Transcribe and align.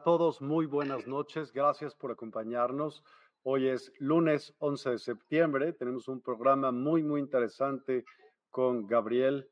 A 0.00 0.02
todos, 0.02 0.40
muy 0.40 0.64
buenas 0.64 1.06
noches, 1.06 1.52
gracias 1.52 1.94
por 1.94 2.10
acompañarnos. 2.10 3.04
Hoy 3.42 3.68
es 3.68 3.92
lunes 3.98 4.54
11 4.58 4.92
de 4.92 4.98
septiembre, 4.98 5.74
tenemos 5.74 6.08
un 6.08 6.22
programa 6.22 6.72
muy, 6.72 7.02
muy 7.02 7.20
interesante 7.20 8.06
con 8.48 8.86
Gabriel. 8.86 9.50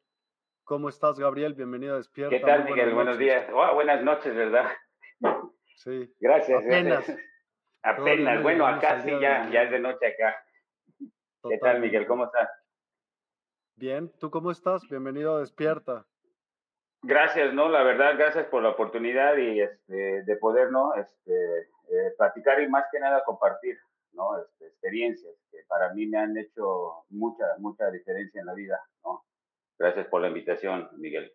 ¿Cómo 0.64 0.88
estás, 0.88 1.18
Gabriel? 1.18 1.52
Bienvenido 1.52 1.92
a 1.92 1.96
Despierta. 1.98 2.34
¿Qué 2.34 2.42
tal, 2.42 2.64
Miguel? 2.64 2.94
Buenos 2.94 3.18
días. 3.18 3.46
Oh, 3.52 3.74
buenas 3.74 4.02
noches, 4.02 4.34
¿verdad? 4.34 4.70
Sí. 5.76 6.14
Gracias. 6.18 6.64
Apenas. 6.64 7.16
Apenas. 7.82 8.42
Bueno, 8.42 8.66
acá 8.66 9.02
sí, 9.02 9.10
ya, 9.20 9.50
ya 9.50 9.64
es 9.64 9.70
de 9.70 9.80
noche 9.80 10.06
acá. 10.06 10.34
¿Qué 11.46 11.58
tal, 11.58 11.80
Miguel? 11.82 12.06
¿Cómo 12.06 12.24
estás? 12.24 12.48
Bien, 13.76 14.10
¿tú 14.18 14.30
cómo 14.30 14.50
estás? 14.50 14.80
Bienvenido 14.88 15.36
a 15.36 15.40
Despierta. 15.40 16.06
Gracias, 17.02 17.54
¿no? 17.54 17.68
La 17.68 17.82
verdad, 17.82 18.16
gracias 18.18 18.46
por 18.46 18.62
la 18.62 18.70
oportunidad 18.70 19.36
y 19.36 19.60
este, 19.60 20.22
de 20.24 20.36
poder, 20.36 20.72
¿no? 20.72 20.94
Este, 20.94 21.58
eh, 21.90 22.14
platicar 22.16 22.60
y 22.60 22.68
más 22.68 22.86
que 22.90 22.98
nada 22.98 23.22
compartir, 23.24 23.78
¿no? 24.12 24.36
Este, 24.40 24.66
experiencias 24.66 25.34
que 25.50 25.58
para 25.68 25.92
mí 25.94 26.06
me 26.06 26.18
han 26.18 26.36
hecho 26.36 27.04
mucha, 27.10 27.44
mucha 27.58 27.90
diferencia 27.90 28.40
en 28.40 28.46
la 28.46 28.54
vida, 28.54 28.80
¿no? 29.04 29.24
Gracias 29.78 30.06
por 30.08 30.22
la 30.22 30.28
invitación, 30.28 30.88
Miguel. 30.96 31.32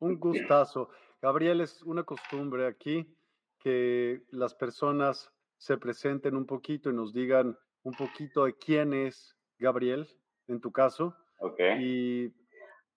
Un 0.00 0.20
gustazo. 0.20 0.90
Gabriel, 1.22 1.62
es 1.62 1.82
una 1.82 2.04
costumbre 2.04 2.66
aquí 2.66 3.16
que 3.58 4.22
las 4.30 4.54
personas 4.54 5.32
se 5.56 5.78
presenten 5.78 6.36
un 6.36 6.46
poquito 6.46 6.90
y 6.90 6.94
nos 6.94 7.12
digan 7.12 7.58
un 7.82 7.94
poquito 7.94 8.44
de 8.44 8.54
quién 8.56 8.92
es 8.92 9.36
Gabriel, 9.58 10.06
en 10.46 10.60
tu 10.60 10.70
caso. 10.70 11.16
Ok. 11.38 11.60
Y 11.80 12.32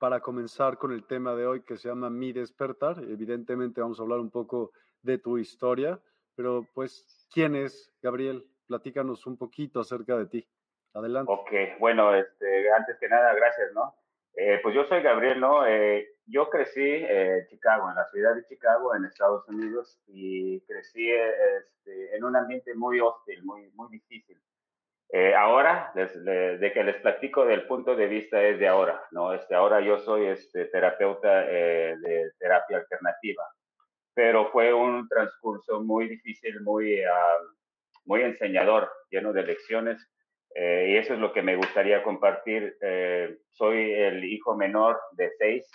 para 0.01 0.19
comenzar 0.19 0.79
con 0.79 0.93
el 0.93 1.05
tema 1.05 1.35
de 1.35 1.45
hoy 1.45 1.61
que 1.61 1.77
se 1.77 1.87
llama 1.87 2.09
Mi 2.09 2.33
despertar. 2.33 2.97
Evidentemente 3.03 3.81
vamos 3.81 3.99
a 3.99 4.01
hablar 4.01 4.17
un 4.17 4.31
poco 4.31 4.71
de 5.03 5.19
tu 5.19 5.37
historia, 5.37 5.99
pero 6.35 6.65
pues, 6.73 7.27
¿quién 7.31 7.55
es 7.55 7.93
Gabriel? 8.01 8.43
Platícanos 8.65 9.27
un 9.27 9.37
poquito 9.37 9.79
acerca 9.79 10.17
de 10.17 10.25
ti. 10.25 10.47
Adelante. 10.95 11.31
Ok, 11.31 11.51
bueno, 11.79 12.15
este, 12.15 12.71
antes 12.71 12.97
que 12.97 13.07
nada, 13.09 13.31
gracias, 13.35 13.73
¿no? 13.75 13.93
Eh, 14.33 14.59
pues 14.63 14.73
yo 14.73 14.85
soy 14.85 15.03
Gabriel, 15.03 15.39
¿no? 15.39 15.67
Eh, 15.67 16.15
yo 16.25 16.49
crecí 16.49 16.81
en 16.83 17.45
Chicago, 17.45 17.87
en 17.87 17.95
la 17.95 18.07
ciudad 18.07 18.33
de 18.33 18.43
Chicago, 18.47 18.95
en 18.95 19.05
Estados 19.05 19.47
Unidos, 19.49 20.01
y 20.07 20.61
crecí 20.61 21.11
este, 21.11 22.15
en 22.15 22.23
un 22.23 22.35
ambiente 22.35 22.73
muy 22.73 22.99
hostil, 22.99 23.43
muy, 23.43 23.69
muy 23.75 23.89
difícil. 23.91 24.41
Eh, 25.13 25.35
ahora, 25.35 25.91
desde 25.93 26.57
de 26.57 26.71
que 26.71 26.83
les 26.83 26.95
platico 26.97 27.45
del 27.45 27.67
punto 27.67 27.95
de 27.95 28.07
vista 28.07 28.41
es 28.41 28.59
de 28.59 28.67
ahora, 28.67 29.03
¿no? 29.11 29.33
Este, 29.33 29.55
ahora 29.55 29.81
yo 29.81 29.99
soy 29.99 30.27
este, 30.27 30.65
terapeuta 30.65 31.45
eh, 31.49 31.97
de 31.99 32.31
terapia 32.39 32.77
alternativa, 32.77 33.43
pero 34.13 34.49
fue 34.51 34.73
un 34.73 35.07
transcurso 35.09 35.81
muy 35.81 36.07
difícil, 36.07 36.61
muy, 36.61 37.01
uh, 37.01 37.55
muy 38.05 38.21
enseñador, 38.21 38.89
lleno 39.09 39.33
de 39.33 39.43
lecciones, 39.43 40.01
eh, 40.53 40.87
y 40.89 40.97
eso 40.97 41.13
es 41.13 41.19
lo 41.19 41.31
que 41.31 41.41
me 41.41 41.55
gustaría 41.55 42.03
compartir. 42.03 42.77
Eh, 42.81 43.37
soy 43.49 43.91
el 43.93 44.23
hijo 44.25 44.55
menor 44.55 44.99
de 45.13 45.31
seis, 45.37 45.69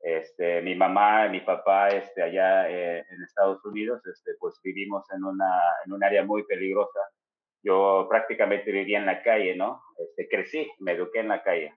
este, 0.00 0.62
mi 0.62 0.74
mamá 0.74 1.26
y 1.26 1.30
mi 1.30 1.40
papá 1.40 1.88
este, 1.88 2.22
allá 2.22 2.68
eh, 2.70 3.04
en 3.10 3.22
Estados 3.22 3.64
Unidos, 3.64 4.00
este, 4.06 4.32
pues 4.38 4.58
vivimos 4.62 5.04
en, 5.12 5.24
una, 5.24 5.50
en 5.84 5.92
un 5.92 6.02
área 6.02 6.24
muy 6.24 6.44
peligrosa 6.44 7.00
yo 7.62 8.06
prácticamente 8.08 8.72
vivía 8.72 8.98
en 8.98 9.06
la 9.06 9.22
calle, 9.22 9.54
¿no? 9.56 9.82
Este, 9.98 10.28
crecí, 10.28 10.70
me 10.78 10.92
eduqué 10.92 11.20
en 11.20 11.28
la 11.28 11.42
calle. 11.42 11.74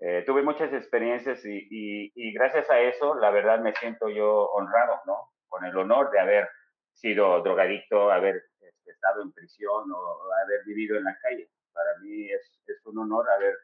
Eh, 0.00 0.24
tuve 0.26 0.42
muchas 0.42 0.72
experiencias 0.72 1.44
y, 1.44 1.68
y, 1.70 2.12
y, 2.14 2.32
gracias 2.32 2.68
a 2.70 2.80
eso, 2.80 3.14
la 3.14 3.30
verdad 3.30 3.60
me 3.60 3.72
siento 3.74 4.08
yo 4.08 4.46
honrado, 4.50 5.00
¿no? 5.06 5.30
Con 5.48 5.64
el 5.64 5.76
honor 5.76 6.10
de 6.10 6.18
haber 6.18 6.48
sido 6.92 7.40
drogadicto, 7.42 8.10
haber 8.10 8.42
este, 8.60 8.90
estado 8.90 9.22
en 9.22 9.32
prisión 9.32 9.90
o 9.92 10.18
haber 10.44 10.64
vivido 10.66 10.96
en 10.96 11.04
la 11.04 11.16
calle. 11.22 11.48
Para 11.72 11.98
mí 12.00 12.30
es, 12.30 12.62
es, 12.66 12.84
un 12.84 12.98
honor 12.98 13.30
haber 13.30 13.54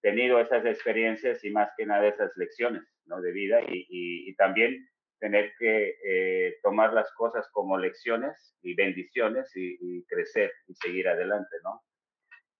tenido 0.00 0.40
esas 0.40 0.64
experiencias 0.64 1.44
y 1.44 1.50
más 1.50 1.70
que 1.76 1.86
nada 1.86 2.08
esas 2.08 2.36
lecciones, 2.36 2.82
¿no? 3.04 3.20
De 3.20 3.30
vida 3.32 3.60
y, 3.60 3.86
y 3.88 4.34
también 4.36 4.88
tener 5.22 5.52
que 5.56 5.94
eh, 6.04 6.58
tomar 6.64 6.92
las 6.92 7.12
cosas 7.12 7.48
como 7.52 7.78
lecciones 7.78 8.56
y 8.60 8.74
bendiciones 8.74 9.54
y, 9.54 9.78
y, 9.80 10.04
crecer 10.06 10.50
y 10.66 10.74
seguir 10.74 11.08
adelante, 11.08 11.56
¿no? 11.62 11.80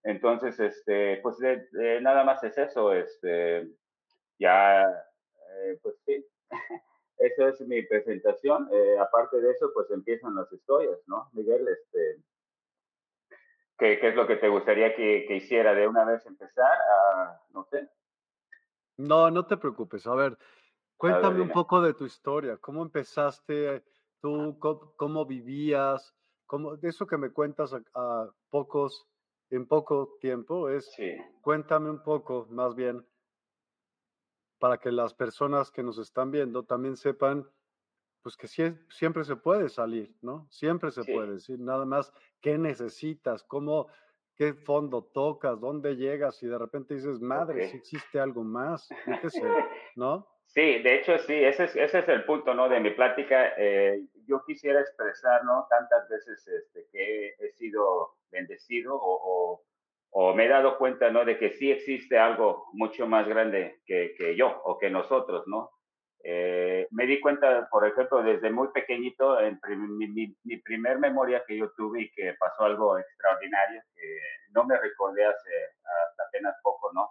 Entonces, 0.04 0.60
este, 0.60 1.16
pues 1.24 1.38
de, 1.38 1.66
de 1.72 2.00
nada 2.00 2.22
más 2.22 2.42
es 2.44 2.56
eso, 2.56 2.92
este, 2.92 3.68
ya, 4.38 4.84
eh, 4.84 5.78
pues 5.82 5.96
sí, 6.06 6.24
esa 7.18 7.48
es 7.48 7.60
mi 7.62 7.82
presentación. 7.82 8.68
Eh, 8.72 8.96
aparte 8.96 9.40
de 9.40 9.50
eso, 9.50 9.72
pues 9.74 9.90
empiezan 9.90 10.36
las 10.36 10.52
historias, 10.52 11.00
¿no? 11.08 11.30
Miguel, 11.32 11.66
este, 11.66 12.22
¿qué, 13.76 13.98
qué 13.98 14.08
es 14.10 14.14
lo 14.14 14.28
que 14.28 14.36
te 14.36 14.48
gustaría 14.48 14.94
que, 14.94 15.24
que 15.26 15.34
hiciera 15.34 15.74
de 15.74 15.88
una 15.88 16.04
vez 16.04 16.24
empezar? 16.26 16.78
A, 16.80 17.40
no 17.50 17.64
sé. 17.64 17.88
No, 18.98 19.32
no 19.32 19.46
te 19.48 19.56
preocupes. 19.56 20.06
A 20.06 20.14
ver, 20.14 20.38
Cuéntame 21.02 21.40
un 21.40 21.50
poco 21.50 21.80
de 21.80 21.94
tu 21.94 22.06
historia, 22.06 22.58
cómo 22.58 22.80
empezaste, 22.80 23.82
tú, 24.20 24.56
cómo, 24.60 24.92
cómo 24.94 25.26
vivías, 25.26 26.14
cómo, 26.46 26.76
de 26.76 26.90
eso 26.90 27.08
que 27.08 27.16
me 27.16 27.30
cuentas 27.30 27.74
a, 27.74 27.82
a, 27.94 28.30
pocos 28.50 29.08
en 29.50 29.66
poco 29.66 30.16
tiempo 30.20 30.68
es, 30.68 30.88
cuéntame 31.40 31.90
un 31.90 32.04
poco 32.04 32.46
más 32.50 32.76
bien 32.76 33.04
para 34.60 34.78
que 34.78 34.92
las 34.92 35.12
personas 35.12 35.72
que 35.72 35.82
nos 35.82 35.98
están 35.98 36.30
viendo 36.30 36.62
también 36.62 36.96
sepan 36.96 37.50
pues 38.22 38.36
que 38.36 38.46
siempre 38.46 39.24
se 39.24 39.34
puede 39.34 39.70
salir, 39.70 40.14
¿no? 40.22 40.46
Siempre 40.50 40.92
se 40.92 41.02
puede 41.02 41.32
decir, 41.32 41.58
nada 41.58 41.84
más 41.84 42.12
qué 42.40 42.58
necesitas, 42.58 43.42
cómo, 43.42 43.88
qué 44.36 44.54
fondo 44.54 45.02
tocas, 45.02 45.58
dónde 45.58 45.96
llegas 45.96 46.40
y 46.44 46.46
de 46.46 46.58
repente 46.58 46.94
dices, 46.94 47.20
madre, 47.20 47.70
si 47.70 47.78
existe 47.78 48.20
algo 48.20 48.44
más, 48.44 48.88
¿no? 49.96 50.28
Sí, 50.54 50.82
de 50.82 50.96
hecho 50.96 51.18
sí, 51.20 51.32
ese 51.32 51.64
es, 51.64 51.76
ese 51.76 52.00
es 52.00 52.08
el 52.08 52.24
punto, 52.24 52.52
¿no? 52.52 52.68
De 52.68 52.78
mi 52.78 52.90
plática. 52.90 53.54
Eh, 53.56 54.02
yo 54.26 54.44
quisiera 54.44 54.80
expresar, 54.80 55.44
¿no? 55.44 55.66
Tantas 55.70 56.06
veces 56.10 56.46
este, 56.46 56.86
que 56.92 57.34
he, 57.38 57.52
sido 57.52 58.16
bendecido 58.30 58.94
o, 58.94 59.62
o, 60.10 60.34
me 60.34 60.44
he 60.44 60.48
dado 60.48 60.76
cuenta, 60.76 61.10
¿no? 61.10 61.24
De 61.24 61.38
que 61.38 61.52
sí 61.52 61.70
existe 61.70 62.18
algo 62.18 62.66
mucho 62.74 63.06
más 63.06 63.26
grande 63.26 63.80
que, 63.86 64.14
que 64.18 64.36
yo 64.36 64.60
o 64.64 64.78
que 64.78 64.90
nosotros, 64.90 65.44
¿no? 65.46 65.70
Eh, 66.24 66.86
me 66.90 67.06
di 67.06 67.18
cuenta, 67.18 67.68
por 67.70 67.86
ejemplo, 67.86 68.22
desde 68.22 68.50
muy 68.50 68.68
pequeñito, 68.68 69.40
en 69.40 69.58
mi, 69.96 70.36
mi, 70.44 70.56
primer 70.58 70.98
memoria 70.98 71.44
que 71.46 71.56
yo 71.56 71.72
tuve 71.72 72.02
y 72.02 72.10
que 72.12 72.34
pasó 72.38 72.64
algo 72.64 72.98
extraordinario, 72.98 73.82
que 73.94 74.18
no 74.50 74.64
me 74.64 74.78
recordé 74.78 75.24
hace 75.24 75.50
hasta 75.82 76.22
apenas 76.28 76.54
poco, 76.62 76.92
¿no? 76.92 77.10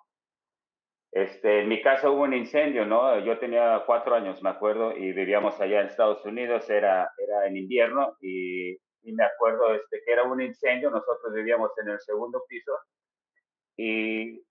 Este, 1.11 1.61
en 1.61 1.67
mi 1.69 1.81
casa 1.81 2.09
hubo 2.09 2.23
un 2.23 2.33
incendio, 2.33 2.85
¿no? 2.85 3.19
Yo 3.19 3.37
tenía 3.37 3.83
cuatro 3.85 4.15
años, 4.15 4.41
me 4.41 4.49
acuerdo, 4.49 4.95
y 4.95 5.11
vivíamos 5.11 5.59
allá 5.59 5.81
en 5.81 5.87
Estados 5.87 6.25
Unidos, 6.25 6.69
era, 6.69 7.11
era 7.17 7.47
en 7.47 7.57
invierno, 7.57 8.15
y, 8.21 8.71
y 8.71 9.13
me 9.13 9.25
acuerdo 9.25 9.73
este, 9.73 10.01
que 10.05 10.11
era 10.13 10.23
un 10.23 10.41
incendio, 10.41 10.89
nosotros 10.89 11.33
vivíamos 11.33 11.71
en 11.83 11.89
el 11.89 11.99
segundo 11.99 12.43
piso, 12.47 12.71
y 13.75 14.41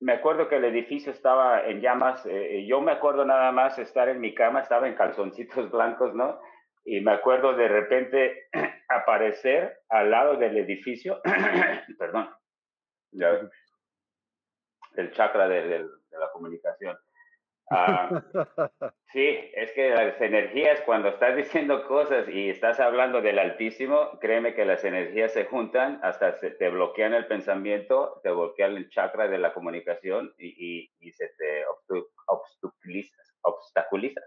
me 0.00 0.12
acuerdo 0.12 0.48
que 0.48 0.56
el 0.56 0.64
edificio 0.64 1.12
estaba 1.12 1.66
en 1.66 1.80
llamas. 1.80 2.24
Eh, 2.26 2.66
yo 2.66 2.80
me 2.80 2.92
acuerdo 2.92 3.24
nada 3.24 3.52
más 3.52 3.78
estar 3.78 4.08
en 4.08 4.20
mi 4.20 4.34
cama, 4.34 4.60
estaba 4.60 4.88
en 4.88 4.94
calzoncitos 4.94 5.70
blancos, 5.70 6.14
¿no? 6.14 6.40
Y 6.84 7.00
me 7.00 7.12
acuerdo 7.12 7.54
de 7.54 7.68
repente 7.68 8.48
aparecer 8.88 9.78
al 9.88 10.10
lado 10.10 10.36
del 10.36 10.56
edificio, 10.56 11.20
perdón, 11.98 12.30
el 14.96 15.12
chakra 15.12 15.48
de 15.48 15.86
la 16.12 16.30
comunicación. 16.32 16.96
Ah, 17.72 18.08
sí, 19.12 19.38
es 19.54 19.70
que 19.72 19.90
las 19.90 20.20
energías, 20.20 20.80
cuando 20.80 21.08
estás 21.08 21.36
diciendo 21.36 21.86
cosas 21.86 22.28
y 22.28 22.50
estás 22.50 22.80
hablando 22.80 23.22
del 23.22 23.38
Altísimo, 23.38 24.18
créeme 24.20 24.54
que 24.54 24.64
las 24.64 24.82
energías 24.82 25.32
se 25.32 25.44
juntan, 25.44 26.00
hasta 26.02 26.32
se 26.40 26.50
te 26.50 26.68
bloquean 26.68 27.14
el 27.14 27.26
pensamiento, 27.26 28.20
te 28.24 28.30
bloquean 28.30 28.76
el 28.76 28.90
chakra 28.90 29.28
de 29.28 29.38
la 29.38 29.54
comunicación 29.54 30.34
y, 30.36 30.90
y, 30.98 31.12
se 31.12 31.28
te 31.38 31.64
obstaculiza, 32.26 33.16
obstaculiza. 33.42 34.20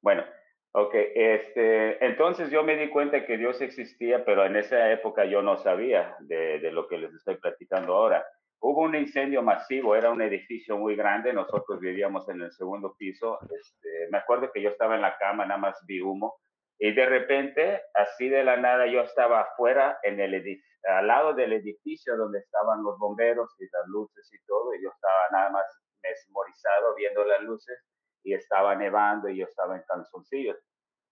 Bueno, 0.00 0.24
ok, 0.72 0.94
este, 0.94 2.02
entonces 2.02 2.50
yo 2.50 2.64
me 2.64 2.76
di 2.76 2.88
cuenta 2.88 3.26
que 3.26 3.36
Dios 3.36 3.60
existía, 3.60 4.24
pero 4.24 4.46
en 4.46 4.56
esa 4.56 4.90
época 4.90 5.26
yo 5.26 5.42
no 5.42 5.58
sabía 5.58 6.16
de, 6.20 6.60
de 6.60 6.72
lo 6.72 6.88
que 6.88 6.96
les 6.96 7.12
estoy 7.12 7.36
platicando 7.36 7.94
ahora. 7.94 8.24
Hubo 8.66 8.80
un 8.80 8.94
incendio 8.94 9.42
masivo, 9.42 9.94
era 9.94 10.08
un 10.08 10.22
edificio 10.22 10.78
muy 10.78 10.96
grande, 10.96 11.34
nosotros 11.34 11.78
vivíamos 11.80 12.26
en 12.30 12.40
el 12.40 12.50
segundo 12.50 12.96
piso. 12.96 13.38
Este, 13.42 14.08
me 14.10 14.16
acuerdo 14.16 14.50
que 14.50 14.62
yo 14.62 14.70
estaba 14.70 14.94
en 14.94 15.02
la 15.02 15.18
cama, 15.18 15.44
nada 15.44 15.60
más 15.60 15.84
vi 15.86 16.00
humo, 16.00 16.40
y 16.78 16.94
de 16.94 17.04
repente, 17.04 17.82
así 17.92 18.30
de 18.30 18.42
la 18.42 18.56
nada, 18.56 18.86
yo 18.86 19.02
estaba 19.02 19.42
afuera, 19.42 19.98
en 20.02 20.18
el 20.18 20.42
al 20.84 21.06
lado 21.06 21.34
del 21.34 21.52
edificio 21.52 22.16
donde 22.16 22.38
estaban 22.38 22.82
los 22.82 22.98
bomberos 22.98 23.54
y 23.58 23.64
las 23.64 23.86
luces 23.88 24.30
y 24.32 24.42
todo, 24.46 24.74
y 24.74 24.82
yo 24.82 24.88
estaba 24.88 25.28
nada 25.32 25.50
más 25.50 25.66
mesmorizado 26.02 26.94
viendo 26.94 27.22
las 27.22 27.42
luces, 27.42 27.78
y 28.22 28.32
estaba 28.32 28.74
nevando, 28.76 29.28
y 29.28 29.40
yo 29.40 29.44
estaba 29.44 29.76
en 29.76 29.82
calzoncillos. 29.86 30.56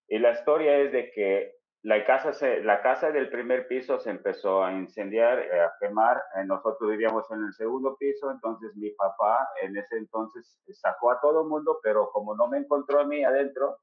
Y 0.09 0.19
la 0.21 0.31
historia 0.31 0.79
es 0.79 0.91
de 0.91 1.11
que 1.11 1.53
la 1.83 2.05
casa, 2.05 2.33
se, 2.33 2.63
la 2.63 2.81
casa 2.81 3.11
del 3.11 3.29
primer 3.29 3.67
piso 3.67 3.99
se 3.99 4.11
empezó 4.11 4.63
a 4.63 4.73
incendiar, 4.73 5.41
eh, 5.41 5.61
a 5.61 5.73
quemar. 5.81 6.23
Eh, 6.37 6.45
nosotros 6.45 6.89
vivíamos 6.89 7.29
en 7.33 7.45
el 7.45 7.53
segundo 7.55 7.97
piso, 7.97 8.31
entonces 8.31 8.75
mi 8.77 8.91
papá 8.91 9.49
en 9.61 9.77
ese 9.77 9.97
entonces 9.97 10.61
sacó 10.75 11.11
a 11.11 11.21
todo 11.21 11.43
el 11.43 11.49
mundo, 11.49 11.81
pero 11.83 12.11
como 12.13 12.37
no 12.37 12.47
me 12.47 12.59
encontró 12.59 13.01
a 13.01 13.05
mí 13.05 13.25
adentro, 13.25 13.79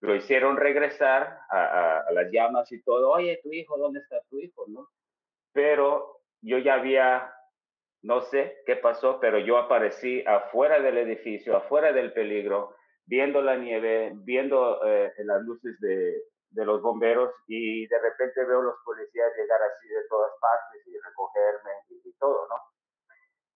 lo 0.00 0.14
hicieron 0.14 0.56
regresar 0.56 1.40
a, 1.50 2.04
las 2.12 2.30
llamas 2.30 2.70
y 2.70 2.80
todo. 2.82 3.10
Oye, 3.10 3.40
tu 3.42 3.52
hijo, 3.52 3.76
¿dónde 3.76 4.00
está 4.00 4.20
tu 4.30 4.38
hijo? 4.38 4.64
¿No? 4.68 4.88
Pero 5.52 6.20
yo 6.42 6.58
ya 6.58 6.74
había, 6.74 7.32
no 8.02 8.20
sé 8.20 8.62
qué 8.66 8.76
pasó, 8.76 9.18
pero 9.20 9.38
yo 9.38 9.58
aparecí 9.58 10.24
afuera 10.26 10.80
del 10.80 10.98
edificio, 10.98 11.56
afuera 11.56 11.92
del 11.92 12.12
peligro, 12.12 12.74
viendo 13.06 13.42
la 13.42 13.56
nieve, 13.56 14.12
viendo 14.14 14.84
eh, 14.84 15.12
las 15.18 15.42
luces 15.42 15.78
de, 15.80 16.22
de 16.52 16.64
los 16.64 16.82
bomberos 16.82 17.32
y 17.46 17.86
de 17.86 17.98
repente 17.98 18.44
veo 18.44 18.62
los 18.62 18.76
policías 18.84 19.32
llegar 19.36 19.60
así 19.62 19.88
de 19.88 20.06
todas 20.08 20.32
partes 20.40 20.86
y 20.86 20.98
recogerme 20.98 21.70
y, 21.88 22.12
todo, 22.18 22.46
¿no? 22.48 22.56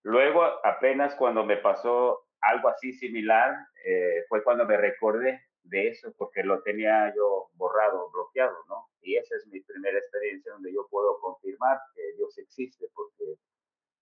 Luego, 0.02 0.42
apenas 0.64 1.14
cuando 1.14 1.44
me 1.44 1.56
pasó 1.58 2.26
algo 2.40 2.68
así 2.68 2.92
similar, 2.92 3.54
eh, 3.84 4.24
fue 4.28 4.42
cuando 4.42 4.64
me 4.64 4.76
recordé 4.76 5.40
de 5.64 5.88
eso, 5.88 6.12
porque 6.16 6.42
lo 6.42 6.62
tenía 6.62 7.12
yo 7.14 7.48
borrado, 7.54 8.10
bloqueado, 8.10 8.56
¿no? 8.68 8.88
Y 9.02 9.16
esa 9.16 9.36
es 9.36 9.46
mi 9.48 9.60
primera 9.60 9.98
experiencia 9.98 10.52
donde 10.52 10.72
yo 10.72 10.86
puedo 10.90 11.18
confirmar 11.20 11.78
que 11.94 12.14
Dios 12.16 12.36
existe, 12.38 12.86
porque 12.94 13.34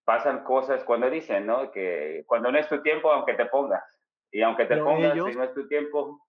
pasan 0.03 0.43
cosas 0.43 0.83
cuando 0.83 1.09
dicen, 1.09 1.45
¿no? 1.45 1.71
Que 1.71 2.23
cuando 2.27 2.51
no 2.51 2.59
es 2.59 2.67
tu 2.67 2.81
tiempo, 2.81 3.11
aunque 3.11 3.33
te 3.33 3.45
pongas, 3.45 3.83
y 4.31 4.41
aunque 4.41 4.65
te 4.65 4.77
pongas, 4.77 5.13
si 5.13 5.37
no 5.37 5.43
es 5.43 5.53
tu 5.53 5.67
tiempo, 5.67 6.24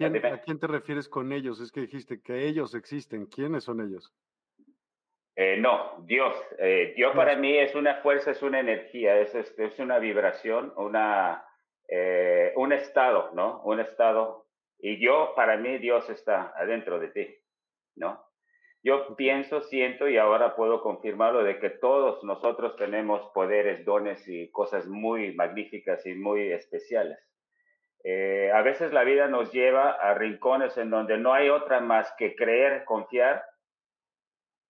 ¿A 0.00 0.40
quién 0.40 0.58
te 0.58 0.66
refieres 0.66 1.08
con 1.08 1.32
ellos? 1.32 1.60
Es 1.60 1.70
que 1.70 1.80
dijiste 1.80 2.20
que 2.22 2.46
ellos 2.46 2.74
existen. 2.74 3.26
¿Quiénes 3.26 3.64
son 3.64 3.80
ellos? 3.80 4.12
Eh, 5.34 5.56
no, 5.58 6.02
Dios. 6.04 6.34
Eh, 6.58 6.92
Dios 6.96 7.14
para 7.14 7.36
mí 7.36 7.56
es 7.56 7.74
una 7.74 7.96
fuerza, 7.96 8.32
es 8.32 8.42
una 8.42 8.60
energía, 8.60 9.18
es, 9.18 9.34
es, 9.34 9.78
una 9.78 9.98
vibración, 9.98 10.72
una, 10.76 11.44
eh, 11.88 12.52
un 12.56 12.72
estado, 12.72 13.30
¿no? 13.34 13.62
Un 13.64 13.80
estado. 13.80 14.46
Y 14.78 14.98
yo, 14.98 15.32
para 15.34 15.56
mí, 15.56 15.78
Dios 15.78 16.08
está 16.10 16.52
adentro 16.56 16.98
de 16.98 17.08
ti, 17.08 17.36
¿no? 17.96 18.24
Yo 18.84 19.14
pienso, 19.14 19.60
siento 19.62 20.08
y 20.08 20.18
ahora 20.18 20.56
puedo 20.56 20.82
confirmarlo 20.82 21.44
de 21.44 21.60
que 21.60 21.70
todos 21.70 22.24
nosotros 22.24 22.76
tenemos 22.76 23.30
poderes, 23.32 23.84
dones 23.84 24.26
y 24.26 24.50
cosas 24.50 24.88
muy 24.88 25.32
magníficas 25.34 26.04
y 26.04 26.14
muy 26.14 26.50
especiales. 26.50 27.18
Eh, 28.04 28.50
a 28.52 28.62
veces 28.62 28.92
la 28.92 29.04
vida 29.04 29.28
nos 29.28 29.52
lleva 29.52 29.92
a 29.92 30.14
rincones 30.14 30.76
en 30.76 30.90
donde 30.90 31.18
no 31.18 31.32
hay 31.32 31.50
otra 31.50 31.80
más 31.80 32.12
que 32.18 32.34
creer, 32.34 32.84
confiar, 32.84 33.44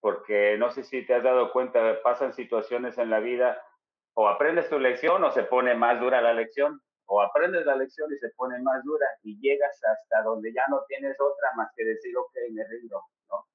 porque 0.00 0.58
no 0.58 0.70
sé 0.70 0.82
si 0.82 1.06
te 1.06 1.14
has 1.14 1.22
dado 1.22 1.52
cuenta, 1.52 2.02
pasan 2.02 2.34
situaciones 2.34 2.98
en 2.98 3.08
la 3.08 3.20
vida, 3.20 3.62
o 4.14 4.28
aprendes 4.28 4.68
tu 4.68 4.78
lección 4.78 5.24
o 5.24 5.30
se 5.30 5.44
pone 5.44 5.74
más 5.74 5.98
dura 5.98 6.20
la 6.20 6.34
lección, 6.34 6.82
o 7.06 7.22
aprendes 7.22 7.64
la 7.64 7.76
lección 7.76 8.12
y 8.12 8.18
se 8.18 8.28
pone 8.30 8.60
más 8.60 8.82
dura 8.84 9.06
y 9.22 9.40
llegas 9.40 9.80
hasta 9.82 10.22
donde 10.22 10.52
ya 10.52 10.64
no 10.68 10.82
tienes 10.86 11.18
otra 11.18 11.48
más 11.56 11.70
que 11.74 11.84
decir, 11.84 12.16
ok, 12.16 12.32
me 12.52 12.66
rindo, 12.68 13.02
¿no? 13.30 13.46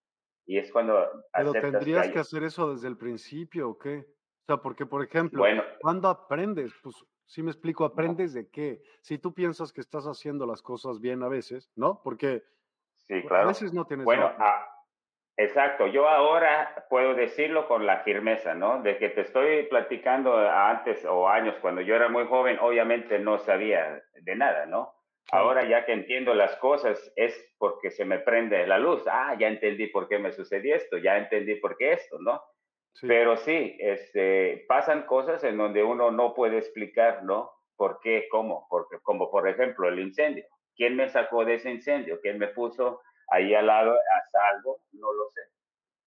Y 0.46 0.58
es 0.58 0.72
cuando... 0.72 1.24
Pero 1.34 1.52
tendrías 1.52 2.10
que, 2.10 2.20
hacer 2.20 2.44
eso 2.44 2.74
desde 2.74 2.88
el 2.88 2.98
principio, 2.98 3.70
¿o 3.70 3.78
qué? 3.78 4.00
O 4.00 4.46
sea, 4.48 4.58
porque, 4.58 4.86
por 4.86 5.04
ejemplo, 5.04 5.40
bueno, 5.40 5.64
cuando 5.82 6.08
aprendes, 6.08 6.72
pues 6.82 6.96
si 7.28 7.44
me 7.44 7.52
explico, 7.52 7.84
aprendes 7.84 8.34
de 8.34 8.50
qué. 8.50 8.82
Si 9.02 9.20
tú 9.20 9.34
piensas 9.34 9.74
que 9.74 9.82
estás 9.82 10.06
haciendo 10.06 10.46
las 10.46 10.62
cosas 10.62 11.02
bien 11.02 11.22
a 11.24 11.28
veces, 11.28 11.70
¿no? 11.76 12.02
Porque 12.02 12.42
sí, 12.96 13.22
claro. 13.22 13.44
a 13.44 13.48
veces 13.48 13.74
no 13.74 13.86
tienes. 13.86 14.06
Bueno, 14.06 14.32
ah, 14.40 14.66
exacto. 15.36 15.88
Yo 15.88 16.08
ahora 16.08 16.88
puedo 16.90 17.14
decirlo 17.16 17.68
con 17.68 17.86
la 17.86 18.00
firmeza, 18.00 18.56
¿no? 18.56 18.82
De 18.82 18.98
que 18.98 19.10
te 19.10 19.22
estoy 19.22 19.64
platicando 19.64 20.38
antes 20.38 21.04
o 21.06 21.28
años, 21.28 21.56
cuando 21.62 21.82
yo 21.82 21.96
era 21.96 22.08
muy 22.08 22.26
joven, 22.28 22.58
obviamente 22.62 23.20
no 23.20 23.38
sabía 23.40 24.02
de 24.14 24.36
nada, 24.36 24.66
¿no? 24.66 24.94
Ahora 25.30 25.68
ya 25.68 25.86
que 25.86 25.92
entiendo 25.92 26.34
las 26.34 26.56
cosas 26.56 27.12
es 27.18 27.54
porque 27.58 27.92
se 27.92 28.06
me 28.06 28.20
prende 28.20 28.66
la 28.66 28.78
luz. 28.78 29.04
Ah, 29.06 29.36
ya 29.38 29.50
entendí 29.50 29.88
por 29.88 30.08
qué 30.08 30.18
me 30.18 30.32
sucedió 30.32 30.78
esto, 30.78 30.98
ya 30.98 31.18
entendí 31.18 31.56
por 31.56 31.76
qué 31.76 31.92
esto, 31.92 32.18
¿no? 32.20 32.42
Pero 33.02 33.38
sí, 33.38 33.76
este, 33.80 34.66
pasan 34.68 35.06
cosas 35.06 35.44
en 35.44 35.58
donde 35.58 35.84
uno 35.84 36.12
no 36.12 36.34
puede 36.34 36.58
explicar, 36.58 37.24
¿no? 37.24 37.52
¿Por 37.76 38.00
qué? 38.02 38.28
¿Cómo? 38.30 38.66
Porque, 38.70 38.98
como 39.04 39.30
por 39.30 39.48
ejemplo 39.48 39.88
el 39.88 40.00
incendio. 40.00 40.46
¿Quién 40.76 40.96
me 40.96 41.10
sacó 41.10 41.46
de 41.46 41.56
ese 41.56 41.72
incendio? 41.72 42.20
¿Quién 42.22 42.40
me 42.40 42.48
puso 42.48 43.02
ahí 43.30 43.54
al 43.54 43.68
lado 43.68 43.92
a 43.94 44.30
salvo? 44.30 44.80
No 44.94 45.14
lo 45.14 45.30
sé. 45.30 45.42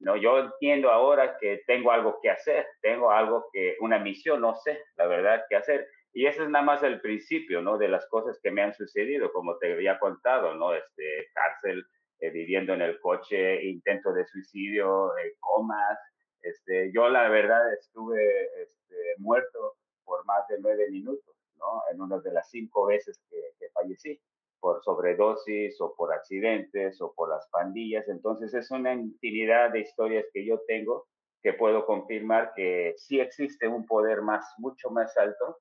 No, 0.01 0.17
yo 0.17 0.39
entiendo 0.39 0.91
ahora 0.91 1.37
que 1.39 1.63
tengo 1.67 1.93
algo 1.93 2.19
que 2.23 2.31
hacer, 2.31 2.67
tengo 2.81 3.11
algo 3.11 3.47
que, 3.53 3.77
una 3.81 3.99
misión, 3.99 4.41
no 4.41 4.55
sé, 4.57 4.83
la 4.97 5.07
verdad, 5.07 5.45
que 5.49 5.57
hacer. 5.57 5.87
Y 6.13 6.27
ese 6.27 6.43
es 6.43 6.49
nada 6.49 6.65
más 6.65 6.83
el 6.83 7.01
principio, 7.01 7.61
¿no? 7.61 7.79
De 7.79 7.89
las 7.89 8.09
cosas 8.09 8.41
que 8.43 8.51
me 8.51 8.63
han 8.63 8.75
sucedido, 8.75 9.31
como 9.33 9.59
te 9.59 9.73
había 9.73 9.99
contado, 9.99 10.55
¿no? 10.55 10.75
Este, 10.75 11.29
cárcel, 11.35 11.85
eh, 12.21 12.31
viviendo 12.31 12.73
en 12.73 12.83
el 12.83 12.99
coche, 13.01 13.63
intento 13.65 14.13
de 14.13 14.27
suicidio, 14.27 15.17
eh, 15.19 15.35
comas, 15.39 15.99
Este, 16.43 16.91
yo 16.93 17.09
la 17.09 17.29
verdad 17.29 17.73
estuve 17.75 18.63
este, 18.63 18.97
muerto 19.19 19.77
por 20.05 20.25
más 20.25 20.47
de 20.49 20.59
nueve 20.61 20.91
minutos, 20.91 21.37
¿no? 21.57 21.83
En 21.93 22.01
una 22.01 22.19
de 22.19 22.33
las 22.33 22.49
cinco 22.51 22.87
veces 22.87 23.21
que, 23.29 23.37
que 23.59 23.71
fallecí 23.71 24.21
por 24.61 24.83
sobredosis 24.83 25.81
o 25.81 25.95
por 25.95 26.13
accidentes 26.13 27.01
o 27.01 27.13
por 27.15 27.31
las 27.31 27.49
pandillas. 27.51 28.09
Entonces 28.09 28.53
es 28.55 28.71
una 28.71 28.95
infinidad 28.95 29.71
de 29.71 29.81
historias 29.81 30.27
que 30.33 30.45
yo 30.45 30.61
tengo 30.67 31.07
que 31.43 31.55
puedo 31.55 31.87
confirmar 31.87 32.53
que 32.55 32.95
sí 32.99 33.19
existe 33.19 33.67
un 33.67 33.87
poder 33.87 34.23
más, 34.23 34.45
mucho 34.59 34.91
más 34.91 35.17
alto, 35.17 35.59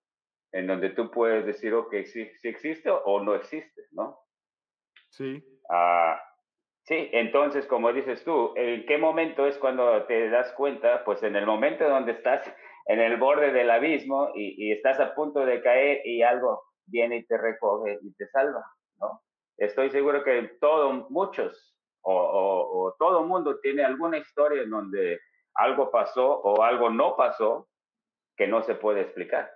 en 0.52 0.68
donde 0.68 0.90
tú 0.90 1.10
puedes 1.10 1.46
decir, 1.46 1.74
ok, 1.74 1.94
sí, 2.06 2.30
sí 2.42 2.48
existe 2.48 2.90
o 2.90 3.24
no 3.24 3.36
existe, 3.36 3.84
¿no? 3.92 4.20
Sí. 5.10 5.42
Ah, 5.70 6.20
sí, 6.90 7.10
entonces, 7.14 7.66
como 7.68 7.94
dices 7.94 8.24
tú, 8.26 8.52
¿en 8.56 8.86
qué 8.88 8.98
momento 8.98 9.46
es 9.46 9.58
cuando 9.60 10.04
te 10.06 10.30
das 10.30 10.52
cuenta? 10.54 11.04
Pues 11.06 11.22
en 11.24 11.36
el 11.36 11.46
momento 11.46 11.88
donde 11.88 12.14
estás 12.14 12.42
en 12.88 13.00
el 13.00 13.18
borde 13.18 13.54
del 13.54 13.70
abismo 13.70 14.32
y, 14.34 14.72
estás 14.72 15.00
a 15.00 15.14
punto 15.14 15.46
de 15.46 15.62
caer 15.62 16.02
y 16.04 16.24
algo 16.24 16.64
viene 16.88 17.18
y 17.18 17.26
te 17.28 17.38
recoge 17.38 18.00
y 18.02 18.14
te 18.16 18.28
salva, 18.28 18.66
¿no? 19.00 19.22
Estoy 19.58 19.92
seguro 19.92 20.24
que 20.24 20.58
todos, 20.60 21.10
muchos 21.12 21.78
o, 22.02 22.14
o, 22.14 22.88
o 22.88 22.96
todo 22.98 23.24
mundo 23.24 23.60
tiene 23.60 23.84
alguna 23.84 24.18
historia 24.18 24.64
en 24.64 24.72
donde 24.72 25.20
algo 25.54 25.92
pasó 25.92 26.40
o 26.42 26.64
algo 26.64 26.90
no 26.90 27.16
pasó 27.16 27.68
que 28.36 28.48
no 28.48 28.64
se 28.64 28.74
puede 28.74 29.02
explicar, 29.02 29.52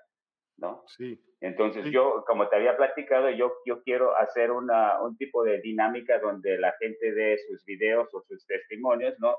¿no? 0.57 0.83
Sí. 0.87 1.19
Entonces 1.41 1.83
Sí. 1.85 1.91
yo, 1.91 2.23
como 2.27 2.47
te 2.49 2.55
había 2.55 2.77
platicado, 2.77 3.29
yo, 3.31 3.53
yo 3.65 3.81
quiero 3.83 4.15
hacer 4.17 4.51
una, 4.51 5.01
un 5.01 5.17
tipo 5.17 5.43
de 5.43 5.59
dinámica 5.61 6.19
donde 6.19 6.57
la 6.57 6.73
gente 6.79 7.11
dé 7.13 7.37
sus 7.47 7.63
videos 7.65 8.13
o 8.13 8.21
sus 8.23 8.45
testimonios, 8.47 9.15
¿no? 9.19 9.37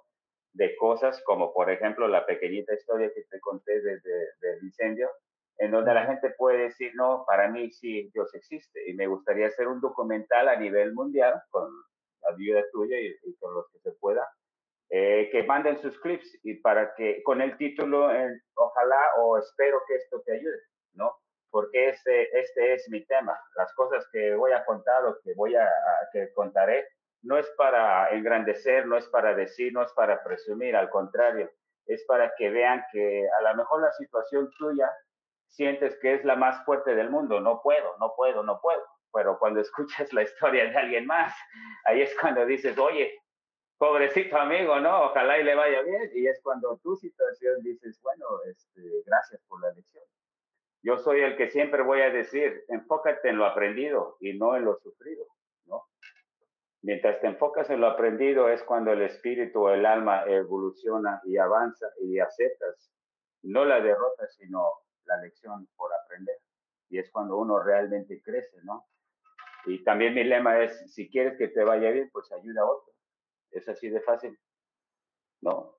De 0.52 0.76
cosas 0.76 1.22
como, 1.24 1.52
por 1.52 1.70
ejemplo, 1.70 2.06
la 2.08 2.26
pequeñita 2.26 2.74
historia 2.74 3.10
que 3.14 3.22
te 3.30 3.40
conté 3.40 3.80
desde 3.80 4.28
del 4.40 4.62
incendio, 4.64 5.10
en 5.58 5.70
donde 5.70 5.94
la 5.94 6.06
gente 6.06 6.30
puede 6.36 6.64
decir, 6.64 6.92
no, 6.94 7.24
para 7.26 7.48
mí 7.48 7.70
sí, 7.70 8.10
Dios 8.12 8.34
existe. 8.34 8.88
Y 8.90 8.94
me 8.94 9.06
gustaría 9.06 9.46
hacer 9.46 9.66
un 9.68 9.80
documental 9.80 10.48
a 10.48 10.56
nivel 10.56 10.92
mundial 10.94 11.40
con 11.50 11.70
la 12.22 12.30
ayuda 12.34 12.62
tuya 12.72 12.98
y, 13.00 13.06
y 13.24 13.36
con 13.36 13.54
los 13.54 13.70
que 13.72 13.78
se 13.80 13.92
pueda, 13.92 14.26
eh, 14.90 15.28
que 15.32 15.42
manden 15.44 15.78
sus 15.78 15.98
clips 16.00 16.38
y 16.42 16.54
para 16.60 16.94
que 16.94 17.22
con 17.22 17.40
el 17.40 17.56
título, 17.56 18.12
eh, 18.14 18.28
ojalá 18.54 19.00
o 19.20 19.38
espero 19.38 19.80
que 19.88 19.94
esto 19.96 20.22
te 20.26 20.32
ayude, 20.34 20.58
¿no? 20.94 21.16
Porque 21.50 21.88
este, 21.90 22.38
este 22.38 22.74
es 22.74 22.88
mi 22.90 23.04
tema. 23.06 23.38
Las 23.56 23.72
cosas 23.74 24.06
que 24.12 24.34
voy 24.34 24.52
a 24.52 24.64
contar 24.64 25.04
o 25.06 25.18
que 25.22 25.34
voy 25.34 25.54
a- 25.54 25.70
que 26.12 26.32
contaré 26.34 26.88
no 27.22 27.38
es 27.38 27.48
para 27.56 28.10
engrandecer, 28.10 28.86
no 28.86 28.96
es 28.96 29.06
para 29.08 29.34
decir, 29.34 29.72
no 29.72 29.82
es 29.82 29.92
para 29.92 30.22
presumir, 30.22 30.76
al 30.76 30.90
contrario, 30.90 31.50
es 31.86 32.04
para 32.06 32.34
que 32.36 32.50
vean 32.50 32.84
que 32.92 33.28
a 33.38 33.42
lo 33.42 33.54
mejor 33.56 33.82
la 33.82 33.92
situación 33.92 34.50
tuya 34.58 34.90
sientes 35.46 35.96
que 36.00 36.14
es 36.14 36.24
la 36.24 36.34
más 36.36 36.64
fuerte 36.64 36.94
del 36.94 37.10
mundo. 37.10 37.40
No 37.40 37.62
puedo, 37.62 37.96
no 37.98 38.14
puedo, 38.16 38.42
no 38.42 38.60
puedo. 38.60 38.82
Pero 39.12 39.38
cuando 39.38 39.60
escuchas 39.60 40.12
la 40.12 40.22
historia 40.22 40.64
de 40.64 40.76
alguien 40.76 41.06
más, 41.06 41.32
ahí 41.84 42.02
es 42.02 42.14
cuando 42.20 42.44
dices, 42.46 42.76
oye, 42.78 43.16
pobrecito 43.78 44.36
amigo, 44.36 44.80
¿no? 44.80 45.04
Ojalá 45.04 45.38
y 45.38 45.44
le 45.44 45.54
vaya 45.54 45.82
bien. 45.82 46.10
Y 46.14 46.26
es 46.26 46.40
cuando 46.42 46.76
tu 46.78 46.96
situación 46.96 47.62
dices, 47.62 48.00
bueno, 48.02 48.26
este, 48.50 48.80
gracias 49.06 49.40
por 49.46 49.60
la 49.62 49.70
lección. 49.72 50.04
Yo 50.84 50.98
soy 50.98 51.22
el 51.22 51.38
que 51.38 51.50
siempre 51.50 51.82
voy 51.82 52.02
a 52.02 52.10
decir, 52.10 52.62
enfócate 52.68 53.30
en 53.30 53.38
lo 53.38 53.46
aprendido 53.46 54.18
y 54.20 54.34
no 54.34 54.54
en 54.54 54.66
lo 54.66 54.76
sufrido, 54.76 55.24
¿no? 55.64 55.86
Mientras 56.82 57.22
te 57.22 57.26
enfocas 57.26 57.70
en 57.70 57.80
lo 57.80 57.86
aprendido 57.86 58.50
es 58.50 58.62
cuando 58.62 58.92
el 58.92 59.00
espíritu 59.00 59.62
o 59.62 59.70
el 59.70 59.86
alma 59.86 60.24
evoluciona 60.26 61.22
y 61.24 61.38
avanza 61.38 61.86
y 62.02 62.18
aceptas 62.18 62.92
no 63.44 63.64
la 63.64 63.80
derrota, 63.80 64.28
sino 64.28 64.72
la 65.06 65.16
lección 65.22 65.66
por 65.74 65.90
aprender. 65.94 66.36
Y 66.90 66.98
es 66.98 67.10
cuando 67.10 67.38
uno 67.38 67.62
realmente 67.62 68.20
crece, 68.22 68.58
¿no? 68.64 68.86
Y 69.64 69.82
también 69.84 70.12
mi 70.12 70.24
lema 70.24 70.62
es, 70.62 70.92
si 70.92 71.10
quieres 71.10 71.38
que 71.38 71.48
te 71.48 71.64
vaya 71.64 71.90
bien, 71.92 72.10
pues 72.12 72.30
ayuda 72.30 72.60
a 72.60 72.66
otros. 72.66 72.94
Es 73.50 73.66
así 73.70 73.88
de 73.88 74.02
fácil, 74.02 74.38
¿no? 75.40 75.78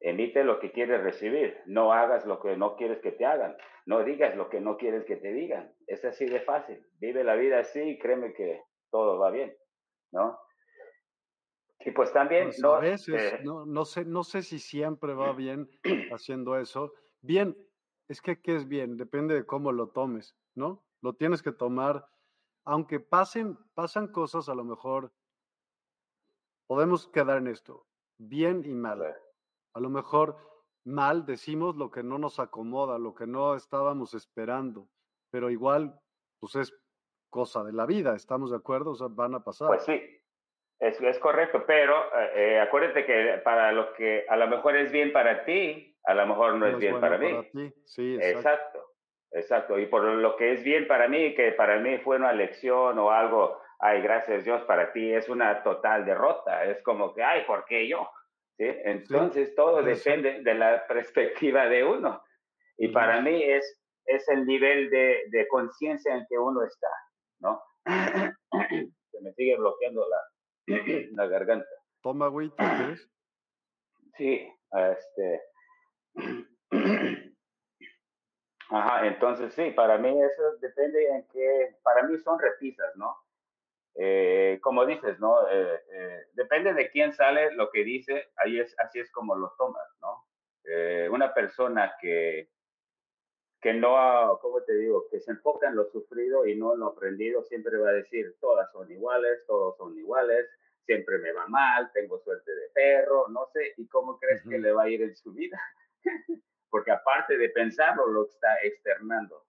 Emite 0.00 0.44
lo 0.44 0.60
que 0.60 0.72
quieres 0.72 1.02
recibir, 1.02 1.58
no 1.66 1.92
hagas 1.92 2.24
lo 2.26 2.40
que 2.40 2.56
no 2.56 2.76
quieres 2.76 3.00
que 3.00 3.12
te 3.12 3.26
hagan, 3.26 3.56
no 3.86 4.02
digas 4.04 4.34
lo 4.36 4.48
que 4.48 4.60
no 4.60 4.76
quieres 4.78 5.04
que 5.04 5.16
te 5.16 5.32
digan. 5.32 5.74
Es 5.86 6.04
así 6.04 6.26
de 6.26 6.40
fácil. 6.40 6.86
Vive 7.00 7.22
la 7.24 7.34
vida 7.36 7.60
así 7.60 7.80
y 7.80 7.98
créeme 7.98 8.32
que 8.32 8.62
todo 8.90 9.18
va 9.18 9.30
bien, 9.30 9.54
¿no? 10.12 10.38
Y 11.84 11.90
pues 11.92 12.12
también, 12.12 12.54
Pues 12.54 12.62
a 12.64 12.68
no, 12.68 12.78
veces, 12.78 13.34
eh, 13.34 13.38
no, 13.38 13.66
no 13.66 13.84
sé, 13.84 14.04
no 14.04 14.24
sé 14.24 14.42
si 14.42 14.58
siempre 14.58 15.14
va 15.14 15.32
bien 15.34 15.68
haciendo 16.08 16.56
eso. 16.58 16.92
Bien, 17.20 17.56
es 18.08 18.22
que 18.22 18.40
¿qué 18.40 18.56
es 18.56 18.66
bien? 18.68 18.96
Depende 18.96 19.34
de 19.34 19.46
cómo 19.46 19.72
lo 19.72 19.90
tomes, 19.90 20.36
¿no? 20.54 20.86
Lo 21.02 21.14
tienes 21.14 21.42
que 21.42 21.52
tomar, 21.52 22.06
aunque 22.64 23.00
pasen, 23.00 23.58
pasan 23.74 24.08
cosas, 24.12 24.48
a 24.48 24.54
lo 24.54 24.64
mejor 24.64 25.12
podemos 26.66 27.06
quedar 27.08 27.36
en 27.38 27.48
esto, 27.48 27.86
bien 28.16 28.62
y 28.64 28.72
a 28.88 28.94
mal. 28.96 29.14
A 29.74 29.80
lo 29.80 29.90
mejor 29.90 30.36
mal 30.84 31.26
decimos 31.26 31.76
lo 31.76 31.90
que 31.90 32.02
no 32.02 32.18
nos 32.18 32.40
acomoda, 32.40 32.98
lo 32.98 33.14
que 33.14 33.26
no 33.26 33.54
estábamos 33.54 34.14
esperando, 34.14 34.88
pero 35.30 35.50
igual, 35.50 35.98
pues 36.40 36.56
es 36.56 36.74
cosa 37.28 37.62
de 37.62 37.72
la 37.72 37.86
vida, 37.86 38.16
¿estamos 38.16 38.50
de 38.50 38.56
acuerdo? 38.56 38.90
O 38.90 38.94
sea, 38.94 39.06
van 39.10 39.34
a 39.34 39.44
pasar. 39.44 39.68
pues 39.68 39.84
sí, 39.84 40.02
es, 40.80 41.00
es 41.00 41.18
correcto, 41.18 41.64
pero 41.66 41.94
eh, 42.18 42.30
eh, 42.54 42.60
acuérdate 42.60 43.04
que 43.04 43.40
para 43.44 43.70
lo 43.72 43.92
que 43.92 44.24
a 44.28 44.36
lo 44.36 44.48
mejor 44.48 44.76
es 44.76 44.90
bien 44.90 45.12
para 45.12 45.44
ti, 45.44 45.96
a 46.04 46.14
lo 46.14 46.26
mejor 46.26 46.54
no, 46.54 46.60
no 46.60 46.66
es 46.66 46.72
es 46.74 46.78
bien 46.80 46.92
bueno 46.92 47.06
para 47.06 47.18
mí. 47.18 47.32
para 47.32 47.50
ti. 47.50 47.72
Sí, 47.84 48.14
exacto. 48.14 48.38
Exacto, 48.38 48.92
exacto. 49.32 49.78
Y 49.78 49.86
por 49.86 50.02
lo 50.04 50.36
que 50.36 50.54
es 50.54 50.64
bien 50.64 50.88
para 50.88 51.06
mí, 51.06 51.34
que 51.34 51.52
para 51.52 51.78
mí 51.78 51.98
fue 51.98 52.16
una 52.16 52.32
lección 52.32 52.98
o 52.98 53.10
algo, 53.10 53.60
ay, 53.78 54.00
gracias 54.00 54.44
Dios, 54.44 54.62
para 54.62 54.92
ti 54.92 55.12
es 55.12 55.28
una 55.28 55.62
total 55.62 56.04
derrota. 56.04 56.64
Es 56.64 56.82
como 56.82 57.14
que, 57.14 57.22
ay, 57.22 57.44
¿por 57.46 57.64
qué 57.66 57.86
yo? 57.86 58.10
¿Sí? 58.60 58.66
Sí, 58.66 58.76
Entonces 58.84 59.54
todo 59.54 59.82
depende 59.82 60.42
de 60.42 60.54
la 60.54 60.86
perspectiva 60.86 61.66
de 61.66 61.82
uno. 61.82 62.22
Y 62.76 62.88
para 62.88 63.22
mí 63.22 63.42
es, 63.42 63.80
es 64.04 64.28
el 64.28 64.44
nivel 64.44 64.90
de, 64.90 65.22
de 65.30 65.48
conciencia 65.48 66.14
en 66.14 66.26
que 66.28 66.38
uno 66.38 66.62
está, 66.64 66.88
¿no? 67.38 67.62
Se 69.10 69.20
me 69.22 69.32
sigue 69.32 69.56
bloqueando 69.56 70.06
la, 70.06 70.76
la 71.12 71.26
garganta. 71.26 71.70
Toma 72.02 72.26
agüita, 72.26 72.76
¿quieres? 72.76 73.08
Sí, 74.16 74.46
este. 74.72 75.40
Ajá, 78.68 79.06
entonces 79.06 79.54
sí, 79.54 79.70
para 79.70 79.96
mí 79.96 80.10
eso 80.10 80.56
depende 80.60 81.08
en 81.08 81.26
qué, 81.32 81.76
para 81.82 82.02
mí 82.02 82.18
son 82.18 82.38
repisas, 82.38 82.94
¿no? 82.96 83.16
Eh, 83.94 84.58
como 84.62 84.86
dices, 84.86 85.18
¿no? 85.18 85.48
Eh, 85.48 85.80
eh, 85.92 86.26
depende 86.34 86.72
de 86.74 86.90
quién 86.90 87.12
sale 87.12 87.52
lo 87.52 87.70
que 87.70 87.84
dice, 87.84 88.30
ahí 88.36 88.60
es, 88.60 88.74
así 88.78 89.00
es 89.00 89.10
como 89.10 89.34
lo 89.36 89.52
tomas, 89.58 89.88
¿no? 90.00 90.24
Eh, 90.64 91.08
una 91.10 91.34
persona 91.34 91.94
que, 92.00 92.50
que 93.60 93.74
no, 93.74 94.38
¿cómo 94.40 94.62
te 94.62 94.74
digo? 94.74 95.06
Que 95.10 95.20
se 95.20 95.32
enfoca 95.32 95.68
en 95.68 95.76
lo 95.76 95.86
sufrido 95.90 96.46
y 96.46 96.56
no 96.56 96.74
en 96.74 96.80
lo 96.80 96.86
aprendido, 96.88 97.42
siempre 97.44 97.76
va 97.78 97.90
a 97.90 97.94
decir, 97.94 98.36
todas 98.40 98.70
son 98.72 98.90
iguales, 98.90 99.44
todos 99.46 99.76
son 99.76 99.96
iguales, 99.98 100.48
siempre 100.86 101.18
me 101.18 101.32
va 101.32 101.46
mal, 101.48 101.90
tengo 101.92 102.18
suerte 102.20 102.54
de 102.54 102.68
perro, 102.72 103.28
no 103.28 103.46
sé, 103.52 103.74
¿y 103.76 103.86
cómo 103.88 104.18
crees 104.18 104.42
que 104.42 104.56
Ujú. 104.56 104.62
le 104.62 104.72
va 104.72 104.84
a 104.84 104.88
ir 104.88 105.02
en 105.02 105.16
su 105.16 105.32
vida? 105.32 105.60
Porque 106.70 106.92
aparte 106.92 107.36
de 107.36 107.48
pensarlo, 107.50 108.06
lo 108.06 108.26
está 108.26 108.56
externando, 108.62 109.46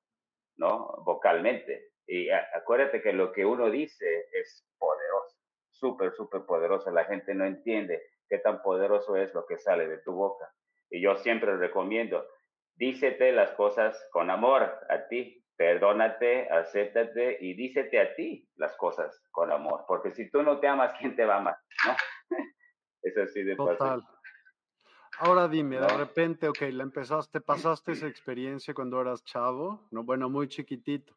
¿no? 0.58 1.02
Vocalmente. 1.06 1.91
Y 2.14 2.30
acuérdate 2.30 3.02
que 3.02 3.14
lo 3.14 3.32
que 3.32 3.46
uno 3.46 3.72
dice 3.72 4.28
es 4.34 4.68
poderoso, 4.78 5.38
súper, 5.70 6.12
súper 6.12 6.42
poderoso. 6.42 6.92
La 6.92 7.06
gente 7.06 7.34
no 7.34 7.46
entiende 7.46 8.04
qué 8.28 8.40
tan 8.40 8.62
poderoso 8.62 9.16
es 9.16 9.34
lo 9.34 9.46
que 9.46 9.58
sale 9.58 9.88
de 9.88 10.00
tu 10.00 10.12
boca. 10.12 10.52
Y 10.90 11.02
yo 11.02 11.16
siempre 11.16 11.56
recomiendo, 11.56 12.28
dícete 12.76 13.32
las 13.32 13.52
cosas 13.52 13.98
con 14.12 14.30
amor 14.30 14.78
a 14.90 15.08
ti, 15.08 15.42
perdónate, 15.56 16.50
acéptate 16.50 17.38
y 17.40 17.54
dícete 17.54 17.98
a 18.02 18.14
ti 18.14 18.46
las 18.58 18.76
cosas 18.76 19.24
con 19.32 19.50
amor. 19.50 19.86
Porque 19.88 20.12
si 20.12 20.30
tú 20.30 20.44
no 20.44 20.60
te 20.60 20.68
amas, 20.68 20.94
¿quién 21.00 21.16
te 21.16 21.24
va 21.24 21.36
a 21.36 21.38
amar? 21.38 21.56
¿No? 21.88 21.96
Es 23.04 23.18
así 23.18 23.42
de 23.42 23.56
fácil, 23.56 23.78
Total. 23.78 24.04
Ahora 25.18 25.48
dime, 25.48 25.80
de 25.80 25.88
repente, 25.88 26.48
ok, 26.50 26.62
la 26.74 26.84
empezaste, 26.84 27.40
pasaste 27.40 27.94
esa 27.94 28.08
experiencia 28.08 28.74
cuando 28.74 29.00
eras 29.00 29.24
chavo, 29.24 29.88
¿no? 29.92 30.04
Bueno, 30.04 30.30
muy 30.30 30.50
chiquitito. 30.50 31.16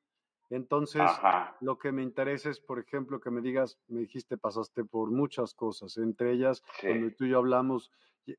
Entonces, 0.55 1.03
Ajá, 1.03 1.57
lo 1.61 1.79
que 1.79 1.91
me 1.91 2.03
interesa 2.03 2.49
es, 2.49 2.61
por 2.61 2.79
ejemplo, 2.79 3.21
que 3.21 3.31
me 3.31 3.41
digas, 3.41 3.77
me 3.89 4.01
dijiste, 4.01 4.37
pasaste 4.37 4.85
por 4.85 5.11
muchas 5.11 5.53
cosas, 5.53 5.97
entre 5.97 6.31
ellas, 6.31 6.63
cuando 6.81 7.11
tú 7.11 7.25
y 7.25 7.31
yo 7.31 7.39
hablamos 7.39 7.91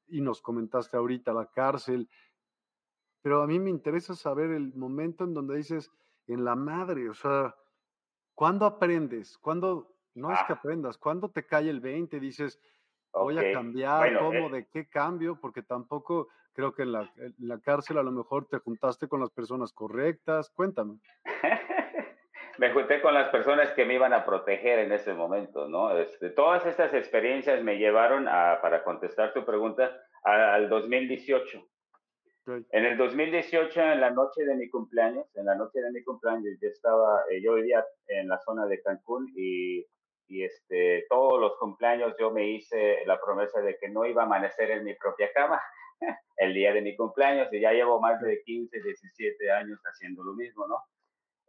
y, 0.08 0.22
nos 0.22 0.42
comentaste 0.42 0.96
ahorita 0.96 1.34
la 1.34 1.52
cárcel, 1.52 2.10
pero 3.22 3.42
a 3.42 3.48
mí 3.48 3.60
me 3.60 3.70
interesa 3.70 4.16
saber 4.16 4.52
el 4.52 4.74
momento 4.76 5.26
en 5.26 5.34
donde 5.34 5.58
dices, 5.58 5.92
en 6.28 6.46
la 6.46 6.56
madre, 6.56 7.10
o 7.10 7.14
sea, 7.14 7.54
¿cuándo 8.34 8.66
aprendes? 8.66 9.38
¿Cuándo, 9.38 9.98
no 10.14 10.32
es 10.32 10.40
que 10.48 10.54
aprendas, 10.54 10.98
cuándo 10.98 11.30
te 11.30 11.46
cae 11.46 11.70
el 11.70 11.82
20 11.82 12.16
y 12.16 12.20
dices, 12.22 12.62
voy 13.12 13.38
a 13.38 13.52
cambiar, 13.52 14.18
¿cómo? 14.20 14.48
Eh 14.48 14.52
¿De 14.52 14.68
qué 14.68 14.88
cambio? 14.88 15.38
Porque 15.42 15.64
tampoco 15.64 16.30
creo 16.54 16.74
que 16.74 16.84
en 16.84 16.94
la, 16.94 17.12
en 17.18 17.36
la, 17.40 17.60
cárcel 17.60 17.98
a 17.98 18.04
lo 18.04 18.14
mejor 18.14 18.48
te 18.48 18.60
juntaste 18.60 19.10
con 19.10 19.20
las 19.20 19.32
personas 19.32 19.74
correctas. 19.74 20.50
Cuéntame. 20.50 21.00
me 22.58 22.72
junté 22.72 23.02
con 23.02 23.14
las 23.14 23.30
personas 23.30 23.72
que 23.72 23.86
me 23.86 23.96
iban 23.96 24.14
a 24.14 24.26
proteger 24.26 24.80
en 24.80 24.92
ese 24.92 25.14
momento, 25.14 25.68
¿no? 25.68 25.98
Este, 25.98 26.30
todas 26.30 26.66
estas 26.66 26.94
experiencias 26.94 27.64
me 27.64 27.78
llevaron 27.78 28.28
a, 28.28 28.60
para 28.62 28.84
contestar 28.84 29.34
tu 29.34 29.46
pregunta, 29.46 30.02
al 30.24 30.70
2018. 30.70 31.64
En 32.48 32.86
el 32.86 32.98
2018, 32.98 33.82
en 33.82 34.02
la 34.02 34.12
noche 34.12 34.46
de 34.46 34.56
mi 34.56 34.70
cumpleaños, 34.70 35.26
en 35.36 35.46
la 35.46 35.56
noche 35.56 35.82
de 35.82 35.92
mi 35.92 36.04
cumpleaños, 36.04 36.58
yo 36.62 36.70
estaba, 36.70 37.24
eh, 37.32 37.42
yo 37.42 37.56
vivía 37.56 37.84
en 38.08 38.28
la 38.28 38.40
zona 38.40 38.68
de 38.68 38.82
Cancún 38.84 39.32
y, 39.36 39.84
y, 40.28 40.44
este, 40.44 41.06
todos 41.10 41.40
los 41.40 41.58
cumpleaños 41.58 42.14
yo 42.20 42.30
me 42.30 42.48
hice 42.48 43.04
la 43.08 43.20
promesa 43.20 43.62
de 43.62 43.78
que 43.80 43.90
no 43.90 44.06
iba 44.06 44.24
a 44.24 44.26
amanecer 44.26 44.70
en 44.70 44.84
mi 44.84 44.94
propia 44.94 45.32
cama 45.34 45.60
el 46.38 46.54
día 46.54 46.72
de 46.72 46.82
mi 46.82 46.96
cumpleaños 46.96 47.52
y 47.52 47.62
ya 47.62 47.72
llevo 47.72 48.00
más 48.00 48.22
de 48.22 48.40
15, 48.44 48.80
17 48.80 49.52
años 49.52 49.80
haciendo 49.84 50.24
lo 50.24 50.34
mismo, 50.34 50.68
¿no? 50.68 50.78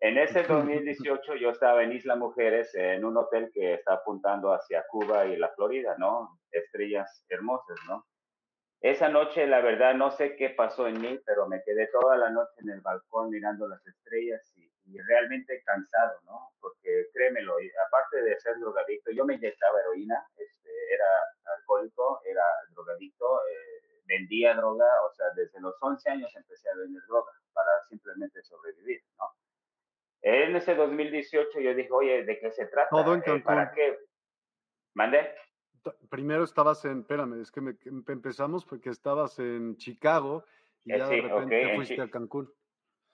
En 0.00 0.18
ese 0.18 0.42
2018 0.42 1.36
yo 1.36 1.50
estaba 1.50 1.82
en 1.82 1.92
Isla 1.92 2.16
Mujeres, 2.16 2.74
en 2.74 3.04
un 3.04 3.16
hotel 3.16 3.50
que 3.52 3.74
está 3.74 3.94
apuntando 3.94 4.52
hacia 4.52 4.84
Cuba 4.88 5.24
y 5.24 5.36
la 5.36 5.48
Florida, 5.54 5.96
¿no? 5.98 6.38
Estrellas 6.50 7.24
hermosas, 7.30 7.78
¿no? 7.88 8.06
Esa 8.82 9.08
noche, 9.08 9.46
la 9.46 9.62
verdad, 9.62 9.94
no 9.94 10.10
sé 10.10 10.36
qué 10.36 10.50
pasó 10.50 10.86
en 10.86 11.00
mí, 11.00 11.18
pero 11.24 11.48
me 11.48 11.62
quedé 11.64 11.86
toda 11.86 12.18
la 12.18 12.28
noche 12.28 12.52
en 12.58 12.70
el 12.70 12.82
balcón 12.82 13.30
mirando 13.30 13.66
las 13.66 13.84
estrellas 13.86 14.42
y, 14.56 14.66
realmente 15.08 15.62
cansado, 15.64 16.20
¿no? 16.24 16.52
Porque 16.60 17.08
créemelo, 17.12 17.56
aparte 17.88 18.22
de 18.22 18.38
ser 18.38 18.56
drogadicto, 18.60 19.10
yo 19.10 19.24
me 19.24 19.34
inyectaba 19.34 19.80
heroína, 19.80 20.24
este, 20.36 20.70
era 20.94 21.06
alcohólico, 21.56 22.20
era 22.24 22.44
drogadicto, 22.70 23.40
eh, 23.48 24.02
vendía 24.04 24.54
droga, 24.54 24.86
o 25.04 25.12
sea, 25.14 25.26
desde 25.34 25.60
los 25.60 25.74
11 25.80 26.10
años 26.10 26.36
empecé 26.36 26.68
a 26.70 26.76
vender 26.76 27.02
droga 27.08 27.32
para 27.52 27.82
simplemente 27.88 28.40
sobrevivir, 28.44 29.02
¿no? 29.18 29.34
En 30.28 30.56
ese 30.56 30.74
2018 30.74 31.60
yo 31.60 31.74
dije, 31.74 31.92
oye, 31.92 32.24
¿de 32.24 32.40
qué 32.40 32.50
se 32.50 32.66
trata? 32.66 32.88
Todo 32.90 33.14
en 33.14 33.22
eh, 33.24 33.40
¿Para 33.44 33.70
qué? 33.70 33.96
¿Mande? 34.94 35.34
primero 36.10 36.42
estabas 36.42 36.84
en, 36.84 37.00
espérame, 37.00 37.40
es 37.40 37.52
que 37.52 37.60
empezamos 38.08 38.64
porque 38.64 38.90
estabas 38.90 39.38
en 39.38 39.76
Chicago 39.76 40.44
y 40.84 40.92
eh, 40.92 40.98
ya 40.98 41.06
de 41.06 41.20
repente 41.20 41.74
fuiste 41.76 42.02
a 42.02 42.10
Cancún. 42.10 42.52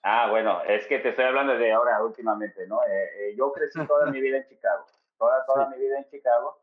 Ah, 0.02 0.30
bueno, 0.30 0.62
es 0.62 0.86
que 0.86 0.98
te 1.00 1.10
estoy 1.10 1.26
hablando 1.26 1.56
de 1.56 1.72
ahora 1.72 2.02
últimamente, 2.02 2.66
¿no? 2.66 2.82
Eh, 2.82 3.10
eh, 3.18 3.34
yo 3.36 3.52
crecí 3.52 3.86
toda 3.86 4.10
mi 4.10 4.20
vida 4.20 4.38
en 4.38 4.48
Chicago, 4.48 4.86
toda, 5.18 5.44
toda 5.46 5.68
mi 5.68 5.78
vida 5.78 5.98
en 5.98 6.08
Chicago. 6.08 6.60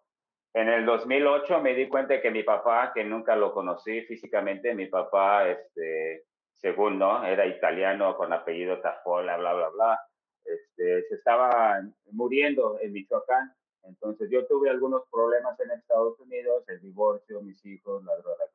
En 0.53 0.67
el 0.67 0.85
2008 0.85 1.61
me 1.61 1.75
di 1.75 1.87
cuenta 1.87 2.19
que 2.19 2.31
mi 2.31 2.43
papá, 2.43 2.91
que 2.93 3.03
nunca 3.03 3.35
lo 3.35 3.53
conocí 3.53 4.01
físicamente, 4.01 4.73
mi 4.73 4.87
papá, 4.87 5.47
este, 5.47 6.25
según, 6.55 6.97
¿no? 6.97 7.23
Era 7.23 7.45
italiano 7.45 8.17
con 8.17 8.33
apellido 8.33 8.81
Tafola, 8.81 9.37
bla, 9.37 9.53
bla, 9.53 9.69
bla. 9.69 10.08
Este, 10.43 11.03
se 11.03 11.15
estaba 11.15 11.81
muriendo 12.11 12.79
en 12.81 12.93
Michoacán 12.93 13.53
entonces 13.89 14.29
yo 14.29 14.45
tuve 14.45 14.69
algunos 14.69 15.03
problemas 15.09 15.59
en 15.59 15.71
Estados 15.71 16.19
Unidos, 16.19 16.63
el 16.67 16.79
divorcio, 16.81 17.41
mis 17.41 17.63
hijos, 17.65 18.03
la 18.03 18.15
droga, 18.17 18.45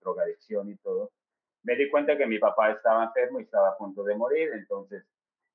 drogadicción 0.00 0.70
y 0.70 0.76
todo. 0.76 1.10
Me 1.62 1.74
di 1.76 1.90
cuenta 1.90 2.16
que 2.16 2.26
mi 2.26 2.38
papá 2.38 2.70
estaba 2.70 3.04
enfermo 3.04 3.40
y 3.40 3.44
estaba 3.44 3.70
a 3.70 3.76
punto 3.76 4.04
de 4.04 4.14
morir, 4.14 4.50
entonces 4.52 5.04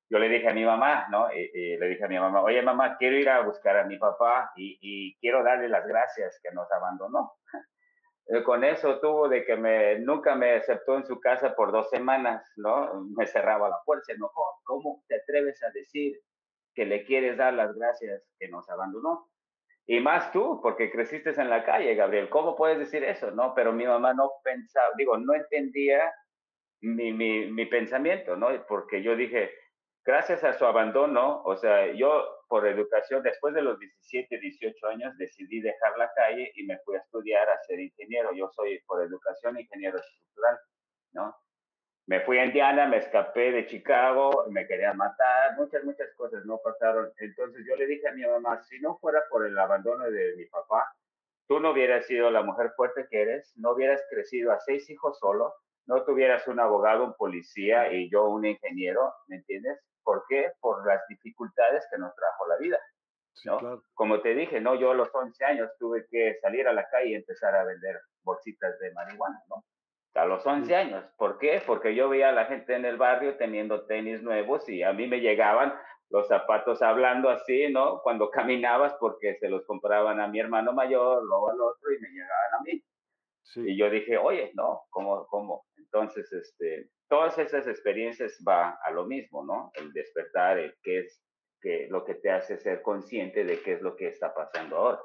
yo 0.10 0.20
le 0.20 0.29
dije 0.29 0.50
a 0.50 0.53
mi 0.53 0.65
mamá, 0.65 1.08
¿no? 1.10 1.34
Y, 1.34 1.77
le 1.77 1.88
dije 1.88 2.03
a 2.03 2.08
mi 2.08 2.20
mamá, 2.20 2.43
oye 2.43 2.62
mamá, 2.62 2.98
quiero 2.98 3.17
ir 3.17 3.29
a 3.29 3.41
buscar 3.41 3.77
a 3.77 3.86
mi 3.86 3.98
papá 3.98 4.51
y, 4.55 4.77
y 4.82 5.15
quiero 5.20 5.43
darle 5.43 5.70
las 5.70 5.88
gracias 5.88 6.39
que 6.41 6.51
nos 6.51 6.72
abandonó. 6.72 7.34
Con 8.46 8.63
eso 8.63 9.00
tuvo 9.00 9.27
de 9.27 9.46
que 9.46 9.56
me, 9.56 10.00
nunca 10.00 10.36
me 10.36 10.53
aceptó 10.53 10.98
en 10.98 11.05
su 11.05 11.20
casa 11.20 11.55
por 11.55 11.72
dos 11.72 11.90
semanas, 11.90 12.50
¿no? 12.55 13.05
Me 13.16 13.27
cerraba 13.27 13.70
la 13.70 13.79
puerta, 13.86 14.05
se 14.05 14.14
enojó. 14.14 14.62
¿Cómo 14.64 15.03
te 15.07 15.16
atreves 15.18 15.62
a 15.64 15.70
decir 15.72 16.18
que 16.74 16.86
le 16.86 17.05
quieres 17.05 17.38
dar 17.38 17.53
las 17.53 17.74
gracias 17.75 18.24
que 18.40 18.48
nos 18.48 18.70
abandonó. 18.70 19.29
Y 19.86 20.00
más 20.00 20.31
tú, 20.31 20.59
porque 20.62 20.92
creciste 20.92 21.29
en 21.29 21.50
la 21.50 21.66
calle, 21.66 21.96
Gabriel. 21.96 22.29
¿Cómo 22.29 22.55
puedes 22.55 22.79
decir 22.79 23.03
eso? 23.03 23.31
No, 23.31 23.53
pero 23.53 23.74
mi 23.74 23.86
mamá 23.86 24.14
no 24.14 24.31
pensaba, 24.44 24.88
digo, 24.98 25.18
no 25.18 25.33
entendía 25.33 26.14
mi, 26.81 27.12
mi, 27.12 27.51
mi 27.51 27.66
pensamiento, 27.66 28.36
¿no? 28.38 28.48
Porque 28.66 29.03
yo 29.03 29.16
dije, 29.16 29.51
gracias 30.05 30.44
a 30.44 30.53
su 30.53 30.66
abandono, 30.66 31.42
o 31.44 31.57
sea, 31.57 31.92
yo 31.94 32.43
por 32.53 32.68
educación, 32.68 33.24
después 33.24 33.55
de 33.55 33.63
los 33.63 33.79
17, 33.79 34.37
18 34.37 34.87
años, 34.89 35.18
decidí 35.18 35.59
dejar 35.59 35.98
la 35.98 36.11
calle 36.13 36.51
y 36.53 36.63
me 36.68 36.77
fui 36.85 36.96
a 36.96 37.00
estudiar 37.00 37.50
a 37.50 37.57
ser 37.63 37.79
ingeniero. 37.79 38.29
Yo 38.35 38.48
soy 38.55 38.79
por 38.85 39.01
educación 39.01 39.59
ingeniero 39.59 39.98
estructural, 39.98 40.59
¿no? 41.13 41.35
me 42.05 42.20
fui 42.20 42.37
a 42.37 42.46
Indiana, 42.46 42.85
me 42.85 42.98
escapé 42.98 43.51
de 43.51 43.66
Chicago, 43.66 44.46
me 44.51 44.68
querían 44.68 44.98
matar, 44.98 45.57
muchas, 45.57 45.83
muchas 45.83 46.13
cosas 46.13 46.46
no 46.46 46.59
pasaron. 46.63 47.11
Entonces 47.18 47.66
yo 47.68 47.75
le 47.75 47.87
dije 47.87 48.07
a 48.07 48.11
mi 48.11 48.22
mamá, 48.22 48.61
si 48.61 48.79
no 48.81 49.00
fuera 49.00 49.24
por 49.31 49.48
el 49.48 49.57
abandono 49.57 50.11
de 50.11 50.35
mi 50.37 50.46
papá, 50.46 50.94
tú 51.48 51.59
no 51.59 51.72
hubieras 51.72 52.05
sido 52.05 52.29
la 52.29 52.44
mujer 52.44 52.72
fuerte 52.75 53.07
que 53.09 53.24
eres, 53.24 53.51
no 53.55 53.72
hubieras 53.72 54.00
crecido 54.11 54.51
a 54.51 54.59
seis 54.59 54.87
hijos 54.92 55.18
solo, 55.18 55.55
no 55.87 56.03
tuvieras 56.03 56.48
un 56.48 56.59
abogado, 56.59 57.03
un 57.03 57.16
policía 57.16 57.92
y 57.92 58.11
yo 58.11 58.29
un 58.29 58.46
ingeniero, 58.46 59.11
¿me 59.27 59.37
entiendes? 59.37 59.79
¿Por 60.03 60.25
qué? 60.27 60.51
Por 60.59 60.85
las 60.85 61.01
dificultades 61.07 61.85
que 61.92 61.98
nos 61.98 62.16
trajo 62.16 62.48
la 62.48 62.57
vida. 62.57 62.79
¿no? 63.46 63.83
Como 63.94 64.22
te 64.22 64.35
dije, 64.35 64.61
no, 64.61 64.75
yo 64.75 64.92
a 64.92 64.96
los 64.96 65.09
11 65.13 65.44
años 65.46 65.72
tuve 65.79 66.05
que 66.09 66.37
salir 66.42 66.68
a 66.68 66.74
la 66.74 66.87
calle 66.89 67.09
y 67.09 67.16
empezar 67.16 67.55
a 67.55 67.63
vender 67.63 68.00
bolsitas 68.24 68.77
de 68.79 68.92
marihuana, 68.92 69.42
¿no? 69.50 69.63
a 70.16 70.25
los 70.25 70.46
11 70.46 70.75
años. 70.75 71.05
¿Por 71.18 71.39
qué? 71.39 71.61
Porque 71.66 71.96
yo 71.96 72.09
veía 72.09 72.29
a 72.29 72.33
la 72.33 72.46
gente 72.46 72.75
en 72.75 72.85
el 72.85 72.98
barrio 72.98 73.35
teniendo 73.37 73.85
tenis 73.85 74.22
nuevos 74.22 74.68
y 74.70 74.83
a 74.83 74.94
mí 74.94 75.07
me 75.07 75.20
llegaban 75.20 75.74
los 76.09 76.27
zapatos 76.27 76.81
hablando 76.81 77.29
así, 77.29 77.72
¿no? 77.72 78.01
Cuando 78.01 78.29
caminabas 78.31 78.94
porque 79.00 79.35
se 79.39 79.50
los 79.50 79.66
compraban 79.66 80.20
a 80.20 80.27
mi 80.27 80.39
hermano 80.39 80.74
mayor, 80.74 81.24
luego 81.24 81.50
al 81.50 81.61
otro 81.61 81.92
y 81.92 82.00
me 82.00 82.09
llegaban 82.09 82.53
a 82.59 82.63
mí. 82.63 82.83
Y 83.55 83.77
yo 83.77 83.89
dije, 83.89 84.18
oye, 84.18 84.51
no, 84.55 84.81
¿cómo, 84.89 85.25
cómo? 85.27 85.66
Entonces, 85.77 86.31
este, 86.31 86.89
todas 87.07 87.37
esas 87.37 87.68
experiencias 87.68 88.44
va 88.48 88.77
a 88.83 88.92
lo 88.92 89.05
mismo, 89.05 89.46
¿no? 89.46 89.72
El 89.75 89.92
despertar, 89.94 90.57
el 90.57 90.75
qué 90.81 91.00
es 91.00 91.24
que 91.61 91.87
lo 91.89 92.03
que 92.03 92.16
te 92.16 92.29
hace 92.29 92.57
ser 92.57 92.81
consciente 92.81 93.46
de 93.46 93.61
qué 93.61 93.74
es 93.74 93.81
lo 93.81 93.96
que 93.96 94.07
está 94.07 94.33
pasando 94.33 94.77
ahora. 94.77 95.00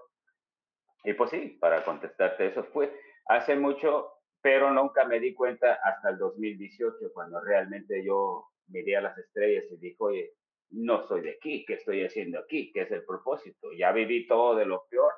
Y 1.04 1.14
pues 1.14 1.30
sí, 1.30 1.56
para 1.61 1.84
contestarte 1.84 2.46
eso 2.46 2.64
fue, 2.64 2.92
hace 3.26 3.54
mucho 3.54 4.18
pero 4.40 4.70
nunca 4.70 5.04
me 5.04 5.20
di 5.20 5.34
cuenta 5.34 5.78
hasta 5.82 6.11
el 6.11 6.18
2018, 6.18 7.12
cuando 7.12 7.40
realmente 7.40 8.04
yo 8.04 8.46
miré 8.68 8.96
a 8.96 9.02
las 9.02 9.18
estrellas 9.18 9.64
y 9.70 9.76
dije, 9.78 9.96
oye, 9.98 10.32
no 10.70 11.06
soy 11.06 11.22
de 11.22 11.30
aquí, 11.30 11.64
¿qué 11.66 11.74
estoy 11.74 12.04
haciendo 12.04 12.38
aquí? 12.38 12.70
¿Qué 12.72 12.82
es 12.82 12.90
el 12.90 13.04
propósito? 13.04 13.72
Ya 13.76 13.90
viví 13.92 14.26
todo 14.26 14.54
de 14.54 14.66
lo 14.66 14.87
peor, 14.90 15.12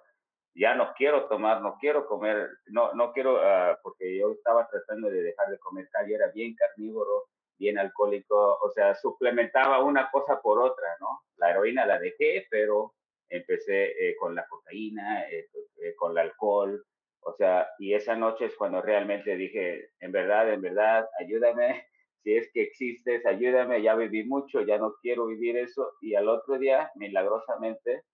ya 0.54 0.74
no 0.74 0.92
quiero 0.94 1.26
tomar, 1.28 1.62
no 1.62 1.76
quiero 1.78 2.06
comer, 2.06 2.48
no, 2.66 2.92
no 2.94 3.12
quiero, 3.12 3.34
uh, 3.36 3.76
porque 3.82 4.18
yo 4.18 4.32
estaba 4.32 4.68
tratando 4.68 5.08
de 5.08 5.22
dejar 5.22 5.48
de 5.48 5.58
comer 5.58 5.88
calle, 5.90 6.14
era 6.14 6.28
bien 6.32 6.54
carnívoro, 6.54 7.26
bien 7.58 7.78
alcohólico, 7.78 8.58
o 8.60 8.70
sea, 8.70 8.94
suplementaba 8.94 9.82
una 9.84 10.10
cosa 10.10 10.40
por 10.40 10.60
otra, 10.60 10.96
¿no? 11.00 11.20
La 11.36 11.50
heroína 11.50 11.86
la 11.86 11.98
dejé, 11.98 12.46
pero 12.50 12.94
empecé 13.28 13.90
eh, 13.90 14.16
con 14.18 14.34
la 14.34 14.46
cocaína, 14.48 15.28
eh, 15.28 15.48
eh, 15.82 15.94
con 15.94 16.12
el 16.12 16.18
alcohol, 16.18 16.84
o 17.22 17.34
sea, 17.34 17.68
y 17.78 17.94
esa 17.94 18.16
noche 18.16 18.46
es 18.46 18.56
cuando 18.56 18.80
realmente 18.80 19.36
dije, 19.36 19.90
en 20.00 20.12
verdad, 20.12 20.52
en 20.52 20.62
verdad, 20.62 21.08
ayúdame, 21.18 21.86
si 22.22 22.36
es 22.36 22.50
que 22.52 22.62
existes, 22.62 23.24
ayúdame, 23.26 23.82
ya 23.82 23.94
viví 23.94 24.24
mucho, 24.24 24.62
ya 24.62 24.78
no 24.78 24.94
quiero 25.00 25.26
vivir 25.26 25.56
eso. 25.56 25.92
Y 26.00 26.14
al 26.14 26.28
otro 26.28 26.58
día, 26.58 26.90
milagrosamente, 26.94 28.04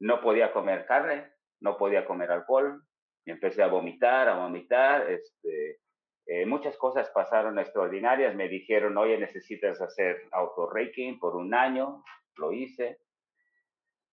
no 0.00 0.20
podía 0.20 0.52
comer 0.52 0.86
carne, 0.86 1.32
no 1.60 1.76
podía 1.76 2.04
comer 2.04 2.30
alcohol, 2.30 2.82
y 3.24 3.30
empecé 3.30 3.62
a 3.62 3.68
vomitar, 3.68 4.28
a 4.28 4.36
vomitar, 4.36 5.10
este, 5.10 5.80
eh, 6.26 6.46
muchas 6.46 6.76
cosas 6.76 7.08
pasaron 7.10 7.58
extraordinarias, 7.58 8.34
me 8.34 8.48
dijeron, 8.48 8.96
oye, 8.96 9.18
necesitas 9.18 9.80
hacer 9.80 10.28
auto-raking 10.32 11.18
por 11.18 11.36
un 11.36 11.54
año, 11.54 12.04
lo 12.36 12.52
hice. 12.52 12.98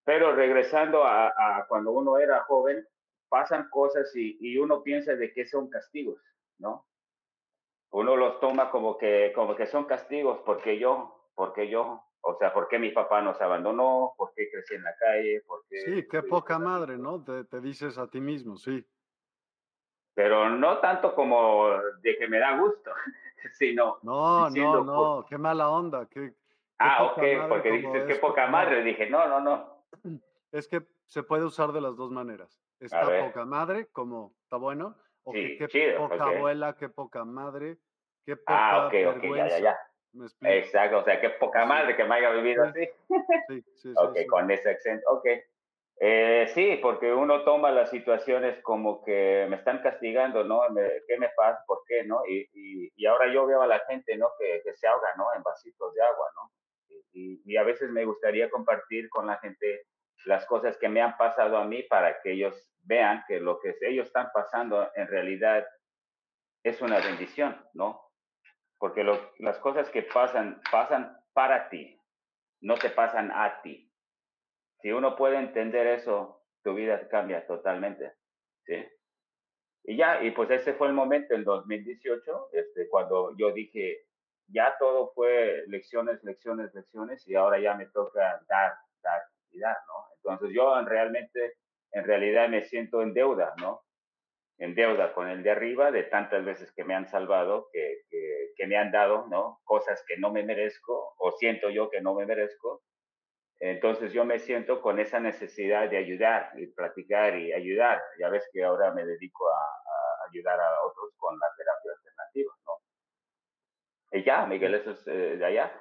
Pero 0.03 0.33
regresando 0.33 1.03
a, 1.03 1.27
a 1.27 1.65
cuando 1.67 1.91
uno 1.91 2.17
era 2.17 2.43
joven, 2.43 2.85
pasan 3.31 3.69
cosas 3.69 4.13
y, 4.13 4.57
uno 4.57 4.83
piensa 4.83 5.15
de 5.15 5.31
que 5.31 5.47
son 5.47 5.69
castigos, 5.69 6.21
¿no? 6.59 6.85
Uno 7.91 8.17
los 8.17 8.41
toma 8.41 8.69
como 8.69 8.97
que, 8.97 9.31
como 9.33 9.55
que 9.55 9.67
son 9.67 9.85
castigos 9.85 10.41
porque 10.45 10.77
yo, 10.77 11.29
porque 11.33 11.69
yo, 11.69 12.03
o 12.21 12.35
sea, 12.35 12.53
porque 12.53 12.77
mi 12.77 12.91
papá 12.91 13.21
nos 13.21 13.41
abandonó, 13.41 14.13
porque 14.17 14.49
crecí 14.51 14.75
en 14.75 14.83
la 14.83 14.95
calle, 14.95 15.43
porque... 15.47 15.81
Sí, 15.81 16.07
qué 16.09 16.21
poca 16.23 16.59
madre, 16.59 16.97
¿no? 16.97 17.23
Te, 17.23 17.45
te, 17.45 17.59
dices 17.61 17.97
a 17.97 18.07
ti 18.07 18.21
mismo, 18.21 18.57
sí. 18.57 18.85
Pero 20.13 20.49
no 20.49 20.79
tanto 20.79 21.15
como 21.15 21.69
de 22.01 22.17
que 22.17 22.27
me 22.27 22.39
da 22.39 22.57
gusto, 22.57 22.91
sino... 23.53 23.97
No, 24.03 24.49
no, 24.49 24.83
no, 24.83 25.25
qué 25.27 25.37
mala 25.37 25.69
onda. 25.69 26.07
Qué, 26.07 26.33
ah, 26.77 27.05
ok, 27.05 27.23
porque 27.49 27.71
dices, 27.71 28.05
qué 28.07 28.15
poca 28.15 28.47
madre. 28.47 28.83
Dije, 28.83 29.09
no, 29.09 29.27
no, 29.27 29.39
no. 29.39 29.85
Es 30.51 30.67
que 30.67 30.85
se 31.05 31.23
puede 31.23 31.45
usar 31.45 31.71
de 31.71 31.79
las 31.79 31.95
dos 31.95 32.11
maneras. 32.11 32.61
Está 32.79 33.07
poca 33.25 33.45
madre, 33.45 33.87
como 33.91 34.33
está 34.43 34.57
bueno, 34.57 34.97
o 35.23 35.33
sí, 35.33 35.55
qué 35.57 35.67
chido, 35.67 36.09
poca 36.09 36.23
abuela, 36.23 36.75
qué 36.75 36.89
poca 36.89 37.23
madre, 37.23 37.77
qué 38.25 38.33
ah, 38.33 38.37
poca 38.37 38.75
ah, 38.75 38.87
ok, 38.87 38.93
ok, 39.17 39.37
ya, 39.37 39.47
ya, 39.47 39.59
ya. 39.59 39.90
Exacto, 40.41 40.99
o 40.99 41.03
sea, 41.03 41.21
qué 41.21 41.29
poca 41.31 41.65
madre 41.65 41.95
que 41.95 42.03
me 42.03 42.15
haya 42.15 42.31
vivido 42.31 42.63
así. 42.65 42.85
Sí, 43.47 43.63
sí, 43.75 43.93
ok, 43.95 44.17
sí, 44.17 44.27
con 44.27 44.51
ese 44.51 44.71
acento, 44.71 45.09
ok. 45.09 45.25
Eh, 46.03 46.49
sí, 46.55 46.79
porque 46.81 47.13
uno 47.13 47.43
toma 47.43 47.69
las 47.71 47.91
situaciones 47.91 48.59
como 48.63 49.03
que 49.03 49.45
me 49.49 49.57
están 49.57 49.83
castigando, 49.83 50.43
¿no? 50.43 50.61
¿Qué 51.07 51.17
me 51.19 51.29
pasa? 51.37 51.63
¿Por 51.67 51.83
qué? 51.87 52.03
¿No? 52.03 52.25
Y, 52.27 52.49
y, 52.53 52.91
y, 52.95 53.05
ahora 53.05 53.31
yo 53.31 53.45
veo 53.45 53.61
a 53.61 53.67
la 53.67 53.79
gente, 53.87 54.17
¿no? 54.17 54.29
Que, 54.39 54.61
que 54.63 54.73
se 54.73 54.87
ahoga, 54.87 55.09
¿no? 55.15 55.27
En 55.35 55.43
vasitos 55.43 55.93
de 55.93 56.01
agua, 56.01 56.27
¿no? 56.35 56.51
Y, 57.13 57.41
y, 57.45 57.55
a 57.55 57.63
veces 57.63 57.91
me 57.91 58.03
gustaría 58.03 58.49
compartir 58.49 59.09
con 59.09 59.27
la 59.27 59.37
gente 59.37 59.85
las 60.25 60.45
cosas 60.47 60.75
que 60.77 60.89
me 60.89 61.01
han 61.01 61.17
pasado 61.17 61.57
a 61.57 61.65
mí 61.65 61.83
para 61.83 62.19
que 62.21 62.31
ellos 62.31 62.55
vean 62.81 63.23
que 63.27 63.39
lo 63.39 63.59
que 63.59 63.75
ellos 63.81 64.07
están 64.07 64.29
pasando 64.33 64.89
en 64.95 65.07
realidad 65.07 65.67
es 66.63 66.81
una 66.81 66.99
bendición, 66.99 67.63
¿no? 67.73 68.10
Porque 68.81 69.03
las 69.37 69.59
cosas 69.59 69.87
que 69.91 70.01
pasan, 70.01 70.59
pasan 70.71 71.15
para 71.33 71.69
ti, 71.69 72.01
no 72.61 72.73
te 72.77 72.89
pasan 72.89 73.31
a 73.31 73.61
ti. 73.61 73.87
Si 74.81 74.91
uno 74.91 75.15
puede 75.15 75.37
entender 75.37 75.85
eso, 75.85 76.41
tu 76.63 76.73
vida 76.73 77.07
cambia 77.07 77.45
totalmente, 77.45 78.11
¿sí? 78.65 78.83
Y 79.83 79.97
ya, 79.97 80.23
y 80.23 80.31
pues 80.31 80.49
ese 80.49 80.73
fue 80.73 80.87
el 80.87 80.93
momento 80.93 81.35
en 81.35 81.43
2018, 81.43 82.49
este, 82.53 82.89
cuando 82.89 83.37
yo 83.37 83.51
dije, 83.51 84.07
ya 84.47 84.75
todo 84.79 85.11
fue 85.13 85.63
lecciones, 85.67 86.23
lecciones, 86.23 86.73
lecciones, 86.73 87.27
y 87.27 87.35
ahora 87.35 87.59
ya 87.59 87.75
me 87.75 87.85
toca 87.85 88.43
dar, 88.49 88.73
dar 89.03 89.21
y 89.51 89.59
dar, 89.59 89.77
¿no? 89.85 90.07
Entonces 90.15 90.55
yo 90.55 90.81
realmente, 90.85 91.53
en 91.91 92.03
realidad 92.03 92.49
me 92.49 92.63
siento 92.63 93.03
en 93.03 93.13
deuda, 93.13 93.53
¿no? 93.59 93.83
En 94.61 94.75
deuda 94.75 95.13
con 95.13 95.27
el 95.27 95.41
de 95.41 95.49
arriba 95.49 95.89
de 95.91 96.03
tantas 96.03 96.45
veces 96.45 96.71
que 96.73 96.83
me 96.83 96.93
han 96.93 97.07
salvado, 97.07 97.67
que, 97.73 98.03
que, 98.09 98.51
que 98.55 98.67
me 98.67 98.77
han 98.77 98.91
dado, 98.91 99.25
¿no? 99.27 99.59
Cosas 99.63 100.03
que 100.07 100.17
no 100.17 100.31
me 100.31 100.43
merezco 100.43 101.15
o 101.17 101.31
siento 101.31 101.69
yo 101.71 101.89
que 101.89 101.99
no 102.01 102.13
me 102.13 102.27
merezco. 102.27 102.83
Entonces 103.59 104.13
yo 104.13 104.23
me 104.23 104.37
siento 104.37 104.81
con 104.81 104.99
esa 104.99 105.19
necesidad 105.19 105.89
de 105.89 105.97
ayudar 105.97 106.51
y 106.57 106.67
platicar 106.67 107.37
y 107.37 107.53
ayudar. 107.53 108.01
Ya 108.19 108.29
ves 108.29 108.47
que 108.53 108.63
ahora 108.63 108.91
me 108.93 109.03
dedico 109.05 109.49
a, 109.49 109.61
a 109.61 110.29
ayudar 110.29 110.59
a 110.59 110.83
otros 110.85 111.11
con 111.17 111.33
la 111.39 111.47
terapia 111.57 111.91
alternativa, 111.97 112.53
¿no? 112.65 112.73
Y 114.19 114.23
ya, 114.23 114.45
Miguel, 114.45 114.75
eso 114.75 114.91
es 114.91 115.07
eh, 115.07 115.37
de 115.37 115.45
allá. 115.45 115.71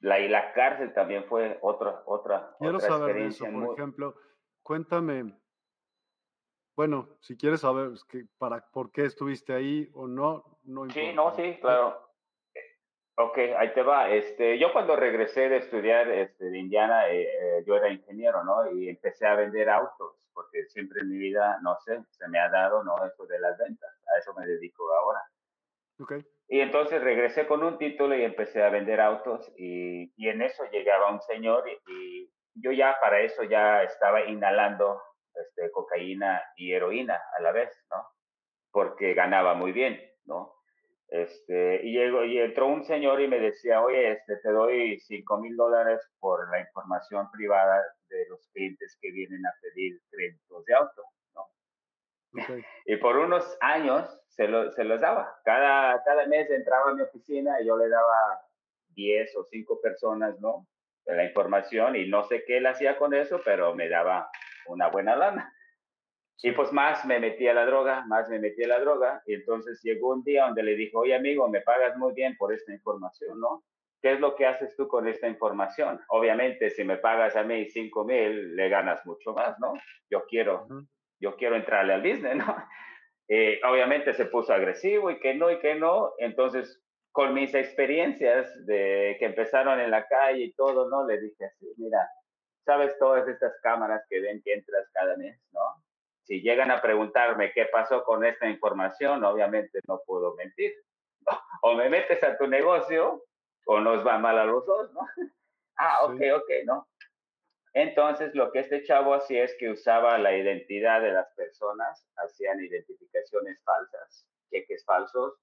La, 0.00 0.20
y 0.20 0.28
la 0.28 0.52
cárcel 0.52 0.92
también 0.92 1.24
fue 1.24 1.58
otra, 1.62 2.02
otra, 2.06 2.54
Quiero 2.60 2.76
otra 2.76 2.88
saber 2.88 3.16
experiencia. 3.16 3.48
eso, 3.48 3.58
por 3.58 3.66
muy... 3.66 3.74
ejemplo, 3.74 4.14
cuéntame, 4.62 5.32
bueno, 6.76 7.08
si 7.20 7.36
quieres 7.36 7.62
saber 7.62 7.90
que 8.08 8.26
para 8.38 8.60
por 8.70 8.92
qué 8.92 9.06
estuviste 9.06 9.54
ahí 9.54 9.88
o 9.94 10.06
no, 10.06 10.58
no 10.64 10.82
importa. 10.82 10.94
Sí, 10.94 11.12
no, 11.14 11.34
sí, 11.34 11.58
claro. 11.60 12.06
Ok, 13.18 13.38
ahí 13.56 13.72
te 13.72 13.82
va. 13.82 14.10
Este, 14.10 14.58
yo 14.58 14.72
cuando 14.74 14.94
regresé 14.94 15.48
de 15.48 15.56
estudiar 15.56 16.10
este, 16.10 16.44
de 16.50 16.58
Indiana, 16.58 17.08
eh, 17.08 17.22
eh, 17.22 17.64
yo 17.66 17.76
era 17.76 17.88
ingeniero, 17.88 18.44
¿no? 18.44 18.70
Y 18.72 18.90
empecé 18.90 19.26
a 19.26 19.34
vender 19.34 19.70
autos, 19.70 20.16
porque 20.34 20.66
siempre 20.66 21.00
en 21.00 21.08
mi 21.08 21.16
vida, 21.16 21.58
no 21.62 21.76
sé, 21.80 21.98
se 22.10 22.28
me 22.28 22.38
ha 22.38 22.50
dado, 22.50 22.84
¿no? 22.84 22.94
Eso 23.06 23.24
de 23.26 23.40
las 23.40 23.56
ventas. 23.56 23.90
A 24.14 24.18
eso 24.18 24.34
me 24.34 24.46
dedico 24.46 24.84
ahora. 25.00 25.22
Okay. 25.98 26.26
Y 26.48 26.60
entonces 26.60 27.02
regresé 27.02 27.46
con 27.46 27.64
un 27.64 27.78
título 27.78 28.14
y 28.14 28.22
empecé 28.22 28.62
a 28.62 28.68
vender 28.68 29.00
autos 29.00 29.50
y, 29.56 30.12
y 30.16 30.28
en 30.28 30.42
eso 30.42 30.64
llegaba 30.70 31.10
un 31.10 31.22
señor 31.22 31.64
y, 31.68 31.92
y, 31.92 32.32
yo 32.58 32.72
ya 32.72 32.96
para 33.00 33.20
eso 33.20 33.42
ya 33.42 33.82
estaba 33.82 34.24
inhalando 34.24 35.02
este, 35.40 35.70
cocaína 35.70 36.42
y 36.56 36.72
heroína 36.72 37.20
a 37.38 37.42
la 37.42 37.52
vez, 37.52 37.70
¿no? 37.90 38.06
Porque 38.70 39.14
ganaba 39.14 39.54
muy 39.54 39.72
bien, 39.72 40.00
¿no? 40.24 40.56
Este, 41.08 41.80
y, 41.84 41.92
llegó, 41.92 42.24
y 42.24 42.38
entró 42.38 42.66
un 42.66 42.84
señor 42.84 43.20
y 43.20 43.28
me 43.28 43.38
decía, 43.38 43.80
oye, 43.80 44.12
este, 44.12 44.36
te 44.38 44.50
doy 44.50 44.98
5 44.98 45.38
mil 45.38 45.56
dólares 45.56 46.00
por 46.18 46.50
la 46.50 46.60
información 46.60 47.30
privada 47.30 47.80
de 48.08 48.26
los 48.28 48.48
clientes 48.52 48.98
que 49.00 49.12
vienen 49.12 49.46
a 49.46 49.54
pedir 49.62 50.00
créditos 50.10 50.64
de 50.64 50.74
auto, 50.74 51.02
¿no? 51.34 52.42
Okay. 52.42 52.64
Y 52.86 52.96
por 52.96 53.16
unos 53.16 53.56
años 53.60 54.20
se, 54.28 54.48
lo, 54.48 54.72
se 54.72 54.84
los 54.84 55.00
daba. 55.00 55.38
Cada, 55.44 56.02
cada 56.02 56.26
mes 56.26 56.50
entraba 56.50 56.90
a 56.90 56.94
mi 56.94 57.02
oficina 57.02 57.60
y 57.60 57.66
yo 57.66 57.76
le 57.76 57.88
daba 57.88 58.40
10 58.88 59.36
o 59.36 59.44
5 59.44 59.80
personas, 59.80 60.38
¿no? 60.40 60.66
De 61.04 61.14
la 61.14 61.24
información 61.24 61.94
y 61.94 62.08
no 62.08 62.24
sé 62.24 62.44
qué 62.44 62.56
él 62.56 62.66
hacía 62.66 62.98
con 62.98 63.14
eso, 63.14 63.40
pero 63.44 63.76
me 63.76 63.88
daba 63.88 64.28
una 64.68 64.88
buena 64.88 65.16
lana. 65.16 65.52
Y 66.42 66.52
pues 66.52 66.72
más 66.72 67.04
me 67.06 67.18
metí 67.18 67.48
a 67.48 67.54
la 67.54 67.64
droga, 67.64 68.04
más 68.06 68.28
me 68.28 68.38
metí 68.38 68.62
a 68.64 68.68
la 68.68 68.80
droga. 68.80 69.22
Y 69.26 69.34
entonces 69.34 69.80
llegó 69.82 70.10
un 70.12 70.22
día 70.22 70.44
donde 70.46 70.62
le 70.62 70.76
dije, 70.76 70.92
oye 70.94 71.14
amigo, 71.14 71.48
me 71.48 71.62
pagas 71.62 71.96
muy 71.96 72.12
bien 72.12 72.36
por 72.36 72.52
esta 72.52 72.72
información, 72.72 73.40
¿no? 73.40 73.64
¿Qué 74.02 74.12
es 74.12 74.20
lo 74.20 74.36
que 74.36 74.46
haces 74.46 74.76
tú 74.76 74.86
con 74.86 75.08
esta 75.08 75.26
información? 75.26 76.00
Obviamente, 76.08 76.70
si 76.70 76.84
me 76.84 76.98
pagas 76.98 77.34
a 77.34 77.42
mí 77.42 77.68
5 77.70 78.04
mil, 78.04 78.54
le 78.54 78.68
ganas 78.68 79.04
mucho 79.06 79.32
más, 79.32 79.58
¿no? 79.58 79.72
Yo 80.10 80.24
quiero, 80.26 80.66
uh 80.68 80.68
-huh. 80.68 80.86
yo 81.18 81.36
quiero 81.36 81.56
entrarle 81.56 81.94
al 81.94 82.02
business, 82.02 82.36
¿no? 82.36 82.44
Eh, 83.28 83.60
obviamente 83.68 84.14
se 84.14 84.26
puso 84.26 84.52
agresivo 84.54 85.10
y 85.10 85.18
que 85.18 85.34
no, 85.34 85.50
y 85.50 85.58
que 85.58 85.74
no. 85.74 86.12
Entonces, 86.18 86.80
con 87.10 87.34
mis 87.34 87.54
experiencias 87.54 88.46
de 88.66 89.16
que 89.18 89.24
empezaron 89.24 89.80
en 89.80 89.90
la 89.90 90.06
calle 90.06 90.44
y 90.44 90.52
todo, 90.52 90.88
¿no? 90.88 91.04
Le 91.08 91.20
dije 91.20 91.46
así, 91.46 91.66
mira, 91.76 92.08
sabes 92.66 92.98
todas 92.98 93.26
estas 93.28 93.58
cámaras 93.62 94.04
que 94.10 94.20
ven 94.20 94.42
que 94.42 94.52
entras 94.52 94.90
cada 94.92 95.16
mes, 95.16 95.40
¿no? 95.52 95.82
Si 96.24 96.42
llegan 96.42 96.72
a 96.72 96.82
preguntarme 96.82 97.52
qué 97.52 97.66
pasó 97.66 98.02
con 98.02 98.24
esta 98.24 98.48
información, 98.48 99.24
obviamente 99.24 99.78
no 99.88 100.00
puedo 100.04 100.34
mentir. 100.34 100.74
O 101.62 101.74
me 101.74 101.88
metes 101.88 102.22
a 102.22 102.36
tu 102.36 102.46
negocio 102.46 103.24
o 103.64 103.80
nos 103.80 104.06
va 104.06 104.18
mal 104.18 104.38
a 104.38 104.44
los 104.44 104.64
dos, 104.66 104.92
¿no? 104.92 105.00
Ah, 105.78 106.04
ok, 106.04 106.18
sí. 106.18 106.30
ok, 106.30 106.50
¿no? 106.64 106.88
Entonces, 107.74 108.34
lo 108.34 108.50
que 108.50 108.60
este 108.60 108.82
chavo 108.84 109.12
hacía 109.12 109.44
es 109.44 109.54
que 109.58 109.68
usaba 109.68 110.16
la 110.16 110.34
identidad 110.34 111.02
de 111.02 111.12
las 111.12 111.30
personas, 111.34 112.08
hacían 112.16 112.60
identificaciones 112.60 113.62
falsas, 113.62 114.26
cheques 114.50 114.84
falsos, 114.86 115.34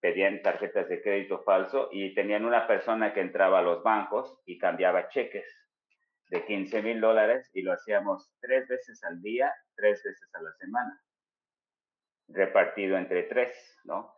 pedían 0.00 0.42
tarjetas 0.42 0.88
de 0.88 1.00
crédito 1.00 1.42
falso 1.44 1.88
y 1.90 2.14
tenían 2.14 2.44
una 2.44 2.66
persona 2.66 3.14
que 3.14 3.20
entraba 3.20 3.60
a 3.60 3.62
los 3.62 3.82
bancos 3.82 4.38
y 4.44 4.58
cambiaba 4.58 5.08
cheques 5.08 5.46
de 6.30 6.44
15 6.44 6.82
mil 6.82 7.00
dólares 7.00 7.48
y 7.52 7.62
lo 7.62 7.72
hacíamos 7.72 8.30
tres 8.40 8.68
veces 8.68 9.02
al 9.04 9.20
día, 9.22 9.52
tres 9.74 10.02
veces 10.04 10.28
a 10.34 10.42
la 10.42 10.52
semana, 10.54 11.00
repartido 12.28 12.96
entre 12.96 13.24
tres, 13.24 13.54
¿no? 13.84 14.14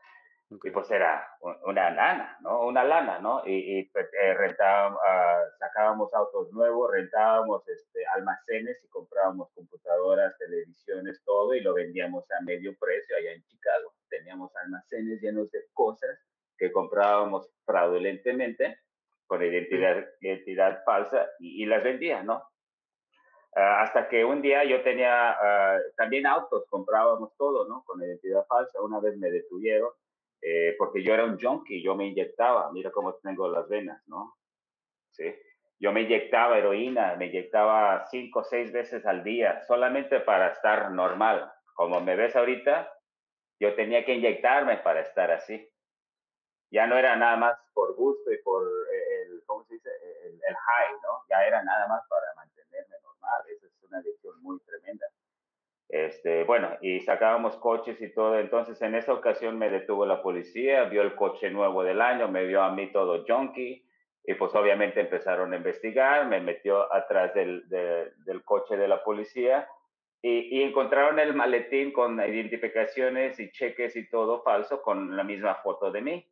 Okay. 0.53 0.70
Y 0.70 0.75
pues 0.75 0.90
era 0.90 1.29
una 1.64 1.90
lana, 1.90 2.37
¿no? 2.40 2.66
Una 2.66 2.83
lana, 2.83 3.20
¿no? 3.20 3.46
Y, 3.46 3.79
y 3.79 3.79
eh, 3.81 4.35
rentábamos, 4.35 4.99
uh, 4.99 5.59
sacábamos 5.59 6.12
autos 6.12 6.51
nuevos, 6.51 6.90
rentábamos 6.90 7.66
este, 7.68 8.05
almacenes 8.16 8.83
y 8.83 8.88
comprábamos 8.88 9.53
computadoras, 9.55 10.37
televisiones, 10.38 11.23
todo, 11.25 11.55
y 11.55 11.61
lo 11.61 11.75
vendíamos 11.75 12.29
a 12.33 12.42
medio 12.42 12.77
precio 12.77 13.16
allá 13.16 13.33
en 13.33 13.44
Chicago. 13.44 13.94
Teníamos 14.09 14.51
almacenes 14.57 15.20
llenos 15.20 15.53
de 15.53 15.66
cosas 15.73 16.18
que 16.59 16.73
comprábamos 16.73 17.49
fraudulentemente 17.64 18.81
con 19.31 19.45
identidad, 19.45 20.05
identidad 20.21 20.83
falsa 20.85 21.31
y, 21.38 21.62
y, 21.62 21.66
las 21.66 21.85
vendía, 21.85 22.21
¿no? 22.25 22.43
Uh, 23.53 23.79
hasta 23.79 24.09
que 24.09 24.25
un 24.25 24.43
día 24.43 24.64
yo 24.64 24.83
tenía 24.83 25.37
uh, 25.40 25.95
también 25.97 26.27
autos, 26.27 26.66
comprábamos 26.69 27.37
todo, 27.37 27.69
¿no? 27.69 27.85
Con 27.87 28.03
identidad 28.03 28.45
falsa. 28.49 28.83
Una 28.83 28.99
vez 28.99 29.16
me 29.19 29.31
detuvieron 29.31 29.90
eh, 30.43 30.75
porque 30.77 31.05
yo 31.05 31.14
era 31.14 31.27
un 31.27 31.38
junkie, 31.38 31.81
yo 31.81 31.95
me 31.95 32.09
inyectaba, 32.09 32.73
mira 32.73 32.90
cómo 32.90 33.14
tengo 33.23 33.49
las 33.49 33.69
venas, 33.69 34.03
¿no? 34.09 34.35
Sí. 35.12 35.33
Yo 35.79 35.93
me 35.93 36.03
inyectaba 36.03 36.59
heroína, 36.59 37.14
me 37.14 37.27
inyectaba 37.27 38.07
cinco 38.11 38.40
o 38.40 38.45
seis 38.45 38.73
veces 38.73 39.07
al 39.07 39.23
día, 39.23 39.62
solamente 39.62 40.19
para 40.19 40.49
estar 40.49 40.90
normal. 40.90 41.53
Como 41.75 42.01
me 42.01 42.16
ves 42.16 42.35
ahorita, 42.35 42.93
yo 43.61 43.77
tenía 43.77 44.05
que 44.05 44.14
inyectarme 44.14 44.79
para 44.79 45.03
estar 45.03 45.31
así. 45.31 45.71
Ya 46.73 46.88
no 46.88 46.99
era 46.99 47.14
nada 47.14 47.37
más 47.37 47.57
por 47.73 47.95
gusto 47.95 48.33
y 48.33 48.38
por 48.43 48.64
El, 50.46 50.55
high, 50.55 50.92
¿no? 51.03 51.24
Ya 51.29 51.44
era 51.44 51.62
nada 51.62 51.88
más 51.88 52.03
para 52.09 52.35
mantenerme 52.37 52.96
normal. 53.03 53.42
Esa 53.48 53.66
es 53.66 53.85
una 53.85 53.98
adicción 53.98 54.42
muy 54.42 54.59
tremenda. 54.61 55.07
Este, 55.88 56.44
bueno, 56.44 56.76
y 56.81 57.00
sacábamos 57.00 57.57
coches 57.57 58.00
y 58.00 58.12
todo. 58.12 58.38
Entonces, 58.38 58.81
en 58.83 58.94
esa 58.94 59.12
ocasión 59.12 59.59
me 59.59 59.70
detuvo 59.70 60.07
la 60.07 60.22
policía, 60.22 60.85
vio 60.85 61.03
el 61.03 61.16
coche 61.16 61.50
nuevo 61.50 61.83
del 61.83 62.00
año, 62.00 62.29
me 62.29 62.44
vio 62.46 62.62
a 62.62 62.72
mí 62.72 62.92
todo 62.92 63.24
junkie, 63.26 63.85
y 64.24 64.35
pues 64.35 64.55
obviamente 64.55 65.00
empezaron 65.00 65.53
a 65.53 65.57
investigar, 65.57 66.26
me 66.26 66.40
metió 66.40 66.92
atrás 66.92 67.35
del, 67.35 67.68
de, 67.68 68.12
del 68.24 68.44
coche 68.44 68.76
de 68.76 68.87
la 68.87 69.03
policía 69.03 69.68
y, 70.22 70.59
y, 70.59 70.62
encontraron 70.62 71.18
el 71.18 71.35
maletín 71.35 71.92
con 71.92 72.20
identificaciones 72.20 73.40
y 73.40 73.50
cheques 73.50 73.96
y 73.96 74.09
todo 74.09 74.42
falso 74.42 74.83
con 74.83 75.16
la 75.16 75.24
misma 75.24 75.57
foto 75.57 75.90
de 75.90 76.03
mí. 76.03 76.31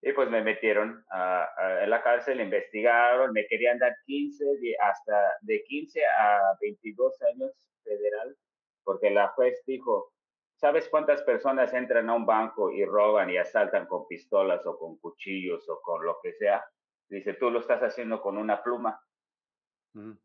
Y 0.00 0.12
pues 0.12 0.30
me 0.30 0.42
metieron 0.42 1.04
a, 1.10 1.48
en 1.82 1.90
la 1.90 2.02
cárcel, 2.02 2.40
investigaron, 2.40 3.32
me 3.32 3.46
querían 3.46 3.78
dar 3.78 3.96
15, 4.06 4.44
hasta 4.80 5.32
de 5.40 5.64
15 5.64 6.06
a 6.06 6.56
22 6.60 7.20
años 7.22 7.52
federal, 7.82 8.36
porque 8.84 9.10
la 9.10 9.28
juez 9.28 9.60
dijo, 9.66 10.12
¿sabes 10.54 10.88
cuántas 10.88 11.22
personas 11.22 11.72
entran 11.72 12.08
a 12.10 12.14
un 12.14 12.26
banco 12.26 12.70
y 12.70 12.84
roban 12.84 13.30
y 13.30 13.38
asaltan 13.38 13.86
con 13.86 14.06
pistolas 14.06 14.64
o 14.66 14.78
con 14.78 14.98
cuchillos 14.98 15.68
o 15.68 15.80
con 15.80 16.04
lo 16.04 16.18
que 16.22 16.32
sea? 16.32 16.64
Dice, 17.08 17.34
tú 17.34 17.50
lo 17.50 17.60
estás 17.60 17.82
haciendo 17.82 18.20
con 18.20 18.36
una 18.36 18.62
pluma. 18.62 19.00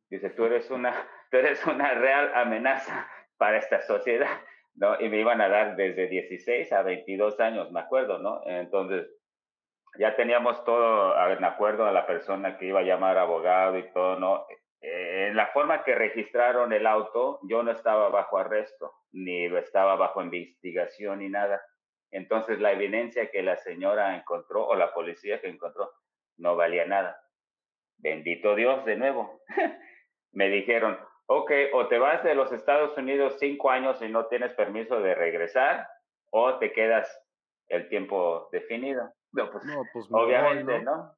Dice, 0.09 0.29
tú 0.31 0.45
eres 0.45 0.69
una, 0.69 0.93
tú 1.31 1.37
eres 1.37 1.65
una 1.65 1.93
real 1.95 2.31
amenaza 2.35 3.07
para 3.37 3.57
esta 3.57 3.81
sociedad, 3.81 4.41
¿no? 4.75 4.99
Y 4.99 5.09
me 5.09 5.19
iban 5.19 5.41
a 5.41 5.49
dar 5.49 5.75
desde 5.75 6.07
16 6.07 6.71
a 6.73 6.83
22 6.83 7.39
años, 7.39 7.71
me 7.71 7.79
acuerdo, 7.79 8.19
¿no? 8.19 8.41
Entonces, 8.45 9.07
ya 9.99 10.15
teníamos 10.15 10.63
todo 10.63 11.15
en 11.29 11.43
acuerdo 11.43 11.85
a 11.85 11.91
la 11.91 12.05
persona 12.05 12.57
que 12.57 12.65
iba 12.65 12.79
a 12.79 12.83
llamar 12.83 13.17
abogado 13.17 13.77
y 13.77 13.91
todo, 13.91 14.19
¿no? 14.19 14.45
Eh, 14.81 15.27
en 15.29 15.35
la 15.37 15.47
forma 15.47 15.83
que 15.83 15.95
registraron 15.95 16.73
el 16.73 16.85
auto, 16.87 17.39
yo 17.43 17.63
no 17.63 17.71
estaba 17.71 18.09
bajo 18.09 18.37
arresto, 18.37 18.93
ni 19.11 19.45
estaba 19.45 19.95
bajo 19.95 20.21
investigación 20.21 21.19
ni 21.19 21.29
nada. 21.29 21.61
Entonces 22.11 22.59
la 22.59 22.73
evidencia 22.73 23.31
que 23.31 23.41
la 23.41 23.57
señora 23.57 24.15
encontró 24.15 24.67
o 24.67 24.75
la 24.75 24.93
policía 24.93 25.39
que 25.41 25.47
encontró 25.47 25.91
no 26.37 26.55
valía 26.55 26.85
nada. 26.85 27.19
Bendito 27.97 28.55
Dios 28.55 28.83
de 28.85 28.97
nuevo. 28.97 29.41
Me 30.31 30.49
dijeron, 30.49 30.99
ok, 31.27 31.51
o 31.73 31.87
te 31.87 31.97
vas 31.97 32.23
de 32.23 32.35
los 32.35 32.51
Estados 32.51 32.97
Unidos 32.97 33.37
cinco 33.39 33.71
años 33.71 34.01
y 34.01 34.09
no 34.09 34.25
tienes 34.25 34.53
permiso 34.53 34.99
de 34.99 35.15
regresar, 35.15 35.87
o 36.31 36.57
te 36.57 36.73
quedas 36.73 37.07
el 37.67 37.87
tiempo 37.89 38.49
definido. 38.51 39.13
No, 39.33 39.51
pues, 39.51 39.63
pues 39.91 40.07
obviamente, 40.11 40.81
¿no? 40.81 41.15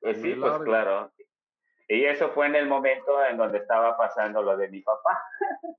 Pues 0.00 0.20
sí, 0.20 0.34
pues 0.34 0.58
claro. 0.58 1.12
Y 1.86 2.04
eso 2.04 2.30
fue 2.30 2.46
en 2.46 2.54
el 2.54 2.66
momento 2.66 3.24
en 3.24 3.36
donde 3.36 3.58
estaba 3.58 3.96
pasando 3.96 4.42
lo 4.42 4.56
de 4.56 4.68
mi 4.68 4.82
papá. 4.82 5.22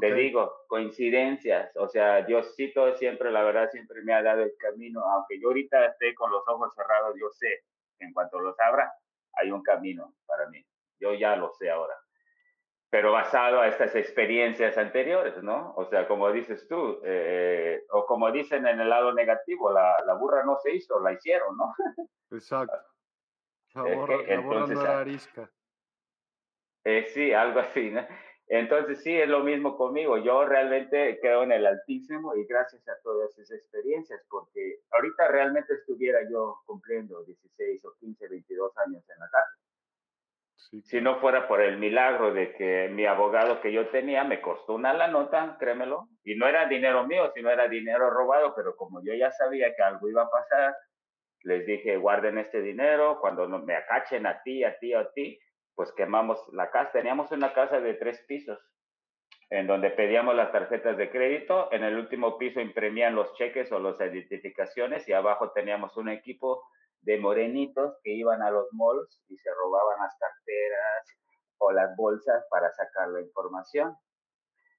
Te 0.00 0.12
digo, 0.12 0.64
coincidencias. 0.66 1.70
O 1.76 1.86
sea, 1.88 2.22
Diosito 2.22 2.94
siempre, 2.96 3.30
la 3.30 3.44
verdad, 3.44 3.70
siempre 3.70 4.02
me 4.02 4.12
ha 4.12 4.22
dado 4.22 4.42
el 4.42 4.56
camino. 4.58 5.00
Aunque 5.00 5.40
yo 5.40 5.48
ahorita 5.48 5.86
esté 5.86 6.14
con 6.14 6.32
los 6.32 6.42
ojos 6.48 6.74
cerrados, 6.74 7.14
yo 7.20 7.30
sé 7.30 7.64
en 8.00 8.12
cuanto 8.12 8.40
los 8.40 8.58
abra, 8.58 8.92
hay 9.34 9.52
un 9.52 9.62
camino 9.62 10.14
para 10.26 10.48
mí. 10.48 10.64
Yo 10.98 11.14
ya 11.14 11.36
lo 11.36 11.52
sé 11.52 11.70
ahora. 11.70 11.94
Pero 12.94 13.10
basado 13.10 13.60
a 13.60 13.66
estas 13.66 13.92
experiencias 13.96 14.78
anteriores, 14.78 15.42
¿no? 15.42 15.74
O 15.74 15.84
sea, 15.86 16.06
como 16.06 16.30
dices 16.30 16.64
tú, 16.68 17.00
eh, 17.02 17.82
o 17.90 18.06
como 18.06 18.30
dicen 18.30 18.68
en 18.68 18.78
el 18.78 18.88
lado 18.88 19.12
negativo, 19.12 19.72
la, 19.72 19.96
la, 20.06 20.14
burra 20.14 20.44
no 20.44 20.56
se 20.58 20.72
hizo, 20.76 21.00
la 21.00 21.12
hicieron, 21.12 21.56
¿no? 21.56 21.74
Exacto. 22.30 22.76
La 23.74 23.82
burra, 23.82 24.18
no 24.38 24.80
era 24.80 25.00
arisca. 25.00 25.50
Eh, 26.84 27.06
sí, 27.12 27.32
algo 27.32 27.58
así, 27.58 27.90
¿no? 27.90 28.06
Entonces 28.46 29.02
sí, 29.02 29.12
es 29.12 29.28
lo 29.28 29.40
mismo 29.40 29.76
conmigo. 29.76 30.18
Yo 30.18 30.44
realmente 30.44 31.18
creo 31.20 31.42
en 31.42 31.50
el 31.50 31.66
Altísimo 31.66 32.36
y 32.36 32.46
gracias 32.46 32.86
a 32.86 32.96
todas 33.02 33.36
esas 33.36 33.58
experiencias, 33.58 34.24
porque 34.30 34.82
ahorita 34.92 35.26
realmente 35.32 35.74
estuviera 35.74 36.20
yo 36.30 36.60
cumpliendo 36.64 37.24
16 37.24 37.86
o 37.86 37.94
15, 37.98 38.28
22 38.28 38.78
años 38.86 39.02
en 39.10 39.18
la 39.18 39.28
cárcel. 39.30 39.63
Si 40.82 41.00
no 41.00 41.20
fuera 41.20 41.46
por 41.46 41.60
el 41.60 41.78
milagro 41.78 42.32
de 42.32 42.54
que 42.54 42.88
mi 42.88 43.06
abogado 43.06 43.60
que 43.60 43.72
yo 43.72 43.88
tenía 43.88 44.24
me 44.24 44.40
costó 44.40 44.74
una 44.74 44.92
la 44.92 45.08
nota, 45.08 45.56
créemelo, 45.58 46.08
y 46.24 46.34
no 46.34 46.46
era 46.46 46.66
dinero 46.66 47.06
mío, 47.06 47.30
sino 47.34 47.50
era 47.50 47.68
dinero 47.68 48.10
robado, 48.10 48.54
pero 48.56 48.74
como 48.76 49.02
yo 49.04 49.14
ya 49.14 49.30
sabía 49.30 49.74
que 49.74 49.82
algo 49.82 50.08
iba 50.08 50.22
a 50.22 50.30
pasar, 50.30 50.74
les 51.42 51.66
dije, 51.66 51.96
guarden 51.96 52.38
este 52.38 52.62
dinero, 52.62 53.18
cuando 53.20 53.46
me 53.46 53.76
acachen 53.76 54.26
a 54.26 54.42
ti, 54.42 54.64
a 54.64 54.78
ti, 54.78 54.94
a 54.94 55.10
ti, 55.12 55.38
pues 55.74 55.92
quemamos 55.92 56.40
la 56.52 56.70
casa. 56.70 56.92
Teníamos 56.92 57.30
una 57.32 57.52
casa 57.52 57.80
de 57.80 57.94
tres 57.94 58.24
pisos 58.26 58.58
en 59.50 59.66
donde 59.66 59.90
pedíamos 59.90 60.34
las 60.34 60.52
tarjetas 60.52 60.96
de 60.96 61.10
crédito. 61.10 61.68
En 61.72 61.84
el 61.84 61.96
último 61.96 62.38
piso 62.38 62.60
imprimían 62.60 63.14
los 63.14 63.34
cheques 63.34 63.70
o 63.72 63.78
las 63.78 64.00
identificaciones 64.00 65.06
y 65.08 65.12
abajo 65.12 65.52
teníamos 65.52 65.96
un 65.96 66.08
equipo 66.08 66.62
de 67.04 67.18
morenitos 67.18 67.98
que 68.02 68.12
iban 68.12 68.42
a 68.42 68.50
los 68.50 68.66
malls 68.72 69.22
y 69.28 69.36
se 69.36 69.50
robaban 69.54 70.00
las 70.00 70.16
carteras 70.18 71.18
o 71.58 71.72
las 71.72 71.94
bolsas 71.96 72.44
para 72.50 72.70
sacar 72.72 73.08
la 73.08 73.20
información. 73.20 73.96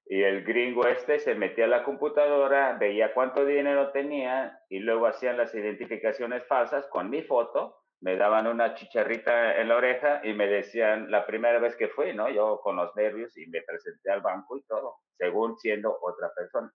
Y 0.08 0.22
el 0.22 0.44
gringo 0.44 0.86
este 0.86 1.18
se 1.18 1.34
metía 1.34 1.64
a 1.64 1.68
la 1.68 1.84
computadora, 1.84 2.76
veía 2.78 3.12
cuánto 3.12 3.44
dinero 3.44 3.90
tenía 3.90 4.60
y 4.68 4.78
luego 4.78 5.06
hacían 5.06 5.36
las 5.36 5.54
identificaciones 5.54 6.44
falsas 6.46 6.86
con 6.88 7.10
mi 7.10 7.22
foto 7.22 7.76
me 8.00 8.16
daban 8.16 8.46
una 8.46 8.74
chicharrita 8.74 9.56
en 9.60 9.68
la 9.68 9.76
oreja 9.76 10.20
y 10.22 10.34
me 10.34 10.46
decían 10.46 11.10
la 11.10 11.26
primera 11.26 11.58
vez 11.58 11.76
que 11.76 11.88
fui, 11.88 12.12
¿no? 12.12 12.28
Yo 12.28 12.60
con 12.62 12.76
los 12.76 12.94
nervios 12.94 13.36
y 13.38 13.46
me 13.46 13.62
presenté 13.62 14.10
al 14.10 14.20
banco 14.20 14.56
y 14.56 14.62
todo, 14.64 14.98
según 15.16 15.56
siendo 15.58 15.98
otra 16.02 16.32
persona. 16.34 16.72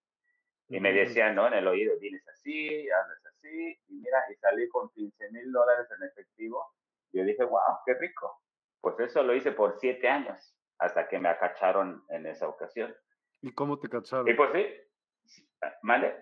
Y 0.67 0.79
me 0.79 0.93
decían, 0.93 1.35
¿no? 1.35 1.47
En 1.47 1.53
el 1.53 1.67
oído, 1.67 1.97
vienes 1.99 2.27
así, 2.27 2.89
hablas 2.89 3.20
así, 3.41 3.79
y 3.87 3.95
mira, 3.95 4.17
y 4.31 4.35
salí 4.35 4.67
con 4.69 4.89
15 4.89 5.31
mil 5.31 5.51
dólares 5.51 5.87
en 5.97 6.07
efectivo. 6.07 6.73
Yo 7.13 7.23
dije, 7.23 7.43
wow, 7.43 7.79
qué 7.85 7.93
rico. 7.95 8.41
Pues 8.81 8.99
eso 8.99 9.23
lo 9.23 9.35
hice 9.35 9.51
por 9.51 9.77
siete 9.79 10.07
años, 10.07 10.55
hasta 10.79 11.07
que 11.07 11.19
me 11.19 11.29
acacharon 11.29 12.03
en 12.09 12.25
esa 12.25 12.47
ocasión. 12.47 12.95
¿Y 13.41 13.53
cómo 13.53 13.79
te 13.79 13.89
cacharon? 13.89 14.27
Y 14.27 14.33
pues 14.33 14.51
sí, 15.25 15.47
¿mande? 15.81 16.15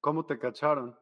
¿Cómo 0.00 0.26
te 0.26 0.38
cacharon? 0.38 0.98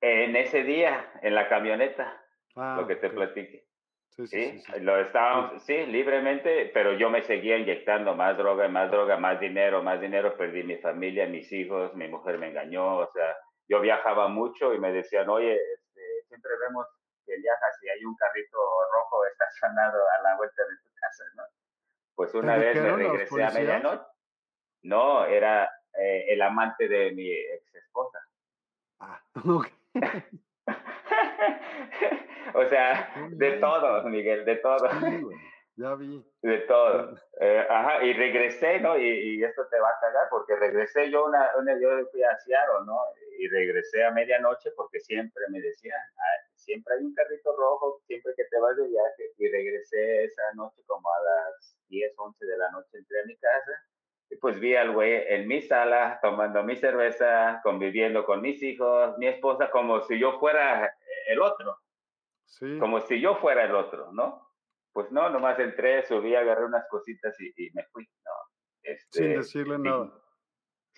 En 0.00 0.36
ese 0.36 0.62
día, 0.62 1.12
en 1.22 1.34
la 1.34 1.48
camioneta 1.48 2.24
lo 2.54 2.86
que 2.86 2.96
te 2.96 3.10
platique. 3.10 3.66
Sí, 4.10 4.26
sí, 4.26 4.58
sí, 4.58 4.80
lo 4.80 4.98
estábamos, 4.98 5.62
sí, 5.62 5.86
libremente, 5.86 6.70
pero 6.74 6.94
yo 6.94 7.08
me 7.08 7.22
seguía 7.22 7.56
inyectando 7.56 8.16
más 8.16 8.36
droga, 8.36 8.66
más 8.66 8.90
droga, 8.90 9.16
más 9.16 9.38
dinero, 9.38 9.80
más 9.82 10.00
dinero, 10.00 10.36
perdí 10.36 10.64
mi 10.64 10.76
familia, 10.78 11.28
mis 11.28 11.52
hijos, 11.52 11.94
mi 11.94 12.08
mujer 12.08 12.36
me 12.38 12.48
engañó, 12.48 12.96
o 12.96 13.12
sea, 13.12 13.36
yo 13.68 13.80
viajaba 13.80 14.28
mucho 14.28 14.74
y 14.74 14.78
me 14.78 14.92
decían, 14.92 15.28
oye, 15.28 15.54
este, 15.54 16.00
siempre 16.28 16.52
vemos 16.60 16.86
que 17.24 17.36
viajas 17.36 17.82
y 17.82 17.88
hay 17.88 18.04
un 18.04 18.14
carrito 18.16 18.58
rojo 18.92 19.24
estacionado 19.32 19.98
a 20.18 20.22
la 20.22 20.36
vuelta 20.36 20.62
de 20.62 20.76
tu 20.78 20.94
casa, 20.94 21.24
¿no? 21.36 21.42
Pues 22.14 22.34
una 22.34 22.56
vez 22.56 22.80
me 22.80 22.96
regresé 22.96 23.44
a 23.44 23.50
medianoche. 23.50 24.04
No, 24.82 25.24
era 25.24 25.70
eh, 25.94 26.26
el 26.28 26.42
amante 26.42 26.88
de 26.88 27.12
mi 27.12 27.30
ex 27.30 27.74
esposa. 27.74 28.18
Ah, 29.00 29.20
ok. 29.46 29.68
o 32.54 32.64
sea, 32.66 33.12
de 33.30 33.52
todo, 33.58 34.02
Miguel, 34.04 34.44
de 34.44 34.56
todo. 34.56 34.88
ya 35.76 35.94
vi. 35.94 36.24
De 36.42 36.58
todo. 36.60 37.16
Eh, 37.40 37.66
ajá, 37.68 38.02
y 38.02 38.12
regresé, 38.14 38.80
¿no? 38.80 38.98
Y, 38.98 39.44
esto 39.44 39.66
te 39.68 39.78
va 39.78 39.90
a 39.90 40.00
cagar 40.00 40.28
porque 40.30 40.56
regresé 40.56 41.10
yo, 41.10 41.26
una, 41.26 41.50
una, 41.56 41.78
yo 41.80 41.90
fui 42.10 42.22
a 42.22 42.36
Seattle, 42.38 42.86
¿no? 42.86 42.98
Y 43.38 43.48
regresé 43.48 44.04
a 44.04 44.10
medianoche 44.10 44.70
porque 44.76 45.00
siempre 45.00 45.44
me 45.50 45.60
decían, 45.60 46.00
siempre 46.54 46.94
hay 46.94 47.04
un 47.04 47.14
carrito 47.14 47.56
rojo, 47.56 48.00
siempre 48.06 48.32
que 48.36 48.44
te 48.44 48.58
vas 48.58 48.76
de 48.76 48.88
viaje. 48.88 49.32
Y 49.38 49.48
regresé 49.48 50.24
esa 50.24 50.42
noche 50.54 50.82
como 50.86 51.08
a 51.08 51.22
las 51.22 51.78
10, 51.88 52.12
11 52.16 52.46
de 52.46 52.58
la 52.58 52.70
noche, 52.70 52.98
entré 52.98 53.20
a 53.20 53.26
mi 53.26 53.36
casa 53.36 53.72
y 54.30 54.36
pues 54.36 54.60
vi 54.60 54.76
al 54.76 54.92
güey 54.92 55.24
en 55.28 55.48
mi 55.48 55.62
sala 55.62 56.18
tomando 56.20 56.62
mi 56.62 56.76
cerveza, 56.76 57.60
conviviendo 57.62 58.24
con 58.24 58.42
mis 58.42 58.62
hijos, 58.62 59.16
mi 59.18 59.26
esposa, 59.26 59.70
como 59.70 60.02
si 60.02 60.18
yo 60.18 60.38
fuera 60.38 60.94
el 61.28 61.40
otro. 61.40 61.78
Sí. 62.44 62.78
Como 62.78 63.00
si 63.00 63.20
yo 63.20 63.36
fuera 63.36 63.64
el 63.64 63.74
otro, 63.74 64.12
¿no? 64.12 64.46
Pues 64.92 65.10
no, 65.12 65.30
nomás 65.30 65.58
entré, 65.58 66.04
subí, 66.04 66.34
agarré 66.34 66.64
unas 66.64 66.86
cositas 66.88 67.38
y, 67.40 67.70
me 67.72 67.84
fui, 67.84 68.08
¿no? 68.24 68.32
Este, 68.82 69.18
sin 69.18 69.34
decirle 69.34 69.78
nada. 69.78 70.10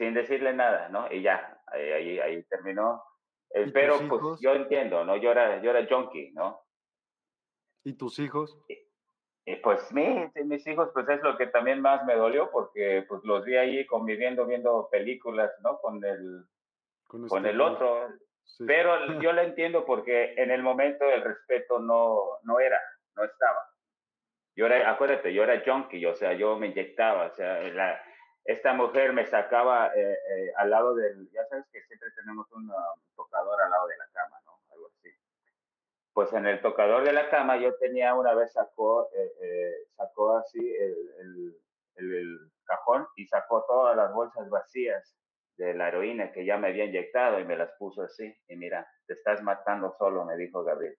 Sin 0.00 0.14
decirle 0.14 0.54
nada, 0.54 0.88
¿no? 0.88 1.12
Y 1.12 1.20
ya, 1.20 1.60
ahí, 1.66 2.18
ahí, 2.18 2.42
terminó. 2.44 3.04
Eh, 3.50 3.70
pero 3.70 3.98
pues 4.08 4.40
yo 4.40 4.54
entiendo, 4.54 5.04
¿no? 5.04 5.14
Yo 5.18 5.30
era, 5.30 5.60
yo 5.60 5.72
era 5.72 5.86
junkie, 5.86 6.32
¿no? 6.32 6.58
¿Y 7.84 7.92
tus 7.92 8.18
hijos? 8.18 8.58
pues 9.62 9.92
mis, 9.92 10.34
mis 10.46 10.66
hijos, 10.66 10.88
pues 10.94 11.06
es 11.06 11.20
lo 11.20 11.36
que 11.36 11.48
también 11.48 11.82
más 11.82 12.02
me 12.06 12.14
dolió 12.14 12.50
porque 12.50 13.04
pues 13.06 13.22
los 13.24 13.44
vi 13.44 13.56
ahí 13.56 13.84
conviviendo, 13.84 14.46
viendo 14.46 14.88
películas, 14.90 15.50
¿no? 15.62 15.78
Con 15.80 16.02
el, 16.02 16.46
con, 17.06 17.44
el 17.44 17.50
este 17.50 17.62
otro. 17.62 18.08
Pero 18.66 18.96
yo 19.20 19.34
lo 19.34 19.42
entiendo 19.42 19.84
porque 19.84 20.32
en 20.38 20.50
el 20.50 20.62
momento 20.62 21.04
el 21.04 21.22
respeto 21.22 21.78
no, 21.78 22.38
no 22.44 22.58
era, 22.58 22.80
no 23.16 23.24
estaba. 23.24 23.68
Yo 24.56 24.64
era, 24.64 24.90
acuérdate, 24.90 25.34
yo 25.34 25.42
era 25.42 25.62
junkie, 25.62 26.06
o 26.06 26.14
sea, 26.14 26.32
yo 26.32 26.58
me 26.58 26.68
inyectaba, 26.68 27.26
o 27.26 27.34
sea, 27.34 27.60
la, 27.60 28.00
esta 28.44 28.72
mujer 28.72 29.12
me 29.12 29.26
sacaba 29.26 29.92
eh, 29.94 30.12
eh, 30.12 30.52
al 30.56 30.70
lado 30.70 30.94
del, 30.94 31.30
ya 31.30 31.44
sabes 31.46 31.66
que 31.72 31.82
siempre 31.82 32.10
tenemos 32.16 32.50
un 32.52 32.70
tocador 33.14 33.60
al 33.60 33.70
lado 33.70 33.86
de 33.86 33.96
la 33.96 34.06
cama, 34.12 34.40
¿no? 34.44 34.58
Algo 34.72 34.88
así 34.88 35.10
pues 36.12 36.32
en 36.32 36.46
el 36.46 36.60
tocador 36.60 37.04
de 37.04 37.12
la 37.12 37.30
cama 37.30 37.56
yo 37.56 37.74
tenía 37.76 38.14
una 38.14 38.34
vez 38.34 38.52
sacó, 38.52 39.08
eh, 39.14 39.32
eh, 39.42 39.74
sacó 39.96 40.36
así 40.36 40.58
el, 40.58 41.56
el, 41.94 42.38
cajón 42.64 43.06
y 43.16 43.26
sacó 43.26 43.64
todas 43.66 43.96
las 43.96 44.12
bolsas 44.12 44.48
vacías 44.48 45.16
de 45.56 45.74
la 45.74 45.88
heroína 45.88 46.30
que 46.30 46.44
ya 46.44 46.56
me 46.56 46.68
había 46.68 46.84
inyectado 46.84 47.40
y 47.40 47.44
me 47.44 47.56
las 47.56 47.72
puso 47.78 48.02
así. 48.02 48.32
Y 48.48 48.56
mira, 48.56 48.86
te 49.06 49.14
estás 49.14 49.42
matando 49.42 49.92
solo, 49.98 50.24
me 50.24 50.36
dijo 50.36 50.62
Gabriel. 50.62 50.96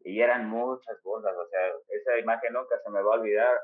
Y 0.00 0.20
eran 0.20 0.48
muchas 0.48 1.02
bolsas, 1.02 1.34
o 1.36 1.46
sea, 1.48 1.60
esa 1.88 2.18
imagen 2.18 2.54
nunca 2.54 2.78
se 2.78 2.90
me 2.90 3.02
va 3.02 3.16
a 3.16 3.18
olvidar. 3.18 3.60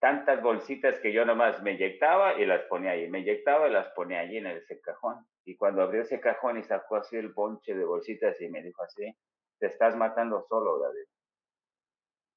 Tantas 0.00 0.42
bolsitas 0.42 0.98
que 1.00 1.12
yo 1.12 1.26
nomás 1.26 1.62
me 1.62 1.72
inyectaba 1.72 2.40
y 2.40 2.46
las 2.46 2.62
ponía 2.64 2.92
ahí, 2.92 3.08
me 3.08 3.20
inyectaba 3.20 3.68
y 3.68 3.72
las 3.72 3.88
ponía 3.90 4.20
allí 4.20 4.38
en 4.38 4.46
ese 4.46 4.80
cajón. 4.80 5.26
Y 5.44 5.56
cuando 5.56 5.82
abrió 5.82 6.00
ese 6.00 6.20
cajón 6.20 6.58
y 6.58 6.62
sacó 6.62 6.96
así 6.96 7.16
el 7.16 7.34
ponche 7.34 7.74
de 7.74 7.84
bolsitas 7.84 8.40
y 8.40 8.48
me 8.48 8.62
dijo 8.62 8.82
así, 8.82 9.14
te 9.58 9.66
estás 9.66 9.94
matando 9.96 10.42
solo, 10.48 10.78
David. 10.78 11.04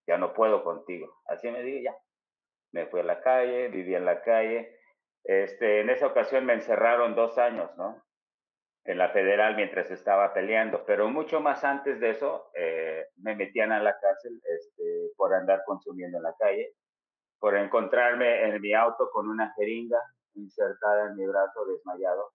Ya 0.08 0.17
no 0.17 0.34
puedo 0.34 0.63
contigo. 0.63 1.21
Así 1.26 1.49
me 1.49 1.63
dijo, 1.63 1.84
ya. 1.84 1.95
Me 2.73 2.88
fui 2.88 2.99
a 2.99 3.04
la 3.04 3.21
calle, 3.21 3.69
viví 3.69 3.95
en 3.95 4.06
la 4.06 4.21
calle. 4.21 4.78
Este, 5.23 5.80
en 5.80 5.89
esa 5.89 6.08
ocasión 6.08 6.45
me 6.45 6.54
encerraron 6.54 7.15
dos 7.15 7.38
años, 7.38 7.71
¿no? 7.78 8.04
En 8.84 8.97
la 8.97 9.10
federal 9.10 9.56
mientras 9.56 9.89
estaba 9.89 10.34
peleando, 10.34 10.84
pero 10.86 11.08
mucho 11.08 11.39
más 11.39 11.63
antes 11.63 12.02
de 12.02 12.10
eso 12.10 12.52
eh, 12.54 13.06
me 13.15 13.34
metían 13.34 13.71
a 13.71 13.82
la 13.82 13.97
cárcel 13.97 14.41
este, 14.43 15.12
por 15.15 15.34
andar 15.34 15.63
consumiendo 15.65 16.17
en 16.17 16.23
la 16.23 16.36
calle, 16.38 16.73
por 17.43 17.58
encontrarme 17.58 18.45
en 18.47 18.62
mi 18.62 18.73
auto 18.73 19.10
con 19.12 19.27
una 19.27 19.53
jeringa 19.56 19.99
insertada 20.36 21.08
en 21.08 21.17
mi 21.17 21.25
brazo 21.25 21.65
desmayado 21.65 22.32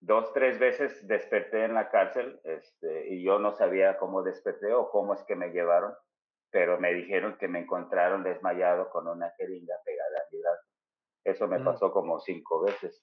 dos, 0.00 0.34
tres 0.34 0.58
veces 0.58 1.08
desperté 1.08 1.64
en 1.64 1.72
la 1.72 1.88
cárcel 1.88 2.38
este, 2.44 3.14
y 3.14 3.24
yo 3.24 3.38
no 3.38 3.52
sabía 3.52 3.96
cómo 3.96 4.22
desperté 4.22 4.74
o 4.74 4.90
cómo 4.90 5.14
es 5.14 5.22
que 5.24 5.34
me 5.34 5.48
llevaron, 5.48 5.94
pero 6.50 6.78
me 6.78 6.92
dijeron 6.92 7.38
que 7.38 7.48
me 7.48 7.60
encontraron 7.60 8.22
desmayado 8.22 8.90
con 8.90 9.08
una 9.08 9.30
jeringa 9.30 9.76
pegada 9.82 10.18
a 10.18 10.28
mi 10.30 10.42
brazo. 10.42 10.68
Eso 11.24 11.48
me 11.48 11.58
mm. 11.60 11.64
pasó 11.64 11.90
como 11.90 12.20
cinco 12.20 12.60
veces. 12.60 13.02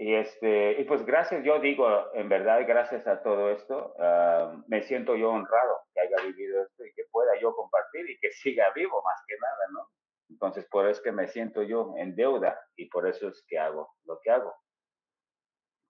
Y, 0.00 0.14
este, 0.14 0.80
y 0.80 0.84
pues 0.84 1.04
gracias, 1.04 1.42
yo 1.44 1.58
digo, 1.58 2.14
en 2.14 2.28
verdad, 2.28 2.64
gracias 2.64 3.04
a 3.08 3.20
todo 3.20 3.50
esto, 3.50 3.96
ah, 3.98 4.54
me 4.68 4.80
siento 4.82 5.16
yo 5.16 5.30
honrado 5.30 5.80
que 5.92 6.00
haya 6.00 6.16
vivido 6.24 6.62
esto 6.62 6.86
y 6.86 6.94
que 6.94 7.02
pueda 7.10 7.32
yo 7.40 7.52
compartir 7.56 8.08
y 8.08 8.16
que 8.20 8.30
siga 8.30 8.70
vivo 8.76 9.02
más 9.02 9.20
que 9.26 9.34
nada, 9.36 9.72
¿no? 9.72 9.88
Entonces, 10.30 10.68
por 10.70 10.84
eso 10.84 11.00
es 11.00 11.04
que 11.04 11.10
me 11.10 11.26
siento 11.26 11.64
yo 11.64 11.94
en 11.96 12.14
deuda 12.14 12.56
y 12.76 12.88
por 12.88 13.08
eso 13.08 13.26
es 13.26 13.44
que 13.48 13.58
hago 13.58 13.96
lo 14.04 14.20
que 14.22 14.30
hago. 14.30 14.54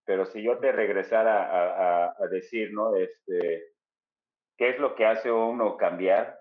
Pero 0.06 0.24
si 0.24 0.42
yo 0.42 0.58
te 0.58 0.72
regresara 0.72 2.08
a, 2.08 2.26
decir, 2.28 2.72
¿no? 2.72 2.96
Este, 2.96 3.74
¿Qué 4.56 4.70
es 4.70 4.78
lo 4.78 4.94
que 4.94 5.04
hace 5.04 5.30
uno 5.30 5.76
cambiar? 5.76 6.40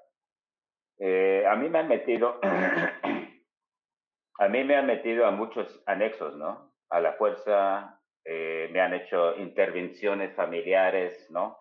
Eh, 0.99 1.45
a 1.45 1.57
mí 1.57 1.67
me 1.67 1.79
han 1.79 1.89
metido, 1.89 2.39
a 4.39 4.47
mí 4.47 4.63
me 4.63 4.77
han 4.77 4.85
metido 4.85 5.25
a 5.25 5.31
muchos 5.31 5.83
anexos, 5.85 6.33
¿no? 6.37 6.66
A 6.89 6.99
la 6.99 7.13
fuerza, 7.13 7.99
eh, 8.23 8.69
me 8.71 8.81
han 8.81 8.93
hecho 8.93 9.35
intervenciones 9.37 10.33
familiares, 10.35 11.27
¿no? 11.29 11.57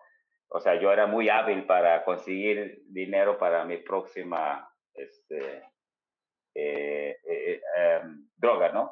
O 0.49 0.59
sea, 0.59 0.79
yo 0.79 0.91
era 0.91 1.07
muy 1.07 1.29
hábil 1.29 1.65
para 1.65 2.03
conseguir 2.05 2.83
dinero 2.87 3.37
para 3.37 3.65
mi 3.65 3.77
próxima 3.77 4.69
este, 4.93 5.63
eh, 6.55 7.17
em, 7.75 8.29
droga, 8.37 8.71
¿no? 8.71 8.91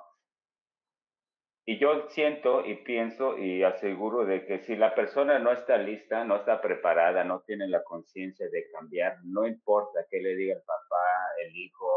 Y 1.68 1.80
yo 1.80 2.08
siento 2.10 2.64
y 2.64 2.76
pienso 2.84 3.40
y 3.40 3.64
aseguro 3.64 4.24
de 4.24 4.46
que 4.46 4.60
si 4.60 4.76
la 4.76 4.94
persona 4.94 5.40
no 5.40 5.52
está 5.52 5.78
lista, 5.78 6.24
no 6.24 6.36
está 6.36 6.62
preparada, 6.62 7.24
no 7.24 7.42
tiene 7.42 7.68
la 7.68 7.84
conciencia 7.84 8.48
de 8.52 8.70
cambiar, 8.72 9.18
no 9.24 9.48
importa 9.48 10.06
qué 10.12 10.20
le 10.20 10.36
diga 10.36 10.54
el 10.54 10.62
papá, 10.62 11.08
el 11.44 11.56
hijo, 11.58 11.88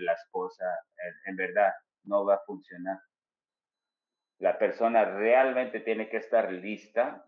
la 0.00 0.12
esposa, 0.12 0.64
en, 1.26 1.36
verdad 1.36 1.72
no 2.02 2.24
va 2.24 2.34
a 2.34 2.44
funcionar. 2.46 2.98
La 4.38 4.58
persona 4.58 5.04
realmente 5.04 5.80
tiene 5.80 6.08
que 6.08 6.18
estar 6.18 6.52
lista 6.52 7.26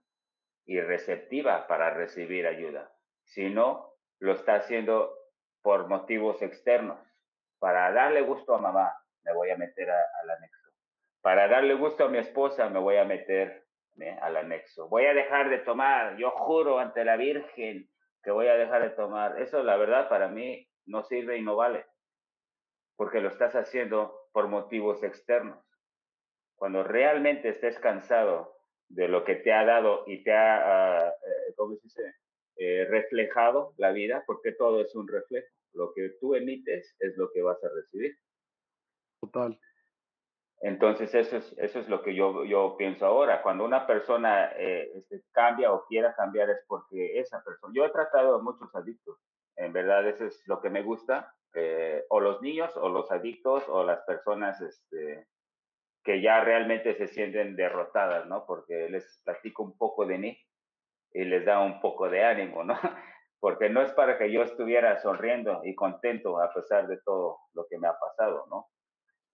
y 0.64 0.81
receptiva 0.81 1.66
para 1.66 1.90
recibir 1.90 2.47
ayuda. 2.47 2.92
Si 3.25 3.49
no, 3.49 3.94
lo 4.18 4.33
está 4.33 4.57
haciendo 4.57 5.14
por 5.62 5.88
motivos 5.88 6.42
externos. 6.42 6.99
Para 7.59 7.90
darle 7.92 8.23
gusto 8.23 8.55
a 8.55 8.61
mamá, 8.61 8.92
me 9.25 9.33
voy 9.35 9.51
a 9.51 9.57
meter 9.57 9.90
al 9.90 10.31
anexo 10.31 10.68
para 11.29 11.49
darle 11.49 11.75
gusto 11.75 12.05
a 12.05 12.09
mi 12.09 12.16
esposa 12.16 12.71
me 12.71 12.79
voy 12.79 12.97
a 12.97 13.05
meter 13.05 13.66
al 14.23 14.37
anexo. 14.37 14.88
Voy 14.88 15.05
a 15.05 15.12
dejar 15.12 15.51
de 15.51 15.59
tomar, 15.59 16.16
yo 16.16 16.31
juro 16.31 16.79
ante 16.79 17.05
la 17.05 17.16
Virgen 17.16 17.90
que 18.23 18.31
voy 18.31 18.47
a 18.47 18.55
dejar 18.55 18.83
de 18.83 18.90
tomar. 18.90 19.38
Eso 19.42 19.62
la 19.62 19.77
verdad 19.77 20.09
para 20.09 20.29
mí 20.29 20.68
no 20.87 21.03
sirve 21.03 21.37
y 21.37 21.42
no 21.42 21.57
vale, 21.57 21.85
porque 22.97 23.21
lo 23.21 23.29
estás 23.29 23.55
haciendo 23.57 24.29
por 24.33 24.49
motivos 24.49 25.03
externos. 25.03 25.62
Cuando 26.59 26.83
realmente 26.83 27.51
estés 27.51 27.79
cansado 27.79 28.57
de 28.88 29.07
lo 29.07 29.25
que 29.25 29.37
te 29.37 29.53
ha 29.53 29.64
dado 29.64 30.05
y 30.07 30.25
te 30.25 30.33
ha, 30.33 31.09
eh, 31.09 31.55
¿cómo 31.57 31.77
se 31.77 31.83
dice? 31.85 32.14
Eh, 32.57 32.87
reflejado 32.90 33.75
la 33.77 33.92
vida, 33.92 34.25
porque 34.27 34.53
todo 34.53 34.81
es 34.81 34.94
un 34.97 35.07
reflejo. 35.07 35.47
Lo 35.73 35.92
que 35.94 36.11
tú 36.21 36.35
emites 36.35 36.97
es 36.99 37.16
lo 37.16 37.31
que 37.31 37.42
vas 37.42 37.62
a 37.62 37.68
recibir. 37.68 38.18
Total. 39.21 39.59
Entonces, 40.61 41.14
eso 41.14 41.37
es, 41.37 41.55
eso 41.59 41.79
es 41.79 41.88
lo 41.88 42.03
que 42.03 42.16
yo, 42.16 42.44
yo 42.44 42.77
pienso 42.77 43.07
ahora. 43.07 43.42
Cuando 43.42 43.64
una 43.64 43.87
persona 43.87 44.51
eh, 44.57 44.90
este, 44.97 45.23
cambia 45.31 45.73
o 45.73 45.87
quiera 45.87 46.16
cambiar 46.16 46.51
es 46.51 46.64
porque 46.66 47.21
esa 47.21 47.42
persona... 47.44 47.73
Yo 47.77 47.85
he 47.85 47.90
tratado 47.90 48.35
a 48.35 48.42
muchos 48.42 48.75
adictos. 48.75 49.21
En 49.55 49.73
verdad, 49.73 50.09
eso 50.09 50.25
es 50.25 50.42
lo 50.47 50.61
que 50.61 50.71
me 50.71 50.83
gusta. 50.83 51.33
Eh, 51.55 52.05
o 52.09 52.18
los 52.18 52.42
niños, 52.42 52.77
o 52.77 52.88
los 52.88 53.11
adictos, 53.12 53.62
o 53.68 53.85
las 53.85 54.01
personas 54.01 54.61
este, 54.61 55.29
que 56.09 56.23
ya 56.23 56.40
realmente 56.40 56.94
se 56.94 57.07
sienten 57.07 57.55
derrotadas, 57.55 58.25
¿no? 58.27 58.47
Porque 58.47 58.88
les 58.88 59.21
platico 59.27 59.62
un 59.62 59.77
poco 59.77 60.07
de 60.07 60.16
mí 60.16 60.38
y 61.12 61.25
les 61.25 61.44
da 61.44 61.61
un 61.61 61.83
poco 61.83 62.09
de 62.09 62.25
ánimo, 62.25 62.64
¿no? 62.64 62.73
Porque 63.40 63.68
no 63.68 63.83
es 63.83 63.92
para 63.92 64.16
que 64.16 64.33
yo 64.33 64.42
estuviera 64.42 64.99
sonriendo 65.03 65.61
y 65.64 65.75
contento 65.75 66.40
a 66.40 66.51
pesar 66.55 66.88
de 66.88 66.99
todo 67.05 67.40
lo 67.53 67.66
que 67.68 67.77
me 67.77 67.88
ha 67.88 67.99
pasado, 67.99 68.47
¿no? 68.49 68.68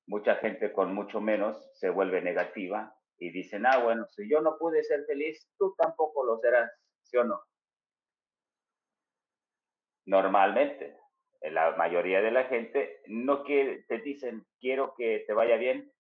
mucha 0.07 0.37
gente 0.37 0.73
con 0.73 0.95
mucho 0.95 1.21
menos 1.21 1.71
se 1.75 1.91
vuelve 1.91 2.21
negativa 2.21 2.95
y 3.19 3.31
dicen, 3.31 3.65
ah, 3.67 3.79
bueno, 3.79 4.07
si 4.11 4.29
yo 4.29 4.41
no 4.41 4.59
pude 4.59 4.83
ser 4.83 5.05
feliz, 5.07 5.49
tú 5.59 5.75
tampoco 5.79 6.25
lo 6.25 6.39
serás, 6.39 6.71
¿sí 7.05 7.17
o 7.17 7.25
no? 7.25 7.41
Normalmente, 10.07 10.99
la 11.41 11.77
mayoría 11.77 12.21
de 12.21 12.31
la 12.31 12.45
gente 12.45 13.01
no 13.07 13.45
quiere, 13.45 13.85
te 13.85 13.99
dicen, 13.99 14.45
quiero 14.61 14.95
que 14.97 15.25
te 15.27 15.33
vaya 15.33 15.57
bien, 15.57 15.91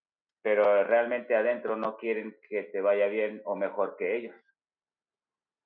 pero 0.44 0.85
realmente 0.85 1.35
adentro 1.35 1.74
no 1.74 1.96
quieren 1.96 2.37
que 2.50 2.64
te 2.64 2.83
vaya 2.83 3.07
bien 3.07 3.40
o 3.46 3.57
mejor 3.57 3.96
que 3.96 4.14
ellos, 4.14 4.37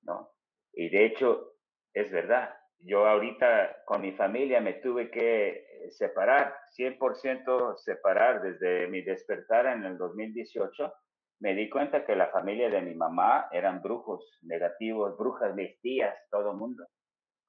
¿no? 0.03 0.31
Y 0.71 0.89
de 0.89 1.03
hecho, 1.03 1.57
es 1.93 2.09
verdad, 2.09 2.57
yo 2.77 3.05
ahorita 3.05 3.83
con 3.83 4.01
mi 4.01 4.13
familia 4.13 4.61
me 4.61 4.75
tuve 4.75 5.11
que 5.11 5.89
separar, 5.91 6.55
100% 6.77 7.75
separar 7.75 8.41
desde 8.41 8.87
mi 8.87 9.01
despertar 9.01 9.65
en 9.65 9.83
el 9.83 9.97
2018. 9.97 10.93
Me 11.41 11.55
di 11.55 11.69
cuenta 11.69 12.05
que 12.05 12.15
la 12.15 12.27
familia 12.27 12.69
de 12.69 12.81
mi 12.81 12.95
mamá 12.95 13.49
eran 13.51 13.81
brujos 13.81 14.39
negativos, 14.43 15.17
brujas, 15.17 15.53
mis 15.55 15.77
tías, 15.81 16.15
todo 16.31 16.53
mundo. 16.53 16.87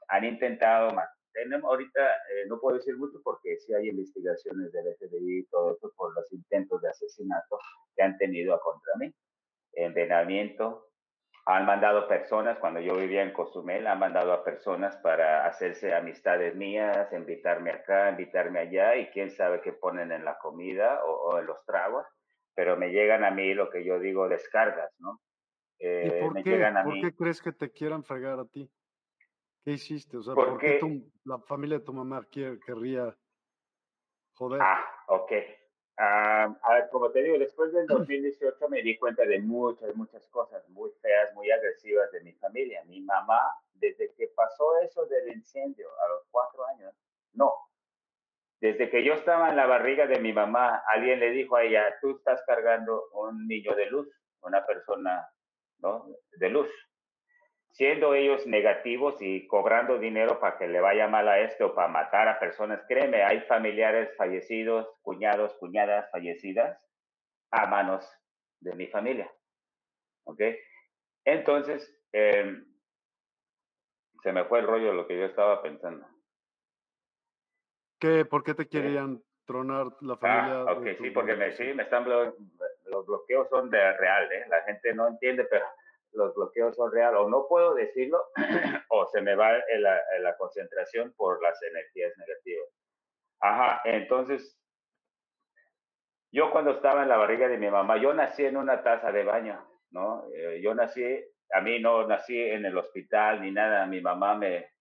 Han 0.09 0.25
intentado. 0.25 0.90
Tenemos, 1.42 1.70
ahorita 1.70 2.00
eh, 2.07 2.46
no 2.48 2.61
puedo 2.61 2.76
decir 2.76 2.98
mucho 2.98 3.18
porque 3.24 3.57
sí 3.57 3.72
hay 3.72 3.88
investigaciones 3.88 4.70
del 4.72 4.94
FBI 4.96 5.38
y 5.38 5.46
todo 5.46 5.74
eso 5.74 5.90
por 5.96 6.14
los 6.14 6.31
intentos 6.33 6.83
de 6.83 6.90
asesinato 6.90 7.59
que 7.96 8.03
han 8.03 8.18
tenido 8.18 8.55
a 8.55 8.61
contra 8.61 8.92
mí. 8.98 9.11
Envenenamiento, 9.72 10.90
han 11.46 11.64
mandado 11.64 12.07
personas, 12.07 12.59
cuando 12.59 12.81
yo 12.81 12.94
vivía 12.94 13.22
en 13.22 13.33
Cozumel, 13.33 13.87
han 13.87 13.98
mandado 13.98 14.35
a 14.35 14.44
personas 14.44 14.98
para 14.98 15.46
hacerse 15.46 15.94
amistades 15.94 16.55
mías, 16.55 17.11
invitarme 17.12 17.70
acá, 17.70 18.11
invitarme 18.11 18.59
allá, 18.59 18.96
y 18.96 19.07
quién 19.07 19.31
sabe 19.31 19.62
qué 19.62 19.72
ponen 19.72 20.12
en 20.12 20.26
la 20.26 20.37
comida 20.37 21.03
o, 21.05 21.38
en 21.38 21.46
los 21.46 21.64
tragos, 21.64 22.05
pero 22.55 22.76
me 22.76 22.90
llegan 22.90 23.24
a 23.24 23.31
mí 23.31 23.55
lo 23.55 23.70
que 23.70 23.83
yo 23.83 23.98
digo 23.98 24.29
descargas, 24.29 24.92
¿no? 24.98 25.22
Eh, 25.79 26.20
por, 26.20 26.35
qué? 26.42 26.70
¿Por 26.85 27.00
qué 27.00 27.16
crees 27.16 27.40
que 27.40 27.53
te 27.53 27.70
quieran 27.70 28.05
fregar 28.05 28.38
a 28.38 28.44
ti? 28.44 28.70
¿Qué 29.64 29.73
hiciste? 29.73 30.16
O 30.16 30.23
sea, 30.23 30.35
¿por, 30.35 30.59
qué 30.59 30.81
la 31.25 31.38
familia 31.40 31.79
de 31.79 31.85
tu 31.85 31.92
mamá 31.92 32.27
querría 32.31 33.15
joder? 34.35 34.61
Ah, 34.63 34.85
ok. 35.08 35.33
Ah, 35.98 36.56
a 36.63 36.75
ver, 36.75 36.88
como 36.90 37.11
te 37.11 37.23
digo, 37.23 37.38
después 37.38 37.73
del 37.73 37.87
2018 37.87 38.69
me 38.71 38.83
di 38.83 38.96
cuenta 38.98 39.25
de 39.25 39.38
muchas, 39.40 39.94
muchas 39.96 40.27
cosas 40.29 40.67
muy 40.71 40.90
feas, 41.02 41.35
muy 41.35 41.50
agresivas 41.50 42.11
de 42.13 42.23
mi 42.23 42.33
familia. 42.33 42.83
Mi 42.85 43.02
mamá, 43.02 43.40
desde 43.75 44.13
que 44.15 44.29
pasó 44.29 44.81
eso 44.81 45.04
del 45.06 45.29
incendio 45.29 45.88
a 46.06 46.08
los 46.08 46.27
cuatro 46.31 46.67
años, 46.67 46.94
no. 47.35 47.52
Desde 48.61 48.90
que 48.90 49.04
yo 49.04 49.15
estaba 49.15 49.50
en 49.50 49.56
la 49.56 49.67
barriga 49.67 50.06
de 50.06 50.21
mi 50.21 50.33
mamá, 50.33 50.83
alguien 50.87 51.21
le 51.21 51.31
dijo 51.31 51.56
a 51.56 51.65
ella, 51.65 51.98
tú 52.00 52.17
estás 52.17 52.42
cargando 52.46 53.08
un 53.13 53.46
niño 53.46 53.75
de 53.75 53.87
luz, 53.87 54.08
una 54.42 54.65
persona 54.67 55.29
¿no? 55.79 56.06
de 56.33 56.48
luz 56.48 56.69
siendo 57.71 58.14
ellos 58.14 58.46
negativos 58.46 59.16
y 59.21 59.46
cobrando 59.46 59.98
dinero 59.98 60.40
para 60.40 60.58
que 60.58 60.68
le 60.68 60.81
vaya 60.81 61.08
mal 61.08 61.29
a 61.29 61.40
este 61.40 61.64
o 61.64 61.75
para 61.75 61.88
matar 61.88 62.29
a 62.29 62.38
personas. 62.38 62.83
Créeme, 62.88 63.23
hay 63.23 63.40
familiares 63.42 64.14
fallecidos, 64.16 64.88
cuñados, 65.02 65.54
cuñadas 65.54 66.10
fallecidas 66.10 66.79
a 67.50 67.66
manos 67.66 68.08
de 68.60 68.75
mi 68.75 68.87
familia. 68.88 69.31
¿Ok? 70.25 70.40
Entonces, 71.25 71.96
em, 72.12 72.64
se 74.23 74.33
me 74.33 74.44
fue 74.44 74.60
el 74.60 74.66
rollo 74.66 74.88
de 74.88 74.94
lo 74.94 75.06
que 75.06 75.18
yo 75.18 75.25
estaba 75.25 75.62
pensando. 75.62 76.06
¿Qué, 77.98 78.25
¿Por 78.25 78.42
qué 78.42 78.54
te 78.54 78.68
querían 78.68 79.23
tronar 79.46 79.87
la 80.00 80.16
familia? 80.16 80.64
Ah, 80.66 80.73
ok, 80.73 80.87
sí, 81.00 81.10
porque 81.10 81.35
me, 81.35 81.52
sí, 81.52 81.64
me 81.75 81.83
están 81.83 82.08
los 82.08 83.06
bloqueos 83.06 83.48
son 83.48 83.71
de 83.71 83.92
real, 83.96 84.31
¿eh? 84.33 84.46
La 84.48 84.62
gente 84.62 84.92
no 84.94 85.06
entiende, 85.06 85.44
pero 85.44 85.64
los 86.13 86.35
bloqueos 86.35 86.77
son 86.77 86.92
real. 86.92 87.17
O 87.17 87.29
no 87.29 87.46
puedo 87.48 87.75
decirlo, 87.75 88.25
o 88.90 89.06
se 89.06 89.21
me 89.21 89.35
va 89.35 89.52
la, 89.52 90.00
la 90.21 90.37
concentración 90.37 91.13
por 91.17 91.42
las 91.42 91.61
energías 91.63 92.13
negativas. 92.17 92.69
Ajá, 93.40 93.81
entonces, 93.85 94.58
yo 96.33 96.50
cuando 96.50 96.73
estaba 96.73 97.02
en 97.02 97.08
la 97.08 97.17
barriga 97.17 97.48
de 97.48 97.58
mi 97.58 97.71
mamá, 97.71 97.96
yo 97.96 98.13
nací 98.15 98.44
en 98.44 98.56
una 98.56 98.83
taza 98.83 99.11
de 99.11 99.25
baño, 99.25 99.67
¿no? 99.90 100.25
Eh, 100.35 100.61
yo 100.63 100.75
nací, 100.75 101.02
a 101.52 101.61
mí 101.61 101.81
no 101.81 102.06
nací 102.06 102.38
en 102.38 102.67
el 102.67 102.77
hospital 102.77 103.40
ni 103.40 103.50
nada, 103.50 103.87
mi 103.87 104.00
mamá 104.00 104.37
me... 104.37 104.73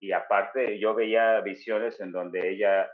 Y 0.00 0.12
aparte, 0.12 0.78
yo 0.78 0.94
veía 0.94 1.40
visiones 1.40 2.00
en 2.00 2.10
donde 2.10 2.50
ella 2.50 2.90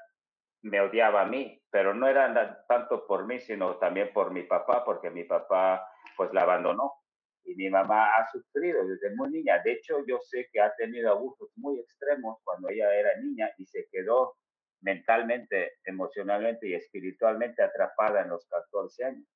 me 0.63 0.81
odiaba 0.81 1.23
a 1.23 1.27
mí, 1.27 1.63
pero 1.71 1.95
no 1.95 2.09
era 2.09 2.65
tanto 2.69 3.07
por 3.07 3.27
mí, 3.27 3.39
sino 3.41 3.77
también 3.77 4.13
por 4.13 4.33
mi 4.33 4.43
papá, 4.43 4.85
porque 4.85 5.11
mi 5.11 5.25
papá 5.25 5.89
pues 6.17 6.33
la 6.33 6.43
abandonó. 6.43 6.93
Y 7.47 7.55
mi 7.55 7.71
mamá 7.71 8.17
ha 8.17 8.27
sufrido 8.31 8.87
desde 8.87 9.15
muy 9.15 9.31
niña. 9.31 9.61
De 9.63 9.73
hecho, 9.73 10.05
yo 10.07 10.19
sé 10.21 10.49
que 10.53 10.61
ha 10.61 10.75
tenido 10.75 11.11
abusos 11.11 11.51
muy 11.57 11.79
extremos 11.79 12.39
cuando 12.45 12.69
ella 12.69 12.93
era 12.95 13.17
niña 13.21 13.51
y 13.57 13.65
se 13.67 13.87
quedó 13.91 14.35
mentalmente, 14.81 15.75
emocionalmente 15.85 16.69
y 16.69 16.75
espiritualmente 16.75 17.63
atrapada 17.63 18.23
en 18.23 18.31
los 18.31 18.47
14 18.49 19.05
años. 19.05 19.27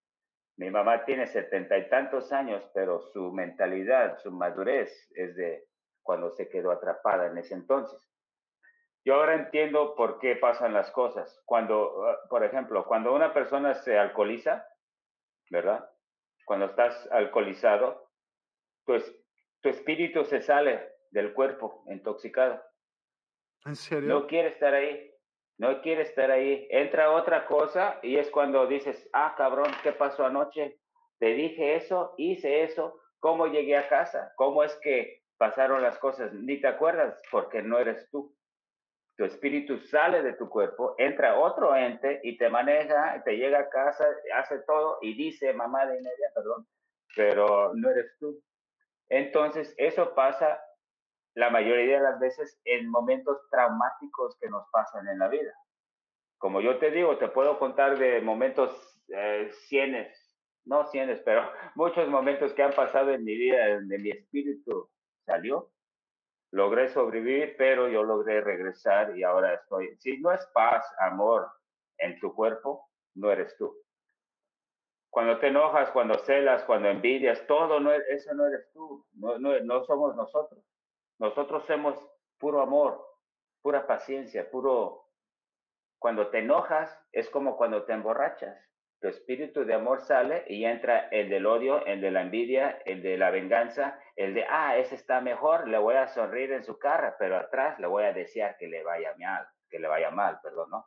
Mi 0.56 0.70
mamá 0.70 1.04
tiene 1.04 1.26
setenta 1.26 1.78
y 1.78 1.88
tantos 1.88 2.32
años, 2.32 2.62
pero 2.74 3.00
su 3.00 3.32
mentalidad, 3.32 4.18
su 4.18 4.30
madurez 4.30 5.08
es 5.14 5.34
de 5.36 5.64
cuando 6.02 6.30
se 6.30 6.48
quedó 6.48 6.70
atrapada 6.72 7.28
en 7.28 7.38
ese 7.38 7.54
entonces. 7.54 7.98
Yo 9.04 9.14
ahora 9.14 9.34
entiendo 9.34 9.94
por 9.94 10.18
qué 10.18 10.36
pasan 10.36 10.74
las 10.74 10.90
cosas. 10.90 11.40
Cuando, 11.46 12.06
ah, 12.06 12.18
por 12.28 12.44
ejemplo, 12.44 12.84
cuando 12.86 13.14
una 13.14 13.32
persona 13.32 13.74
se 13.74 13.98
alcoholiza, 13.98 14.66
¿verdad? 15.50 15.88
Cuando 16.50 16.66
estás 16.66 17.08
alcoholizado, 17.12 18.10
pues 18.84 19.04
tu 19.60 19.68
espíritu 19.68 20.24
se 20.24 20.42
sale 20.42 20.84
del 21.12 21.32
cuerpo 21.32 21.84
intoxicado. 21.86 22.60
¿En 23.64 23.76
serio? 23.76 24.08
No 24.08 24.26
quiere 24.26 24.48
estar 24.48 24.74
ahí. 24.74 25.14
No 25.58 25.80
quiere 25.80 26.02
estar 26.02 26.28
ahí. 26.28 26.66
Entra 26.70 27.12
otra 27.12 27.46
cosa 27.46 28.00
y 28.02 28.16
es 28.16 28.28
cuando 28.32 28.66
dices, 28.66 29.08
ah, 29.12 29.36
cabrón, 29.38 29.70
¿qué 29.84 29.92
pasó 29.92 30.26
anoche? 30.26 30.80
Te 31.20 31.34
dije 31.34 31.76
eso, 31.76 32.14
hice 32.16 32.64
eso, 32.64 33.00
¿cómo 33.20 33.46
llegué 33.46 33.76
a 33.76 33.88
casa? 33.88 34.32
¿Cómo 34.34 34.64
es 34.64 34.74
que 34.82 35.22
pasaron 35.38 35.82
las 35.82 36.00
cosas? 36.00 36.32
Ni 36.32 36.60
te 36.60 36.66
acuerdas 36.66 37.16
porque 37.30 37.62
no 37.62 37.78
eres 37.78 38.10
tú 38.10 38.34
tu 39.20 39.26
espíritu 39.26 39.78
sale 39.80 40.22
de 40.22 40.32
tu 40.32 40.48
cuerpo, 40.48 40.94
entra 40.96 41.38
otro 41.38 41.76
ente 41.76 42.22
y 42.22 42.38
te 42.38 42.48
maneja, 42.48 43.22
te 43.22 43.36
llega 43.36 43.58
a 43.58 43.68
casa, 43.68 44.06
hace 44.34 44.60
todo 44.60 44.96
y 45.02 45.14
dice 45.14 45.52
mamá 45.52 45.84
de 45.84 45.96
media, 45.96 46.32
perdón, 46.34 46.66
pero 47.14 47.74
no 47.74 47.90
eres 47.90 48.16
tú. 48.18 48.42
Entonces, 49.10 49.74
eso 49.76 50.14
pasa 50.14 50.58
la 51.34 51.50
mayoría 51.50 51.98
de 51.98 52.02
las 52.02 52.18
veces 52.18 52.58
en 52.64 52.88
momentos 52.88 53.36
traumáticos 53.50 54.38
que 54.40 54.48
nos 54.48 54.66
pasan 54.72 55.06
en 55.06 55.18
la 55.18 55.28
vida. 55.28 55.52
Como 56.38 56.62
yo 56.62 56.78
te 56.78 56.90
digo, 56.90 57.18
te 57.18 57.28
puedo 57.28 57.58
contar 57.58 57.98
de 57.98 58.22
momentos 58.22 58.70
eh, 59.08 59.50
cienes, 59.68 60.34
no 60.64 60.86
cienes, 60.86 61.20
pero 61.26 61.42
muchos 61.74 62.08
momentos 62.08 62.54
que 62.54 62.62
han 62.62 62.72
pasado 62.72 63.10
en 63.10 63.22
mi 63.22 63.36
vida 63.36 63.74
donde 63.74 63.98
mi 63.98 64.12
espíritu 64.12 64.88
salió 65.26 65.70
logré 66.52 66.88
sobrevivir, 66.88 67.54
pero 67.56 67.88
yo 67.88 68.02
logré 68.02 68.40
regresar 68.40 69.16
y 69.16 69.22
ahora 69.22 69.54
estoy. 69.54 69.96
Si 69.98 70.18
no 70.18 70.32
es 70.32 70.44
paz, 70.46 70.84
amor 70.98 71.50
en 71.98 72.18
tu 72.18 72.34
cuerpo, 72.34 72.88
no 73.14 73.30
eres 73.30 73.56
tú. 73.56 73.76
Cuando 75.10 75.38
te 75.38 75.48
enojas, 75.48 75.90
cuando 75.90 76.18
celas, 76.18 76.62
cuando 76.64 76.88
envidias, 76.88 77.44
todo 77.46 77.80
no, 77.80 77.92
eso 77.92 78.32
no 78.34 78.46
eres 78.46 78.70
tú, 78.72 79.04
no, 79.14 79.38
no, 79.38 79.58
no 79.60 79.84
somos 79.84 80.14
nosotros. 80.14 80.64
Nosotros 81.18 81.64
somos 81.66 81.98
puro 82.38 82.62
amor, 82.62 83.04
pura 83.62 83.86
paciencia, 83.86 84.50
puro... 84.50 85.06
Cuando 85.98 86.28
te 86.28 86.38
enojas 86.38 86.98
es 87.12 87.28
como 87.28 87.58
cuando 87.58 87.84
te 87.84 87.92
emborrachas 87.92 88.56
tu 89.00 89.08
espíritu 89.08 89.64
de 89.64 89.74
amor 89.74 90.02
sale 90.02 90.44
y 90.46 90.64
entra 90.64 91.08
el 91.10 91.30
del 91.30 91.46
odio, 91.46 91.84
el 91.86 92.00
de 92.02 92.10
la 92.10 92.20
envidia, 92.20 92.82
el 92.84 93.02
de 93.02 93.16
la 93.16 93.30
venganza, 93.30 93.98
el 94.20 94.34
de, 94.34 94.44
ah, 94.44 94.76
ese 94.76 94.96
está 94.96 95.22
mejor, 95.22 95.66
le 95.66 95.78
voy 95.78 95.94
a 95.94 96.06
sonreír 96.06 96.52
en 96.52 96.62
su 96.62 96.78
cara, 96.78 97.16
pero 97.18 97.38
atrás 97.38 97.80
le 97.80 97.86
voy 97.86 98.04
a 98.04 98.12
desear 98.12 98.58
que 98.58 98.68
le 98.68 98.82
vaya 98.82 99.14
mal, 99.18 99.46
que 99.70 99.78
le 99.78 99.88
vaya 99.88 100.10
mal, 100.10 100.38
perdón, 100.42 100.68
¿no? 100.68 100.86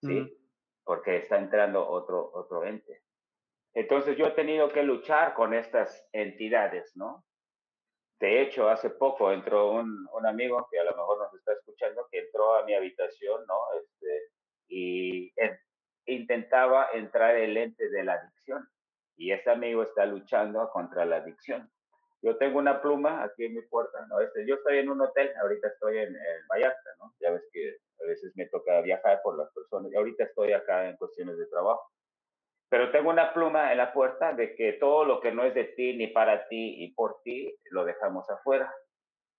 ¿Sí? 0.00 0.38
Porque 0.82 1.18
está 1.18 1.36
entrando 1.36 1.86
otro, 1.86 2.30
otro 2.32 2.64
ente. 2.64 3.02
Entonces 3.74 4.16
yo 4.16 4.24
he 4.26 4.30
tenido 4.30 4.72
que 4.72 4.82
luchar 4.82 5.34
con 5.34 5.52
estas 5.52 6.08
entidades, 6.12 6.96
¿no? 6.96 7.26
De 8.18 8.40
hecho, 8.40 8.70
hace 8.70 8.88
poco 8.88 9.32
entró 9.32 9.72
un, 9.72 10.08
un 10.10 10.26
amigo 10.26 10.66
que 10.70 10.80
a 10.80 10.84
lo 10.84 10.92
mejor 10.92 11.18
nos 11.18 11.34
está 11.34 11.52
escuchando, 11.52 12.08
que 12.10 12.20
entró 12.20 12.54
a 12.54 12.64
mi 12.64 12.72
habitación, 12.72 13.44
¿no? 13.46 13.58
Este, 13.78 14.30
y 14.68 15.34
intentaba 16.06 16.88
entrar 16.94 17.36
el 17.36 17.54
ente 17.54 17.90
de 17.90 18.02
la 18.02 18.14
adicción 18.14 18.66
y 19.14 19.32
ese 19.32 19.50
amigo 19.50 19.82
está 19.82 20.06
luchando 20.06 20.70
contra 20.70 21.04
la 21.04 21.16
adicción. 21.16 21.70
Yo 22.22 22.36
tengo 22.36 22.60
una 22.60 22.80
pluma 22.80 23.24
aquí 23.24 23.46
en 23.46 23.54
mi 23.54 23.62
puerta, 23.62 24.06
¿no? 24.06 24.20
Este, 24.20 24.46
yo 24.46 24.54
estoy 24.54 24.78
en 24.78 24.88
un 24.88 25.00
hotel, 25.00 25.32
ahorita 25.40 25.68
estoy 25.68 25.98
en, 25.98 26.16
Vallarta, 26.48 26.90
¿no? 26.98 27.12
Ya 27.20 27.32
ves 27.32 27.42
que 27.52 27.78
a 28.00 28.06
veces 28.06 28.32
me 28.36 28.46
toca 28.46 28.80
viajar 28.80 29.20
por 29.22 29.36
las 29.36 29.52
personas, 29.52 29.90
y 29.92 29.96
ahorita 29.96 30.24
estoy 30.24 30.52
acá 30.52 30.88
en 30.88 30.96
cuestiones 30.96 31.36
de 31.36 31.46
trabajo. 31.46 31.82
Pero 32.68 32.90
tengo 32.92 33.10
una 33.10 33.34
pluma 33.34 33.72
en 33.72 33.78
la 33.78 33.92
puerta 33.92 34.32
de 34.32 34.54
que 34.54 34.74
todo 34.74 35.04
lo 35.04 35.20
que 35.20 35.32
no 35.32 35.44
es 35.44 35.54
de 35.54 35.64
ti, 35.64 35.96
ni 35.96 36.06
para 36.06 36.46
ti 36.48 36.84
y 36.84 36.94
por 36.94 37.20
ti, 37.22 37.54
lo 37.70 37.84
dejamos 37.84 38.30
afuera 38.30 38.72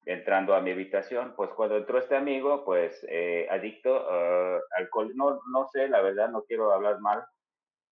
entrando 0.05 0.53
a 0.53 0.61
mi 0.61 0.71
habitación, 0.71 1.33
pues 1.35 1.49
cuando 1.51 1.77
entró 1.77 1.97
este 1.97 2.15
amigo, 2.15 2.65
pues 2.65 3.05
eh, 3.09 3.47
adicto 3.49 3.95
uh, 3.95 4.59
alcohol, 4.77 5.11
no, 5.15 5.39
no 5.51 5.67
sé, 5.71 5.87
la 5.87 6.01
verdad 6.01 6.29
no 6.29 6.43
quiero 6.43 6.73
hablar 6.73 6.99
mal, 6.99 7.23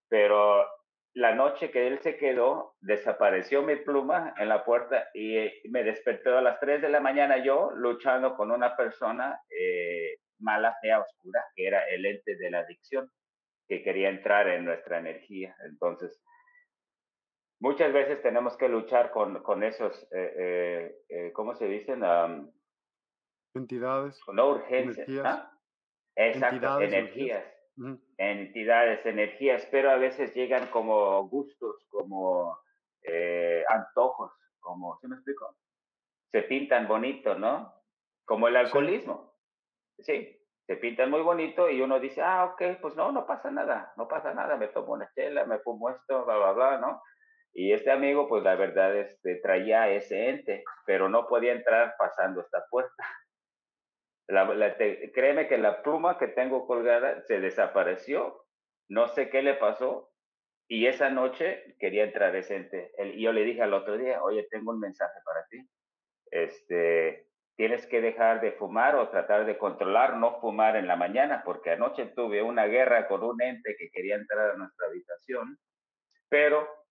pero 0.09 0.65
la 1.13 1.35
noche 1.35 1.71
que 1.71 1.87
él 1.87 1.99
se 1.99 2.17
quedó, 2.17 2.75
desapareció 2.79 3.61
mi 3.63 3.75
pluma 3.75 4.33
en 4.37 4.47
la 4.47 4.63
puerta 4.63 5.09
y 5.13 5.37
eh, 5.37 5.61
me 5.69 5.83
despertó 5.83 6.37
a 6.37 6.41
las 6.41 6.59
3 6.59 6.81
de 6.81 6.89
la 6.89 7.01
mañana 7.01 7.43
yo 7.43 7.71
luchando 7.75 8.35
con 8.35 8.51
una 8.51 8.75
persona 8.77 9.41
eh, 9.49 10.19
mala, 10.39 10.75
fea, 10.81 11.01
oscura, 11.01 11.43
que 11.55 11.67
era 11.67 11.85
el 11.89 12.05
ente 12.05 12.37
de 12.37 12.49
la 12.49 12.59
adicción, 12.59 13.11
que 13.67 13.83
quería 13.83 14.09
entrar 14.09 14.47
en 14.47 14.63
nuestra 14.63 14.99
energía. 14.99 15.55
Entonces, 15.65 16.23
muchas 17.59 17.91
veces 17.91 18.21
tenemos 18.21 18.55
que 18.55 18.69
luchar 18.69 19.11
con, 19.11 19.43
con 19.43 19.63
esos, 19.63 20.07
eh, 20.11 21.31
¿cómo 21.33 21.55
se 21.55 21.67
dicen? 21.67 22.03
entidades. 23.53 24.19
No 24.33 24.51
urgencias. 24.51 25.25
¿ah? 25.25 25.51
Exacto, 26.15 26.79
energías. 26.79 27.43
Entidades, 28.17 29.05
energías, 29.05 29.65
pero 29.71 29.91
a 29.91 29.95
veces 29.97 30.33
llegan 30.33 30.67
como 30.67 31.27
gustos, 31.29 31.85
como 31.89 32.57
eh, 33.03 33.63
antojos, 33.69 34.31
como, 34.59 34.97
¿sí 34.99 35.07
me 35.07 35.15
explico? 35.15 35.55
Se 36.31 36.43
pintan 36.43 36.87
bonito, 36.87 37.35
¿no? 37.35 37.73
Como 38.25 38.47
el 38.47 38.55
alcoholismo. 38.55 39.35
Sí, 39.99 40.37
se 40.67 40.75
pintan 40.77 41.09
muy 41.09 41.21
bonito 41.21 41.69
y 41.69 41.81
uno 41.81 41.99
dice, 41.99 42.21
ah, 42.21 42.45
ok, 42.45 42.79
pues 42.81 42.95
no, 42.95 43.11
no 43.11 43.25
pasa 43.25 43.51
nada, 43.51 43.93
no 43.97 44.07
pasa 44.07 44.33
nada, 44.33 44.57
me 44.57 44.67
tomo 44.67 44.93
una 44.93 45.09
chela, 45.13 45.45
me 45.45 45.59
fumo 45.59 45.89
esto, 45.89 46.25
bla, 46.25 46.37
bla, 46.37 46.51
bla, 46.53 46.77
¿no? 46.77 47.01
Y 47.53 47.73
este 47.73 47.91
amigo, 47.91 48.29
pues 48.29 48.43
la 48.43 48.55
verdad, 48.55 48.95
este, 48.95 49.35
traía 49.37 49.89
ese 49.89 50.29
ente, 50.29 50.63
pero 50.85 51.09
no 51.09 51.27
podía 51.27 51.51
entrar 51.51 51.95
pasando 51.97 52.41
esta 52.41 52.63
puerta. 52.69 53.03
La, 54.31 54.75
créeme 55.13 55.47
que 55.47 55.57
la 55.57 55.81
pluma 55.83 56.17
que 56.17 56.27
tengo 56.27 56.65
colgada 56.65 57.21
se 57.21 57.39
desapareció. 57.39 58.45
No 58.89 59.07
sé 59.07 59.29
qué 59.29 59.41
le 59.41 59.55
pasó. 59.55 60.09
Y 60.67 60.87
esa 60.87 61.09
noche 61.09 61.75
quería 61.79 62.05
entrar 62.05 62.35
ese 62.35 62.55
ente. 62.55 62.91
y 62.97 63.21
yo 63.21 63.33
le 63.33 63.43
dije 63.43 63.61
al 63.61 63.73
otro 63.73 63.97
día, 63.97 64.23
oye, 64.23 64.47
tengo 64.49 64.71
un 64.71 64.79
mensaje 64.79 65.19
para 65.25 65.45
ti. 65.47 65.67
Este, 66.31 67.27
tienes 67.57 67.85
que 67.87 67.99
dejar 67.99 68.39
de 68.39 68.53
fumar 68.53 68.95
o 68.95 69.09
tratar 69.09 69.45
de 69.45 69.57
controlar 69.57 70.15
no 70.15 70.39
fumar 70.39 70.77
en 70.77 70.87
la 70.87 70.95
mañana, 70.95 71.43
porque 71.43 71.71
anoche 71.71 72.05
tuve 72.15 72.41
una 72.41 72.67
guerra 72.67 73.07
con 73.09 73.21
un 73.21 73.41
ente 73.41 73.75
que 73.77 73.91
quería 73.91 74.15
entrar 74.15 74.51
a 74.51 74.55
nuestra 74.55 74.87
habitación, 74.87 75.57
pero 76.29 76.81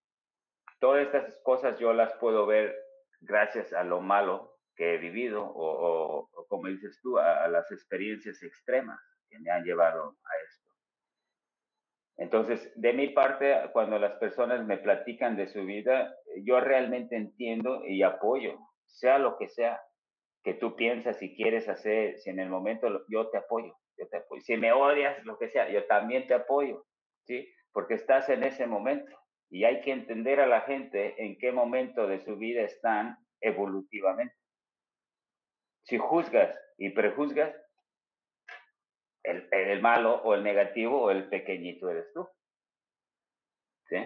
Todas 0.80 1.02
estas 1.04 1.38
cosas 1.42 1.78
yo 1.78 1.92
las 1.92 2.14
puedo 2.14 2.46
ver 2.46 2.74
gracias 3.20 3.74
a 3.74 3.84
lo 3.84 4.00
malo 4.00 4.58
que 4.80 4.94
he 4.94 4.96
vivido 4.96 5.44
o, 5.44 6.26
como 6.48 6.68
dices 6.68 6.98
tú, 7.02 7.18
a, 7.18 7.46
las 7.48 7.70
experiencias 7.70 8.42
extremas 8.42 8.98
que 9.28 9.38
me 9.38 9.50
han 9.50 9.62
llevado 9.62 10.16
a 10.24 10.30
esto. 10.48 10.68
Entonces, 12.16 12.72
de 12.76 12.94
mi 12.94 13.10
parte, 13.10 13.54
cuando 13.74 13.98
las 13.98 14.12
personas 14.12 14.64
me 14.64 14.78
platican 14.78 15.36
de 15.36 15.48
su 15.48 15.66
vida, 15.66 16.16
yo 16.44 16.60
realmente 16.60 17.14
entiendo 17.14 17.84
y 17.84 18.02
apoyo, 18.02 18.58
sea 18.86 19.18
lo 19.18 19.36
que 19.36 19.48
sea 19.48 19.82
que 20.42 20.54
tú 20.54 20.74
piensas 20.76 21.20
y 21.20 21.36
quieres 21.36 21.68
hacer, 21.68 22.18
si 22.18 22.30
en 22.30 22.40
el 22.40 22.48
momento 22.48 22.88
yo 23.10 23.28
te 23.28 23.36
apoyo, 23.36 23.76
yo 23.98 24.08
te 24.08 24.16
apoyo. 24.16 24.40
Si 24.40 24.56
me 24.56 24.72
odias, 24.72 25.22
lo 25.26 25.36
que 25.36 25.50
sea, 25.50 25.68
yo 25.68 25.84
también 25.88 26.26
te 26.26 26.32
apoyo, 26.32 26.86
¿sí? 27.26 27.52
Porque 27.72 27.94
estás 27.94 28.30
en 28.30 28.44
ese 28.44 28.66
momento 28.66 29.14
y 29.50 29.64
hay 29.64 29.82
que 29.82 29.92
entender 29.92 30.40
a 30.40 30.46
la 30.46 30.62
gente 30.62 31.22
en 31.22 31.36
qué 31.36 31.52
momento 31.52 32.06
de 32.06 32.20
su 32.20 32.38
vida 32.38 32.62
están 32.62 33.18
evolutivamente. 33.42 34.40
Si 35.90 35.98
juzgas 35.98 36.56
y 36.78 36.90
prejuzgas, 36.90 37.52
el, 39.24 39.48
el 39.50 39.82
malo 39.82 40.22
o 40.22 40.34
el 40.34 40.44
negativo 40.44 41.02
o 41.02 41.10
el 41.10 41.28
pequeñito 41.28 41.90
eres 41.90 42.12
tú. 42.12 42.28
¿Sí? 43.88 43.96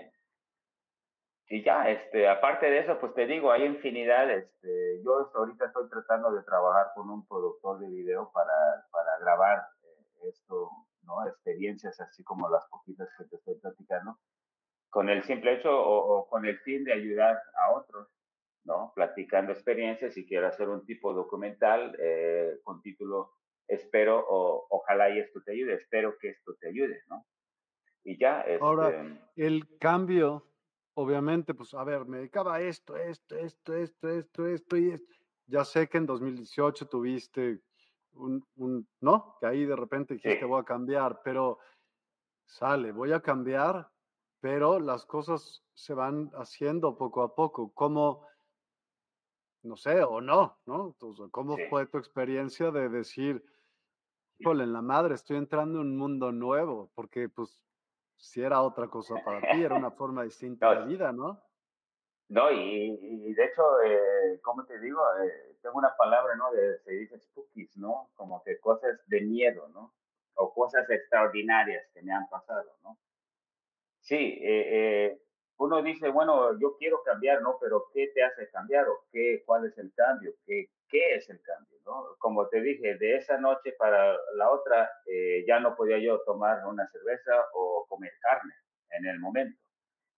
Y 1.48 1.62
ya, 1.62 1.90
este, 1.90 2.26
aparte 2.26 2.70
de 2.70 2.78
eso, 2.78 2.98
pues 2.98 3.12
te 3.12 3.26
digo, 3.26 3.52
hay 3.52 3.64
infinidad, 3.64 4.30
este, 4.30 5.02
yo 5.04 5.30
ahorita 5.34 5.66
estoy 5.66 5.90
tratando 5.90 6.32
de 6.32 6.42
trabajar 6.42 6.86
con 6.94 7.10
un 7.10 7.26
productor 7.28 7.78
de 7.80 7.88
video 7.90 8.32
para, 8.32 8.86
para 8.90 9.18
grabar 9.18 9.62
eh, 9.82 10.28
esto, 10.30 10.70
¿no? 11.02 11.28
Experiencias 11.28 12.00
así 12.00 12.24
como 12.24 12.48
las 12.48 12.64
poquitas 12.70 13.10
que 13.18 13.24
te 13.24 13.36
estoy 13.36 13.56
platicando, 13.56 14.18
con 14.88 15.10
el 15.10 15.22
simple 15.24 15.52
hecho 15.52 15.70
o, 15.70 16.26
con 16.30 16.46
el 16.46 16.58
fin 16.60 16.82
de 16.82 16.94
ayudar 16.94 17.38
a 17.60 17.72
otros, 17.72 18.08
¿no? 18.64 18.92
Platicando 18.94 19.52
experiencias 19.52 20.16
y 20.16 20.26
quiero 20.26 20.48
hacer 20.48 20.68
un 20.68 20.84
tipo 20.84 21.12
documental 21.12 21.96
eh, 21.98 22.58
con 22.62 22.80
título 22.82 23.32
Espero, 23.66 24.22
o 24.28 24.66
ojalá 24.68 25.08
y 25.08 25.20
esto 25.20 25.40
te 25.42 25.52
ayude, 25.52 25.74
espero 25.74 26.18
que 26.18 26.30
esto 26.30 26.54
te 26.60 26.68
ayude, 26.68 27.00
¿no? 27.08 27.26
Y 28.04 28.18
ya, 28.18 28.42
este, 28.42 28.62
Ahora, 28.62 29.18
el 29.36 29.78
cambio 29.78 30.44
obviamente, 30.94 31.54
pues, 31.54 31.74
a 31.74 31.84
ver, 31.84 32.06
me 32.06 32.18
dedicaba 32.18 32.56
a 32.56 32.60
esto, 32.60 32.96
esto, 32.96 33.36
esto, 33.36 33.74
esto, 33.74 34.08
esto, 34.08 34.46
esto 34.46 34.76
y 34.76 34.90
esto. 34.90 35.14
Ya 35.46 35.64
sé 35.64 35.88
que 35.88 35.98
en 35.98 36.06
2018 36.06 36.88
tuviste 36.88 37.60
un, 38.12 38.46
un 38.56 38.88
¿no? 39.00 39.36
Que 39.40 39.46
ahí 39.46 39.64
de 39.64 39.76
repente 39.76 40.14
dijiste, 40.14 40.44
voy 40.44 40.60
a 40.60 40.64
cambiar, 40.64 41.20
pero 41.22 41.58
sale, 42.46 42.92
voy 42.92 43.12
a 43.12 43.20
cambiar, 43.20 43.90
pero 44.40 44.78
las 44.78 45.04
cosas 45.04 45.64
se 45.74 45.94
van 45.94 46.30
haciendo 46.34 46.96
poco 46.96 47.22
a 47.22 47.34
poco. 47.34 47.72
¿Cómo, 47.74 48.26
no 49.64 49.76
sé, 49.76 50.02
o 50.02 50.20
no, 50.20 50.58
¿no? 50.66 50.88
Entonces, 50.88 51.26
¿cómo 51.30 51.56
fue 51.70 51.86
tu 51.86 51.98
experiencia 51.98 52.70
de 52.70 52.88
decir, 52.88 53.44
híjole, 54.38 54.64
en 54.64 54.72
la 54.72 54.82
madre, 54.82 55.14
estoy 55.14 55.38
entrando 55.38 55.80
en 55.80 55.86
un 55.86 55.96
mundo 55.96 56.32
nuevo? 56.32 56.90
Porque, 56.94 57.28
pues, 57.28 57.64
si 58.16 58.42
era 58.42 58.62
otra 58.62 58.88
cosa 58.88 59.16
para 59.24 59.40
ti, 59.40 59.62
era 59.62 59.76
una 59.76 59.90
forma 59.90 60.22
distinta 60.24 60.80
de 60.80 60.86
vida, 60.86 61.12
¿no? 61.12 61.42
No, 62.28 62.50
y, 62.50 63.34
de 63.34 63.44
hecho, 63.44 63.62
eh, 63.82 64.40
como 64.42 64.64
te 64.64 64.78
digo, 64.80 65.00
eh, 65.22 65.56
tengo 65.62 65.78
una 65.78 65.94
palabra, 65.96 66.34
¿no? 66.36 66.50
De, 66.52 66.78
se 66.78 66.92
dice 66.92 67.18
spookies, 67.18 67.76
¿no? 67.76 68.10
Como 68.14 68.42
que 68.42 68.58
cosas 68.60 68.98
de 69.08 69.20
miedo, 69.20 69.68
¿no? 69.68 69.94
O 70.34 70.52
cosas 70.52 70.88
extraordinarias 70.88 71.86
que 71.92 72.02
me 72.02 72.12
han 72.12 72.28
pasado, 72.28 72.76
¿no? 72.82 72.98
Sí, 74.00 74.38
eh, 74.42 75.06
eh 75.06 75.23
uno 75.58 75.82
dice, 75.82 76.08
bueno, 76.08 76.58
yo 76.58 76.76
quiero 76.78 77.02
cambiar, 77.04 77.40
¿no? 77.42 77.58
Pero 77.60 77.86
¿qué 77.92 78.08
te 78.14 78.22
hace 78.22 78.48
cambiar 78.50 78.88
o 78.88 79.04
qué, 79.12 79.42
cuál 79.46 79.66
es 79.66 79.78
el 79.78 79.92
cambio? 79.94 80.32
¿Qué, 80.46 80.68
qué 80.88 81.14
es 81.14 81.28
el 81.30 81.40
cambio, 81.42 81.78
¿no? 81.86 82.16
Como 82.18 82.48
te 82.48 82.60
dije, 82.60 82.96
de 82.96 83.16
esa 83.16 83.38
noche 83.38 83.72
para 83.78 84.16
la 84.36 84.50
otra 84.50 84.90
eh, 85.06 85.44
ya 85.46 85.60
no 85.60 85.76
podía 85.76 85.98
yo 85.98 86.20
tomar 86.24 86.64
una 86.66 86.88
cerveza 86.88 87.32
o 87.54 87.86
comer 87.88 88.12
carne 88.20 88.54
en 88.90 89.06
el 89.06 89.20
momento. 89.20 89.58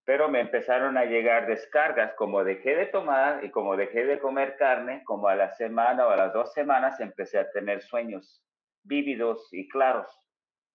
Pero 0.05 0.29
me 0.29 0.39
empezaron 0.39 0.97
a 0.97 1.05
llegar 1.05 1.47
descargas, 1.47 2.13
como 2.13 2.43
dejé 2.43 2.75
de 2.75 2.85
tomar 2.85 3.43
y 3.43 3.51
como 3.51 3.75
dejé 3.75 4.05
de 4.05 4.19
comer 4.19 4.55
carne, 4.55 5.03
como 5.03 5.27
a 5.27 5.35
la 5.35 5.53
semana 5.55 6.07
o 6.07 6.11
a 6.11 6.15
las 6.15 6.33
dos 6.33 6.53
semanas 6.53 6.99
empecé 6.99 7.39
a 7.39 7.51
tener 7.51 7.81
sueños 7.81 8.41
vívidos 8.83 9.49
y 9.51 9.67
claros 9.67 10.07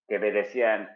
que 0.07 0.19
me 0.19 0.31
decían, 0.31 0.89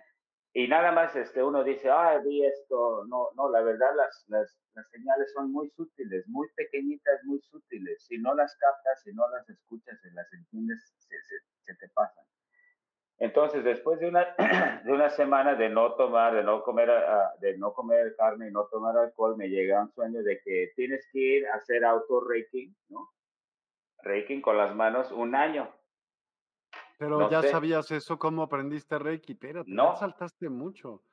y 0.58 0.68
nada 0.68 0.92
más 0.92 1.16
este, 1.16 1.44
uno 1.44 1.64
dice, 1.64 1.88
ah, 1.88 2.18
vi 2.26 2.44
esto. 2.44 3.06
No, 3.06 3.28
no, 3.36 3.48
la 3.52 3.62
verdad 3.62 3.96
las, 3.96 4.26
las, 4.28 4.60
las, 4.74 4.90
señales 4.90 5.32
son 5.32 5.52
muy 5.52 5.70
sutiles, 5.70 6.28
muy 6.28 6.48
pequeñitas, 6.56 7.24
muy 7.26 7.40
sutiles. 7.42 8.04
Si 8.08 8.18
no 8.18 8.34
las 8.34 8.58
captas, 8.58 9.04
si 9.04 9.14
no 9.14 9.30
las 9.30 9.48
escuchas, 9.48 10.02
si 10.02 10.10
las 10.16 10.34
entiendes, 10.34 10.96
se, 10.98 11.16
se, 11.62 11.76
te 11.76 11.88
pasan. 11.90 12.26
Entonces, 13.20 13.64
después 13.64 14.00
de 14.00 14.08
una, 14.08 14.34
de 14.84 14.92
una 14.92 15.12
semana 15.12 15.54
de 15.54 15.70
no 15.70 15.94
tomar, 15.94 16.34
de 16.34 16.44
no 16.44 16.64
comer, 16.64 16.90
ah, 16.90 17.34
de 17.40 17.56
no 17.60 17.74
comer 17.74 18.16
carne 18.18 18.48
y 18.48 18.52
no 18.52 18.66
tomar 18.66 18.98
alcohol, 18.98 19.38
me 19.38 19.50
llega 19.50 19.84
un 19.84 19.92
sueño 19.92 20.24
de 20.24 20.42
que 20.44 20.72
tienes 20.76 21.08
que 21.12 21.20
ir 21.20 21.48
a 21.50 21.58
hacer 21.58 21.86
auto-raking, 21.86 22.76
¿no? 22.90 23.12
Raking 24.02 24.42
con 24.42 24.58
las 24.58 24.74
manos 24.74 25.12
un 25.12 25.36
año. 25.36 25.72
Pero 26.98 27.30
ya 27.30 27.44
sabías 27.44 27.92
eso, 27.92 28.18
¿cómo 28.18 28.44
aprendiste 28.44 28.98
Reiki? 28.98 29.34
Espérate, 29.34 29.70
no. 29.70 29.96
saltaste 29.96 30.50
mucho. 30.50 31.04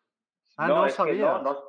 Ah, 0.57 0.69
no, 0.69 0.89
sabías. 0.89 1.43
no, 1.43 1.63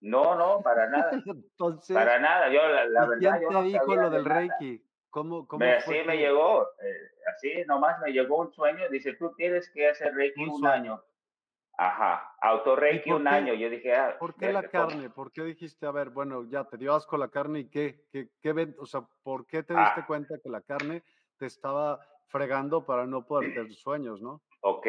no, 0.00 0.34
no, 0.34 0.60
para 0.62 0.88
nada. 0.88 1.10
Entonces, 1.26 1.94
para 1.94 2.18
nada, 2.18 2.52
yo 2.52 2.60
la, 2.68 2.84
la 2.86 3.06
verdad. 3.06 3.38
¿Quién 3.38 3.50
te 3.50 3.62
dijo 3.62 3.96
lo 3.96 4.10
del 4.10 4.24
Reiki? 4.24 4.84
¿Cómo, 5.12 5.46
cómo 5.46 5.62
me, 5.62 5.74
así 5.74 5.94
me 6.06 6.16
llegó, 6.16 6.62
eh, 6.62 7.10
así 7.34 7.52
nomás 7.66 8.00
me 8.00 8.12
llegó 8.12 8.38
un 8.38 8.50
sueño, 8.50 8.88
dice, 8.90 9.12
tú 9.12 9.30
tienes 9.36 9.70
que 9.70 9.90
hacer 9.90 10.14
Reiki 10.14 10.42
un, 10.42 10.66
año. 10.66 11.02
Ajá, 11.76 12.34
auto 12.40 12.76
Reiki 12.76 13.12
un 13.12 13.28
año. 13.28 13.52
Yo 13.52 13.68
dije, 13.68 13.94
ah, 13.94 14.16
¿por 14.18 14.34
qué 14.34 14.50
la 14.50 14.62
carne? 14.62 15.10
¿Por 15.10 15.30
qué 15.30 15.42
dijiste, 15.42 15.84
a 15.84 15.90
ver, 15.90 16.08
bueno, 16.08 16.48
ya 16.48 16.64
te 16.64 16.78
dio 16.78 16.94
asco 16.94 17.18
la 17.18 17.28
carne 17.28 17.60
y 17.60 17.68
qué, 17.68 18.06
qué, 18.10 18.30
qué, 18.40 18.74
o 18.78 18.86
sea, 18.86 19.02
¿por 19.22 19.46
qué 19.46 19.62
te 19.62 19.74
diste 19.74 20.00
ah. 20.00 20.06
cuenta 20.06 20.38
que 20.42 20.48
la 20.48 20.62
carne 20.62 21.02
te 21.42 21.46
estaba 21.46 21.98
fregando 22.28 22.86
para 22.86 23.04
no 23.04 23.26
poder 23.26 23.52
tener 23.52 23.74
sueños, 23.74 24.22
¿no? 24.22 24.42
Ok. 24.60 24.86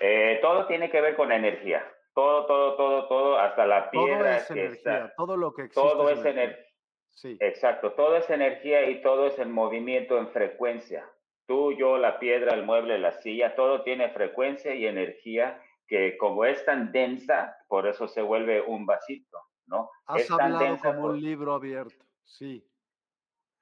Eh, 0.00 0.38
todo 0.40 0.66
tiene 0.66 0.90
que 0.90 1.02
ver 1.02 1.14
con 1.14 1.30
energía. 1.30 1.86
Todo, 2.14 2.46
todo, 2.46 2.76
todo, 2.76 3.06
todo, 3.06 3.38
hasta 3.38 3.66
la 3.66 3.90
piedra. 3.90 4.18
Todo 4.18 4.28
es 4.28 4.50
energía. 4.50 5.12
todo 5.14 5.36
lo 5.36 5.52
que 5.52 5.64
existe. 5.64 5.82
Todo 5.82 6.08
es, 6.08 6.24
energía. 6.24 6.64
Sí. 7.10 7.36
Exacto. 7.38 7.92
Todo 7.92 8.16
es 8.16 8.30
energía 8.30 8.88
y 8.88 9.02
todo 9.02 9.26
es 9.26 9.38
en 9.38 9.52
movimiento, 9.52 10.16
en 10.16 10.28
frecuencia. 10.28 11.06
Tú, 11.46 11.74
yo, 11.74 11.98
la 11.98 12.18
piedra, 12.18 12.54
el 12.54 12.64
mueble, 12.64 12.98
la 12.98 13.12
silla, 13.20 13.54
todo 13.54 13.82
tiene 13.82 14.08
frecuencia 14.08 14.74
y 14.74 14.86
energía 14.86 15.60
que 15.86 16.16
como 16.16 16.46
es 16.46 16.64
tan 16.64 16.92
densa, 16.92 17.58
por 17.68 17.86
eso 17.86 18.08
se 18.08 18.22
vuelve 18.22 18.62
un 18.62 18.86
vasito, 18.86 19.38
¿no? 19.66 19.90
Has 20.06 20.22
es 20.22 20.30
hablado 20.30 20.78
como 20.78 21.08
un 21.08 21.20
libro 21.20 21.52
abierto, 21.52 22.06
sí. 22.22 22.66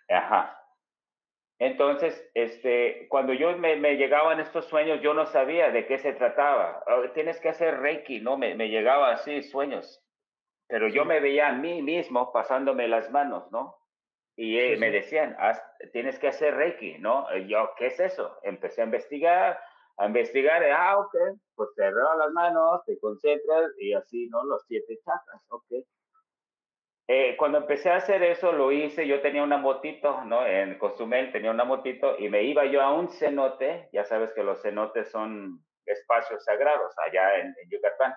Ajá. 0.09 0.62
Entonces, 1.65 2.29
este, 2.35 3.07
cuando 3.09 3.33
yo 3.35 3.57
me, 3.57 3.77
me, 3.77 3.95
llegaban 3.95 4.41
estos 4.41 4.65
sueños, 4.65 5.01
yo 5.01 5.15
no 5.15 5.27
sabía 5.27 5.71
de 5.71 5.87
qué 5.87 5.97
se 5.99 6.13
trataba. 6.13 6.83
Tienes 7.15 7.39
que 7.39 7.51
hacer 7.51 7.79
Reiki, 7.79 8.21
¿no? 8.21 8.37
Me, 8.37 8.57
me 8.57 8.69
llegaba 8.69 9.13
así 9.13 9.45
sueños. 9.45 10.03
Pero 10.67 10.89
yo 10.89 11.05
me 11.05 11.21
veía 11.21 11.51
a 11.51 11.53
mí 11.53 11.81
mismo 11.81 12.33
pasándome 12.33 12.89
las 12.89 13.13
manos, 13.13 13.49
¿no? 13.53 13.77
Y 14.35 14.59
eh, 14.59 14.77
me 14.77 14.91
decían, 14.91 15.37
tienes 15.93 16.19
que 16.19 16.27
hacer 16.27 16.53
Reiki, 16.57 16.99
¿no? 16.99 17.29
yo, 17.47 17.71
¿qué 17.77 17.87
es 17.87 18.01
eso? 18.01 18.39
Empecé 18.43 18.81
a 18.81 18.87
investigar, 18.87 19.61
a 19.99 20.07
investigar, 20.07 20.65
ah, 20.65 20.99
ok, 20.99 21.15
pues 21.55 21.69
te 21.77 21.85
las 21.85 22.33
manos, 22.33 22.85
te 22.87 22.99
concentras 22.99 23.71
y 23.79 23.93
así, 23.93 24.29
¿no? 24.31 24.43
Los 24.47 24.65
siete 24.67 24.99
chakras, 25.05 25.41
ok. 25.49 25.87
Eh, 27.09 27.37
cuando 27.37 27.59
empecé 27.59 27.91
a 27.91 27.97
hacer 27.97 28.23
eso, 28.23 28.53
lo 28.53 28.71
hice, 28.71 29.07
yo 29.07 29.21
tenía 29.21 29.43
una 29.43 29.59
motito, 29.59 30.25
¿no? 30.25 30.47
En 30.47 30.79
Cozumel 30.79 31.33
tenía 31.33 31.51
una 31.51 31.65
motito 31.65 32.17
y 32.19 32.29
me 32.29 32.45
iba 32.45 32.65
yo 32.67 32.81
a 32.81 32.93
un 32.93 33.09
cenote, 33.09 33.89
ya 33.93 34.05
sabes 34.05 34.33
que 34.33 34.45
los 34.45 34.63
cenotes 34.63 35.11
son 35.11 35.65
espacios 35.85 36.45
sagrados 36.45 36.95
allá 36.99 37.39
en, 37.39 37.55
Yucatán. 37.69 38.15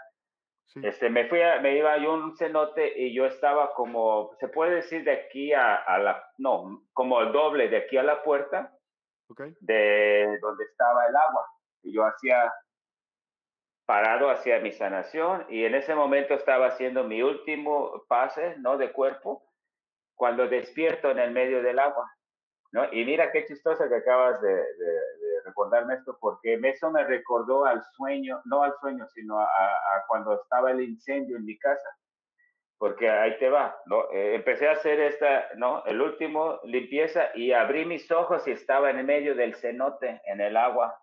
Este, 0.83 1.09
me 1.09 1.27
fui 1.27 1.41
a, 1.41 1.59
me 1.61 1.77
iba 1.77 1.97
yo 1.97 2.11
a 2.11 2.15
un 2.15 2.35
cenote 2.35 2.99
y 2.99 3.13
yo 3.13 3.25
estaba 3.25 3.73
como, 3.73 4.31
se 4.39 4.49
puede 4.49 4.75
decir 4.75 5.03
de 5.03 5.11
aquí 5.11 5.53
a, 5.53 5.75
a 5.75 5.97
la, 5.99 6.23
no, 6.37 6.83
como 6.93 7.21
el 7.21 7.31
doble 7.31 7.69
de 7.69 7.77
aquí 7.77 7.97
a 7.97 8.03
la 8.03 8.21
puerta, 8.23 8.71
de 9.61 10.37
donde 10.41 10.63
estaba 10.65 11.07
el 11.07 11.15
agua. 11.15 11.47
Y 11.83 11.93
yo 11.93 12.03
hacía 12.03 12.51
parado 13.85 14.29
hacia 14.29 14.59
mi 14.59 14.71
sanación 14.71 15.45
y 15.49 15.65
en 15.65 15.75
ese 15.75 15.93
momento 15.93 16.33
estaba 16.33 16.67
haciendo 16.67 17.03
mi 17.03 17.21
último 17.21 18.03
pase, 18.07 18.55
¿no? 18.57 18.77
De 18.77 18.91
cuerpo, 18.91 19.43
cuando 20.15 20.47
despierto 20.47 21.11
en 21.11 21.19
el 21.19 21.31
medio 21.31 21.61
del 21.61 21.77
agua, 21.77 22.11
¿no? 22.71 22.91
Y 22.91 23.05
mira 23.05 23.31
qué 23.31 23.45
chistoso 23.45 23.87
que 23.87 23.95
acabas 23.95 24.41
de, 24.41 24.63
recordarme 25.45 25.93
esto, 25.93 26.17
porque 26.19 26.59
eso 26.63 26.89
me 26.89 27.03
recordó 27.03 27.65
al 27.65 27.83
sueño, 27.95 28.41
no 28.45 28.63
al 28.63 28.73
sueño, 28.81 29.05
sino 29.13 29.39
a, 29.39 29.47
cuando 30.07 30.41
estaba 30.41 30.71
el 30.71 30.81
incendio 30.81 31.37
en 31.37 31.45
mi 31.45 31.57
casa, 31.59 31.87
porque 32.79 33.09
ahí 33.09 33.37
te 33.37 33.49
va, 33.49 33.77
¿no? 33.85 34.11
Eh, 34.11 34.35
empecé 34.35 34.67
a 34.67 34.71
hacer 34.71 34.99
esta, 34.99 35.49
¿no? 35.55 35.85
El 35.85 36.01
último 36.01 36.59
limpieza 36.63 37.29
y 37.35 37.51
abrí 37.51 37.85
mis 37.85 38.11
ojos 38.11 38.47
y 38.47 38.51
estaba 38.51 38.89
en 38.89 38.97
el 38.97 39.05
medio 39.05 39.35
del 39.35 39.55
cenote, 39.55 40.21
en 40.25 40.41
el 40.41 40.57
agua, 40.57 40.99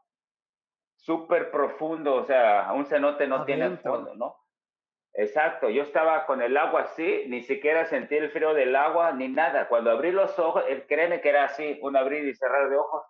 súper 1.03 1.51
profundo, 1.51 2.15
o 2.15 2.25
sea, 2.25 2.73
un 2.73 2.87
cenote 2.87 3.27
no 3.27 3.45
tiene 3.45 3.77
fondo, 3.79 4.15
¿no? 4.15 4.37
Exacto, 5.15 5.69
yo 5.69 5.83
estaba 5.83 6.25
con 6.27 6.41
el 6.41 6.57
agua 6.57 6.83
así, 6.83 7.25
ni 7.29 7.43
siquiera 7.43 7.85
sentí 7.85 8.17
el 8.17 8.31
frío 8.31 8.55
del 8.55 8.75
agua 8.75 9.13
ni 9.13 9.29
nada. 9.29 9.69
Cuando 9.69 9.91
abrí 9.91 10.11
los 10.11 10.39
ojos, 10.39 10.65
créeme 10.89 11.21
que 11.21 11.29
era 11.29 11.45
así, 11.45 11.79
un 11.83 11.97
abrir 11.97 12.27
y 12.27 12.35
cerrar 12.35 12.71
de 12.71 12.77
ojos. 12.77 13.03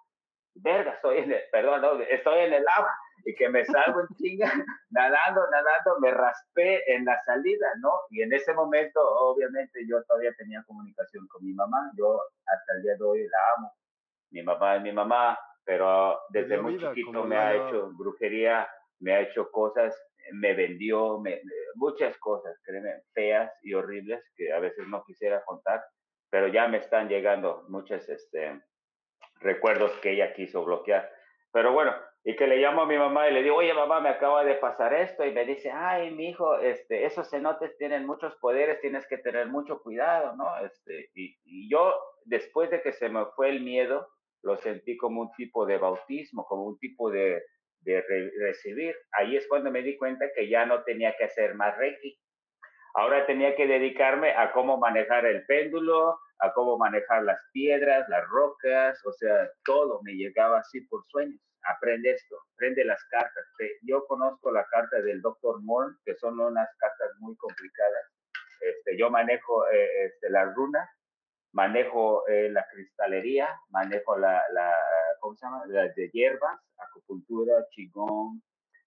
Verga, 0.55 0.95
estoy 0.95 1.18
en 1.18 1.32
el, 1.32 1.43
perdón, 1.53 2.03
estoy 2.11 2.40
en 2.40 2.55
el 2.55 2.64
agua 2.76 2.93
y 3.24 3.34
que 3.34 3.49
me 3.49 3.64
salgo 3.64 4.01
en 4.01 4.07
chinga, 4.16 4.47
nadando, 4.90 5.43
nadando, 5.51 6.01
me 6.01 6.11
raspé 6.11 6.82
en 6.93 7.05
la 7.05 7.22
salida, 7.22 7.68
¿no? 7.80 7.93
Y 8.11 8.22
en 8.22 8.32
ese 8.32 8.53
momento, 8.53 9.01
obviamente, 9.01 9.80
yo 9.88 10.03
todavía 10.05 10.32
tenía 10.36 10.64
comunicación 10.66 11.26
con 11.28 11.45
mi 11.45 11.53
mamá, 11.53 11.93
yo 11.97 12.20
hasta 12.47 12.72
el 12.74 12.82
día 12.82 12.97
de 12.97 13.05
hoy 13.05 13.22
la 13.28 13.38
amo, 13.57 13.72
mi 14.30 14.43
mamá 14.43 14.76
es 14.76 14.82
mi 14.82 14.93
mamá, 14.93 15.38
pero 15.64 16.18
desde 16.30 16.60
muy 16.60 16.78
chiquito 16.78 17.24
me 17.24 17.36
ha 17.36 17.54
hecho 17.54 17.90
brujería, 17.92 18.68
me 19.00 19.14
ha 19.14 19.20
hecho 19.20 19.50
cosas, 19.50 19.96
me 20.32 20.54
vendió, 20.54 21.18
me, 21.18 21.40
muchas 21.74 22.16
cosas, 22.18 22.58
créeme, 22.64 23.02
feas 23.12 23.52
y 23.62 23.74
horribles 23.74 24.22
que 24.36 24.52
a 24.52 24.60
veces 24.60 24.86
no 24.88 25.04
quisiera 25.04 25.44
contar, 25.44 25.82
pero 26.30 26.48
ya 26.48 26.68
me 26.68 26.78
están 26.78 27.08
llegando 27.08 27.64
muchos 27.68 28.08
este, 28.08 28.60
recuerdos 29.40 29.92
que 30.00 30.12
ella 30.12 30.32
quiso 30.34 30.64
bloquear. 30.64 31.10
Pero 31.52 31.72
bueno, 31.72 31.94
y 32.24 32.36
que 32.36 32.46
le 32.46 32.56
llamo 32.58 32.82
a 32.82 32.86
mi 32.86 32.96
mamá 32.96 33.28
y 33.28 33.34
le 33.34 33.42
digo, 33.42 33.56
oye 33.56 33.74
mamá, 33.74 34.00
me 34.00 34.08
acaba 34.08 34.44
de 34.44 34.54
pasar 34.54 34.94
esto, 34.94 35.24
y 35.26 35.32
me 35.32 35.44
dice, 35.44 35.70
ay, 35.70 36.12
mi 36.12 36.30
hijo, 36.30 36.56
este, 36.58 37.04
esos 37.04 37.28
cenotes 37.28 37.76
tienen 37.76 38.06
muchos 38.06 38.34
poderes, 38.36 38.80
tienes 38.80 39.06
que 39.08 39.18
tener 39.18 39.48
mucho 39.48 39.82
cuidado, 39.82 40.34
¿no? 40.36 40.64
Este, 40.64 41.10
y, 41.14 41.36
y 41.44 41.68
yo, 41.68 41.94
después 42.24 42.70
de 42.70 42.80
que 42.80 42.92
se 42.92 43.08
me 43.08 43.26
fue 43.36 43.50
el 43.50 43.60
miedo, 43.60 44.08
lo 44.43 44.57
sentí 44.59 44.97
como 44.97 45.22
un 45.22 45.32
tipo 45.32 45.66
de 45.66 45.78
bautismo, 45.78 46.45
como 46.45 46.64
un 46.64 46.78
tipo 46.78 47.11
de, 47.11 47.43
de 47.80 48.05
recibir. 48.40 48.95
Ahí 49.12 49.36
es 49.36 49.47
cuando 49.49 49.70
me 49.70 49.82
di 49.82 49.97
cuenta 49.97 50.26
que 50.34 50.49
ya 50.49 50.66
no 50.66 50.82
tenía 50.84 51.14
que 51.16 51.24
hacer 51.24 51.55
más 51.55 51.76
Reiki. 51.76 52.18
Ahora 52.95 53.24
tenía 53.26 53.57
que 53.57 53.66
dedicarme 53.66 54.32
a 54.32 54.53
cómo 54.53 54.76
manejar 54.76 55.24
el 55.24 55.47
péndulo, 55.47 56.18
a 56.40 56.53
cómo 56.53 56.76
manejar 56.76 57.22
las 57.22 57.38
piedras, 57.53 58.07
las 58.09 58.26
rocas, 58.28 59.01
o 59.07 59.12
sea, 59.12 59.49
todo 59.64 60.01
me 60.03 60.12
llegaba 60.12 60.59
así 60.59 60.80
por 60.82 61.03
sueños. 61.07 61.40
Aprende 61.64 62.11
esto, 62.11 62.36
aprende 62.55 62.84
las 62.84 63.03
cartas. 63.05 63.45
Yo 63.82 64.05
conozco 64.07 64.51
la 64.51 64.66
carta 64.66 65.01
del 65.01 65.22
Dr. 65.22 65.62
Moore, 65.62 65.95
que 66.05 66.14
son 66.16 66.38
unas 66.38 66.68
cartas 66.76 67.11
muy 67.20 67.36
complicadas. 67.36 68.12
Este, 68.61 68.99
yo 68.99 69.11
manejo 69.11 69.68
eh, 69.70 70.07
este, 70.07 70.28
las 70.30 70.53
runas, 70.55 70.88
manejo 71.53 72.26
eh, 72.28 72.50
la 72.50 72.66
cristalería, 72.72 73.48
manejo 73.70 74.16
la, 74.18 74.42
la, 74.53 74.74
¿cómo 75.20 75.36
se 75.36 75.46
llama? 75.46 75.62
Las 75.68 75.94
de 75.94 76.11
hierbas, 76.11 76.61
acupuntura, 76.76 77.66
chigón. 77.70 78.42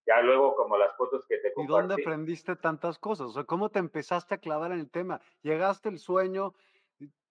Ya 0.07 0.21
luego 0.21 0.55
como 0.55 0.77
las 0.77 0.95
fotos 0.97 1.25
que 1.27 1.37
te 1.37 1.51
compartí. 1.53 1.71
¿Y 1.71 1.87
dónde 1.87 2.03
aprendiste 2.03 2.55
tantas 2.55 2.99
cosas? 2.99 3.27
O 3.27 3.31
sea, 3.31 3.43
¿cómo 3.43 3.69
te 3.69 3.79
empezaste 3.79 4.35
a 4.35 4.37
clavar 4.37 4.71
en 4.71 4.79
el 4.79 4.91
tema? 4.91 5.19
Llegaste 5.41 5.89
el 5.89 5.97
sueño, 5.97 6.53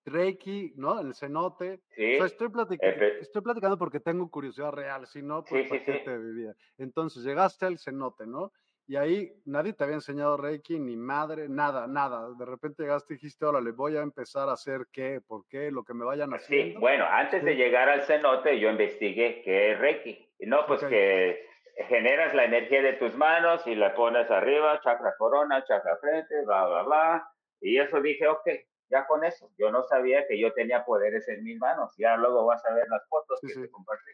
Reiki, 0.04 0.72
¿no? 0.76 1.00
El 1.00 1.14
cenote. 1.14 1.80
Sí. 1.94 2.14
O 2.14 2.16
sea, 2.18 2.26
estoy, 2.26 2.48
platicando, 2.48 3.04
estoy 3.20 3.42
platicando 3.42 3.78
porque 3.78 4.00
tengo 4.00 4.28
curiosidad 4.28 4.72
real, 4.72 5.06
si 5.06 5.22
no, 5.22 5.44
pues 5.44 5.68
sí, 5.68 5.78
sí, 5.78 5.92
te 6.04 6.18
vivía? 6.18 6.54
Entonces, 6.78 7.22
llegaste 7.22 7.66
al 7.66 7.78
cenote, 7.78 8.26
¿no? 8.26 8.52
Y 8.86 8.96
ahí 8.96 9.32
nadie 9.46 9.72
te 9.72 9.82
había 9.84 9.96
enseñado 9.96 10.36
Reiki, 10.36 10.78
ni 10.78 10.96
madre, 10.96 11.48
nada, 11.48 11.86
nada. 11.86 12.28
De 12.38 12.44
repente 12.44 12.82
llegaste 12.82 13.14
y 13.14 13.16
dijiste, 13.16 13.46
órale, 13.46 13.72
voy 13.72 13.96
a 13.96 14.02
empezar 14.02 14.48
a 14.48 14.52
hacer 14.52 14.86
qué, 14.92 15.22
por 15.26 15.46
qué, 15.48 15.70
lo 15.70 15.84
que 15.84 15.94
me 15.94 16.04
vayan 16.04 16.30
pues 16.30 16.42
haciendo. 16.42 16.74
Sí, 16.74 16.80
bueno, 16.80 17.06
antes 17.08 17.42
de 17.44 17.56
llegar 17.56 17.88
al 17.88 18.02
cenote 18.02 18.60
yo 18.60 18.68
investigué 18.68 19.42
qué 19.42 19.72
es 19.72 19.78
Reiki. 19.78 20.28
No, 20.40 20.66
pues 20.66 20.84
que 20.84 21.46
generas 21.88 22.34
la 22.34 22.44
energía 22.44 22.82
de 22.82 22.92
tus 22.94 23.16
manos 23.16 23.66
y 23.66 23.74
la 23.74 23.94
pones 23.94 24.30
arriba, 24.30 24.80
chakra 24.82 25.14
corona, 25.18 25.64
chakra 25.64 25.96
frente, 25.96 26.44
bla, 26.44 26.66
bla, 26.66 26.82
bla. 26.82 27.28
Y 27.60 27.78
eso 27.78 28.00
dije, 28.02 28.28
ok, 28.28 28.46
ya 28.90 29.06
con 29.06 29.24
eso. 29.24 29.50
Yo 29.58 29.70
no 29.70 29.82
sabía 29.82 30.26
que 30.28 30.38
yo 30.38 30.52
tenía 30.52 30.84
poderes 30.84 31.26
en 31.28 31.42
mis 31.42 31.58
manos. 31.58 31.94
Ya 31.96 32.16
luego 32.16 32.44
vas 32.44 32.64
a 32.66 32.74
ver 32.74 32.86
las 32.88 33.06
fotos 33.08 33.40
que 33.40 33.54
te 33.54 33.70
compartí. 33.70 34.12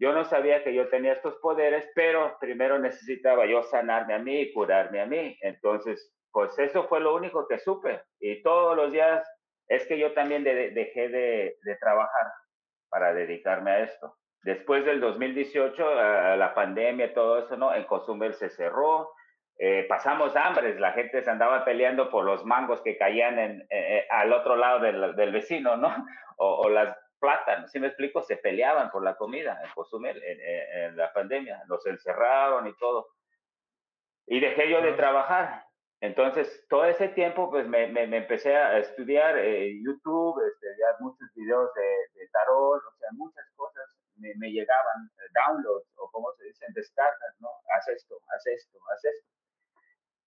Yo 0.00 0.14
no 0.14 0.24
sabía 0.24 0.64
que 0.64 0.74
yo 0.74 0.88
tenía 0.88 1.12
estos 1.12 1.36
poderes, 1.36 1.86
pero 1.94 2.38
primero 2.40 2.78
necesitaba 2.78 3.44
yo 3.44 3.62
sanarme 3.64 4.14
a 4.14 4.18
mí 4.18 4.40
y 4.40 4.52
curarme 4.54 5.02
a 5.02 5.06
mí. 5.06 5.36
Entonces, 5.42 6.10
pues 6.32 6.58
eso 6.58 6.88
fue 6.88 7.00
lo 7.00 7.14
único 7.14 7.46
que 7.46 7.58
supe. 7.58 8.00
Y 8.18 8.42
todos 8.42 8.74
los 8.74 8.92
días 8.92 9.22
es 9.68 9.86
que 9.86 9.98
yo 9.98 10.14
también 10.14 10.42
dejé 10.42 11.08
de, 11.10 11.56
trabajar 11.80 12.32
para 12.88 13.12
dedicarme 13.12 13.70
a 13.72 13.80
esto. 13.80 14.16
Después 14.42 14.86
del 14.86 15.00
2018, 15.00 15.94
la 16.36 16.54
pandemia, 16.54 17.12
todo 17.12 17.38
eso, 17.38 17.58
¿no? 17.58 17.74
En 17.74 17.84
Cozumel 17.84 18.32
se 18.32 18.48
cerró, 18.48 19.10
eh, 19.58 19.84
pasamos 19.86 20.34
hambres, 20.34 20.80
la 20.80 20.92
gente 20.92 21.22
se 21.22 21.30
andaba 21.30 21.66
peleando 21.66 22.08
por 22.08 22.24
los 22.24 22.46
mangos 22.46 22.80
que 22.80 22.96
caían 22.96 23.38
en, 23.38 23.60
eh, 23.68 23.98
eh, 23.98 24.06
al 24.08 24.32
otro 24.32 24.56
lado 24.56 24.80
del, 24.80 25.14
del 25.14 25.32
vecino, 25.32 25.76
¿no? 25.76 25.94
O, 26.42 26.62
o, 26.62 26.70
las 26.70 26.96
plátanos, 27.20 27.70
si 27.70 27.78
me 27.78 27.88
explico, 27.88 28.22
se 28.22 28.36
peleaban 28.36 28.90
por 28.90 29.04
la 29.04 29.16
comida 29.16 29.60
en 29.76 30.96
la 30.96 31.12
pandemia, 31.12 31.62
los 31.68 31.84
encerraron 31.86 32.66
y 32.66 32.76
todo. 32.76 33.08
Y 34.26 34.40
dejé 34.40 34.70
yo 34.70 34.80
de 34.80 34.92
trabajar. 34.94 35.70
Entonces, 36.00 36.64
todo 36.70 36.86
ese 36.86 37.08
tiempo, 37.08 37.50
pues 37.50 37.68
me, 37.68 37.86
me, 37.88 38.04
empecé 38.16 38.56
a 38.56 38.78
estudiar 38.78 39.36
eh, 39.38 39.78
YouTube, 39.84 40.40
estudiar 40.46 40.96
muchos 41.00 41.28
videos 41.34 41.68
de, 41.74 42.20
de, 42.20 42.28
tarot, 42.28 42.82
o 42.82 42.96
sea, 42.98 43.08
muchas 43.12 43.44
cosas 43.54 43.84
me, 44.16 44.34
me 44.36 44.50
llegaban, 44.50 45.10
eh, 45.18 45.28
downloads, 45.34 45.92
o 45.96 46.10
como 46.10 46.32
se 46.38 46.44
dicen, 46.44 46.72
descargas, 46.72 47.36
¿no? 47.40 47.50
Haz 47.76 47.86
esto, 47.88 48.18
haz 48.34 48.46
esto, 48.46 48.78
haz 48.90 49.04
esto. 49.04 49.28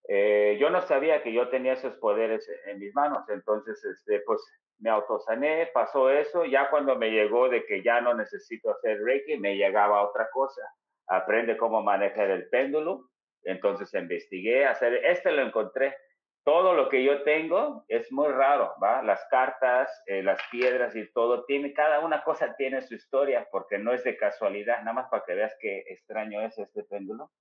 Eh, 0.10 0.58
yo 0.60 0.70
no 0.70 0.82
sabía 0.82 1.24
que 1.24 1.34
yo 1.34 1.50
tenía 1.50 1.74
esos 1.74 1.96
poderes 1.96 2.48
en 2.66 2.78
mis 2.78 2.94
manos, 2.94 3.28
entonces, 3.30 3.84
este, 3.84 4.20
pues 4.28 4.41
me 4.84 4.90
autosané, 4.90 5.68
pasó 5.74 6.10
eso, 6.10 6.44
ya 6.44 6.70
cuando 6.70 6.98
me 6.98 7.10
llegó 7.10 7.48
de 7.48 7.66
que 7.66 7.82
ya 7.82 8.02
no 8.02 8.14
necesito 8.14 8.70
hacer 8.70 9.02
Reiki, 9.02 9.38
me 9.38 9.56
llegaba 9.56 10.04
otra 10.04 10.30
cosa, 10.30 10.62
aprende 11.08 11.56
cómo 11.56 11.82
manejar 11.82 12.30
el 12.30 12.50
péndulo, 12.50 13.10
entonces 13.44 13.94
investigué, 13.94 14.66
hacer, 14.66 14.94
este 15.06 15.32
lo 15.32 15.42
encontré, 15.42 15.96
todo 16.44 16.74
lo 16.74 16.90
que 16.90 17.02
yo 17.02 17.24
tengo 17.24 17.86
es 17.88 18.12
muy 18.12 18.28
raro, 18.28 18.74
¿va? 18.84 19.02
Las 19.02 19.26
cartas, 19.30 19.90
eh, 20.06 20.22
las 20.22 20.42
piedras 20.52 20.94
y 20.98 21.10
todo, 21.14 21.46
tiene, 21.46 21.72
cada 21.72 22.02
una 22.02 22.22
cosa 22.26 22.54
tiene 22.58 22.82
su 22.82 22.96
historia, 22.96 23.48
porque 23.50 23.78
no 23.78 23.94
es 23.94 24.04
de 24.04 24.18
casualidad, 24.18 24.80
nada 24.80 24.92
más 24.92 25.10
para 25.10 25.24
que 25.24 25.36
veas 25.36 25.56
qué 25.62 25.86
extraño 25.88 26.42
es 26.42 26.58
este 26.58 26.84
péndulo. 26.84 27.32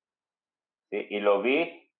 Y 0.92 1.18
lo 1.18 1.42
vi, 1.42 1.90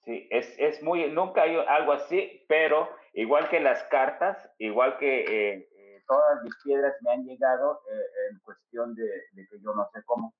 sí, 0.00 0.28
es, 0.30 0.54
es 0.58 0.82
muy, 0.82 1.10
nunca 1.10 1.42
hay 1.42 1.56
algo 1.56 1.92
así, 1.92 2.44
pero 2.48 2.90
Igual 3.14 3.48
que 3.50 3.60
las 3.60 3.82
cartas, 3.84 4.50
igual 4.58 4.96
que 4.96 5.20
eh, 5.20 5.68
eh, 5.76 6.02
todas 6.06 6.42
mis 6.42 6.54
piedras 6.64 6.94
me 7.02 7.12
han 7.12 7.24
llegado 7.24 7.82
eh, 7.90 8.30
en 8.30 8.38
cuestión 8.40 8.94
de, 8.94 9.06
que 9.34 9.60
yo 9.60 9.74
no 9.74 9.86
sé 9.92 10.02
cómo, 10.06 10.34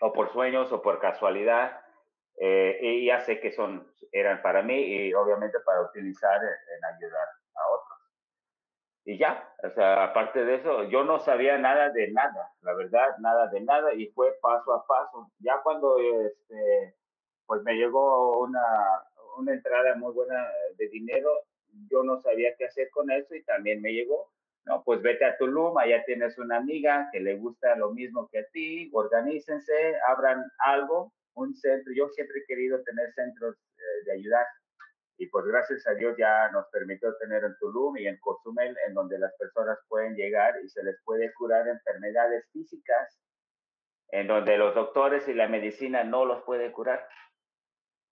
o 0.00 0.12
por 0.12 0.32
sueños 0.32 0.72
o 0.72 0.80
por 0.80 1.00
casualidad, 1.00 1.80
y 2.38 3.06
ya 3.06 3.20
sé 3.20 3.40
que 3.40 3.50
son, 3.50 3.90
eran 4.12 4.42
para 4.42 4.62
mí 4.62 4.74
y 4.74 5.14
obviamente 5.14 5.58
para 5.60 5.80
utilizar 5.80 6.38
en, 6.44 6.84
ayudar 6.96 7.28
a 7.54 7.68
otros. 7.70 7.98
Y 9.06 9.16
ya, 9.16 9.54
o 9.62 9.70
sea, 9.70 10.04
aparte 10.04 10.44
de 10.44 10.56
eso, 10.56 10.82
yo 10.84 11.02
no 11.02 11.18
sabía 11.18 11.56
nada 11.56 11.88
de 11.88 12.10
nada, 12.12 12.52
la 12.60 12.74
verdad, 12.74 13.16
nada 13.20 13.46
de 13.46 13.60
nada, 13.62 13.94
y 13.94 14.08
fue 14.08 14.34
paso 14.42 14.74
a 14.74 14.86
paso. 14.86 15.30
Ya 15.38 15.62
cuando, 15.62 15.98
este, 15.98 16.94
pues 17.46 17.62
me 17.62 17.72
llegó 17.72 18.38
una, 18.38 18.62
una 19.38 19.52
entrada 19.52 19.94
muy 19.94 20.12
buena 20.12 20.46
de 20.76 20.88
dinero, 20.88 21.30
yo 21.90 22.02
no 22.02 22.20
sabía 22.20 22.54
qué 22.56 22.66
hacer 22.66 22.90
con 22.90 23.10
eso 23.10 23.34
y 23.34 23.44
también 23.44 23.80
me 23.80 23.92
llegó, 23.92 24.32
no, 24.64 24.82
pues 24.84 25.00
vete 25.00 25.24
a 25.24 25.36
Tulum, 25.36 25.78
allá 25.78 26.04
tienes 26.04 26.36
una 26.38 26.56
amiga 26.56 27.08
que 27.12 27.20
le 27.20 27.36
gusta 27.36 27.76
lo 27.76 27.92
mismo 27.92 28.28
que 28.32 28.40
a 28.40 28.46
ti, 28.52 28.90
organícense, 28.92 29.94
abran 30.08 30.44
algo, 30.58 31.12
un 31.34 31.54
centro, 31.54 31.92
yo 31.94 32.08
siempre 32.08 32.40
he 32.40 32.46
querido 32.46 32.82
tener 32.82 33.12
centros 33.14 33.56
eh, 33.56 34.04
de 34.06 34.12
ayudar 34.12 34.46
y 35.18 35.26
pues 35.28 35.46
gracias 35.46 35.86
a 35.86 35.94
Dios 35.94 36.14
ya 36.18 36.50
nos 36.50 36.66
permitió 36.68 37.16
tener 37.16 37.42
en 37.44 37.56
Tulum 37.58 37.96
y 37.96 38.06
en 38.06 38.18
Cozumel, 38.18 38.76
en 38.86 38.94
donde 38.94 39.18
las 39.18 39.34
personas 39.38 39.78
pueden 39.88 40.14
llegar 40.14 40.54
y 40.62 40.68
se 40.68 40.82
les 40.82 40.96
puede 41.04 41.32
curar 41.32 41.66
enfermedades 41.68 42.44
físicas, 42.52 43.18
en 44.08 44.26
donde 44.26 44.58
los 44.58 44.74
doctores 44.74 45.26
y 45.28 45.34
la 45.34 45.48
medicina 45.48 46.04
no 46.04 46.24
los 46.24 46.42
puede 46.44 46.70
curar. 46.70 47.08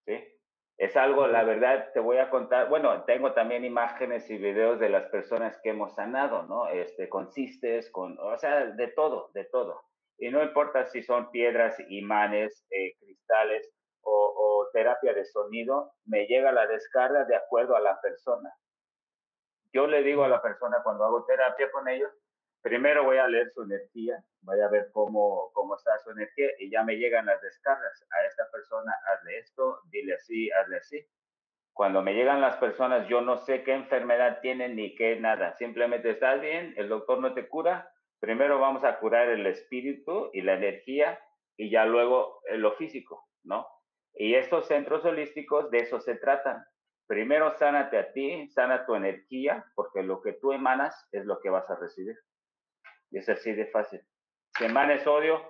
¿sí? 0.06 0.33
Es 0.76 0.96
algo, 0.96 1.28
la 1.28 1.44
verdad, 1.44 1.92
te 1.92 2.00
voy 2.00 2.18
a 2.18 2.30
contar, 2.30 2.68
bueno, 2.68 3.04
tengo 3.04 3.32
también 3.32 3.64
imágenes 3.64 4.28
y 4.28 4.36
videos 4.38 4.80
de 4.80 4.88
las 4.88 5.06
personas 5.06 5.58
que 5.62 5.70
hemos 5.70 5.94
sanado, 5.94 6.42
¿no? 6.44 6.68
Este, 6.68 7.08
consistes, 7.08 7.90
con, 7.92 8.18
o 8.18 8.36
sea, 8.38 8.66
de 8.66 8.88
todo, 8.88 9.30
de 9.34 9.44
todo. 9.44 9.82
Y 10.18 10.30
no 10.30 10.42
importa 10.42 10.86
si 10.86 11.02
son 11.02 11.30
piedras, 11.30 11.76
imanes, 11.88 12.66
eh, 12.70 12.94
cristales 12.98 13.72
o, 14.02 14.10
o, 14.12 14.70
terapia 14.72 15.14
de 15.14 15.24
sonido, 15.24 15.92
me 16.06 16.26
llega 16.26 16.50
la 16.50 16.66
descarga 16.66 17.24
de 17.24 17.36
acuerdo 17.36 17.76
a 17.76 17.80
la 17.80 18.00
persona. 18.00 18.52
Yo 19.72 19.86
le 19.86 20.02
digo 20.02 20.24
a 20.24 20.28
la 20.28 20.42
persona 20.42 20.82
cuando 20.82 21.04
hago 21.04 21.24
terapia 21.24 21.70
con 21.70 21.88
ellos, 21.88 22.10
primero 22.64 23.04
voy 23.04 23.18
a 23.18 23.28
leer 23.28 23.52
su 23.52 23.62
energía, 23.62 24.24
voy 24.40 24.58
a 24.60 24.68
ver 24.68 24.88
cómo, 24.90 25.50
cómo 25.52 25.76
está 25.76 25.98
su 25.98 26.10
energía 26.10 26.48
y 26.58 26.70
ya 26.70 26.82
me 26.82 26.96
llegan 26.96 27.26
las 27.26 27.40
descargas. 27.42 28.06
A 28.10 28.26
esta 28.26 28.50
persona, 28.50 28.90
hazle 29.12 29.38
esto, 29.38 29.80
dile 29.90 30.14
así, 30.14 30.50
hazle 30.50 30.78
así. 30.78 31.06
Cuando 31.74 32.00
me 32.00 32.14
llegan 32.14 32.40
las 32.40 32.56
personas, 32.56 33.06
yo 33.06 33.20
no 33.20 33.36
sé 33.36 33.64
qué 33.64 33.74
enfermedad 33.74 34.40
tienen 34.40 34.76
ni 34.76 34.94
qué 34.94 35.20
nada. 35.20 35.52
Simplemente 35.56 36.10
estás 36.10 36.40
bien, 36.40 36.72
el 36.78 36.88
doctor 36.88 37.20
no 37.20 37.34
te 37.34 37.48
cura. 37.48 37.92
Primero 38.18 38.58
vamos 38.58 38.82
a 38.82 38.98
curar 38.98 39.28
el 39.28 39.46
espíritu 39.46 40.30
y 40.32 40.40
la 40.40 40.54
energía 40.54 41.20
y 41.58 41.70
ya 41.70 41.84
luego 41.84 42.40
lo 42.50 42.72
físico, 42.76 43.28
¿no? 43.42 43.66
Y 44.14 44.36
estos 44.36 44.68
centros 44.68 45.04
holísticos 45.04 45.70
de 45.70 45.80
eso 45.80 46.00
se 46.00 46.14
tratan. 46.14 46.64
Primero 47.06 47.50
sánate 47.58 47.98
a 47.98 48.12
ti, 48.12 48.48
sana 48.48 48.86
tu 48.86 48.94
energía, 48.94 49.66
porque 49.74 50.02
lo 50.02 50.22
que 50.22 50.32
tú 50.32 50.52
emanas 50.52 51.06
es 51.12 51.26
lo 51.26 51.40
que 51.40 51.50
vas 51.50 51.68
a 51.68 51.76
recibir. 51.76 52.16
Y 53.14 53.18
es 53.18 53.28
así 53.28 53.52
de 53.52 53.66
fácil. 53.66 54.00
Si 54.58 54.64
emanas 54.64 55.06
odio, 55.06 55.40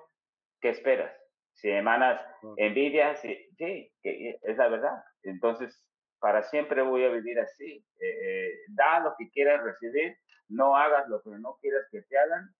¿qué 0.60 0.68
esperas? 0.68 1.16
Si 1.54 1.70
emanas 1.70 2.20
envidia, 2.58 3.16
sí, 3.16 3.48
sí, 3.56 3.90
es 4.02 4.56
la 4.58 4.68
verdad. 4.68 5.02
Entonces, 5.22 5.82
para 6.18 6.42
siempre 6.42 6.82
voy 6.82 7.04
a 7.04 7.08
vivir 7.08 7.40
así. 7.40 7.82
Eh, 8.00 8.06
eh, 8.06 8.54
da 8.68 9.00
lo 9.00 9.14
que 9.16 9.30
quieras 9.30 9.64
recibir, 9.64 10.14
no 10.48 10.76
hagas 10.76 11.08
lo 11.08 11.22
que 11.22 11.30
no 11.30 11.56
quieras 11.62 11.86
que 11.90 12.02
te 12.02 12.18
hagan 12.18 12.54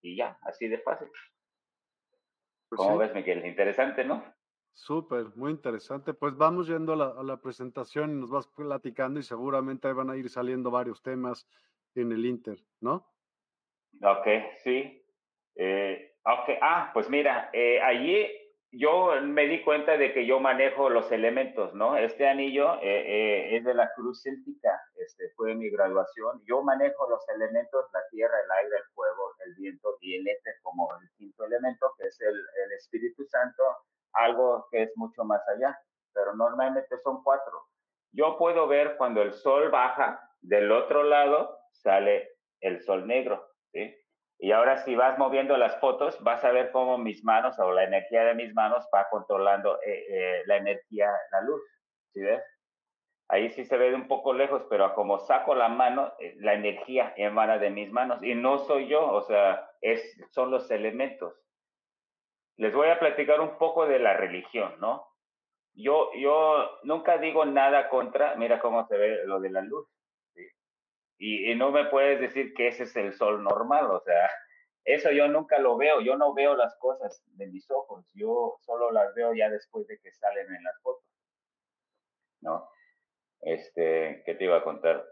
y 0.00 0.16
ya, 0.16 0.38
así 0.40 0.66
de 0.66 0.78
fácil. 0.78 1.08
Pues 2.70 2.78
¿Cómo 2.78 2.96
ves, 2.96 3.12
Miguel? 3.14 3.44
Interesante, 3.44 4.02
¿no? 4.02 4.24
Súper, 4.72 5.26
muy 5.36 5.50
interesante. 5.50 6.14
Pues 6.14 6.34
vamos 6.38 6.68
yendo 6.68 6.94
a 6.94 6.96
la, 6.96 7.06
a 7.08 7.22
la, 7.22 7.38
presentación 7.38 8.12
y 8.12 8.14
nos 8.14 8.30
vas 8.30 8.46
platicando 8.46 9.20
y 9.20 9.24
seguramente 9.24 9.92
van 9.92 10.08
a 10.08 10.16
ir 10.16 10.30
saliendo 10.30 10.70
varios 10.70 11.02
temas 11.02 11.46
en 11.94 12.12
el 12.12 12.24
Inter, 12.24 12.64
¿no? 12.80 13.12
Ok, 14.02 14.26
sí. 14.62 15.04
Eh, 15.56 16.14
ok, 16.24 16.58
ah, 16.62 16.90
pues 16.94 17.10
mira, 17.10 17.50
eh, 17.52 17.80
allí 17.80 18.26
yo 18.70 19.12
me 19.22 19.46
di 19.46 19.62
cuenta 19.64 19.96
de 19.96 20.12
que 20.12 20.26
yo 20.26 20.40
manejo 20.40 20.90
los 20.90 21.10
elementos, 21.10 21.72
¿no? 21.74 21.96
Este 21.96 22.28
anillo 22.28 22.74
eh, 22.82 22.82
eh, 22.82 23.56
es 23.56 23.64
de 23.64 23.74
la 23.74 23.90
Cruz 23.94 24.22
Céltica, 24.22 24.80
este, 24.96 25.30
fue 25.36 25.54
mi 25.54 25.70
graduación. 25.70 26.42
Yo 26.46 26.62
manejo 26.62 27.08
los 27.08 27.26
elementos, 27.30 27.86
la 27.92 28.00
tierra, 28.10 28.34
el 28.44 28.50
aire, 28.64 28.76
el 28.76 28.84
fuego, 28.94 29.34
el 29.46 29.54
viento 29.54 29.96
y 30.00 30.16
el 30.16 30.28
éter 30.28 30.54
como 30.62 30.88
el 31.00 31.08
quinto 31.16 31.44
elemento, 31.44 31.92
que 31.98 32.06
es 32.06 32.20
el, 32.20 32.36
el 32.36 32.72
Espíritu 32.72 33.24
Santo, 33.24 33.62
algo 34.12 34.66
que 34.70 34.82
es 34.82 34.92
mucho 34.96 35.24
más 35.24 35.40
allá, 35.48 35.78
pero 36.12 36.34
normalmente 36.34 36.98
son 36.98 37.22
cuatro. 37.22 37.64
Yo 38.12 38.36
puedo 38.36 38.66
ver 38.68 38.96
cuando 38.96 39.22
el 39.22 39.32
sol 39.32 39.70
baja, 39.70 40.30
del 40.40 40.70
otro 40.70 41.04
lado 41.04 41.58
sale 41.72 42.36
el 42.60 42.80
sol 42.80 43.06
negro. 43.06 43.48
Y 44.40 44.52
ahora 44.52 44.78
si 44.84 44.94
vas 44.94 45.18
moviendo 45.18 45.56
las 45.56 45.78
fotos, 45.80 46.22
vas 46.22 46.44
a 46.44 46.52
ver 46.52 46.70
cómo 46.70 46.96
mis 46.96 47.24
manos 47.24 47.58
o 47.58 47.72
la 47.72 47.84
energía 47.84 48.24
de 48.24 48.34
mis 48.34 48.54
manos 48.54 48.88
va 48.94 49.08
controlando 49.10 49.80
eh, 49.82 50.04
eh, 50.08 50.42
la 50.46 50.56
energía, 50.56 51.10
la 51.32 51.40
luz. 51.40 51.60
Ahí 53.28 53.50
sí 53.50 53.64
se 53.64 53.76
ve 53.76 53.94
un 53.94 54.08
poco 54.08 54.32
lejos, 54.32 54.64
pero 54.70 54.94
como 54.94 55.18
saco 55.18 55.54
la 55.54 55.68
mano, 55.68 56.14
eh, 56.18 56.34
la 56.38 56.54
energía 56.54 57.12
emana 57.16 57.58
de 57.58 57.70
mis 57.70 57.90
manos 57.90 58.22
y 58.22 58.34
no 58.34 58.58
soy 58.60 58.88
yo, 58.88 59.06
o 59.06 59.22
sea, 59.22 59.70
es, 59.80 60.16
son 60.30 60.50
los 60.50 60.70
elementos. 60.70 61.34
Les 62.56 62.72
voy 62.74 62.88
a 62.88 62.98
platicar 62.98 63.40
un 63.40 63.58
poco 63.58 63.86
de 63.86 63.98
la 63.98 64.14
religión, 64.14 64.74
¿no? 64.80 65.06
Yo, 65.74 66.10
yo 66.14 66.78
nunca 66.84 67.18
digo 67.18 67.44
nada 67.44 67.88
contra, 67.88 68.34
mira 68.36 68.60
cómo 68.60 68.86
se 68.86 68.96
ve 68.96 69.26
lo 69.26 69.40
de 69.40 69.50
la 69.50 69.60
luz. 69.60 69.86
Y, 71.18 71.54
no 71.56 71.72
me 71.72 71.86
puedes 71.86 72.20
decir 72.20 72.54
que 72.54 72.68
ese 72.68 72.84
es 72.84 72.96
el 72.96 73.12
sol 73.12 73.42
normal, 73.42 73.90
o 73.90 74.00
sea, 74.00 74.30
eso 74.84 75.10
yo 75.10 75.26
nunca 75.28 75.58
lo 75.58 75.76
veo, 75.76 76.00
yo 76.00 76.16
no 76.16 76.32
veo 76.32 76.54
las 76.56 76.76
cosas 76.78 77.22
de 77.36 77.48
mis 77.48 77.68
ojos, 77.70 78.06
yo 78.14 78.56
solo 78.60 78.92
las 78.92 79.14
veo 79.14 79.34
ya 79.34 79.50
después 79.50 79.86
de 79.88 79.98
que 79.98 80.12
salen 80.12 80.46
en 80.54 80.62
las 80.62 80.80
fotos, 80.80 81.04
¿no? 82.40 82.70
Este, 83.40 84.22
¿qué 84.24 84.34
te 84.34 84.44
iba 84.44 84.58
a 84.58 84.64
contar? 84.64 85.04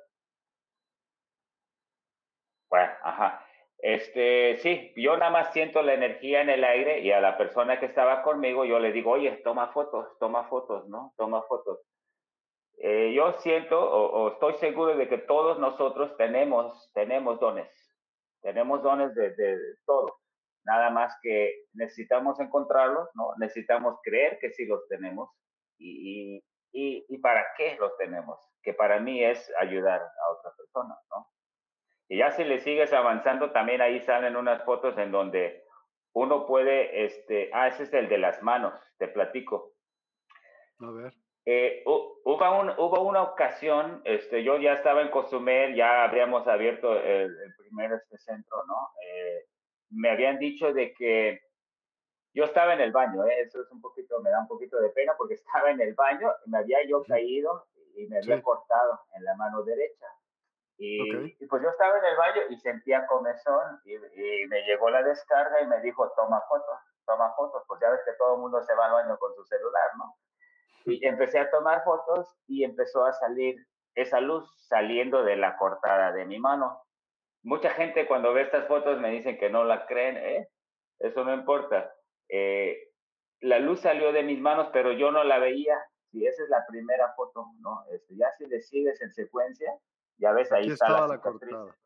Bueno, 2.69 2.93
ajá. 3.03 3.45
Este, 3.79 4.57
sí, 4.59 4.93
yo 4.97 5.17
nada 5.17 5.31
más 5.31 5.53
siento 5.53 5.83
la 5.83 5.95
energía 5.95 6.41
en 6.41 6.51
el 6.51 6.65
aire 6.65 7.01
y 7.01 7.13
a 7.13 7.21
la 7.21 7.37
persona 7.37 7.79
que 7.79 7.87
estaba 7.87 8.23
conmigo 8.23 8.65
yo 8.65 8.79
le 8.79 8.93
digo, 8.93 9.13
oye, 9.13 9.31
toma 9.45 9.73
fotos, 9.73 10.19
toma 10.19 10.49
fotos, 10.49 10.89
¿no? 10.89 11.13
Toma 11.17 11.43
fotos. 11.43 11.81
Eh, 12.79 13.15
yo 13.15 13.33
siento 13.39 13.79
o, 13.81 14.33
estoy 14.33 14.55
seguro 14.55 14.97
de 14.97 15.09
que 15.09 15.19
todos 15.19 15.59
nosotros 15.59 16.15
tenemos, 16.17 16.91
tenemos 16.93 17.41
dones, 17.41 17.71
tenemos 18.43 18.83
dones 18.83 19.15
de, 19.15 19.35
de, 19.35 19.59
todo, 19.87 20.19
nada 20.65 20.91
más 20.91 21.17
que 21.23 21.65
necesitamos 21.73 22.39
encontrarlos, 22.39 23.09
¿no? 23.15 23.33
Necesitamos 23.39 23.99
creer 24.03 24.39
que 24.41 24.51
sí 24.51 24.67
los 24.67 24.87
tenemos 24.89 25.31
y, 25.79 26.43
y, 26.73 27.07
y, 27.09 27.19
para 27.19 27.47
qué 27.57 27.77
los 27.81 27.97
tenemos, 27.97 28.39
que 28.63 28.75
para 28.75 29.01
mí 29.01 29.25
es 29.25 29.51
ayudar 29.59 30.03
a 30.03 30.33
otra 30.33 30.53
persona, 30.57 30.99
¿no? 31.11 31.29
Y 32.09 32.19
ya 32.19 32.31
si 32.33 32.45
le 32.45 32.61
sigues 32.61 32.93
avanzando, 32.93 33.53
también 33.53 33.81
ahí 33.81 34.01
salen 34.03 34.37
unas 34.37 34.63
fotos 34.65 34.97
en 34.99 35.11
donde 35.11 35.65
uno 36.13 36.47
puede, 36.47 37.05
este, 37.05 37.51
ah, 37.53 37.69
ese 37.69 37.85
es 37.85 37.95
el 37.95 38.09
de 38.09 38.19
las 38.19 38.43
manos, 38.43 38.75
te 38.99 39.09
platico. 39.09 39.73
A 40.81 40.91
ver. 40.91 41.26
Eh, 41.49 41.85
hubo, 41.87 42.61
un, 42.61 42.71
hubo, 42.71 43.03
una 43.03 43.23
ocasión, 43.23 44.03
este, 44.05 44.43
yo 44.43 44.59
ya 44.59 44.73
estaba 44.73 45.01
en 45.01 45.11
Cozumel, 45.11 45.77
ya 45.77 46.03
habríamos 46.03 46.45
abierto 46.49 46.93
el, 47.01 47.33
primer 47.57 47.93
este 47.93 48.19
centro, 48.19 48.65
¿no? 48.67 48.91
Eh, 49.01 49.47
me 49.91 50.11
habían 50.11 50.41
dicho 50.41 50.73
de 50.73 50.93
que 50.93 51.41
yo 52.35 52.45
estaba 52.45 52.75
en 52.75 52.81
el 52.81 52.91
baño, 52.91 53.25
¿eh? 53.27 53.43
eso 53.43 53.63
es 53.63 53.71
un 53.71 53.81
poquito, 53.81 54.21
me 54.23 54.31
da 54.31 54.41
un 54.41 54.49
poquito 54.49 54.77
de 54.81 54.89
pena 54.89 55.15
porque 55.17 55.35
estaba 55.41 55.71
en 55.71 55.81
el 55.81 55.95
baño, 55.95 56.33
y 56.45 56.51
me 56.51 56.59
había 56.59 56.85
yo 56.85 57.05
caído 57.05 57.67
y 57.95 58.09
me 58.09 58.19
había 58.19 58.43
cortado 58.43 59.03
en 59.15 59.23
la 59.23 59.37
mano 59.37 59.63
derecha. 59.63 60.07
Y, 60.79 61.33
y, 61.43 61.47
pues 61.47 61.63
yo 61.63 61.71
estaba 61.71 61.97
en 61.97 62.05
el 62.07 62.17
baño 62.17 62.43
y 62.51 62.57
sentía 62.57 63.07
comezón 63.07 63.81
y, 63.85 63.95
y, 63.95 64.47
me 64.49 64.63
llegó 64.65 64.91
la 64.91 65.03
descarga 65.03 65.63
y 65.63 65.67
me 65.69 65.81
dijo, 65.81 66.13
toma 66.17 66.43
fotos, 66.49 66.81
toma 67.07 67.33
fotos, 67.35 67.63
pues 67.69 67.81
ya 67.81 67.89
ves 67.89 68.01
que 68.05 68.13
todo 68.19 68.35
el 68.35 68.41
mundo 68.41 68.61
se 68.63 68.75
va 68.75 68.87
al 68.87 68.93
baño 68.93 69.17
con 69.17 69.33
su 69.35 69.45
celular, 69.45 69.91
¿no? 69.97 70.17
Y 70.87 71.05
empecé 71.05 71.39
a 71.39 71.51
tomar 71.51 71.83
fotos 71.85 72.29
y 72.47 72.65
empezó 72.65 73.05
a 73.05 73.13
salir 73.13 73.57
esa 73.95 74.21
luz 74.21 74.49
saliendo 74.69 75.25
de 75.25 75.37
la 75.37 75.57
cortada 75.57 76.13
de 76.13 76.25
mi 76.25 76.39
mano. 76.39 76.83
Mucha 77.43 77.71
gente 77.71 78.07
cuando 78.07 78.33
ve 78.33 78.43
estas 78.43 78.67
fotos 78.67 79.01
me 79.01 79.11
dicen 79.11 79.39
que 79.39 79.51
no 79.51 79.65
la 79.65 79.87
creen, 79.87 80.17
¿eh? 80.17 80.49
Eso 80.99 81.25
no 81.25 81.35
importa. 81.35 81.93
Eh, 82.29 82.91
la 83.41 83.59
luz 83.59 83.81
salió 83.81 84.13
de 84.13 84.23
mis 84.23 84.41
manos, 84.41 84.69
pero 84.73 84.93
yo 84.93 85.11
no 85.11 85.25
la 85.25 85.39
veía. 85.39 85.77
Y 86.13 86.27
esa 86.27 86.43
es 86.45 86.49
la 86.49 86.65
primera 86.67 87.13
foto, 87.15 87.47
¿no? 87.61 87.85
Este, 87.93 88.17
ya 88.17 88.31
si 88.39 88.47
le 88.47 88.61
sigues 88.63 89.01
en 89.03 89.13
secuencia, 89.13 89.71
ya 90.19 90.33
ves, 90.33 90.51
ahí 90.53 90.69
está 90.69 90.89
la, 90.89 91.07
la 91.07 91.21
cortada. 91.21 91.77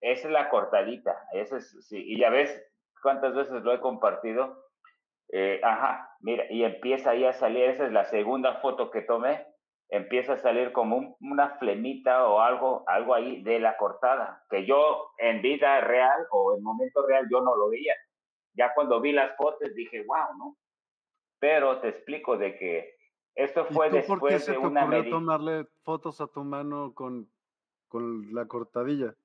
Esa 0.00 0.28
es 0.28 0.32
la 0.32 0.48
cortadita, 0.50 1.28
esa 1.32 1.56
es, 1.56 1.76
sí, 1.86 2.02
y 2.04 2.18
ya 2.18 2.28
ves 2.28 2.62
cuántas 3.02 3.34
veces 3.34 3.62
lo 3.62 3.72
he 3.72 3.80
compartido 3.80 4.63
eh, 5.36 5.60
ajá, 5.64 6.16
mira, 6.20 6.44
y 6.48 6.62
empieza 6.62 7.10
ahí 7.10 7.24
a 7.24 7.32
salir, 7.32 7.64
esa 7.64 7.86
es 7.86 7.92
la 7.92 8.04
segunda 8.04 8.60
foto 8.60 8.92
que 8.92 9.02
tomé, 9.02 9.44
empieza 9.88 10.34
a 10.34 10.38
salir 10.38 10.70
como 10.70 11.16
una 11.18 11.58
flemita 11.58 12.28
o 12.28 12.38
algo, 12.38 12.84
algo 12.86 13.16
ahí 13.16 13.42
de 13.42 13.58
la 13.58 13.76
cortada, 13.76 14.44
que 14.48 14.64
yo 14.64 15.10
en 15.18 15.42
vida 15.42 15.80
real 15.80 16.24
o 16.30 16.54
en 16.56 16.62
momento 16.62 17.04
real 17.08 17.26
yo 17.28 17.40
no 17.40 17.56
lo 17.56 17.68
veía. 17.68 17.94
Ya 18.52 18.72
cuando 18.74 19.00
vi 19.00 19.10
las 19.10 19.36
fotos 19.36 19.74
dije, 19.74 20.04
wow, 20.06 20.38
¿no? 20.38 20.56
Pero 21.40 21.80
te 21.80 21.88
explico 21.88 22.36
de 22.36 22.56
que 22.56 22.94
esto 23.34 23.64
fue 23.64 23.90
después 23.90 24.20
por 24.20 24.28
qué 24.28 24.38
se 24.38 24.52
de 24.52 24.58
te 24.58 24.64
una 24.64 24.84
ocurrió 24.84 25.10
tomarle 25.10 25.66
fotos 25.82 26.20
a 26.20 26.28
tu 26.28 26.44
mano 26.44 26.94
con, 26.94 27.28
con 27.88 28.32
la 28.32 28.46
cortadilla. 28.46 29.16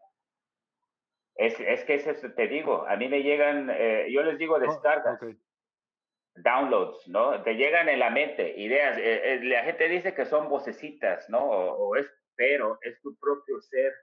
Es, 1.35 1.59
es 1.59 1.85
que 1.85 1.93
eso 1.93 2.13
te 2.35 2.47
digo, 2.47 2.87
a 2.87 2.95
mí 2.95 3.07
me 3.09 3.21
llegan, 3.21 3.69
eh, 3.69 4.07
yo 4.11 4.23
les 4.23 4.39
digo 4.39 4.55
oh, 4.55 4.59
descargas 4.59 5.19
downloads, 6.43 7.07
¿no? 7.07 7.41
Te 7.43 7.55
llegan 7.55 7.89
en 7.89 7.99
la 7.99 8.09
mente 8.09 8.53
ideas. 8.57 8.97
Eh, 8.97 9.33
eh, 9.33 9.39
la 9.43 9.63
gente 9.63 9.87
dice 9.87 10.13
que 10.13 10.25
son 10.25 10.49
vocecitas, 10.49 11.29
¿no? 11.29 11.39
O, 11.39 11.95
es, 11.95 12.09
pero 12.35 12.79
es 12.81 12.99
tu 13.01 13.17
propio 13.17 13.59
ser 13.61 13.93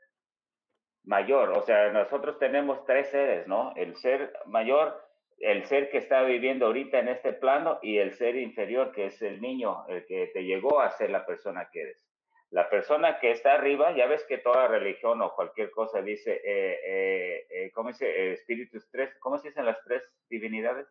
mayor. 1.05 1.51
O 1.51 1.63
sea, 1.63 1.91
nosotros 1.93 2.39
tenemos 2.39 2.85
tres 2.85 3.09
seres, 3.09 3.47
¿no? 3.47 3.73
El 3.77 3.97
ser 3.97 4.33
mayor, 4.47 5.01
el 5.39 5.65
ser 5.67 5.91
que 5.91 5.99
está 5.99 6.23
viviendo 6.23 6.67
ahorita 6.67 6.99
en 6.99 7.09
este 7.09 7.33
plano 7.33 7.79
y 7.83 7.99
el 7.99 8.15
ser 8.15 8.37
inferior, 8.37 8.93
que 8.93 9.07
es 9.07 9.23
el 9.23 9.41
niño, 9.41 9.87
el 9.89 10.05
que 10.07 10.29
te 10.33 10.45
llegó 10.45 10.81
a 10.81 10.91
ser 10.91 11.11
la 11.11 11.25
persona 11.25 11.69
que 11.73 11.83
eres. 11.83 12.03
La 12.51 12.71
persona 12.71 13.19
que 13.19 13.33
está 13.33 13.55
arriba, 13.55 13.95
ya 13.97 14.07
ves 14.07 14.25
que 14.29 14.39
toda 14.39 14.69
religión 14.69 15.21
o 15.21 15.35
cualquier 15.35 15.71
cosa 15.73 16.01
dice, 16.01 16.41
eh, 16.45 17.71
¿cómo 17.75 17.89
dice? 17.89 18.33
espíritus 18.33 18.89
tres, 18.91 19.11
¿cómo 19.19 19.37
se 19.39 19.49
dicen 19.49 19.67
las 19.67 19.83
tres 19.83 20.03
divinidades? 20.31 20.87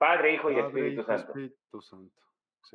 Padre, 0.00 0.32
Hijo 0.32 0.50
y 0.50 0.58
Espíritu 0.58 1.04
Santo. 1.04 1.28
Espíritu 1.28 1.82
Santo. 1.82 2.14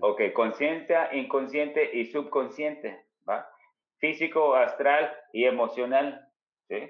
Ok, 0.02 0.22
conciencia, 0.34 1.12
inconsciente 1.12 1.98
y 1.98 2.06
subconsciente, 2.06 3.08
¿va? 3.28 3.50
Físico, 3.98 4.54
astral 4.54 5.12
y 5.34 5.46
emocional, 5.46 6.30
¿sí? 6.68 6.88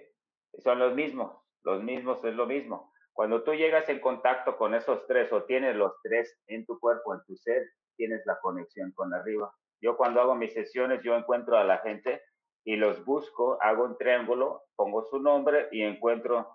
Son 0.57 0.79
los 0.79 0.93
mismos, 0.93 1.41
los 1.63 1.81
mismos 1.81 2.21
es 2.25 2.35
lo 2.35 2.47
mismo. 2.47 2.91
Cuando 3.13 3.43
tú 3.43 3.53
llegas 3.53 3.87
en 3.87 4.01
contacto 4.01 4.57
con 4.57 4.75
esos 4.75 5.07
tres 5.07 5.31
o 5.31 5.43
tienes 5.45 5.73
los 5.77 5.93
tres 6.03 6.37
en 6.47 6.65
tu 6.65 6.77
cuerpo, 6.81 7.13
en 7.13 7.23
tu 7.25 7.37
ser, 7.37 7.63
tienes 7.95 8.21
la 8.25 8.37
conexión 8.41 8.91
con 8.91 9.13
arriba. 9.13 9.55
Yo 9.79 9.95
cuando 9.95 10.19
hago 10.19 10.35
mis 10.35 10.51
sesiones, 10.51 11.01
yo 11.01 11.15
encuentro 11.15 11.57
a 11.57 11.63
la 11.63 11.77
gente 11.77 12.21
y 12.65 12.75
los 12.75 13.05
busco, 13.05 13.57
hago 13.61 13.85
un 13.85 13.97
triángulo, 13.97 14.63
pongo 14.75 15.05
su 15.05 15.17
nombre 15.21 15.69
y 15.71 15.81
encuentro 15.83 16.54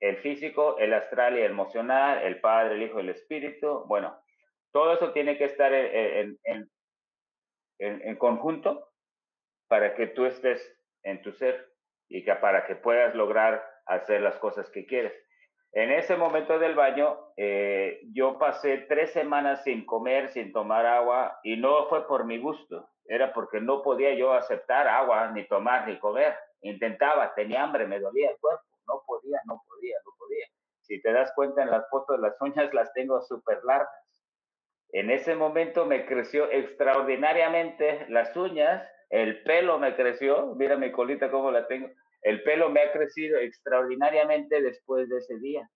el 0.00 0.18
físico, 0.18 0.78
el 0.78 0.92
astral 0.92 1.36
y 1.36 1.40
el 1.40 1.52
emocional, 1.52 2.22
el 2.22 2.40
Padre, 2.40 2.74
el 2.74 2.82
Hijo, 2.82 3.00
el 3.00 3.08
Espíritu. 3.08 3.84
Bueno, 3.86 4.18
todo 4.72 4.92
eso 4.92 5.12
tiene 5.12 5.38
que 5.38 5.44
estar 5.44 5.72
en, 5.72 6.38
en, 6.44 6.70
en, 7.78 8.16
conjunto 8.16 8.90
para 9.68 9.94
que 9.94 10.08
tú 10.08 10.26
estés 10.26 10.60
en 11.02 11.22
tu 11.22 11.32
ser 11.32 11.72
y 12.08 12.24
que 12.24 12.34
para 12.36 12.66
que 12.66 12.76
puedas 12.76 13.14
lograr 13.14 13.64
hacer 13.86 14.20
las 14.20 14.36
cosas 14.36 14.68
que 14.70 14.86
quieres. 14.86 15.12
En 15.72 15.90
ese 15.90 16.16
momento 16.16 16.58
del 16.58 16.74
baño, 16.74 17.18
eh, 17.36 18.00
yo 18.12 18.38
pasé 18.38 18.78
tres 18.88 19.12
semanas 19.12 19.62
sin 19.64 19.84
comer, 19.84 20.28
sin 20.28 20.52
tomar 20.52 20.86
agua, 20.86 21.38
y 21.42 21.56
no 21.56 21.86
fue 21.88 22.06
por 22.06 22.24
mi 22.24 22.38
gusto, 22.38 22.88
era 23.04 23.32
porque 23.32 23.60
no 23.60 23.82
podía 23.82 24.14
yo 24.14 24.32
aceptar 24.32 24.88
agua, 24.88 25.30
ni 25.32 25.46
tomar, 25.46 25.86
ni 25.86 25.98
comer. 25.98 26.34
Intentaba, 26.62 27.34
tenía 27.34 27.62
hambre, 27.62 27.86
me 27.86 28.00
dolía 28.00 28.30
el 28.30 28.38
cuerpo, 28.38 28.64
podía, 29.26 29.40
no 29.46 29.62
podía, 29.68 29.96
no 30.04 30.12
podía. 30.18 30.46
Si 30.82 31.00
te 31.02 31.12
das 31.12 31.32
cuenta 31.34 31.62
en 31.62 31.70
las 31.70 31.88
fotos, 31.90 32.18
las 32.20 32.34
uñas 32.40 32.72
las 32.72 32.92
tengo 32.92 33.20
súper 33.22 33.62
largas. 33.64 33.90
En 34.92 35.10
ese 35.10 35.34
momento 35.34 35.84
me 35.84 36.06
creció 36.06 36.50
extraordinariamente 36.50 38.06
las 38.08 38.36
uñas, 38.36 38.88
el 39.10 39.42
pelo 39.42 39.78
me 39.78 39.94
creció, 39.96 40.54
mira 40.54 40.76
mi 40.76 40.92
colita 40.92 41.30
cómo 41.30 41.50
la 41.50 41.66
tengo, 41.66 41.88
el 42.22 42.42
pelo 42.44 42.70
me 42.70 42.80
ha 42.80 42.92
crecido 42.92 43.38
extraordinariamente 43.38 44.62
después 44.62 45.08
de 45.08 45.18
ese 45.18 45.38
día. 45.38 45.68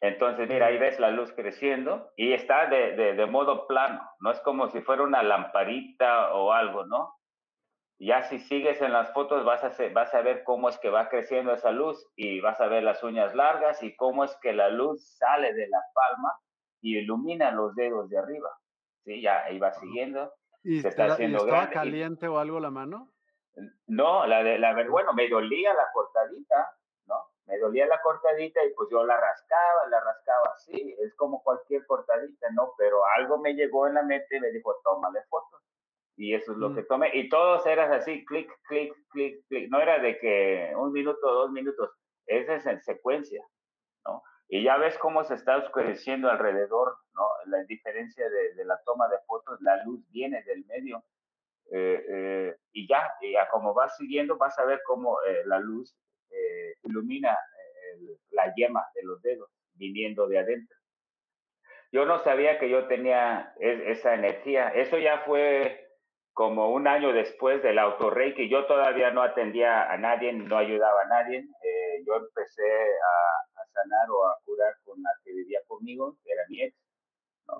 Entonces, 0.00 0.48
mira, 0.48 0.66
ahí 0.66 0.78
ves 0.78 0.98
la 0.98 1.10
luz 1.10 1.32
creciendo 1.32 2.12
y 2.16 2.32
está 2.32 2.66
de, 2.66 3.14
de, 3.14 3.26
modo 3.26 3.68
plano, 3.68 4.00
no 4.20 4.32
es 4.32 4.40
como 4.40 4.68
si 4.70 4.80
fuera 4.80 5.04
una 5.04 5.22
lamparita 5.22 6.34
o 6.34 6.52
algo, 6.52 6.84
¿no? 6.86 7.14
Ya 8.04 8.24
si 8.24 8.40
sigues 8.40 8.82
en 8.82 8.92
las 8.92 9.12
fotos 9.12 9.44
vas 9.44 9.62
a, 9.62 9.70
vas 9.92 10.12
a 10.12 10.22
ver 10.22 10.42
cómo 10.42 10.68
es 10.68 10.76
que 10.78 10.90
va 10.90 11.08
creciendo 11.08 11.54
esa 11.54 11.70
luz 11.70 12.04
y 12.16 12.40
vas 12.40 12.60
a 12.60 12.66
ver 12.66 12.82
las 12.82 13.00
uñas 13.04 13.32
largas 13.36 13.80
y 13.84 13.94
cómo 13.94 14.24
es 14.24 14.36
que 14.42 14.52
la 14.52 14.70
luz 14.70 15.16
sale 15.18 15.54
de 15.54 15.68
la 15.68 15.80
palma 15.94 16.34
y 16.80 16.98
ilumina 16.98 17.52
los 17.52 17.76
dedos 17.76 18.10
de 18.10 18.18
arriba. 18.18 18.50
Sí, 19.04 19.22
ya 19.22 19.44
ahí 19.44 19.60
va 19.60 19.72
siguiendo. 19.74 20.32
¿Y, 20.64 20.80
se 20.80 20.88
está 20.88 21.12
haciendo 21.12 21.38
estaba 21.38 21.70
caliente 21.70 22.26
o 22.26 22.40
algo 22.40 22.58
la 22.58 22.72
mano? 22.72 23.08
No, 23.86 24.26
la 24.26 24.42
de 24.42 24.58
la 24.58 24.74
bueno, 24.88 25.12
me 25.12 25.28
dolía 25.28 25.72
la 25.72 25.86
cortadita, 25.92 26.74
¿no? 27.06 27.14
Me 27.46 27.56
dolía 27.58 27.86
la 27.86 28.02
cortadita 28.02 28.64
y 28.64 28.74
pues 28.74 28.88
yo 28.90 29.04
la 29.04 29.16
rascaba, 29.16 29.86
la 29.88 30.00
rascaba 30.00 30.50
así, 30.56 30.96
es 30.98 31.14
como 31.14 31.40
cualquier 31.44 31.86
cortadita, 31.86 32.48
¿no? 32.50 32.72
Pero 32.76 32.98
algo 33.16 33.38
me 33.38 33.54
llegó 33.54 33.86
en 33.86 33.94
la 33.94 34.02
mente 34.02 34.38
y 34.38 34.40
me 34.40 34.50
dijo, 34.50 34.74
tómale 34.82 35.22
fotos. 35.30 35.62
Y 36.16 36.34
eso 36.34 36.52
es 36.52 36.58
lo 36.58 36.70
mm. 36.70 36.74
que 36.76 36.82
tomé. 36.84 37.10
Y 37.14 37.28
todos 37.28 37.66
eran 37.66 37.92
así, 37.92 38.24
clic, 38.24 38.50
clic, 38.64 38.94
clic, 39.10 39.46
clic. 39.48 39.70
No 39.70 39.80
era 39.80 39.98
de 39.98 40.18
que 40.18 40.72
un 40.76 40.92
minuto, 40.92 41.32
dos 41.32 41.50
minutos. 41.50 41.90
Ese 42.26 42.56
es 42.56 42.66
en 42.66 42.80
secuencia, 42.82 43.44
¿no? 44.06 44.22
Y 44.48 44.62
ya 44.62 44.76
ves 44.76 44.98
cómo 44.98 45.24
se 45.24 45.34
está 45.34 45.56
oscureciendo 45.56 46.30
alrededor, 46.30 46.96
¿no? 47.14 47.26
La 47.46 47.64
diferencia 47.64 48.28
de, 48.28 48.54
de 48.54 48.64
la 48.64 48.78
toma 48.84 49.08
de 49.08 49.18
fotos, 49.26 49.60
la 49.62 49.82
luz 49.84 50.00
viene 50.10 50.42
del 50.44 50.64
medio 50.66 51.02
eh, 51.74 52.04
eh, 52.06 52.56
y 52.72 52.86
ya, 52.86 53.10
ya, 53.22 53.48
como 53.48 53.72
vas 53.72 53.96
siguiendo, 53.96 54.36
vas 54.36 54.58
a 54.58 54.64
ver 54.64 54.80
cómo 54.86 55.22
eh, 55.22 55.42
la 55.46 55.58
luz 55.58 55.96
ilumina 56.84 57.36
la 58.30 58.52
yema 58.54 58.84
de 58.94 59.02
los 59.02 59.20
dedos 59.22 59.50
viniendo 59.74 60.26
de 60.26 60.38
adentro. 60.38 60.76
Yo 61.92 62.06
no 62.06 62.18
sabía 62.20 62.58
que 62.58 62.70
yo 62.70 62.86
tenía 62.88 63.54
esa 63.58 64.14
energía. 64.14 64.70
Eso 64.70 64.98
ya 64.98 65.18
fue 65.20 65.91
como 66.32 66.72
un 66.72 66.86
año 66.88 67.12
después 67.12 67.62
del 67.62 67.78
autorrey, 67.78 68.34
yo 68.48 68.66
todavía 68.66 69.10
no 69.10 69.22
atendía 69.22 69.90
a 69.90 69.96
nadie, 69.98 70.32
no 70.32 70.56
ayudaba 70.56 71.02
a 71.02 71.06
nadie. 71.06 71.46
yo 72.06 72.16
empecé 72.16 72.62
a, 72.62 73.64
sanar 73.72 74.10
o 74.10 74.26
a 74.26 74.36
curar 74.44 74.74
con 74.84 75.02
la 75.02 75.10
que 75.24 75.32
vivía 75.32 75.60
conmigo, 75.66 76.16
que 76.22 76.32
era 76.32 76.42
mi 76.48 76.62
ex 76.62 76.76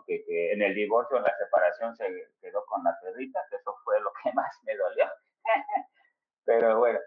que, 0.07 0.53
en 0.53 0.63
el 0.63 0.75
divorcio, 0.75 1.17
en 1.17 1.25
la 1.25 1.37
separación, 1.37 1.97
se 1.97 2.05
quedó 2.41 2.65
con 2.67 2.83
la 2.85 2.99
perrita, 3.03 3.45
que 3.51 3.57
eso 3.57 3.75
fue 3.85 4.01
lo 4.01 4.13
que 4.23 4.33
más 4.35 4.55
me 4.65 4.77
dolió. 4.77 5.07
Pero 6.45 6.79
bueno, 6.79 6.99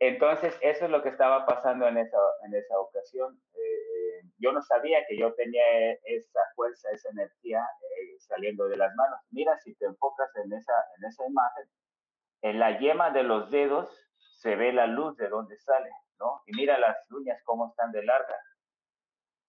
entonces 0.00 0.56
eso 0.60 0.86
es 0.86 0.90
lo 0.90 1.02
que 1.02 1.10
estaba 1.10 1.46
pasando 1.46 1.86
en 1.86 1.98
esa, 1.98 2.18
en 2.46 2.54
esa 2.54 2.78
ocasión. 2.78 3.40
Eh, 3.54 3.60
eh, 3.60 4.22
yo 4.38 4.52
no 4.52 4.62
sabía 4.62 5.04
que 5.06 5.16
yo 5.16 5.32
tenía 5.34 5.92
esa 6.04 6.40
fuerza, 6.56 6.90
esa 6.90 7.10
energía 7.10 7.60
eh, 7.60 7.89
saliendo 8.30 8.66
de 8.68 8.78
las 8.78 8.94
manos. 8.94 9.20
Mira, 9.30 9.58
si 9.58 9.74
te 9.74 9.84
enfocas 9.84 10.30
en 10.36 10.52
esa, 10.54 10.72
en 10.96 11.04
esa 11.04 11.26
imagen, 11.26 11.64
en 12.42 12.58
la 12.58 12.78
yema 12.78 13.10
de 13.10 13.24
los 13.24 13.50
dedos 13.50 13.88
se 14.16 14.56
ve 14.56 14.72
la 14.72 14.86
luz 14.86 15.16
de 15.18 15.28
donde 15.28 15.58
sale, 15.58 15.90
¿no? 16.18 16.42
Y 16.46 16.56
mira 16.56 16.78
las 16.78 16.96
uñas 17.10 17.38
cómo 17.44 17.68
están 17.68 17.92
de 17.92 18.02
largas 18.02 18.40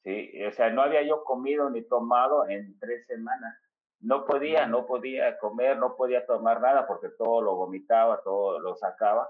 ¿sí? 0.04 0.44
O 0.46 0.52
sea, 0.52 0.70
no 0.70 0.82
había 0.82 1.04
yo 1.04 1.24
comido 1.24 1.70
ni 1.70 1.84
tomado 1.84 2.48
en 2.50 2.78
tres 2.80 3.06
semanas. 3.08 3.58
No 4.00 4.26
podía, 4.26 4.66
no 4.66 4.86
podía 4.88 5.38
comer, 5.38 5.78
no 5.78 5.96
podía 5.96 6.26
tomar 6.26 6.60
nada 6.60 6.88
porque 6.88 7.10
todo 7.18 7.42
lo 7.42 7.56
vomitaba, 7.56 8.22
todo 8.24 8.60
lo 8.60 8.76
sacaba 8.76 9.30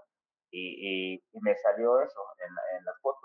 y, 0.49 1.15
y, 1.15 1.23
me 1.41 1.55
salió 1.55 2.01
eso 2.01 2.19
en, 2.37 2.77
en, 2.77 2.85
las 2.85 2.99
fotos. 3.01 3.20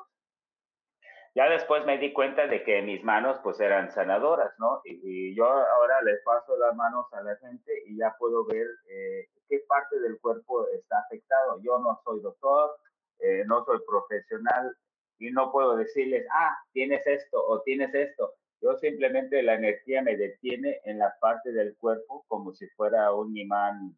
Ya 1.37 1.51
después 1.51 1.85
me 1.85 1.99
di 1.99 2.15
cuenta 2.15 2.47
de 2.47 2.65
que 2.65 2.81
mis 2.81 3.05
manos 3.05 3.39
pues 3.43 3.61
eran 3.61 3.93
sanadoras, 3.93 4.53
¿no? 4.59 4.81
Y, 4.85 5.35
yo 5.37 5.45
ahora 5.45 6.01
le 6.03 6.17
paso 6.25 6.57
las 6.57 6.75
manos 6.75 7.07
a 7.13 7.21
la 7.21 7.37
gente 7.37 7.73
y 7.87 7.99
ya 7.99 8.17
puedo 8.19 8.47
ver 8.47 8.67
eh, 8.89 9.29
qué 9.49 9.61
parte 9.69 10.01
del 10.01 10.19
cuerpo 10.19 10.67
está 10.69 10.99
afectado. 11.01 11.61
Yo 11.63 11.79
no 11.79 12.01
soy 12.05 12.23
doctor, 12.23 12.71
eh, 13.19 13.45
no 13.47 13.63
soy 13.67 13.79
profesional, 13.87 14.75
y 15.19 15.31
no 15.31 15.51
puedo 15.53 15.77
decirles, 15.77 16.27
ah, 16.33 16.57
tienes 16.73 17.07
esto 17.07 17.43
o 17.47 17.63
tienes 17.63 17.95
esto. 17.95 18.35
Yo 18.61 18.77
simplemente 18.77 19.43
la 19.43 19.55
energía 19.55 20.03
me 20.03 20.17
detiene 20.17 20.81
en 20.85 20.99
la 20.99 21.15
parte 21.21 21.53
del 21.53 21.77
cuerpo 21.77 22.25
como 22.29 22.53
si 22.53 22.67
fuera 22.71 23.13
un 23.13 23.37
imán 23.37 23.97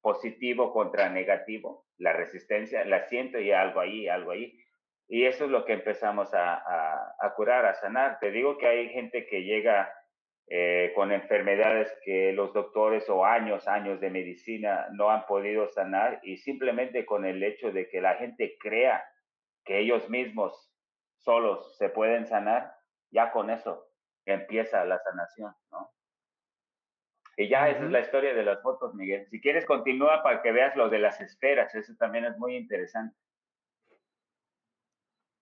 positivo 0.00 0.72
contra 0.72 1.08
negativo. 1.08 1.86
La 1.98 2.12
resistencia 2.12 2.84
la 2.84 3.06
siento 3.08 3.38
y 3.38 3.52
algo 3.52 3.80
ahí, 3.80 4.08
algo 4.08 4.32
ahí. 4.32 4.58
Y 5.12 5.26
eso 5.26 5.46
es 5.46 5.50
lo 5.50 5.64
que 5.64 5.72
empezamos 5.72 6.32
a, 6.34 7.14
a, 7.18 7.34
curar, 7.34 7.66
a 7.66 7.74
sanar. 7.74 8.20
Te 8.20 8.30
digo 8.30 8.56
que 8.58 8.68
hay 8.68 8.88
gente 8.90 9.26
que 9.26 9.42
llega 9.42 9.92
eh, 10.46 10.92
con 10.94 11.10
enfermedades 11.10 11.92
que 12.04 12.32
los 12.32 12.52
doctores 12.52 13.10
o 13.10 13.24
años, 13.24 13.66
años 13.66 14.00
de 14.00 14.08
medicina 14.08 14.86
no 14.92 15.10
han 15.10 15.26
podido 15.26 15.68
sanar 15.68 16.20
y 16.22 16.36
simplemente 16.36 17.04
con 17.04 17.24
el 17.24 17.42
hecho 17.42 17.72
de 17.72 17.88
que 17.88 18.00
la 18.00 18.14
gente 18.14 18.56
crea 18.60 19.04
que 19.64 19.80
ellos 19.80 20.08
mismos 20.08 20.72
solos 21.16 21.76
se 21.76 21.88
pueden 21.88 22.28
sanar, 22.28 22.72
ya 23.10 23.32
con 23.32 23.50
eso 23.50 23.88
empieza 24.26 24.84
la 24.84 25.00
sanación, 25.00 25.52
¿no? 25.72 25.90
Y 27.36 27.48
ya 27.48 27.68
esa 27.68 27.84
es 27.84 27.90
la 27.90 28.00
historia 28.00 28.32
de 28.32 28.44
las 28.44 28.62
fotos, 28.62 28.94
Miguel. 28.94 29.26
Si 29.30 29.40
quieres, 29.40 29.66
continúa 29.66 30.22
para 30.22 30.40
que 30.40 30.52
veas 30.52 30.76
lo 30.76 30.88
de 30.88 30.98
las 31.00 31.20
esferas. 31.20 31.74
Eso 31.74 31.94
también 31.98 32.26
es 32.26 32.36
muy 32.38 32.54
interesante. 32.54 33.16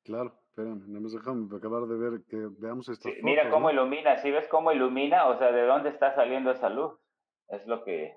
Claro, 0.09 0.33
espérame, 0.49 0.85
no 0.87 1.01
me 1.03 1.11
déjame 1.11 1.55
acabar 1.55 1.83
de 1.83 1.99
ver 1.99 2.25
que 2.25 2.39
veamos 2.59 2.89
estas 2.89 3.13
fotos. 3.13 3.23
Mira 3.23 3.51
cómo 3.51 3.71
ilumina, 3.71 4.17
si 4.17 4.31
ves 4.31 4.49
cómo 4.49 4.73
ilumina, 4.73 5.27
o 5.27 5.37
sea, 5.37 5.53
¿de 5.53 5.67
dónde 5.67 5.91
está 5.91 6.15
saliendo 6.15 6.51
esa 6.51 6.71
luz? 6.71 6.99
Es 7.49 7.67
lo 7.67 7.85
que 7.85 8.17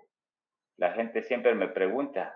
la 0.77 0.93
gente 0.93 1.21
siempre 1.21 1.53
me 1.53 1.67
pregunta. 1.67 2.33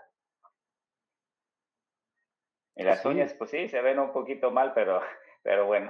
En 2.76 2.86
las 2.86 3.06
uñas, 3.06 3.34
pues 3.36 3.50
sí, 3.52 3.70
se 3.70 3.82
ven 3.82 3.98
un 3.98 4.12
poquito 4.12 4.52
mal, 4.52 4.74
pero, 4.74 5.00
pero 5.44 5.68
bueno. 5.68 5.90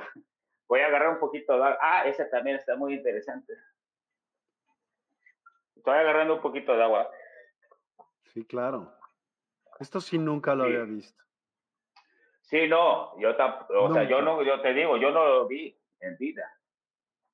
Voy 0.68 0.82
a 0.82 0.86
agarrar 0.86 1.14
un 1.14 1.20
poquito 1.20 1.54
de 1.54 1.64
agua. 1.64 1.80
Ah, 1.82 2.08
esa 2.08 2.30
también 2.30 2.58
está 2.58 2.76
muy 2.76 2.94
interesante. 2.94 3.52
Estoy 5.76 5.96
agarrando 5.96 6.36
un 6.36 6.42
poquito 6.42 6.78
de 6.78 6.84
agua. 6.84 7.10
Sí, 8.26 8.46
claro. 8.46 8.94
Esto 9.80 10.00
sí 10.00 10.20
nunca 10.20 10.54
lo 10.54 10.66
había 10.66 10.84
visto. 10.84 11.25
Sí, 12.46 12.68
no, 12.68 13.18
yo 13.20 13.32
o 13.32 13.94
sea, 13.94 14.04
yo 14.04 14.22
no, 14.22 14.44
yo 14.44 14.62
te 14.62 14.74
digo, 14.74 14.98
yo 14.98 15.10
no 15.12 15.26
lo 15.26 15.48
vi 15.48 15.76
en 16.00 16.16
vida. 16.18 16.48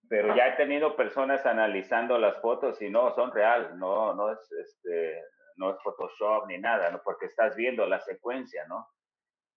Pero 0.08 0.36
ya 0.36 0.48
he 0.48 0.52
tenido 0.58 0.96
personas 0.96 1.46
analizando 1.46 2.18
las 2.18 2.40
fotos 2.42 2.82
y 2.82 2.90
no, 2.90 3.14
son 3.14 3.32
real, 3.32 3.78
no, 3.78 4.14
no 4.14 4.32
es 4.32 4.52
este, 4.52 5.22
no 5.58 5.72
es 5.72 5.82
Photoshop 5.82 6.48
ni 6.48 6.58
nada, 6.58 6.92
¿no? 6.92 7.02
porque 7.04 7.28
estás 7.28 7.56
viendo 7.56 7.86
la 7.86 8.00
secuencia, 8.00 8.66
¿no? 8.68 8.88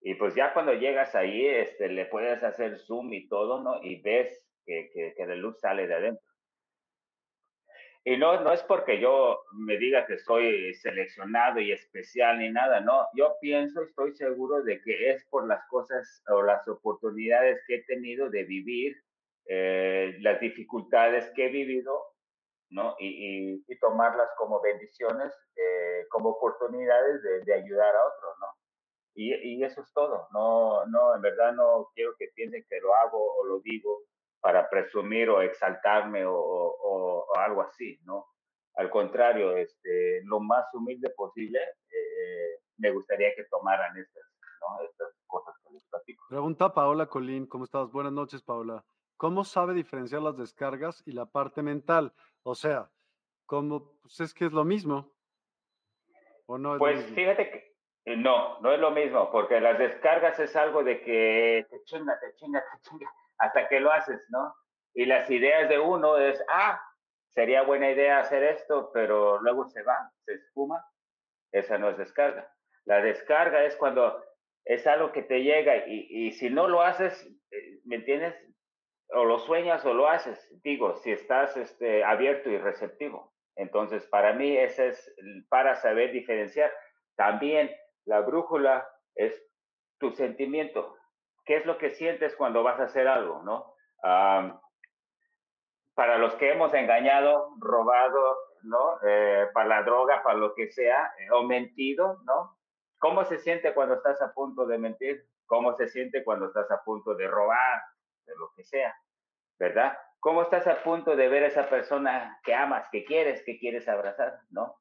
Y 0.01 0.15
pues 0.15 0.35
ya 0.35 0.53
cuando 0.53 0.75
llegas 0.75 1.15
ahí, 1.15 1.47
este, 1.47 1.89
le 1.89 2.05
puedes 2.07 2.43
hacer 2.43 2.79
zoom 2.79 3.13
y 3.13 3.27
todo, 3.27 3.63
¿no? 3.63 3.83
Y 3.83 4.03
ves 4.03 4.47
que, 4.67 4.91
que, 5.17 5.27
la 5.27 5.35
luz 5.35 5.59
sale 5.61 5.87
de 5.87 5.95
adentro. 5.95 6.34
Y 8.07 8.19
no, 8.19 8.39
no 8.41 8.53
es 8.53 8.63
porque 8.65 9.01
yo 9.01 9.41
me 9.53 9.79
diga 9.79 10.07
que 10.07 10.19
soy 10.19 10.75
seleccionado 10.75 11.59
y 11.59 11.73
especial 11.73 12.39
ni 12.39 12.51
nada, 12.51 12.81
no. 12.81 13.09
Yo 13.15 13.37
pienso, 13.41 13.83
estoy 13.83 14.15
seguro 14.15 14.63
de 14.63 14.83
que 14.83 15.11
es 15.11 15.25
por 15.31 15.47
las 15.47 15.67
cosas 15.69 16.23
o 16.29 16.43
las 16.43 16.69
oportunidades 16.69 17.63
que 17.67 17.77
he 17.77 17.85
tenido 17.85 18.29
de 18.29 18.45
vivir, 18.45 18.95
eh, 19.47 20.19
las 20.21 20.39
dificultades 20.39 21.31
que 21.35 21.47
he 21.47 21.49
vivido, 21.49 21.99
¿no? 22.69 22.95
Y, 22.99 23.63
y, 23.67 23.79
tomarlas 23.79 24.29
como 24.37 24.61
bendiciones, 24.61 25.33
eh, 25.57 26.07
como 26.11 26.31
oportunidades 26.31 27.23
de, 27.23 27.41
de, 27.45 27.55
ayudar 27.55 27.97
a 27.97 28.07
otros, 28.07 28.35
¿no? 28.39 28.47
Y, 29.15 29.35
y, 29.35 29.65
eso 29.65 29.81
es 29.81 29.91
todo. 29.95 30.29
No, 30.33 30.85
no, 30.87 31.15
en 31.15 31.23
verdad 31.23 31.53
no 31.55 31.89
quiero 31.95 32.15
que 32.19 32.29
piensen 32.35 32.67
que 32.69 32.81
lo 32.81 32.95
hago 32.97 33.35
o 33.37 33.45
lo 33.47 33.61
digo 33.61 34.03
para 34.45 34.69
presumir 34.69 35.31
o 35.31 35.41
exaltarme 35.41 36.27
o, 36.27 36.35
o, 36.37 37.27
algo 37.39 37.63
así, 37.63 37.99
¿no? 38.05 38.27
Al 38.75 38.91
contrario, 38.91 39.57
este, 39.57 40.21
lo 40.25 40.39
más 40.39 40.67
humilde 40.75 41.09
posible, 41.17 41.59
eh, 41.89 42.61
me 42.77 42.91
gustaría 42.91 43.35
que 43.35 43.45
tomaran 43.45 43.97
estas, 43.97 44.23
¿no? 44.61 44.85
estas 44.85 45.09
cosas 45.27 45.55
que 45.65 45.73
les 45.73 45.83
platico. 45.89 46.25
Pregunta 46.29 46.75
Paola 46.75 47.07
Colín, 47.07 47.47
¿cómo 47.47 47.65
estás? 47.65 47.91
Buenas 47.91 48.13
noches, 48.13 48.43
Paola. 48.43 48.85
¿Cómo 49.17 49.45
sabe 49.45 49.73
diferenciar 49.73 50.21
las 50.21 50.37
descargas 50.37 51.03
y 51.07 51.13
la 51.13 51.25
parte 51.25 51.63
mental? 51.63 52.13
O 52.43 52.55
sea, 52.55 52.91
¿cómo? 53.47 53.99
Pues 54.03 54.21
es 54.21 54.35
que 54.35 54.45
es 54.45 54.53
lo 54.53 54.65
mismo. 54.65 55.11
¿O 56.45 56.59
no 56.59 56.77
pues 56.77 57.03
fíjate 57.15 57.51
que 57.51 57.75
eh, 58.05 58.17
no, 58.19 58.61
no 58.61 58.75
es 58.75 58.79
lo 58.79 58.91
mismo, 58.91 59.31
porque 59.33 59.59
las 59.63 59.79
descargas 59.79 60.39
es 60.39 60.55
algo 60.55 60.85
de 60.85 61.01
que 61.01 61.67
te 61.71 61.83
chinga, 61.85 62.21
te 62.21 62.35
chinga, 62.35 62.61
te 62.61 62.81
chinga 62.83 63.11
hasta 63.39 63.69
que 63.69 63.81
lo 63.81 63.93
haces, 63.93 64.25
¿no? 64.31 64.55
Y 64.95 65.07
las 65.07 65.31
ideas 65.31 65.69
de 65.69 65.79
uno 65.79 66.17
es, 66.19 66.43
ah, 66.49 66.81
sería 67.31 67.63
buena 67.63 67.91
idea 67.91 68.21
hacer 68.21 68.43
esto, 68.45 68.91
pero 68.93 69.41
luego 69.41 69.69
se 69.69 69.83
va, 69.83 70.11
se 70.25 70.35
espuma. 70.35 70.85
Esa 71.53 71.79
no 71.79 71.91
es 71.91 71.99
descarga. 71.99 72.49
La 72.85 73.01
descarga 73.01 73.65
es 73.65 73.77
cuando 73.77 74.25
es 74.65 74.87
algo 74.87 75.13
que 75.13 75.23
te 75.23 75.43
llega 75.43 75.87
y, 75.87 76.07
y 76.11 76.33
si 76.33 76.51
no 76.51 76.69
lo 76.69 76.83
haces, 76.83 77.27
eh, 77.51 77.81
¿me 77.85 77.97
entiendes? 77.97 78.35
O 79.09 79.25
lo 79.25 79.39
sueñas 79.39 79.85
o 79.85 79.95
lo 79.95 80.09
haces, 80.09 80.49
digo, 80.63 80.97
si 80.97 81.13
estás 81.13 81.57
este, 81.57 82.03
abierto 82.03 82.51
y 82.51 82.59
receptivo. 82.59 83.35
Entonces, 83.57 84.05
para 84.07 84.33
mí, 84.33 84.57
ese 84.57 84.89
es 84.89 85.15
para 85.49 85.77
saber 85.77 86.13
diferenciar. 86.13 86.73
También 87.17 87.71
la 88.05 88.21
brújula 88.21 88.89
es 89.15 89.41
tu 89.99 90.11
sentimiento 90.13 90.97
qué 91.45 91.57
es 91.57 91.67
lo 91.67 91.79
que 91.79 91.91
sientes 91.91 92.35
cuando 92.37 92.63
vas 92.63 92.81
a 92.81 92.85
hacer 92.85 93.09
algo, 93.09 93.43
¿no? 93.43 93.73
para 95.95 96.19
los 96.19 96.35
que 96.35 96.51
hemos 96.51 96.75
engañado, 96.75 97.55
robado, 97.59 98.37
¿no? 98.65 98.99
Eh, 99.07 99.47
para 99.53 99.69
la 99.69 99.83
droga, 99.83 100.23
para 100.23 100.37
lo 100.37 100.55
que 100.55 100.71
sea, 100.73 101.13
eh, 101.19 101.31
o 101.31 101.45
mentido, 101.45 102.19
¿no? 102.25 102.59
¿Cómo 102.99 103.25
se 103.25 103.39
siente 103.39 103.73
cuando 103.75 103.95
estás 103.95 104.21
a 104.21 104.33
punto 104.33 104.67
de 104.67 104.79
mentir? 104.79 105.25
¿Cómo 105.47 105.77
se 105.77 105.89
siente 105.89 106.25
cuando 106.25 106.47
estás 106.47 106.71
a 106.71 106.83
punto 106.83 107.15
de 107.15 107.29
robar, 107.29 107.83
de 108.27 108.35
lo 108.37 108.51
que 108.57 108.65
sea? 108.65 108.95
¿Verdad? 109.59 109.97
¿Cómo 110.21 110.43
estás 110.43 110.67
a 110.67 110.83
punto 110.83 111.15
de 111.15 111.29
ver 111.29 111.45
a 111.45 111.49
esa 111.49 111.69
persona 111.69 112.41
que 112.45 112.55
amas, 112.55 112.89
que 112.91 113.05
quieres, 113.05 113.43
que 113.45 113.59
quieres 113.59 113.87
abrazar, 113.89 114.41
¿no? 114.51 114.77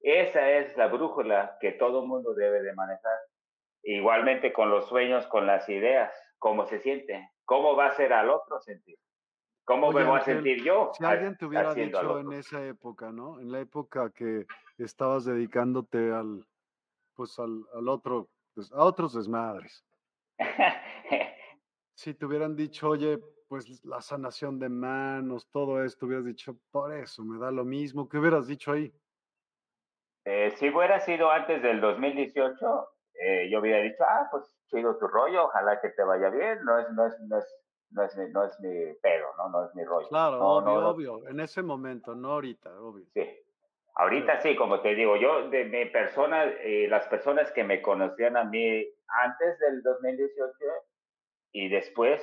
Esa 0.00 0.50
es 0.50 0.76
la 0.76 0.86
brújula 0.86 1.58
que 1.60 1.72
todo 1.72 2.06
mundo 2.06 2.34
debe 2.34 2.62
de 2.62 2.72
manejar. 2.72 3.18
Igualmente 3.88 4.52
con 4.52 4.68
los 4.68 4.88
sueños, 4.88 5.28
con 5.28 5.46
las 5.46 5.68
ideas, 5.68 6.12
cómo 6.38 6.66
se 6.66 6.80
siente, 6.80 7.30
cómo 7.44 7.76
va 7.76 7.86
a 7.86 7.94
ser 7.94 8.12
al 8.12 8.30
otro 8.30 8.60
sentir, 8.60 8.98
cómo 9.64 9.92
me 9.92 10.02
voy 10.02 10.18
a 10.18 10.24
sentir 10.24 10.60
yo. 10.64 10.90
Si 10.92 11.04
alguien 11.04 11.36
te 11.36 11.46
hubiera 11.46 11.72
dicho 11.72 12.18
en 12.18 12.32
esa 12.32 12.66
época, 12.66 13.12
¿no? 13.12 13.38
En 13.38 13.52
la 13.52 13.60
época 13.60 14.10
que 14.10 14.44
estabas 14.78 15.24
dedicándote 15.24 16.12
al, 16.12 16.44
pues 17.14 17.38
al, 17.38 17.64
al 17.74 17.88
otro, 17.88 18.28
pues 18.54 18.72
a 18.72 18.82
otros 18.82 19.14
desmadres. 19.14 19.86
si 21.94 22.12
te 22.12 22.26
hubieran 22.26 22.56
dicho, 22.56 22.88
oye, 22.88 23.20
pues 23.46 23.84
la 23.84 24.00
sanación 24.00 24.58
de 24.58 24.68
manos, 24.68 25.48
todo 25.52 25.84
esto, 25.84 26.06
hubieras 26.06 26.24
dicho, 26.24 26.58
por 26.72 26.92
eso 26.92 27.22
me 27.22 27.38
da 27.38 27.52
lo 27.52 27.64
mismo. 27.64 28.08
¿Qué 28.08 28.18
hubieras 28.18 28.48
dicho 28.48 28.72
ahí? 28.72 28.92
Eh, 30.24 30.52
si 30.56 30.70
hubiera 30.70 30.98
sido 30.98 31.30
antes 31.30 31.62
del 31.62 31.80
2018, 31.80 32.95
eh, 33.20 33.48
yo 33.50 33.60
hubiera 33.60 33.82
dicho, 33.82 34.02
ah, 34.06 34.28
pues 34.30 34.44
chido 34.68 34.96
tu 34.98 35.06
rollo, 35.06 35.44
ojalá 35.44 35.80
que 35.80 35.90
te 35.90 36.02
vaya 36.02 36.28
bien, 36.30 36.64
no 36.64 36.78
es, 36.78 36.90
no 36.92 37.06
es, 37.06 37.20
no 37.28 37.38
es, 37.38 37.64
no 37.90 38.02
es, 38.02 38.16
mi, 38.16 38.30
no 38.30 38.44
es 38.44 38.60
mi 38.60 38.94
pedo, 39.00 39.28
¿no? 39.38 39.48
No 39.48 39.64
es 39.64 39.74
mi 39.74 39.84
rollo. 39.84 40.08
Claro, 40.08 40.40
obvio, 40.40 40.88
obvio, 40.88 41.28
en 41.28 41.40
ese 41.40 41.62
momento, 41.62 42.14
no 42.14 42.32
ahorita, 42.32 42.80
obvio. 42.80 43.06
Sí. 43.14 43.24
Ahorita 43.98 44.40
sí, 44.42 44.54
como 44.56 44.80
te 44.80 44.94
digo, 44.94 45.16
yo 45.16 45.48
de 45.48 45.64
mi 45.64 45.86
persona, 45.86 46.44
eh, 46.44 46.86
las 46.88 47.06
personas 47.06 47.50
que 47.52 47.64
me 47.64 47.80
conocían 47.80 48.36
a 48.36 48.44
mí 48.44 48.86
antes 49.08 49.58
del 49.58 49.82
2018 49.82 50.52
y 51.52 51.68
después, 51.70 52.20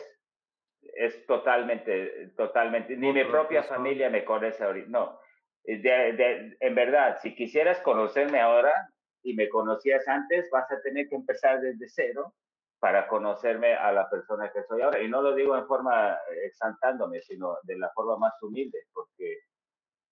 es 0.95 1.25
totalmente, 1.25 2.31
totalmente, 2.37 2.95
ni 2.95 3.11
mi 3.11 3.23
propia 3.23 3.63
familia 3.63 4.09
me 4.09 4.23
conoce 4.23 4.63
ahorita, 4.63 4.89
no. 4.89 5.19
en 5.65 6.75
verdad, 6.75 7.17
si 7.21 7.33
quisieras 7.33 7.79
conocerme 7.79 8.39
ahora, 8.39 8.92
y 9.23 9.33
me 9.33 9.49
conocías 9.49 10.07
antes, 10.07 10.49
vas 10.51 10.69
a 10.71 10.81
tener 10.81 11.07
que 11.07 11.15
empezar 11.15 11.61
desde 11.61 11.87
cero 11.89 12.33
para 12.79 13.07
conocerme 13.07 13.73
a 13.73 13.93
la 13.93 14.09
persona 14.09 14.51
que 14.51 14.63
soy 14.63 14.81
ahora. 14.81 15.01
Y 15.01 15.07
no 15.07 15.21
lo 15.21 15.33
digo 15.33 15.57
en 15.57 15.65
forma 15.65 16.19
exaltándome, 16.43 17.21
sino 17.21 17.57
de 17.63 17.77
la 17.77 17.89
forma 17.91 18.17
más 18.17 18.33
humilde, 18.43 18.87
porque 18.93 19.39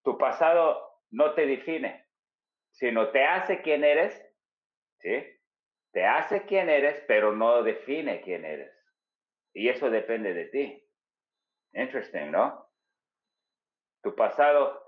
tu 0.04 0.18
pasado 0.18 1.02
no 1.12 1.34
te 1.34 1.46
define, 1.46 2.08
sino 2.72 3.12
te 3.12 3.26
hace 3.26 3.62
quien 3.62 3.84
eres, 3.84 4.26
¿sí? 5.00 5.22
Te 5.92 6.06
hace 6.06 6.46
quien 6.46 6.70
eres, 6.70 7.04
pero 7.08 7.34
no 7.34 7.62
define 7.62 8.22
quién 8.22 8.46
eres. 8.46 8.74
Y 9.54 9.68
eso 9.68 9.90
depende 9.90 10.34
de 10.34 10.46
ti. 10.46 10.90
Interesting, 11.74 12.32
¿no? 12.32 12.70
Tu 14.02 14.16
pasado 14.16 14.82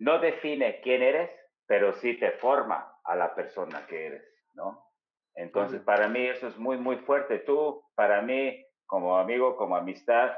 no 0.00 0.18
define 0.18 0.80
quién 0.80 1.02
eres, 1.02 1.30
pero 1.70 1.92
sí 1.92 2.14
te 2.18 2.32
forma 2.32 2.98
a 3.04 3.14
la 3.14 3.32
persona 3.32 3.86
que 3.86 4.06
eres, 4.06 4.24
¿no? 4.54 4.84
Entonces, 5.36 5.80
para 5.80 6.08
mí 6.08 6.26
eso 6.26 6.48
es 6.48 6.58
muy, 6.58 6.76
muy 6.76 6.96
fuerte. 6.96 7.38
Tú, 7.38 7.84
para 7.94 8.22
mí, 8.22 8.66
como 8.86 9.16
amigo, 9.16 9.56
como 9.56 9.76
amistad, 9.76 10.36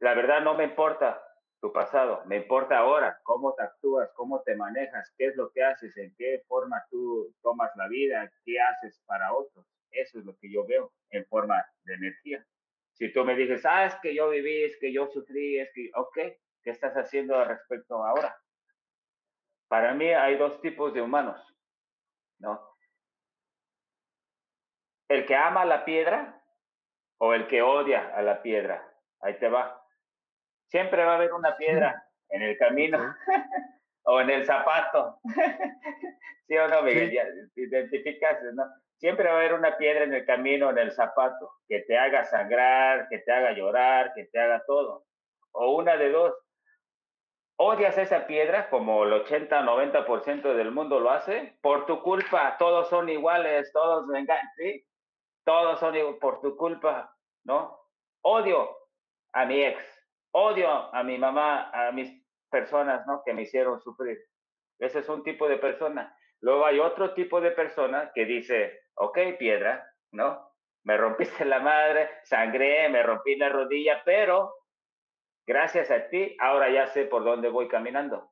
la 0.00 0.12
verdad 0.12 0.42
no 0.42 0.52
me 0.52 0.64
importa 0.64 1.18
tu 1.62 1.72
pasado, 1.72 2.22
me 2.26 2.36
importa 2.36 2.76
ahora 2.76 3.18
cómo 3.22 3.54
te 3.54 3.62
actúas, 3.62 4.10
cómo 4.12 4.42
te 4.42 4.54
manejas, 4.54 5.10
qué 5.16 5.28
es 5.28 5.36
lo 5.36 5.50
que 5.50 5.64
haces, 5.64 5.96
en 5.96 6.14
qué 6.18 6.42
forma 6.46 6.84
tú 6.90 7.34
tomas 7.40 7.74
la 7.76 7.88
vida, 7.88 8.30
qué 8.44 8.60
haces 8.60 9.00
para 9.06 9.32
otros. 9.32 9.64
Eso 9.92 10.18
es 10.18 10.26
lo 10.26 10.36
que 10.36 10.52
yo 10.52 10.66
veo 10.66 10.92
en 11.08 11.24
forma 11.24 11.64
de 11.84 11.94
energía. 11.94 12.44
Si 12.92 13.10
tú 13.14 13.24
me 13.24 13.34
dices, 13.34 13.64
ah, 13.64 13.86
es 13.86 13.94
que 14.02 14.14
yo 14.14 14.28
viví, 14.28 14.64
es 14.64 14.76
que 14.78 14.92
yo 14.92 15.06
sufrí, 15.06 15.58
es 15.58 15.72
que, 15.72 15.90
ok, 15.94 16.18
¿qué 16.62 16.70
estás 16.70 16.92
haciendo 16.98 17.34
al 17.34 17.48
respecto 17.48 18.04
ahora? 18.04 18.38
Para 19.68 19.92
mí 19.94 20.06
hay 20.06 20.36
dos 20.36 20.60
tipos 20.60 20.94
de 20.94 21.02
humanos, 21.02 21.40
¿no? 22.38 22.58
El 25.08 25.26
que 25.26 25.36
ama 25.36 25.64
la 25.64 25.84
piedra 25.84 26.42
o 27.18 27.34
el 27.34 27.46
que 27.46 27.62
odia 27.62 28.14
a 28.14 28.22
la 28.22 28.42
piedra. 28.42 28.86
Ahí 29.20 29.38
te 29.38 29.48
va. 29.48 29.82
Siempre 30.68 31.04
va 31.04 31.12
a 31.12 31.16
haber 31.16 31.32
una 31.32 31.56
piedra 31.56 32.06
en 32.30 32.42
el 32.42 32.56
camino 32.58 33.14
o 34.04 34.20
en 34.20 34.30
el 34.30 34.46
zapato. 34.46 35.20
¿Sí 36.46 36.56
o 36.56 36.68
no, 36.68 36.82
Miguel? 36.82 37.50
Identificas, 37.54 38.38
¿no? 38.54 38.64
Siempre 38.96 39.28
va 39.28 39.34
a 39.34 39.38
haber 39.38 39.52
una 39.52 39.76
piedra 39.76 40.04
en 40.04 40.14
el 40.14 40.24
camino, 40.24 40.70
en 40.70 40.78
el 40.78 40.92
zapato, 40.92 41.52
que 41.68 41.80
te 41.80 41.96
haga 41.96 42.24
sangrar, 42.24 43.06
que 43.08 43.18
te 43.18 43.30
haga 43.30 43.52
llorar, 43.52 44.12
que 44.14 44.24
te 44.24 44.40
haga 44.40 44.64
todo. 44.66 45.04
O 45.52 45.76
una 45.76 45.96
de 45.96 46.10
dos, 46.10 46.34
odias 47.58 47.98
esa 47.98 48.26
piedra 48.26 48.70
como 48.70 49.04
el 49.04 49.12
80-90% 49.24 50.54
del 50.54 50.70
mundo 50.70 51.00
lo 51.00 51.10
hace, 51.10 51.58
por 51.60 51.86
tu 51.86 52.02
culpa, 52.02 52.56
todos 52.58 52.88
son 52.88 53.08
iguales, 53.08 53.70
todos 53.72 54.06
vengan, 54.06 54.40
¿sí? 54.56 54.86
Todos 55.44 55.80
son 55.80 55.94
por 56.20 56.40
tu 56.40 56.56
culpa, 56.56 57.14
¿no? 57.44 57.78
Odio 58.22 58.76
a 59.32 59.44
mi 59.44 59.62
ex, 59.62 59.82
odio 60.32 60.94
a 60.94 61.02
mi 61.02 61.18
mamá, 61.18 61.70
a 61.70 61.90
mis 61.90 62.10
personas, 62.50 63.06
¿no? 63.06 63.22
Que 63.24 63.34
me 63.34 63.42
hicieron 63.42 63.80
sufrir. 63.80 64.18
Ese 64.78 65.00
es 65.00 65.08
un 65.08 65.24
tipo 65.24 65.48
de 65.48 65.56
persona. 65.56 66.14
Luego 66.40 66.64
hay 66.64 66.78
otro 66.78 67.12
tipo 67.14 67.40
de 67.40 67.50
persona 67.50 68.12
que 68.14 68.24
dice, 68.24 68.82
ok, 68.94 69.18
piedra, 69.38 69.84
¿no? 70.12 70.52
Me 70.84 70.96
rompiste 70.96 71.44
la 71.44 71.58
madre, 71.58 72.08
sangré, 72.22 72.88
me 72.88 73.02
rompí 73.02 73.34
la 73.34 73.48
rodilla, 73.48 74.02
pero 74.04 74.54
Gracias 75.48 75.90
a 75.90 76.10
ti, 76.10 76.36
ahora 76.40 76.70
ya 76.70 76.88
sé 76.88 77.06
por 77.06 77.24
dónde 77.24 77.48
voy 77.48 77.68
caminando. 77.68 78.30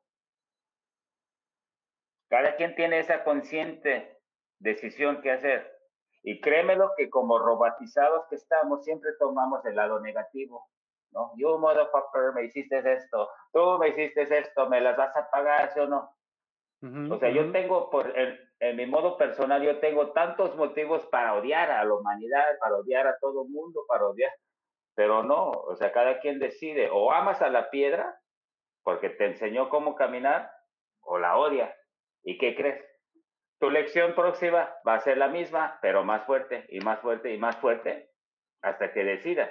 Cada 2.28 2.56
quien 2.56 2.74
tiene 2.74 2.98
esa 2.98 3.24
consciente 3.24 4.20
decisión 4.58 5.22
que 5.22 5.30
hacer. 5.30 5.80
Y 6.22 6.42
créemelo 6.42 6.92
que 6.94 7.08
como 7.08 7.38
robotizados 7.38 8.26
que 8.28 8.34
estamos, 8.36 8.84
siempre 8.84 9.12
tomamos 9.18 9.64
el 9.64 9.76
lado 9.76 9.98
negativo. 10.00 10.68
¿no? 11.12 11.32
You 11.36 11.56
motherfucker, 11.56 12.34
me 12.34 12.44
hiciste 12.44 12.80
esto, 12.92 13.30
tú 13.50 13.78
me 13.78 13.88
hiciste 13.88 14.24
esto, 14.24 14.68
me 14.68 14.82
las 14.82 14.94
vas 14.98 15.16
a 15.16 15.30
pagar, 15.30 15.72
¿sí 15.72 15.80
o 15.80 15.86
no? 15.86 16.12
o 16.82 17.18
sea, 17.18 17.30
yo 17.30 17.50
tengo, 17.50 17.88
por, 17.88 18.12
en, 18.14 18.76
mi 18.76 18.84
modo 18.84 19.16
personal, 19.16 19.62
yo 19.62 19.80
tengo 19.80 20.12
tantos 20.12 20.54
motivos 20.56 21.06
para 21.06 21.32
odiar 21.32 21.70
a 21.70 21.82
la 21.82 21.94
humanidad, 21.94 22.58
para 22.60 22.76
odiar 22.76 23.06
a 23.06 23.16
todo 23.18 23.44
el 23.44 23.48
mundo, 23.48 23.86
para 23.88 24.06
odiar, 24.06 24.30
pero 24.96 25.22
no, 25.22 25.50
o 25.50 25.76
sea, 25.76 25.92
cada 25.92 26.18
quien 26.20 26.38
decide, 26.38 26.88
o 26.90 27.12
amas 27.12 27.42
a 27.42 27.50
la 27.50 27.70
piedra, 27.70 28.18
porque 28.82 29.10
te 29.10 29.26
enseñó 29.26 29.68
cómo 29.68 29.94
caminar, 29.94 30.50
o 31.02 31.18
la 31.18 31.36
odia. 31.36 31.76
¿Y 32.24 32.38
qué 32.38 32.56
crees? 32.56 32.82
Tu 33.60 33.70
lección 33.70 34.14
próxima 34.14 34.74
va 34.86 34.94
a 34.94 35.00
ser 35.00 35.18
la 35.18 35.28
misma, 35.28 35.78
pero 35.82 36.02
más 36.02 36.24
fuerte 36.24 36.64
y 36.70 36.80
más 36.80 37.00
fuerte 37.00 37.32
y 37.32 37.38
más 37.38 37.56
fuerte 37.56 38.10
hasta 38.62 38.92
que 38.92 39.04
decidas. 39.04 39.50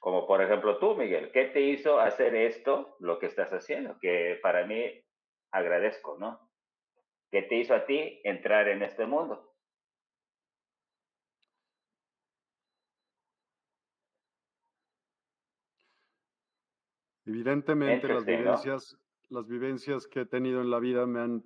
Como 0.00 0.26
por 0.26 0.42
ejemplo 0.42 0.78
tú, 0.78 0.94
Miguel, 0.94 1.32
¿qué 1.32 1.44
te 1.44 1.60
hizo 1.60 2.00
hacer 2.00 2.34
esto, 2.34 2.96
lo 2.98 3.18
que 3.18 3.26
estás 3.26 3.52
haciendo? 3.52 3.98
Que 4.00 4.38
para 4.42 4.66
mí 4.66 5.04
agradezco, 5.50 6.16
¿no? 6.18 6.50
¿Qué 7.30 7.42
te 7.42 7.56
hizo 7.56 7.74
a 7.74 7.84
ti 7.86 8.20
entrar 8.24 8.68
en 8.68 8.82
este 8.82 9.06
mundo? 9.06 9.55
Evidentemente 17.26 18.08
las 18.08 18.24
vivencias, 18.24 18.96
las 19.28 19.46
vivencias 19.48 20.06
que 20.06 20.20
he 20.20 20.26
tenido 20.26 20.60
en 20.60 20.70
la 20.70 20.78
vida 20.78 21.06
me 21.06 21.20
han 21.20 21.44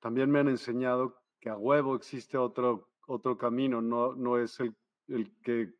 también 0.00 0.30
me 0.30 0.40
han 0.40 0.48
enseñado 0.48 1.20
que 1.40 1.48
a 1.48 1.56
huevo 1.56 1.94
existe 1.94 2.38
otro, 2.38 2.90
otro 3.06 3.36
camino, 3.36 3.80
no, 3.80 4.14
no 4.14 4.38
es 4.38 4.58
el, 4.60 4.76
el 5.08 5.32
que 5.42 5.72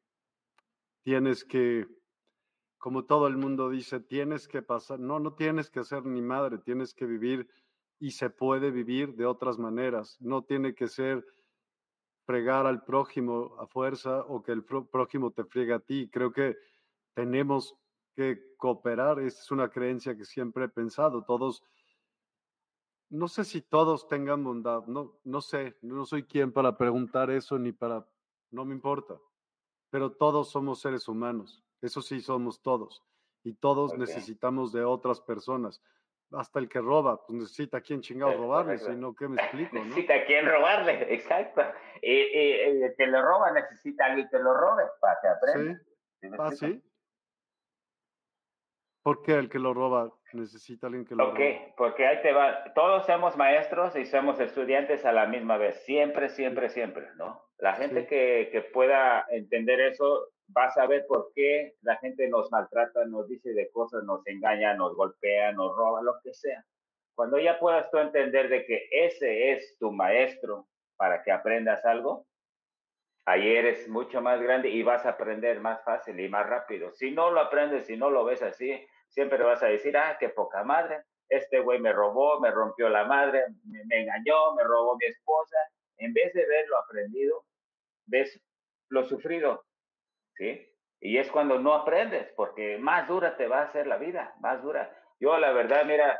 tienes 1.02 1.44
que, 1.44 1.86
como 2.78 3.04
todo 3.04 3.26
el 3.26 3.36
mundo 3.36 3.70
dice, 3.70 4.00
tienes 4.00 4.48
que 4.48 4.62
pasar, 4.62 4.98
no, 4.98 5.18
no 5.20 5.34
tienes 5.34 5.70
que 5.70 5.84
ser 5.84 6.04
ni 6.04 6.20
madre, 6.20 6.58
tienes 6.58 6.94
que 6.94 7.06
vivir 7.06 7.48
y 8.00 8.12
se 8.12 8.30
puede 8.30 8.70
vivir 8.70 9.14
de 9.14 9.26
otras 9.26 9.58
maneras, 9.58 10.16
no 10.20 10.42
tiene 10.42 10.74
que 10.74 10.88
ser 10.88 11.24
fregar 12.26 12.66
al 12.66 12.84
prójimo 12.84 13.56
a 13.58 13.66
fuerza 13.66 14.20
o 14.24 14.42
que 14.42 14.52
el 14.52 14.62
prójimo 14.64 15.30
te 15.30 15.44
friegue 15.44 15.72
a 15.72 15.80
ti. 15.80 16.10
Creo 16.12 16.30
que 16.30 16.56
tenemos 17.14 17.74
que 18.18 18.56
cooperar, 18.56 19.20
es 19.20 19.48
una 19.52 19.70
creencia 19.70 20.16
que 20.16 20.24
siempre 20.24 20.64
he 20.64 20.68
pensado, 20.68 21.22
todos 21.22 21.62
no 23.10 23.28
sé 23.28 23.44
si 23.44 23.62
todos 23.62 24.08
tengan 24.08 24.42
bondad, 24.42 24.84
no, 24.86 25.20
no 25.22 25.40
sé, 25.40 25.76
no 25.82 26.04
soy 26.04 26.24
quien 26.24 26.52
para 26.52 26.76
preguntar 26.76 27.30
eso 27.30 27.60
ni 27.60 27.70
para, 27.70 28.04
no 28.50 28.64
me 28.64 28.74
importa, 28.74 29.14
pero 29.88 30.10
todos 30.10 30.50
somos 30.50 30.80
seres 30.80 31.06
humanos, 31.06 31.64
eso 31.80 32.02
sí 32.02 32.20
somos 32.20 32.60
todos, 32.60 33.04
y 33.44 33.54
todos 33.54 33.96
necesitamos 33.96 34.72
de 34.72 34.84
otras 34.84 35.20
personas. 35.20 35.80
Hasta 36.32 36.58
el 36.58 36.68
que 36.68 36.80
roba, 36.80 37.24
pues 37.24 37.38
necesita 37.38 37.78
a 37.78 37.80
quien 37.80 38.00
chingado 38.00 38.36
robarle, 38.36 38.78
si 38.78 38.90
no, 38.96 39.14
¿qué 39.14 39.28
me 39.28 39.36
explico? 39.40 39.76
necesita 39.76 40.14
a 40.14 40.24
quien 40.26 40.44
robarle, 40.44 40.92
exacto. 41.14 41.62
Y, 42.02 42.10
el 42.10 42.94
que 42.96 43.06
le 43.06 43.22
roba 43.22 43.52
necesita 43.52 44.04
a 44.04 44.06
alguien 44.08 44.28
que 44.28 44.38
lo 44.38 44.52
robe 44.54 44.82
para 45.00 45.18
que 45.22 45.28
aprenda. 45.28 45.80
Sí, 46.20 46.28
ah, 46.36 46.50
sí. 46.50 46.82
¿Por 49.08 49.22
qué 49.22 49.32
el 49.32 49.48
que 49.48 49.58
lo 49.58 49.72
roba 49.72 50.12
necesita 50.34 50.86
alguien 50.86 51.06
que 51.06 51.14
lo 51.14 51.30
Ok, 51.30 51.40
porque 51.78 52.06
ahí 52.06 52.20
te 52.20 52.30
va. 52.30 52.74
Todos 52.74 53.06
somos 53.06 53.38
maestros 53.38 53.96
y 53.96 54.04
somos 54.04 54.38
estudiantes 54.38 55.06
a 55.06 55.12
la 55.12 55.24
misma 55.24 55.56
vez. 55.56 55.82
Siempre, 55.86 56.28
siempre, 56.28 56.68
siempre, 56.68 57.06
¿no? 57.16 57.42
La 57.56 57.72
gente 57.72 58.06
que, 58.06 58.50
que, 58.52 58.60
pueda 58.60 59.24
entender 59.30 59.80
eso 59.80 60.28
va 60.54 60.66
a 60.66 60.70
saber 60.72 61.06
por 61.08 61.32
qué 61.34 61.72
la 61.80 61.96
gente 61.96 62.28
nos 62.28 62.52
maltrata, 62.52 63.06
nos 63.06 63.26
dice 63.26 63.54
de 63.54 63.70
cosas, 63.70 64.04
nos 64.04 64.26
engaña, 64.26 64.74
nos 64.74 64.94
golpea, 64.94 65.52
nos 65.52 65.74
roba, 65.74 66.02
lo 66.02 66.16
que 66.22 66.34
sea. 66.34 66.62
Cuando 67.14 67.38
ya 67.38 67.58
puedas 67.58 67.90
tú 67.90 67.96
entender 67.96 68.50
de 68.50 68.66
que 68.66 68.90
ese 68.92 69.52
es 69.52 69.78
tu 69.78 69.90
maestro 69.90 70.66
para 70.98 71.22
que 71.22 71.32
aprendas 71.32 71.82
algo, 71.86 72.26
ahí 73.24 73.56
eres 73.56 73.88
mucho 73.88 74.20
más 74.20 74.38
grande 74.42 74.68
y 74.68 74.82
vas 74.82 75.06
a 75.06 75.10
aprender 75.10 75.60
más 75.60 75.82
fácil 75.82 76.20
y 76.20 76.28
más 76.28 76.46
rápido. 76.46 76.92
Si 76.92 77.10
no 77.10 77.30
lo 77.30 77.40
aprendes, 77.40 77.86
si 77.86 77.96
no 77.96 78.10
lo 78.10 78.26
ves 78.26 78.42
así, 78.42 78.86
siempre 79.08 79.42
vas 79.42 79.62
a 79.62 79.66
decir, 79.66 79.96
ah, 79.96 80.16
qué 80.18 80.28
poca 80.28 80.64
madre, 80.64 81.04
este 81.28 81.60
güey 81.60 81.78
me 81.78 81.92
robó, 81.92 82.40
me 82.40 82.50
rompió 82.50 82.88
la 82.88 83.04
madre, 83.04 83.44
me, 83.64 84.00
engañó, 84.00 84.54
me 84.54 84.64
robó 84.64 84.96
mi 84.96 85.06
esposa. 85.06 85.56
En 85.98 86.12
vez 86.14 86.32
de 86.32 86.46
ver 86.46 86.66
lo 86.68 86.78
aprendido, 86.78 87.44
ves 88.06 88.40
lo 88.88 89.04
sufrido, 89.04 89.64
¿sí? 90.34 90.66
Y 91.00 91.18
es 91.18 91.30
cuando 91.30 91.58
no 91.58 91.74
aprendes, 91.74 92.32
porque 92.34 92.78
más 92.78 93.06
dura 93.06 93.36
te 93.36 93.46
va 93.46 93.60
a 93.60 93.64
hacer 93.64 93.86
la 93.86 93.98
vida, 93.98 94.34
más 94.40 94.62
dura. 94.62 94.96
Yo 95.20 95.36
la 95.38 95.52
verdad, 95.52 95.84
mira, 95.84 96.18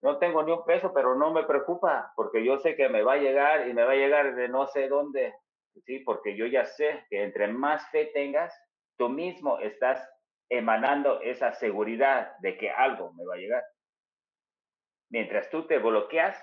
no 0.00 0.18
tengo 0.18 0.42
ni 0.42 0.52
un 0.52 0.64
peso, 0.64 0.92
pero 0.94 1.14
no 1.14 1.32
me 1.32 1.44
preocupa, 1.44 2.12
porque 2.16 2.44
yo 2.44 2.58
sé 2.58 2.74
que 2.74 2.88
me 2.88 3.02
va 3.02 3.14
a 3.14 3.18
llegar 3.18 3.68
y 3.68 3.74
me 3.74 3.84
va 3.84 3.92
a 3.92 3.96
llegar 3.96 4.34
de 4.34 4.48
no 4.48 4.66
sé 4.66 4.88
dónde, 4.88 5.34
¿sí? 5.84 5.98
Porque 6.00 6.36
yo 6.36 6.46
ya 6.46 6.64
sé 6.64 7.04
que 7.10 7.22
entre 7.22 7.48
más 7.48 7.88
fe 7.90 8.06
tengas, 8.14 8.54
tú 8.96 9.08
mismo 9.08 9.58
estás 9.58 10.08
emanando 10.50 11.20
esa 11.20 11.52
seguridad 11.52 12.36
de 12.38 12.56
que 12.56 12.70
algo 12.70 13.12
me 13.12 13.24
va 13.24 13.34
a 13.34 13.38
llegar. 13.38 13.64
Mientras 15.10 15.48
tú 15.50 15.66
te 15.66 15.78
bloqueas 15.78 16.36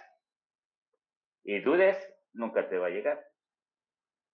y 1.43 1.59
dudes, 1.59 1.97
nunca 2.33 2.67
te 2.67 2.77
va 2.77 2.87
a 2.87 2.91
llegar. 2.91 3.23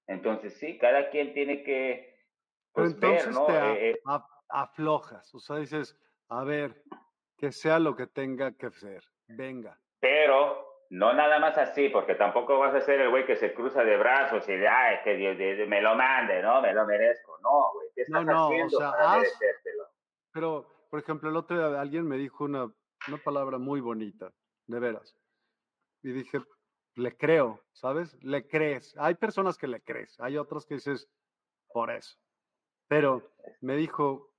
Entonces, 0.08 0.58
sí, 0.58 0.78
cada 0.78 1.10
quien 1.10 1.34
tiene 1.34 1.64
que 1.64 2.12
pues, 2.74 2.94
entonces 2.94 3.38
te 3.48 3.54
eh, 3.54 3.92
eh, 3.92 4.00
aflojas, 4.50 5.34
o 5.36 5.40
sea, 5.40 5.58
dices, 5.58 5.98
a 6.30 6.44
ver, 6.44 6.84
que 7.38 7.52
sea 7.52 7.80
lo 7.80 7.96
que 7.96 8.08
tenga 8.08 8.56
que 8.58 8.72
ser, 8.72 9.04
venga. 9.28 9.78
Pero 10.00 10.71
no 10.92 11.14
nada 11.14 11.40
más 11.40 11.58
así, 11.58 11.88
porque 11.88 12.16
tampoco 12.16 12.60
vas 12.60 12.76
a 12.76 12.82
ser 12.82 13.00
el 13.00 13.10
güey 13.10 13.26
que 13.26 13.38
se 13.38 13.54
cruza 13.54 13.82
de 13.82 13.96
brazos 13.96 14.48
y 14.50 14.58
de, 14.58 14.68
ay, 14.68 14.98
que 15.06 15.16
Dios, 15.16 15.38
me 15.70 15.82
lo 15.82 15.96
mande, 15.96 16.42
¿no? 16.42 16.62
Me 16.62 16.74
lo 16.74 16.86
merezco. 16.86 17.40
No, 17.42 17.72
güey, 17.74 17.88
¿qué 17.96 18.02
estás 18.02 18.26
no, 18.26 18.48
haciendo 18.48 18.78
o 18.78 18.80
sea, 18.82 18.92
para 18.92 19.24
Pero, 20.34 20.68
por 20.90 21.00
ejemplo, 21.00 21.30
el 21.30 21.38
otro 21.38 21.58
día 21.58 21.80
alguien 21.80 22.06
me 22.06 22.18
dijo 22.18 22.44
una, 22.44 22.70
una 23.08 23.18
palabra 23.24 23.58
muy 23.58 23.80
bonita, 23.80 24.34
de 24.68 24.80
veras. 24.82 25.16
Y 26.04 26.12
dije, 26.12 26.42
le 26.96 27.16
creo, 27.16 27.64
¿sabes? 27.72 28.22
Le 28.22 28.46
crees. 28.46 28.94
Hay 28.98 29.16
personas 29.16 29.58
que 29.58 29.68
le 29.68 29.82
crees, 29.82 30.20
hay 30.20 30.38
otros 30.38 30.66
que 30.66 30.74
dices, 30.74 31.10
por 31.72 31.90
eso. 31.90 32.20
Pero 32.90 33.32
me 33.62 33.78
dijo, 33.78 34.34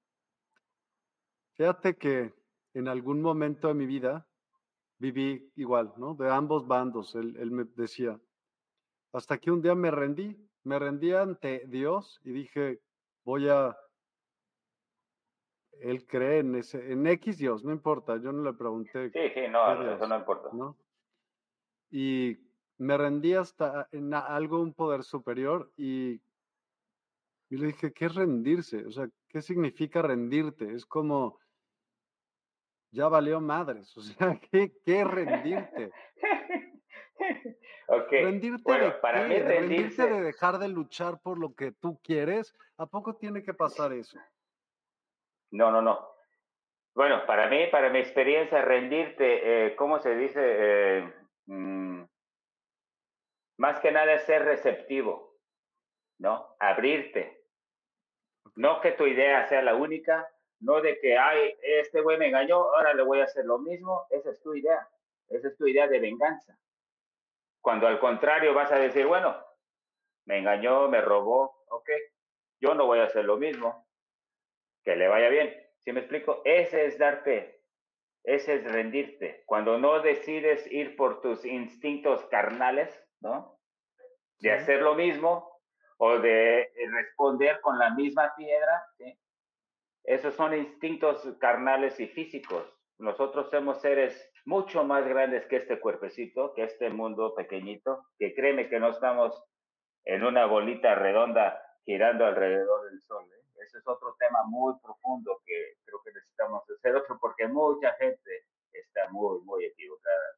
fíjate 1.54 1.96
que 1.96 2.34
en 2.74 2.88
algún 2.88 3.22
momento 3.22 3.68
de 3.68 3.74
mi 3.74 3.86
vida 3.86 4.26
viví 5.02 5.50
igual, 5.56 5.92
¿no? 5.96 6.14
De 6.14 6.30
ambos 6.30 6.66
bandos, 6.66 7.16
él, 7.16 7.50
me 7.50 7.64
decía. 7.74 8.18
Hasta 9.12 9.36
que 9.38 9.50
un 9.50 9.60
día 9.60 9.74
me 9.74 9.90
rendí, 9.90 10.38
me 10.62 10.78
rendí 10.78 11.12
ante 11.12 11.64
Dios 11.66 12.20
y 12.24 12.30
dije, 12.30 12.80
voy 13.24 13.48
a... 13.48 13.76
Él 15.80 16.06
cree 16.06 16.38
en 16.38 16.54
ese, 16.54 16.92
en 16.92 17.04
X 17.08 17.38
Dios, 17.38 17.64
no 17.64 17.72
importa, 17.72 18.16
yo 18.18 18.30
no 18.30 18.44
le 18.44 18.52
pregunté. 18.52 19.10
Sí, 19.10 19.18
sí, 19.34 19.40
no, 19.50 19.92
eso 19.92 20.06
no 20.06 20.16
importa. 20.16 20.50
¿no? 20.52 20.76
Y 21.90 22.38
me 22.78 22.96
rendí 22.96 23.34
hasta 23.34 23.88
en 23.90 24.14
algo, 24.14 24.60
un 24.60 24.72
poder 24.72 25.02
superior 25.02 25.72
y, 25.76 26.12
y 27.50 27.56
le 27.56 27.66
dije, 27.66 27.92
¿qué 27.92 28.04
es 28.04 28.14
rendirse? 28.14 28.86
O 28.86 28.92
sea, 28.92 29.08
¿qué 29.28 29.42
significa 29.42 30.00
rendirte? 30.00 30.72
Es 30.72 30.86
como, 30.86 31.40
ya 32.92 33.08
valió 33.08 33.40
madres. 33.40 33.96
O 33.96 34.02
sea, 34.02 34.38
¿qué, 34.52 34.72
qué 34.84 35.04
rendirte? 35.04 35.90
okay. 37.88 38.24
¿Rendirte 38.24 38.72
de 38.72 38.90
para 38.92 39.26
Mí 39.26 39.38
rendirse... 39.38 40.06
de 40.06 40.20
dejar 40.20 40.58
de 40.58 40.68
luchar 40.68 41.20
por 41.20 41.38
lo 41.38 41.54
que 41.54 41.72
tú 41.72 42.00
quieres? 42.02 42.54
¿A 42.76 42.86
poco 42.86 43.16
tiene 43.16 43.42
que 43.42 43.54
pasar 43.54 43.92
eso? 43.92 44.18
No, 45.50 45.70
no, 45.70 45.82
no. 45.82 46.12
Bueno, 46.94 47.24
para 47.26 47.48
mí, 47.48 47.66
para 47.68 47.88
mi 47.88 47.98
experiencia, 47.98 48.62
rendirte, 48.62 49.66
eh, 49.66 49.76
¿cómo 49.76 49.98
se 49.98 50.14
dice? 50.14 50.40
Eh, 50.42 51.14
mm, 51.46 52.02
más 53.58 53.80
que 53.80 53.92
nada 53.92 54.12
es 54.14 54.24
ser 54.24 54.44
receptivo, 54.44 55.38
¿no? 56.18 56.54
Abrirte. 56.58 57.44
No 58.56 58.80
que 58.82 58.92
tu 58.92 59.06
idea 59.06 59.46
sea 59.48 59.62
la 59.62 59.74
única, 59.74 60.28
no 60.62 60.80
de 60.80 60.98
que, 61.00 61.18
ay, 61.18 61.56
este 61.60 62.00
güey 62.00 62.18
me 62.18 62.28
engañó, 62.28 62.56
ahora 62.56 62.94
le 62.94 63.02
voy 63.02 63.20
a 63.20 63.24
hacer 63.24 63.44
lo 63.44 63.58
mismo. 63.58 64.06
Esa 64.10 64.30
es 64.30 64.40
tu 64.40 64.54
idea. 64.54 64.88
Esa 65.28 65.48
es 65.48 65.56
tu 65.56 65.66
idea 65.66 65.88
de 65.88 65.98
venganza. 65.98 66.56
Cuando 67.60 67.88
al 67.88 67.98
contrario 67.98 68.54
vas 68.54 68.70
a 68.70 68.78
decir, 68.78 69.06
bueno, 69.06 69.36
me 70.24 70.38
engañó, 70.38 70.88
me 70.88 71.00
robó, 71.00 71.64
ok, 71.68 71.90
yo 72.60 72.74
no 72.74 72.86
voy 72.86 73.00
a 73.00 73.04
hacer 73.04 73.24
lo 73.24 73.36
mismo. 73.36 73.88
Que 74.84 74.94
le 74.94 75.08
vaya 75.08 75.28
bien. 75.28 75.52
¿Sí 75.78 75.92
me 75.92 76.00
explico? 76.00 76.42
Ese 76.44 76.86
es 76.86 76.96
dar 76.96 77.22
fe. 77.24 77.60
Ese 78.22 78.54
es 78.54 78.64
rendirte. 78.64 79.42
Cuando 79.46 79.78
no 79.78 80.00
decides 80.00 80.70
ir 80.70 80.96
por 80.96 81.20
tus 81.20 81.44
instintos 81.44 82.24
carnales, 82.26 82.88
¿no? 83.20 83.58
De 84.38 84.52
hacer 84.52 84.80
lo 84.80 84.94
mismo 84.94 85.60
o 85.98 86.18
de 86.18 86.72
responder 86.92 87.60
con 87.60 87.78
la 87.78 87.90
misma 87.90 88.32
piedra, 88.36 88.84
¿sí? 88.96 89.18
Esos 90.04 90.34
son 90.34 90.54
instintos 90.54 91.22
carnales 91.38 91.98
y 92.00 92.08
físicos. 92.08 92.64
Nosotros 92.98 93.50
somos 93.50 93.80
seres 93.80 94.30
mucho 94.44 94.84
más 94.84 95.06
grandes 95.06 95.46
que 95.46 95.56
este 95.56 95.80
cuerpecito, 95.80 96.52
que 96.54 96.64
este 96.64 96.90
mundo 96.90 97.34
pequeñito, 97.34 98.06
que 98.18 98.34
créeme 98.34 98.68
que 98.68 98.80
no 98.80 98.90
estamos 98.90 99.44
en 100.04 100.24
una 100.24 100.46
bolita 100.46 100.94
redonda 100.94 101.60
girando 101.84 102.26
alrededor 102.26 102.90
del 102.90 103.00
sol. 103.02 103.24
¿eh? 103.24 103.64
Ese 103.64 103.78
es 103.78 103.86
otro 103.86 104.14
tema 104.18 104.42
muy 104.46 104.74
profundo 104.82 105.40
que 105.46 105.74
creo 105.84 106.00
que 106.04 106.12
necesitamos 106.12 106.62
hacer 106.68 106.96
otro 106.96 107.18
porque 107.20 107.46
mucha 107.46 107.92
gente 107.94 108.46
está 108.72 109.08
muy, 109.10 109.40
muy 109.42 109.64
equivocada. 109.64 110.36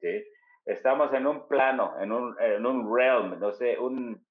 ¿sí? 0.00 0.24
Estamos 0.66 1.12
en 1.14 1.26
un 1.26 1.48
plano, 1.48 1.94
en 2.00 2.12
un, 2.12 2.36
en 2.40 2.66
un 2.66 2.94
realm, 2.94 3.40
no 3.40 3.52
sé, 3.52 3.78
un, 3.78 4.22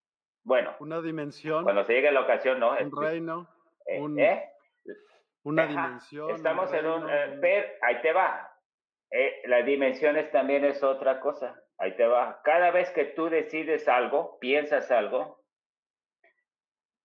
bueno. 0.43 0.75
Una 0.79 1.01
dimensión. 1.01 1.63
Cuando 1.63 1.83
se 1.83 1.93
llegue 1.93 2.11
la 2.11 2.21
ocasión, 2.21 2.59
¿no? 2.59 2.71
Un 2.77 3.01
reino. 3.01 3.47
¿Eh? 3.85 4.01
¿eh? 4.17 4.49
Una 5.47 5.65
dimensión. 5.65 6.29
Estamos 6.31 6.73
en 6.73 6.85
un... 6.85 7.09
Eh, 7.09 7.77
ahí 7.81 8.01
te 8.01 8.11
va. 8.11 8.53
Eh, 9.09 9.43
las 9.45 9.65
dimensiones 9.65 10.29
también 10.29 10.65
es 10.65 10.83
otra 10.83 11.21
cosa. 11.21 11.57
Ahí 11.77 11.95
te 11.95 12.05
va. 12.05 12.41
Cada 12.43 12.69
vez 12.71 12.91
que 12.91 13.05
tú 13.05 13.29
decides 13.29 13.87
algo, 13.87 14.37
piensas 14.39 14.91
algo, 14.91 15.41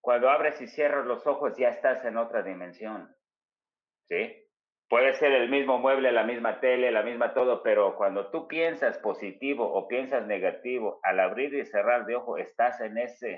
cuando 0.01 0.29
abres 0.29 0.61
y 0.61 0.67
cierras 0.67 1.07
los 1.07 1.25
ojos 1.25 1.57
ya 1.57 1.69
estás 1.69 2.05
en 2.05 2.17
otra 2.17 2.43
dimensión. 2.43 3.15
¿Sí? 4.09 4.45
Puede 4.89 5.15
ser 5.15 5.31
el 5.31 5.49
mismo 5.49 5.79
mueble, 5.79 6.11
la 6.11 6.25
misma 6.25 6.59
tele, 6.59 6.91
la 6.91 7.05
misma 7.05 7.35
todo, 7.35 7.63
pero 7.63 7.95
cuando 7.95 8.33
tú 8.33 8.49
piensas 8.49 8.99
positivo 8.99 9.73
o 9.73 9.87
piensas 9.87 10.27
negativo, 10.27 10.99
al 11.05 11.21
abrir 11.21 11.55
y 11.55 11.65
cerrar 11.65 12.07
de 12.07 12.17
ojo, 12.17 12.39
estás 12.39 12.81
en 12.81 12.99
esa 12.99 13.29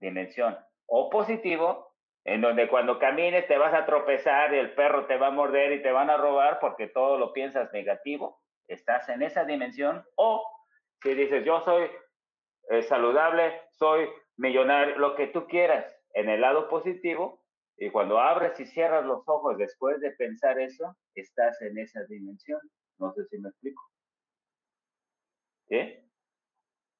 dimensión. 0.00 0.56
O 0.86 1.10
positivo, 1.10 1.91
en 2.24 2.40
donde 2.40 2.68
cuando 2.68 2.98
camines 2.98 3.46
te 3.48 3.58
vas 3.58 3.74
a 3.74 3.84
tropezar 3.84 4.54
y 4.54 4.58
el 4.58 4.74
perro 4.74 5.06
te 5.06 5.16
va 5.16 5.28
a 5.28 5.32
morder 5.32 5.72
y 5.72 5.82
te 5.82 5.90
van 5.90 6.10
a 6.10 6.16
robar 6.16 6.60
porque 6.60 6.86
todo 6.86 7.18
lo 7.18 7.32
piensas 7.32 7.72
negativo, 7.72 8.40
estás 8.68 9.08
en 9.08 9.22
esa 9.22 9.44
dimensión. 9.44 10.04
O 10.16 10.44
si 11.02 11.14
dices, 11.14 11.44
yo 11.44 11.60
soy 11.60 11.90
eh, 12.70 12.82
saludable, 12.82 13.60
soy 13.70 14.08
millonario, 14.36 14.96
lo 14.98 15.16
que 15.16 15.26
tú 15.26 15.46
quieras, 15.46 15.84
en 16.14 16.28
el 16.28 16.40
lado 16.40 16.68
positivo, 16.68 17.42
y 17.76 17.90
cuando 17.90 18.20
abres 18.20 18.58
y 18.60 18.66
cierras 18.66 19.04
los 19.04 19.26
ojos 19.26 19.56
después 19.58 20.00
de 20.00 20.12
pensar 20.12 20.60
eso, 20.60 20.96
estás 21.14 21.60
en 21.62 21.78
esa 21.78 22.04
dimensión. 22.04 22.60
No 22.98 23.12
sé 23.14 23.24
si 23.26 23.38
me 23.38 23.48
explico. 23.48 23.82
¿Sí? 25.68 25.98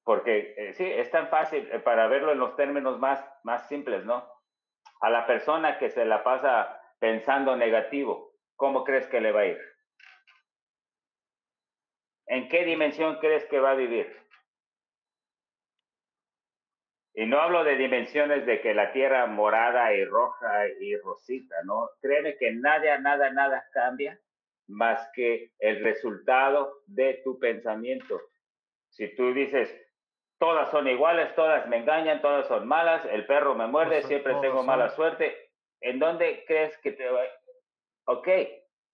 Porque 0.03 0.55
eh, 0.57 0.73
sí, 0.73 0.85
es 0.85 1.11
tan 1.11 1.29
fácil 1.29 1.69
eh, 1.71 1.79
para 1.79 2.09
verlo 2.09 2.33
en 2.33 2.39
los 2.39 2.57
términos 2.57 2.99
más, 2.99 3.25
más 3.45 3.69
simples, 3.69 4.05
¿no? 4.05 4.32
A 5.03 5.11
la 5.11 5.27
persona 5.27 5.79
que 5.79 5.91
se 5.91 6.05
la 6.05 6.23
pasa 6.23 6.81
pensando 7.01 7.57
negativo, 7.57 8.35
¿cómo 8.55 8.85
crees 8.85 9.07
que 9.09 9.21
le 9.21 9.33
va 9.33 9.41
a 9.41 9.47
ir? 9.47 9.61
¿En 12.27 12.49
qué 12.49 12.65
dimensión 12.65 13.19
crees 13.19 13.45
que 13.47 13.59
va 13.59 13.73
a 13.73 13.75
vivir? 13.75 14.17
Y 17.15 17.27
no 17.27 17.41
hablo 17.41 17.65
de 17.65 17.77
dimensiones 17.77 18.47
de 18.47 18.61
que 18.63 18.75
la 18.75 18.93
tierra 18.93 19.27
morada 19.27 19.93
y 19.93 20.05
roja 20.05 20.69
y 20.81 20.97
rosita, 20.97 21.57
¿no? 21.65 21.91
Créeme 22.01 22.37
que 22.37 22.53
nada, 22.53 22.97
nada, 22.99 23.31
nada 23.31 23.67
cambia 23.73 24.19
más 24.69 25.11
que 25.15 25.51
el 25.59 25.83
resultado 25.83 26.83
de 26.87 27.21
tu 27.25 27.41
pensamiento. 27.41 28.21
Si 28.89 29.15
tú 29.17 29.35
dices, 29.35 29.69
todas 30.43 30.73
son 30.73 30.89
iguales, 30.89 31.33
todas 31.37 31.69
me 31.69 31.77
engañan, 31.77 32.21
todas 32.21 32.49
son 32.49 32.67
malas, 32.67 33.05
el 33.05 33.27
perro 33.27 33.55
me 33.55 33.69
muerde, 33.69 34.03
siempre 34.03 34.35
tengo 34.41 34.65
mala 34.65 34.89
suerte. 34.89 35.53
¿En 35.81 36.01
dónde 36.01 36.45
crees 36.49 36.77
que 36.79 36.91
te 36.91 37.09
va? 37.09 37.23
Ok, 38.07 38.27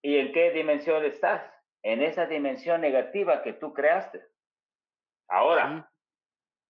¿y 0.03 0.19
en 0.19 0.31
qué 0.35 0.51
dimensión 0.51 1.07
estás? 1.07 1.51
En 1.83 2.03
esa 2.03 2.27
dimensión 2.27 2.83
negativa 2.83 3.41
que 3.43 3.55
tú 3.55 3.73
creaste. 3.73 4.23
Ahora, 5.27 5.91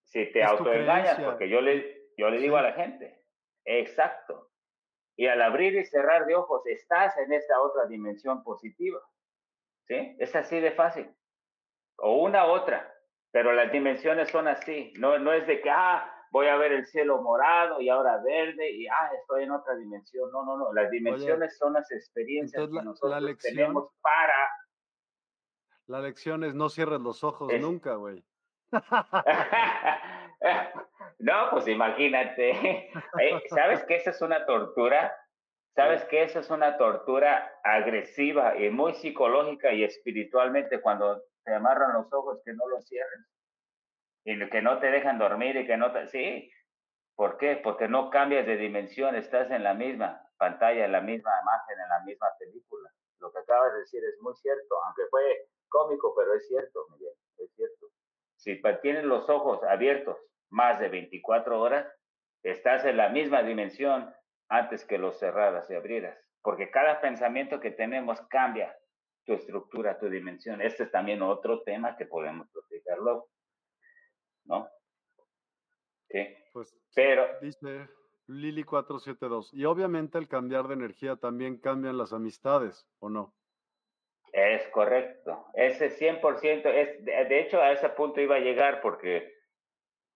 si 0.05 0.27
te 0.27 0.45
autoengañas, 0.45 1.19
porque 1.23 1.49
yo 1.49 1.61
le, 1.61 2.13
yo 2.17 2.31
le 2.31 2.39
digo 2.39 2.57
a 2.57 2.63
la 2.63 2.75
gente, 2.75 3.21
exacto. 3.65 4.53
Y 5.17 5.27
al 5.27 5.43
abrir 5.43 5.75
y 5.75 5.87
cerrar 5.87 6.25
de 6.27 6.37
ojos, 6.37 6.65
estás 6.67 7.19
en 7.19 7.33
esta 7.33 7.61
otra 7.61 7.87
dimensión 7.87 8.45
positiva. 8.45 9.01
¿Sí? 9.89 10.15
Es 10.21 10.37
así 10.37 10.61
de 10.61 10.71
fácil. 10.71 11.13
O 11.97 12.23
una 12.23 12.45
otra. 12.45 12.95
Pero 13.31 13.53
las 13.53 13.71
dimensiones 13.71 14.31
son 14.31 14.49
así, 14.49 14.93
no, 14.99 15.19
no 15.19 15.33
es 15.33 15.47
de 15.47 15.61
que, 15.61 15.71
ah, 15.71 16.11
voy 16.31 16.47
a 16.47 16.57
ver 16.57 16.73
el 16.73 16.87
cielo 16.87 17.23
morado 17.23 17.81
y 17.81 17.89
ahora 17.89 18.21
verde 18.23 18.71
y, 18.71 18.87
ah, 18.87 19.11
estoy 19.21 19.45
en 19.45 19.53
otra 19.53 19.75
dimensión. 19.77 20.31
No, 20.33 20.45
no, 20.45 20.57
no, 20.57 20.73
las 20.73 20.91
dimensiones 20.91 21.57
son 21.59 21.75
las 21.75 21.91
experiencias 21.91 22.69
que 22.69 22.83
nosotros 22.83 23.39
tenemos 23.41 23.91
para... 24.01 24.51
La 25.87 26.01
lección 26.01 26.45
es 26.45 26.55
no 26.55 26.69
cierres 26.69 27.01
los 27.01 27.25
ojos 27.25 27.51
nunca, 27.61 27.95
güey. 27.95 28.23
no, 31.19 31.51
pues 31.51 31.69
imagínate. 31.69 32.91
Eh, 33.21 33.43
¿Sabes 33.49 33.83
que 33.85 33.97
esa 33.97 34.11
es 34.11 34.21
una 34.21 34.47
tortura? 34.47 35.13
¿Sabes 35.75 36.05
que 36.05 36.23
esa 36.23 36.41
es 36.41 36.51
una 36.51 36.77
tortura 36.77 37.53
agresiva 37.65 38.57
y 38.57 38.71
muy 38.71 38.95
psicológica 38.95 39.73
y 39.73 39.83
espiritualmente 39.83 40.81
cuando 40.81 41.23
te 41.49 41.55
amarran 41.55 41.95
los 41.95 42.13
ojos, 42.13 42.41
que 42.45 42.53
no 42.53 42.69
los 42.69 42.87
cierren. 42.87 43.25
Y 44.25 44.51
que 44.51 44.61
no 44.61 44.79
te 44.79 44.91
dejan 44.91 45.19
dormir 45.19 45.57
y 45.57 45.67
que 45.67 45.79
no 45.79 45.93
te... 45.93 46.07
Sí, 46.09 46.51
¿por 47.17 47.39
qué? 47.39 47.57
Porque 47.57 47.89
no 47.89 48.11
cambias 48.11 48.47
de 48.47 48.57
dimensión, 48.57 49.15
estás 49.15 49.51
en 49.51 49.65
la 49.65 49.73
misma 49.73 50.23
pantalla, 50.37 50.85
en 50.85 50.93
la 50.93 51.01
misma 51.01 51.31
imagen, 51.43 51.81
en 51.81 51.89
la 51.89 52.01
misma 52.05 52.27
película. 52.39 52.91
Lo 53.21 53.33
que 53.33 53.39
acabas 53.39 53.73
de 53.73 53.79
decir 53.81 54.05
es 54.05 54.21
muy 54.21 54.35
cierto, 54.37 54.77
aunque 54.85 55.03
fue 55.11 55.49
cómico, 55.69 56.15
pero 56.15 56.35
es 56.35 56.47
cierto, 56.47 56.87
Miguel, 56.91 57.15
es 57.39 57.51
cierto. 57.55 57.87
Si 58.37 58.61
tienes 58.83 59.05
los 59.05 59.29
ojos 59.31 59.65
abiertos 59.65 60.19
más 60.51 60.79
de 60.79 60.89
24 60.91 61.61
horas, 61.61 61.87
estás 62.43 62.85
en 62.85 62.99
la 62.99 63.09
misma 63.09 63.43
dimensión 63.43 64.15
antes 64.49 64.85
que 64.85 64.99
los 64.99 65.19
cerraras 65.19 65.69
y 65.71 65.75
abrieras, 65.75 66.19
porque 66.43 66.71
cada 66.71 67.01
pensamiento 67.01 67.59
que 67.59 67.71
tenemos 67.71 68.21
cambia 68.29 68.78
tu 69.29 69.35
estructura, 69.35 69.99
tu 69.99 70.09
dimensión. 70.09 70.63
Este 70.63 70.85
es 70.85 70.91
también 70.91 71.21
otro 71.21 71.63
tema 71.63 71.97
que 71.99 72.07
podemos 72.07 72.49
platicarlo, 72.49 73.29
¿no? 74.47 74.67
Sí. 76.09 76.35
Pues 76.55 76.75
Pero, 76.95 77.27
dice 77.43 77.91
Lili 78.27 78.65
472, 78.65 79.53
y 79.53 79.67
obviamente 79.67 80.17
el 80.17 80.29
cambiar 80.29 80.67
de 80.67 80.75
energía 80.75 81.17
también 81.17 81.59
cambian 81.59 81.99
las 81.99 82.15
amistades, 82.15 82.89
¿o 83.01 83.11
no? 83.11 83.35
Es 84.33 84.67
correcto, 84.69 85.47
ese 85.53 85.91
100%, 85.91 86.67
es, 86.67 87.05
de 87.05 87.41
hecho 87.41 87.61
a 87.61 87.73
ese 87.73 87.91
punto 87.91 88.23
iba 88.23 88.37
a 88.37 88.41
llegar 88.41 88.81
porque 88.81 89.35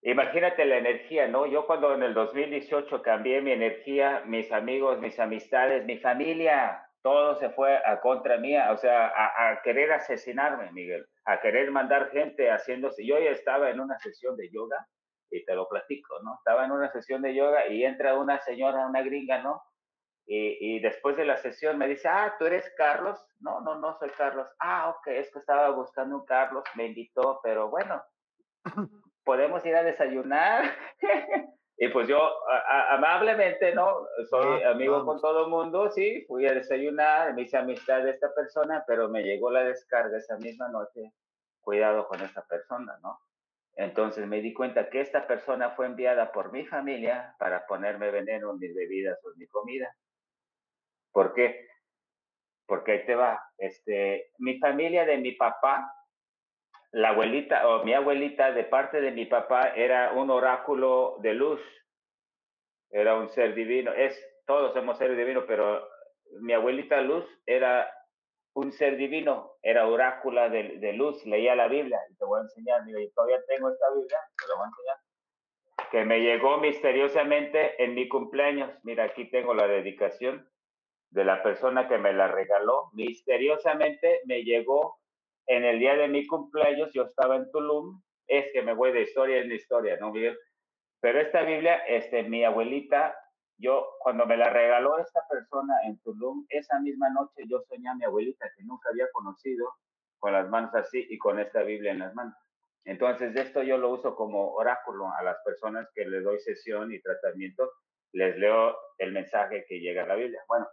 imagínate 0.00 0.64
la 0.64 0.78
energía, 0.78 1.28
¿no? 1.28 1.44
Yo 1.44 1.66
cuando 1.66 1.94
en 1.94 2.02
el 2.02 2.14
2018 2.14 3.02
cambié 3.02 3.42
mi 3.42 3.52
energía, 3.52 4.22
mis 4.24 4.50
amigos, 4.52 4.98
mis 5.00 5.18
amistades, 5.18 5.84
mi 5.84 5.98
familia, 5.98 6.88
todo 7.02 7.36
se 7.36 7.50
fue 7.50 7.76
a 7.84 8.00
contra 8.00 8.38
mía, 8.38 8.70
o 8.72 8.76
sea, 8.76 9.12
a, 9.14 9.60
querer 9.62 9.92
asesinarme, 9.92 10.70
Miguel, 10.72 11.04
a 11.24 11.40
querer 11.40 11.70
mandar 11.70 12.10
gente 12.10 12.50
haciéndose. 12.50 13.04
Yo 13.04 13.18
ya 13.18 13.30
estaba 13.30 13.70
en 13.70 13.80
una 13.80 13.98
sesión 13.98 14.36
de 14.36 14.48
yoga, 14.50 14.86
y 15.30 15.44
te 15.44 15.54
lo 15.54 15.68
platico, 15.68 16.20
¿no? 16.22 16.36
Estaba 16.36 16.64
en 16.64 16.72
una 16.72 16.90
sesión 16.92 17.22
de 17.22 17.34
yoga 17.34 17.66
y 17.66 17.84
entra 17.84 18.18
una 18.18 18.38
señora, 18.40 18.86
una 18.86 19.02
gringa, 19.02 19.42
¿no? 19.42 19.62
Y, 20.26 20.76
y, 20.76 20.80
después 20.80 21.16
de 21.16 21.24
la 21.24 21.36
sesión 21.38 21.78
me 21.78 21.88
dice, 21.88 22.06
ah, 22.08 22.36
¿tú 22.38 22.46
eres 22.46 22.70
Carlos? 22.76 23.18
No, 23.40 23.60
no, 23.60 23.78
no 23.80 23.98
soy 23.98 24.10
Carlos. 24.10 24.46
Ah, 24.60 24.90
ok, 24.90 25.08
es 25.08 25.32
que 25.32 25.40
estaba 25.40 25.70
buscando 25.70 26.16
un 26.16 26.24
Carlos, 26.24 26.62
me 26.76 26.86
invitó, 26.86 27.40
pero 27.42 27.68
bueno, 27.70 28.00
podemos 29.24 29.64
ir 29.66 29.74
a 29.74 29.82
desayunar. 29.82 30.76
Y 31.76 31.88
pues 31.88 32.06
yo 32.06 32.20
amablemente, 32.90 33.74
¿no? 33.74 34.06
Soy 34.28 34.62
amigo 34.62 35.04
con 35.04 35.20
todo 35.20 35.44
el 35.44 35.50
mundo, 35.50 35.90
sí, 35.90 36.24
fui 36.28 36.46
a 36.46 36.54
desayunar, 36.54 37.34
me 37.34 37.42
hice 37.42 37.56
amistad 37.56 38.02
de 38.02 38.10
esta 38.10 38.32
persona, 38.34 38.84
pero 38.86 39.08
me 39.08 39.22
llegó 39.22 39.50
la 39.50 39.64
descarga 39.64 40.18
esa 40.18 40.36
misma 40.36 40.68
noche, 40.68 41.12
cuidado 41.60 42.06
con 42.06 42.20
esta 42.20 42.44
persona, 42.46 42.96
¿no? 43.02 43.18
Entonces 43.74 44.26
me 44.26 44.42
di 44.42 44.52
cuenta 44.52 44.90
que 44.90 45.00
esta 45.00 45.26
persona 45.26 45.70
fue 45.70 45.86
enviada 45.86 46.30
por 46.30 46.52
mi 46.52 46.66
familia 46.66 47.34
para 47.38 47.66
ponerme 47.66 48.10
veneno 48.10 48.50
en 48.50 48.58
mis 48.58 48.74
bebidas 48.74 49.18
o 49.24 49.32
en 49.32 49.38
mi 49.38 49.46
comida. 49.46 49.94
¿Por 51.10 51.32
qué? 51.32 51.68
Porque 52.66 52.92
ahí 52.92 53.06
te 53.06 53.14
va. 53.14 53.42
Este, 53.56 54.30
mi 54.38 54.58
familia 54.58 55.06
de 55.06 55.18
mi 55.18 55.32
papá 55.32 55.90
la 56.92 57.10
abuelita 57.10 57.66
o 57.68 57.84
mi 57.84 57.94
abuelita 57.94 58.52
de 58.52 58.64
parte 58.64 59.00
de 59.00 59.10
mi 59.10 59.26
papá 59.26 59.72
era 59.74 60.12
un 60.12 60.30
oráculo 60.30 61.16
de 61.20 61.34
luz, 61.34 61.60
era 62.90 63.16
un 63.16 63.30
ser 63.30 63.54
divino, 63.54 63.92
es, 63.92 64.14
todos 64.46 64.74
somos 64.74 64.98
seres 64.98 65.16
divinos, 65.16 65.44
pero 65.46 65.88
mi 66.40 66.52
abuelita 66.52 67.00
Luz 67.00 67.24
era 67.46 67.90
un 68.54 68.70
ser 68.72 68.96
divino, 68.96 69.52
era 69.62 69.86
oráculo 69.86 70.50
de, 70.50 70.92
luz, 70.92 71.24
leía 71.24 71.56
la 71.56 71.68
Biblia, 71.68 71.98
y 72.10 72.16
te 72.16 72.24
voy 72.26 72.40
a 72.40 72.42
enseñar, 72.42 72.84
mira, 72.84 73.00
yo 73.00 73.10
todavía 73.14 73.42
tengo 73.46 73.70
esta 73.70 73.86
Biblia, 73.94 74.18
te 74.38 74.48
lo 74.48 74.56
voy 74.56 74.64
a 74.64 74.68
enseñar, 74.68 75.90
que 75.90 76.04
me 76.04 76.20
llegó 76.20 76.58
misteriosamente 76.58 77.82
en 77.82 77.94
mi 77.94 78.08
cumpleaños, 78.08 78.70
mira, 78.82 79.04
aquí 79.04 79.30
tengo 79.30 79.54
la 79.54 79.66
dedicación, 79.66 80.46
de 81.12 81.24
la 81.24 81.42
persona 81.42 81.88
que 81.88 81.98
me 81.98 82.12
la 82.12 82.28
regaló. 82.28 82.88
Misteriosamente 82.94 84.20
me 84.24 84.42
llegó 84.42 84.96
en 85.46 85.64
el 85.64 85.78
día 85.78 85.96
de 85.96 86.08
mi 86.08 86.26
cumpleaños, 86.26 86.90
yo 86.92 87.02
estaba 87.02 87.36
en 87.36 87.50
Tulum, 87.50 88.00
es 88.26 88.46
que 88.52 88.62
me 88.62 88.74
voy 88.74 88.92
de 88.92 89.02
historia 89.02 89.38
en 89.38 89.52
historia, 89.52 89.96
¿no, 89.98 90.12
Miguel? 90.12 90.38
Pero 91.00 91.20
esta 91.20 91.42
Biblia, 91.42 91.78
este, 91.86 92.22
mi 92.22 92.44
abuelita, 92.44 93.14
yo, 93.58 93.86
cuando 94.00 94.26
me 94.26 94.36
la 94.36 94.50
regaló 94.50 94.98
esta 94.98 95.20
persona 95.28 95.74
en 95.86 95.98
Tulum, 96.00 96.46
esa 96.48 96.78
misma 96.80 97.10
noche 97.10 97.44
yo 97.48 97.60
soñé 97.68 97.88
a 97.88 97.94
mi 97.94 98.04
abuelita 98.04 98.46
que 98.56 98.64
nunca 98.64 98.88
había 98.90 99.10
conocido, 99.12 99.74
con 100.18 100.32
las 100.32 100.48
manos 100.48 100.72
así 100.74 101.04
y 101.10 101.18
con 101.18 101.40
esta 101.40 101.64
Biblia 101.64 101.90
en 101.90 101.98
las 101.98 102.14
manos. 102.14 102.34
Entonces, 102.84 103.34
esto 103.34 103.62
yo 103.62 103.76
lo 103.76 103.90
uso 103.90 104.14
como 104.14 104.52
oráculo 104.54 105.08
a 105.12 105.22
las 105.22 105.36
personas 105.44 105.88
que 105.94 106.04
les 106.04 106.22
doy 106.22 106.38
sesión 106.38 106.92
y 106.92 107.00
tratamiento, 107.00 107.70
les 108.12 108.36
leo 108.38 108.76
el 108.98 109.12
mensaje 109.12 109.64
que 109.68 109.80
llega 109.80 110.04
a 110.04 110.06
la 110.06 110.14
Biblia. 110.14 110.40
Bueno, 110.46 110.68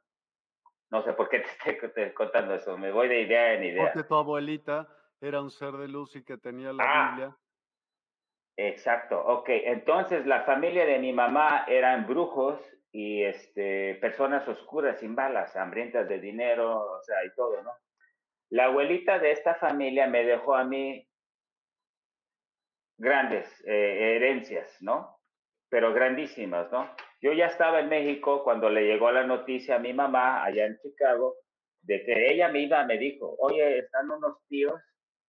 no 0.91 1.03
sé 1.03 1.14
por 1.14 1.30
qué 1.30 1.44
te 1.64 1.86
estoy 1.86 2.14
contando 2.14 2.56
eso, 2.56 2.78
me 2.78 2.91
voy 2.91 3.07
de 3.07 3.22
idea 3.22 3.53
en 3.53 3.64
idea. 3.64 3.84
Porque 3.86 4.07
tu 4.07 4.16
abuelita 4.16 4.88
era 5.22 5.41
un 5.41 5.52
ser 5.52 5.74
de 5.74 5.88
luz 5.88 6.16
y 6.16 6.24
que 6.24 6.38
tenía 6.38 6.74
la 6.74 6.84
ah, 6.86 7.10
Biblia. 7.10 7.38
Exacto, 8.57 9.20
ok. 9.26 9.49
Entonces 9.49 10.26
la 10.26 10.44
familia 10.44 10.86
de 10.86 10.99
mi 10.99 11.14
mamá 11.14 11.66
eran 11.68 12.07
brujos 12.07 12.60
y 12.91 13.24
este, 13.24 13.95
personas 13.95 14.48
oscuras 14.48 14.99
sin 14.99 15.16
balas, 15.16 15.56
hambrientas 15.56 16.10
de 16.10 16.20
dinero, 16.20 16.94
o 16.94 17.02
sea, 17.03 17.24
y 17.24 17.34
todo, 17.36 17.61
¿no? 17.61 17.72
La 18.49 18.66
abuelita 18.66 19.20
de 19.20 19.32
esta 19.32 19.56
familia 19.56 20.07
me 20.07 20.24
dejó 20.24 20.56
a 20.56 20.64
mí 20.64 21.07
grandes 22.98 23.48
eh, 23.66 24.16
herencias, 24.16 24.76
¿no? 24.82 25.20
Pero 25.70 25.94
grandísimas, 25.94 26.72
¿no? 26.72 26.90
Yo 27.21 27.33
ya 27.33 27.47
estaba 27.47 27.79
en 27.81 27.89
México 27.89 28.43
cuando 28.43 28.69
le 28.69 28.83
llegó 28.83 29.11
la 29.11 29.25
noticia 29.25 29.75
a 29.75 29.79
mi 29.79 29.93
mamá 29.93 30.43
allá 30.43 30.65
en 30.65 30.77
Chicago 30.79 31.35
de 31.81 32.03
que 32.05 32.31
ella 32.31 32.49
misma 32.49 32.85
me 32.85 32.97
dijo, 32.97 33.35
oye, 33.39 33.79
están 33.79 34.09
unos 34.11 34.37
tíos 34.47 34.81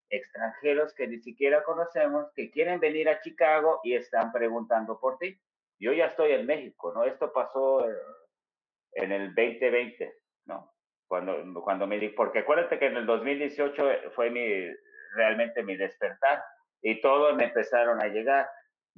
extranjeros 0.09 0.93
que 0.95 1.07
ni 1.07 1.21
siquiera 1.21 1.63
conocemos 1.63 2.27
que 2.35 2.51
quieren 2.51 2.81
venir 2.81 3.09
a 3.09 3.21
Chicago 3.21 3.81
y 3.85 3.95
están 3.95 4.33
preguntando 4.33 4.99
por 4.99 5.19
ti. 5.19 5.39
Yo 5.79 5.93
ya 5.93 6.07
estoy 6.07 6.33
en 6.33 6.47
México, 6.47 6.93
¿no? 6.93 7.05
Esto 7.05 7.33
pasó 7.33 7.89
eh, 7.89 7.95
en 8.95 9.13
el 9.13 9.35
2020, 9.35 10.13
¿no? 10.47 10.73
Cuando, 11.07 11.63
cuando 11.63 11.87
me 11.87 11.99
di, 11.99 12.09
porque 12.11 12.41
acuérdate 12.41 12.79
que 12.79 12.87
en 12.87 12.97
el 12.97 13.07
2018 13.07 14.11
fue 14.15 14.31
mi, 14.31 14.69
realmente 15.15 15.63
mi 15.63 15.77
despertar 15.77 16.43
y 16.83 17.01
todos 17.01 17.35
me 17.37 17.45
empezaron 17.45 18.03
a 18.03 18.09
llegar. 18.09 18.49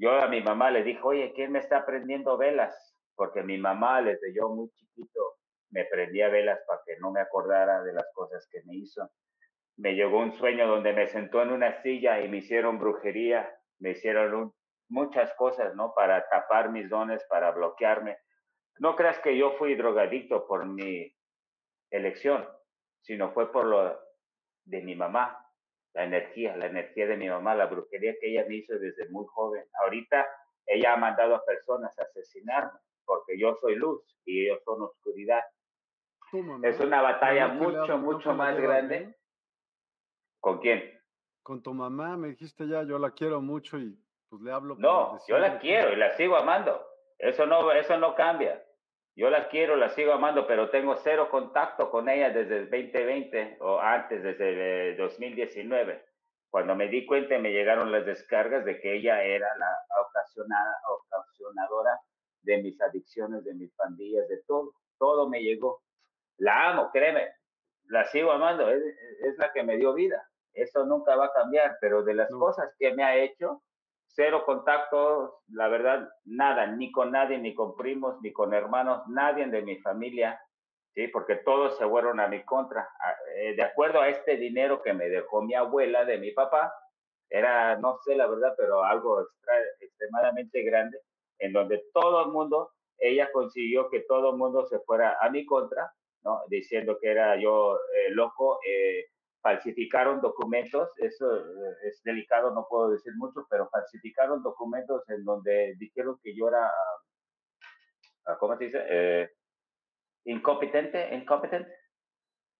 Yo 0.02 0.10
a 0.20 0.26
mi 0.26 0.42
mamá 0.42 0.72
le 0.72 0.82
dije, 0.82 0.98
oye, 1.04 1.32
¿quién 1.32 1.52
me 1.52 1.60
está 1.60 1.86
prendiendo 1.86 2.36
velas? 2.36 2.74
Porque 3.14 3.44
mi 3.44 3.56
mamá, 3.56 4.02
desde 4.02 4.34
yo 4.34 4.48
muy 4.48 4.68
chiquito, 4.70 5.36
me 5.70 5.84
prendía 5.84 6.28
velas 6.28 6.58
para 6.66 6.80
que 6.84 6.96
no 6.98 7.12
me 7.12 7.20
acordara 7.20 7.84
de 7.84 7.92
las 7.92 8.10
cosas 8.12 8.44
que 8.50 8.64
me 8.64 8.74
hizo. 8.74 9.08
Me 9.76 9.94
llegó 9.94 10.18
un 10.18 10.32
sueño 10.32 10.66
donde 10.66 10.92
me 10.92 11.06
sentó 11.06 11.40
en 11.40 11.52
una 11.52 11.80
silla 11.82 12.20
y 12.20 12.28
me 12.28 12.38
hicieron 12.38 12.80
brujería, 12.80 13.48
me 13.78 13.90
hicieron 13.90 14.52
muchas 14.88 15.32
cosas, 15.34 15.72
¿no? 15.76 15.94
Para 15.94 16.28
tapar 16.28 16.72
mis 16.72 16.90
dones, 16.90 17.24
para 17.28 17.52
bloquearme. 17.52 18.18
No 18.80 18.96
creas 18.96 19.20
que 19.20 19.38
yo 19.38 19.52
fui 19.52 19.76
drogadicto 19.76 20.48
por 20.48 20.66
mi 20.66 21.14
elección, 21.92 22.44
sino 23.02 23.30
fue 23.30 23.52
por 23.52 23.66
lo 23.66 24.00
de 24.64 24.80
mi 24.82 24.96
mamá 24.96 25.41
la 25.94 26.04
energía, 26.04 26.56
la 26.56 26.66
energía 26.66 27.06
de 27.06 27.16
mi 27.16 27.28
mamá, 27.28 27.54
la 27.54 27.66
brujería 27.66 28.14
que 28.20 28.30
ella 28.30 28.44
me 28.48 28.56
hizo 28.56 28.78
desde 28.78 29.08
muy 29.10 29.26
joven. 29.26 29.64
Ahorita 29.82 30.26
ella 30.66 30.94
ha 30.94 30.96
mandado 30.96 31.34
a 31.34 31.44
personas 31.44 31.98
a 31.98 32.02
asesinarme 32.02 32.78
porque 33.04 33.38
yo 33.38 33.56
soy 33.60 33.74
luz 33.74 34.02
y 34.24 34.44
ellos 34.44 34.62
son 34.64 34.82
oscuridad. 34.82 35.42
Es 36.62 36.80
una 36.80 37.02
batalla 37.02 37.48
mucho, 37.48 37.98
mucho 37.98 38.32
más 38.32 38.56
grande. 38.56 39.14
¿Con 40.40 40.60
quién? 40.60 40.98
Con 41.42 41.62
tu 41.62 41.74
mamá, 41.74 42.16
me 42.16 42.28
dijiste 42.28 42.66
ya, 42.66 42.84
yo 42.84 42.98
la 42.98 43.10
quiero 43.10 43.42
mucho 43.42 43.78
y 43.78 43.98
pues 44.30 44.40
le 44.40 44.50
hablo. 44.50 44.76
No, 44.78 45.18
yo 45.28 45.38
la 45.38 45.58
quiero 45.58 45.92
y 45.92 45.96
la 45.96 46.16
sigo 46.16 46.36
amando. 46.36 46.82
Eso 47.18 47.44
no, 47.46 47.70
eso 47.72 47.98
no 47.98 48.14
cambia. 48.14 48.64
Yo 49.14 49.28
la 49.28 49.48
quiero, 49.48 49.76
la 49.76 49.90
sigo 49.90 50.12
amando, 50.12 50.46
pero 50.46 50.70
tengo 50.70 50.96
cero 50.96 51.28
contacto 51.30 51.90
con 51.90 52.08
ella 52.08 52.30
desde 52.30 52.58
el 52.58 52.70
2020 52.70 53.58
o 53.60 53.78
antes, 53.78 54.22
desde 54.22 54.90
el 54.90 54.96
2019. 54.96 56.04
Cuando 56.50 56.74
me 56.74 56.88
di 56.88 57.06
cuenta 57.06 57.38
me 57.38 57.50
llegaron 57.50 57.92
las 57.92 58.06
descargas 58.06 58.64
de 58.64 58.80
que 58.80 58.94
ella 58.96 59.22
era 59.22 59.48
la 59.56 60.00
ocasionada, 60.00 60.76
ocasionadora 60.88 61.98
de 62.42 62.62
mis 62.62 62.80
adicciones, 62.80 63.44
de 63.44 63.54
mis 63.54 63.72
pandillas, 63.74 64.28
de 64.28 64.42
todo. 64.46 64.72
Todo 64.98 65.28
me 65.28 65.42
llegó. 65.42 65.82
La 66.38 66.70
amo, 66.70 66.90
créeme, 66.92 67.28
la 67.88 68.04
sigo 68.06 68.32
amando, 68.32 68.68
es, 68.70 68.82
la 69.38 69.52
que 69.52 69.62
me 69.62 69.76
dio 69.76 69.94
vida. 69.94 70.26
Eso 70.54 70.84
nunca 70.84 71.16
va 71.16 71.26
a 71.26 71.32
cambiar, 71.32 71.76
pero 71.80 72.02
de 72.02 72.14
las 72.14 72.30
cosas 72.30 72.74
que 72.78 72.92
me 72.94 73.04
ha 73.04 73.16
hecho, 73.16 73.62
cero 74.14 74.44
contactos, 74.44 75.32
la 75.48 75.68
verdad, 75.68 76.08
nada, 76.24 76.66
ni 76.66 76.92
con 76.92 77.12
nadie, 77.12 77.38
ni 77.38 77.54
con 77.54 77.76
primos, 77.76 78.20
ni 78.22 78.32
con 78.32 78.54
hermanos, 78.54 79.02
nadie 79.08 79.46
de 79.46 79.62
mi 79.62 79.78
familia, 79.78 80.40
¿sí? 80.94 81.08
Porque 81.08 81.36
todos 81.36 81.78
se 81.78 81.88
fueron 81.88 82.20
a 82.20 82.28
mi 82.28 82.42
contra. 82.44 82.88
Eh, 83.36 83.54
de 83.54 83.62
acuerdo 83.62 84.00
a 84.00 84.08
este 84.08 84.36
dinero 84.36 84.82
que 84.82 84.92
me 84.92 85.08
dejó 85.08 85.42
mi 85.42 85.54
abuela 85.54 86.04
de 86.04 86.18
mi 86.18 86.30
papá, 86.32 86.72
era, 87.30 87.76
no 87.78 87.98
sé 88.04 88.14
la 88.14 88.26
verdad, 88.26 88.54
pero 88.58 88.84
algo 88.84 89.26
extremadamente 89.80 90.62
grande, 90.62 90.98
en 91.38 91.52
donde 91.52 91.82
todo 91.94 92.24
el 92.26 92.30
mundo, 92.30 92.72
ella 92.98 93.32
consiguió 93.32 93.88
que 93.88 94.00
todo 94.00 94.30
el 94.30 94.36
mundo 94.36 94.66
se 94.66 94.78
fuera 94.80 95.16
a 95.20 95.30
mi 95.30 95.46
contra, 95.46 95.90
¿no? 96.24 96.42
Diciendo 96.48 96.98
que 97.00 97.10
era 97.10 97.36
yo 97.36 97.76
eh, 97.76 98.10
loco, 98.10 98.60
eh, 98.66 99.06
falsificaron 99.42 100.20
documentos, 100.20 100.90
eso 100.98 101.36
eh, 101.36 101.74
es 101.88 102.02
delicado, 102.04 102.54
no 102.54 102.66
puedo 102.68 102.90
decir 102.90 103.12
mucho, 103.16 103.46
pero 103.50 103.68
falsificaron 103.68 104.42
documentos 104.42 105.02
en 105.10 105.24
donde 105.24 105.74
dijeron 105.78 106.18
que 106.22 106.34
yo 106.34 106.48
era, 106.48 106.70
ah, 108.26 108.36
¿cómo 108.38 108.56
se 108.56 108.64
dice? 108.66 108.84
Eh, 108.88 109.30
incompetente, 110.26 111.14
incompetente. 111.14 111.72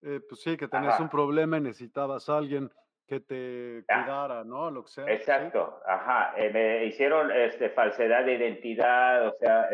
Eh, 0.03 0.21
pues 0.29 0.43
sí, 0.43 0.57
que 0.57 0.67
tenías 0.67 0.99
un 0.99 1.09
problema 1.09 1.59
y 1.59 1.61
necesitabas 1.61 2.29
a 2.29 2.39
alguien 2.39 2.69
que 3.07 3.21
te 3.21 3.85
ah. 3.89 4.03
cuidara, 4.03 4.43
¿no? 4.43 4.69
Lo 4.73 4.83
que 4.83 4.91
sea. 4.91 5.07
Exacto, 5.07 5.81
ajá. 5.87 6.35
me 6.53 6.87
hicieron 6.87 7.31
este, 7.31 7.71
falsedad 7.71 8.25
de 8.25 8.35
identidad, 8.35 9.29
o 9.29 9.33
sea, 9.39 9.69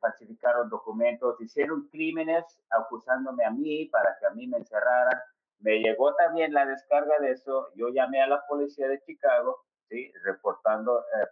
falsificaron 0.00 0.70
documentos, 0.70 1.38
hicieron 1.42 1.88
crímenes 1.88 2.44
acusándome 2.70 3.44
a 3.44 3.50
mí 3.50 3.84
para 3.86 4.16
que 4.18 4.26
a 4.26 4.30
mí 4.30 4.46
me 4.46 4.56
encerraran 4.56 5.20
me 5.60 5.78
llegó 5.80 6.14
también 6.14 6.52
la 6.52 6.66
descarga 6.66 7.18
de 7.20 7.32
eso. 7.32 7.68
Yo 7.74 7.88
llamé 7.88 8.20
a 8.20 8.26
la 8.26 8.42
policía 8.46 8.88
de 8.88 9.00
Chicago, 9.00 9.64
¿sí? 9.88 10.12
reportando 10.24 11.00
eh, 11.00 11.26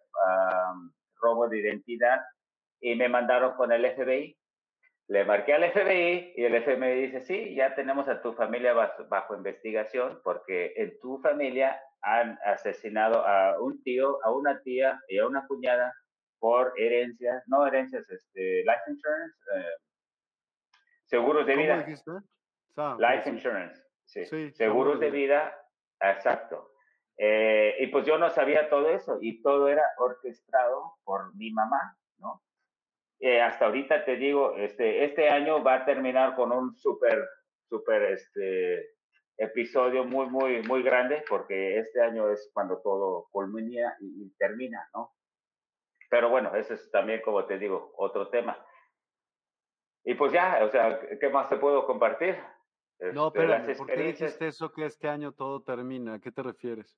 robo 1.21 1.49
de 1.49 1.61
identidad 1.61 2.21
y 2.81 2.95
me 2.97 3.09
mandaron 3.09 3.55
con 3.57 3.73
el 3.73 3.87
FBI. 3.95 4.37
Le 5.09 5.25
marqué 5.25 5.55
al 5.55 5.71
FBI 5.71 6.35
y 6.37 6.45
el 6.45 6.63
FBI 6.63 7.03
dice, 7.03 7.21
sí, 7.21 7.55
ya 7.55 7.75
tenemos 7.75 8.09
a 8.09 8.23
tu 8.23 8.33
familia 8.33 8.73
bajo, 8.73 9.35
investigación 9.35 10.21
porque 10.25 10.73
en 10.77 10.99
tu 11.01 11.19
familia 11.19 11.81
han 12.01 12.39
asesinado 12.45 13.27
a 13.27 13.61
un 13.61 13.83
tío, 13.83 14.19
a 14.25 14.33
una 14.33 14.61
tía 14.63 14.99
y 15.09 15.19
a 15.19 15.27
una 15.27 15.47
cuñada 15.47 15.93
por 16.39 16.73
herencias, 16.77 17.43
no 17.47 17.67
herencias, 17.67 18.09
este, 18.11 18.63
life 18.65 18.83
insurance, 18.89 19.37
eh, 19.55 19.77
seguros 21.05 21.47
de 21.47 21.57
vida. 21.57 21.77
Life 22.99 23.29
insurance. 23.29 23.82
Sí, 24.13 24.53
seguros 24.53 25.01
de 25.01 25.11
vida, 25.11 25.59
exacto. 26.01 26.73
Eh, 27.17 27.77
y 27.81 27.87
pues 27.89 28.05
yo 28.07 28.19
no 28.19 28.31
sabía 28.31 28.69
todo 28.69 28.89
eso 28.91 29.19
y 29.21 29.43
todo 29.43 29.69
era 29.69 29.85
orquestado 29.99 30.95
por 31.05 31.35
mi 31.37 31.51
mamá, 31.51 31.97
¿no? 32.19 32.43
Eh, 33.21 33.41
hasta 33.41 33.67
ahorita 33.67 34.05
te 34.05 34.17
digo, 34.17 34.57
este, 34.57 35.05
este 35.05 35.29
año 35.31 35.63
va 35.63 35.75
a 35.75 35.85
terminar 35.85 36.35
con 36.35 36.53
un 36.53 36.75
súper, 36.77 37.27
súper, 37.69 38.03
este, 38.05 38.91
episodio 39.39 40.05
muy, 40.05 40.27
muy, 40.27 40.63
muy 40.63 40.83
grande 40.83 41.25
porque 41.29 41.79
este 41.79 42.03
año 42.03 42.31
es 42.31 42.51
cuando 42.53 42.81
todo 42.83 43.29
culmina 43.31 43.97
y, 44.01 44.25
y 44.25 44.31
termina, 44.37 44.89
¿no? 44.95 45.13
Pero 46.11 46.29
bueno, 46.29 46.55
ese 46.55 46.75
es 46.75 46.91
también, 46.91 47.23
como 47.23 47.47
te 47.47 47.59
digo, 47.59 47.93
otro 47.97 48.29
tema. 48.29 48.63
Y 50.05 50.15
pues 50.15 50.33
ya, 50.33 50.61
o 50.65 50.69
sea, 50.69 51.01
¿qué 51.19 51.29
más 51.31 51.49
te 51.49 51.57
puedo 51.57 51.87
compartir? 51.87 52.37
No, 53.13 53.33
pero 53.33 53.55
este, 53.55 53.75
¿por 53.75 53.89
qué 53.89 54.03
dijiste 54.03 54.47
eso 54.47 54.73
que 54.73 54.87
este 54.87 55.09
año 55.09 55.33
todo 55.33 55.63
termina? 55.63 56.15
¿A 56.15 56.19
qué 56.21 56.31
te 56.31 56.43
refieres? 56.43 56.97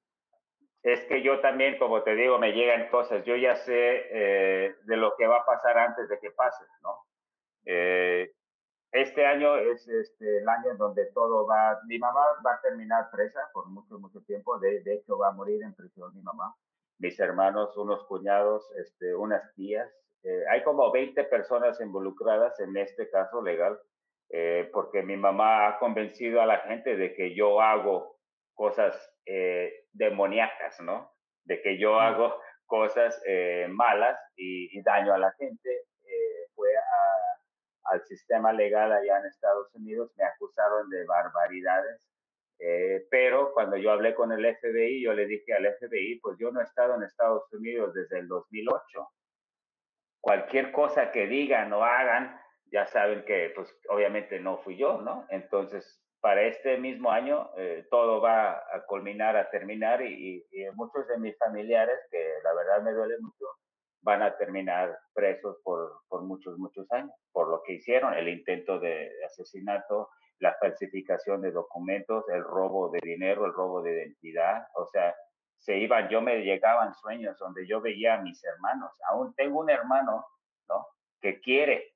Es 0.83 1.01
que 1.07 1.23
yo 1.23 1.41
también, 1.41 1.79
como 1.79 2.03
te 2.03 2.15
digo, 2.15 2.39
me 2.39 2.53
llegan 2.53 2.91
cosas. 2.91 3.25
Yo 3.25 3.37
ya 3.37 3.57
sé 3.57 4.07
eh, 4.11 4.75
de 4.85 4.97
lo 4.99 5.17
que 5.17 5.27
va 5.27 5.39
a 5.39 5.47
pasar 5.47 5.79
antes 5.79 6.09
de 6.11 6.19
que 6.21 6.31
pase, 6.31 6.63
¿no? 6.83 6.99
Eh, 7.65 8.31
este 8.93 9.25
año 9.25 9.57
es 9.57 9.89
este, 9.89 10.39
el 10.39 10.49
año 10.49 10.73
en 10.73 10.77
donde 10.77 11.07
todo 11.15 11.47
va. 11.47 11.81
Mi 11.87 11.99
mamá 11.99 12.21
va 12.47 12.53
a 12.53 12.61
terminar 12.61 13.11
presa 13.11 13.41
por 13.55 13.67
mucho, 13.69 13.99
mucho 13.99 14.21
tiempo. 14.23 14.59
De, 14.59 14.83
de 14.83 14.95
hecho, 14.95 15.17
va 15.17 15.29
a 15.29 15.33
morir 15.33 15.63
en 15.63 15.75
prisión 15.75 16.15
mi 16.15 16.21
mamá. 16.21 16.55
Mis 16.99 17.19
hermanos, 17.19 17.75
unos 17.79 18.05
cuñados, 18.05 18.71
este, 18.77 19.15
unas 19.15 19.55
tías. 19.55 19.91
Eh, 20.23 20.45
hay 20.51 20.63
como 20.65 20.93
20 20.93 21.25
personas 21.25 21.81
involucradas 21.81 22.61
en 22.61 22.77
este 22.77 23.09
caso 23.11 23.43
legal 23.43 23.81
eh, 24.36 24.69
porque 24.73 25.01
mi 25.05 25.16
mamá 25.16 25.69
ha 25.69 25.78
convencido 25.78 26.43
a 26.43 26.47
la 26.47 26.59
gente 26.59 26.97
de 26.97 27.15
que 27.15 27.36
yo 27.36 27.61
hago 27.61 28.16
cosas 28.52 28.93
eh, 29.27 29.86
demoníacas, 29.93 30.81
¿no? 30.81 31.12
De 31.44 31.62
que 31.62 31.78
yo 31.78 32.01
hago 32.01 32.40
cosas 32.66 33.23
eh, 33.28 33.69
malas 33.70 34.19
y, 34.35 34.82
daño 34.82 35.15
a 35.15 35.19
la 35.19 35.31
gente. 35.39 35.70
fue 36.56 36.69
al 37.85 38.02
sistema 38.06 38.52
legal 38.52 38.90
allá 38.90 39.20
en 39.20 39.27
Estados 39.27 39.73
Unidos, 39.73 40.11
me 40.16 40.24
acusaron 40.24 40.90
de 40.90 41.05
barbaridades. 41.05 42.11
pero 43.11 43.52
cuando 43.52 43.77
yo 43.77 43.93
hablé 43.93 44.16
con 44.16 44.32
el 44.32 44.44
FBI, 44.56 45.01
yo 45.01 45.12
le 45.15 45.27
dije 45.27 45.55
al 45.55 45.73
FBI, 45.77 46.19
pues 46.19 46.36
yo 46.40 46.51
no 46.51 46.61
he 46.61 46.65
estado 46.65 46.97
en 46.97 47.05
Estados 47.05 47.44
Unidos 47.52 47.94
desde 47.94 48.19
el 48.19 48.27
2008. 48.27 49.09
Cualquier 50.20 50.73
cosa 50.73 51.12
que 51.12 51.28
digan 51.28 51.73
o 51.73 51.85
hagan, 51.85 52.44
ya 52.75 52.87
saben 52.87 53.25
que 53.25 53.53
pues 53.55 53.73
obviamente 53.89 54.41
no 54.41 54.59
fui 54.59 54.77
yo, 54.77 55.01
¿no? 55.01 55.27
Entonces, 55.31 56.03
para 56.21 56.43
este 56.43 56.77
mismo 56.77 57.13
año 57.13 57.51
eh, 57.57 57.87
todo 57.89 58.21
va 58.21 58.51
a 58.51 58.85
culminar, 58.89 59.37
a 59.37 59.49
terminar 59.49 60.03
y, 60.03 60.45
muchos 60.75 61.07
de 61.07 61.19
mis 61.19 61.39
familiares, 61.39 62.01
que 62.11 62.19
la 62.43 62.53
verdad 62.53 62.83
me 62.83 62.93
duele 62.93 63.15
mucho, 63.21 63.47
van 64.03 64.23
a 64.23 64.37
terminar 64.37 64.99
presos 65.13 65.57
por, 65.63 66.01
por 66.09 66.23
muchos, 66.23 66.59
muchos 66.59 66.91
años, 66.91 67.13
por 67.31 67.49
lo 67.49 67.63
que 67.63 67.75
hicieron, 67.75 68.13
el 68.15 68.29
intento 68.29 68.81
de 68.81 69.09
asesinato, 69.25 70.09
la 70.41 70.55
falsificación 70.55 71.43
de 71.43 71.53
documentos, 71.53 72.29
el 72.29 72.43
robo 72.43 72.91
de 72.91 72.99
dinero, 73.05 73.47
el 73.47 73.53
robo 73.53 73.83
de 73.83 73.93
identidad, 73.93 74.67
o 74.75 74.87
sea, 74.87 75.15
se 75.59 75.79
iban, 75.79 76.09
yo 76.09 76.21
me 76.21 76.43
llegaban 76.43 76.93
sueños 76.95 77.39
donde 77.39 77.69
yo 77.69 77.81
veía 77.81 78.15
a 78.15 78.23
mis 78.23 78.43
hermanos, 78.43 78.91
aún 79.09 79.33
tengo 79.37 79.61
un 79.61 79.71
hermano, 79.71 80.27
¿no? 80.69 80.87
Que 81.21 81.41
quiere 81.41 81.94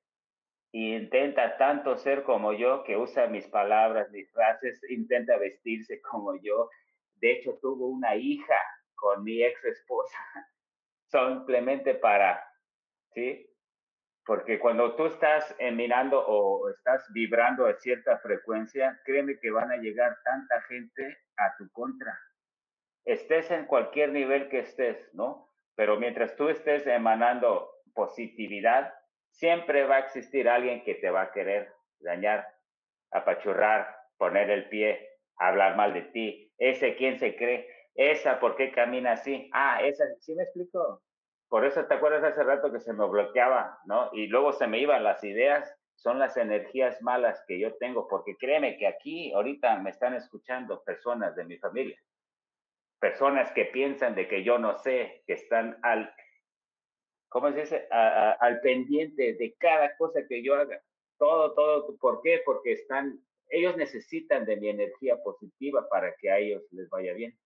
y 0.71 0.95
intenta 0.95 1.57
tanto 1.57 1.97
ser 1.97 2.23
como 2.23 2.53
yo, 2.53 2.83
que 2.83 2.95
usa 2.95 3.27
mis 3.27 3.47
palabras, 3.47 4.11
mis 4.11 4.31
frases, 4.31 4.79
intenta 4.89 5.37
vestirse 5.37 6.01
como 6.01 6.35
yo. 6.41 6.69
De 7.15 7.31
hecho, 7.31 7.57
tuvo 7.61 7.87
una 7.87 8.15
hija 8.15 8.59
con 8.95 9.23
mi 9.23 9.41
ex 9.43 9.63
esposa, 9.65 10.17
simplemente 11.07 11.95
para, 11.95 12.43
¿sí? 13.13 13.45
Porque 14.25 14.59
cuando 14.59 14.95
tú 14.95 15.07
estás 15.07 15.55
mirando 15.73 16.23
o 16.23 16.69
estás 16.69 17.11
vibrando 17.13 17.65
a 17.65 17.73
cierta 17.73 18.19
frecuencia, 18.19 18.99
créeme 19.03 19.39
que 19.39 19.49
van 19.49 19.71
a 19.71 19.77
llegar 19.77 20.19
tanta 20.23 20.61
gente 20.63 21.17
a 21.37 21.55
tu 21.57 21.67
contra. 21.71 22.15
Estés 23.05 23.49
en 23.49 23.65
cualquier 23.65 24.11
nivel 24.11 24.49
que 24.49 24.59
estés, 24.59 25.09
¿no? 25.15 25.49
Pero 25.73 25.99
mientras 25.99 26.35
tú 26.35 26.49
estés 26.49 26.85
emanando 26.85 27.71
positividad, 27.95 28.93
siempre 29.31 29.85
va 29.85 29.97
a 29.97 29.99
existir 29.99 30.47
alguien 30.49 30.83
que 30.83 30.95
te 30.95 31.09
va 31.09 31.23
a 31.23 31.31
querer 31.31 31.71
dañar, 31.99 32.47
apachurrar, 33.11 33.95
poner 34.17 34.49
el 34.49 34.69
pie, 34.69 35.17
hablar 35.37 35.75
mal 35.75 35.93
de 35.93 36.03
ti. 36.03 36.51
Ese 36.57 36.95
quién 36.95 37.17
se 37.19 37.35
cree, 37.35 37.67
esa 37.95 38.39
por 38.39 38.55
qué 38.55 38.71
camina 38.71 39.13
así. 39.13 39.49
Ah, 39.53 39.81
esa, 39.83 40.05
¿sí 40.19 40.35
me 40.35 40.43
explico? 40.43 41.01
Por 41.49 41.65
eso 41.65 41.85
te 41.85 41.95
acuerdas 41.95 42.23
hace 42.23 42.43
rato 42.43 42.71
que 42.71 42.79
se 42.79 42.93
me 42.93 43.07
bloqueaba, 43.07 43.79
¿no? 43.85 44.09
Y 44.13 44.27
luego 44.27 44.53
se 44.53 44.67
me 44.67 44.79
iban 44.79 45.03
las 45.03 45.23
ideas, 45.23 45.75
son 45.95 46.19
las 46.19 46.37
energías 46.37 47.01
malas 47.01 47.43
que 47.47 47.59
yo 47.59 47.75
tengo, 47.77 48.07
porque 48.07 48.37
créeme 48.37 48.77
que 48.77 48.87
aquí 48.87 49.33
ahorita 49.33 49.77
me 49.79 49.89
están 49.89 50.13
escuchando 50.13 50.83
personas 50.83 51.35
de 51.35 51.45
mi 51.45 51.57
familia, 51.57 51.99
personas 52.99 53.51
que 53.51 53.65
piensan 53.65 54.15
de 54.15 54.27
que 54.27 54.43
yo 54.43 54.59
no 54.59 54.77
sé, 54.77 55.23
que 55.25 55.33
están 55.33 55.79
al 55.81 56.13
¿cómo 57.29 57.51
se 57.51 57.61
dice? 57.61 57.87
al 57.91 58.59
pendiente 58.61 59.33
de 59.33 59.55
cada 59.57 59.95
cosa 59.97 60.21
que 60.27 60.43
yo 60.43 60.55
haga. 60.55 60.81
Todo, 61.17 61.53
todo. 61.53 61.97
¿Por 61.97 62.21
qué? 62.21 62.41
Porque 62.45 62.73
están, 62.73 63.19
ellos 63.49 63.77
necesitan 63.77 64.45
de 64.45 64.57
mi 64.57 64.69
energía 64.69 65.21
positiva 65.21 65.87
para 65.89 66.15
que 66.15 66.31
a 66.31 66.37
ellos 66.37 66.63
les 66.71 66.89
vaya 66.89 67.13
bien. 67.13 67.37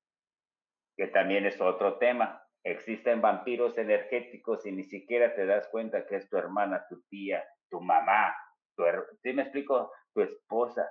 Que 0.95 1.07
también 1.07 1.45
es 1.45 1.59
otro 1.59 1.97
tema. 1.97 2.41
Existen 2.63 3.21
vampiros 3.21 3.77
energéticos 3.77 4.65
y 4.65 4.71
ni 4.71 4.83
siquiera 4.83 5.35
te 5.35 5.45
das 5.45 5.67
cuenta 5.69 6.05
que 6.05 6.17
es 6.17 6.29
tu 6.29 6.37
hermana, 6.37 6.85
tu 6.87 7.01
tía, 7.09 7.43
tu 7.69 7.81
mamá, 7.81 8.33
tu, 8.75 8.83
¿sí 9.21 9.33
me 9.33 9.41
explico? 9.41 9.91
Tu 10.13 10.21
esposa, 10.21 10.89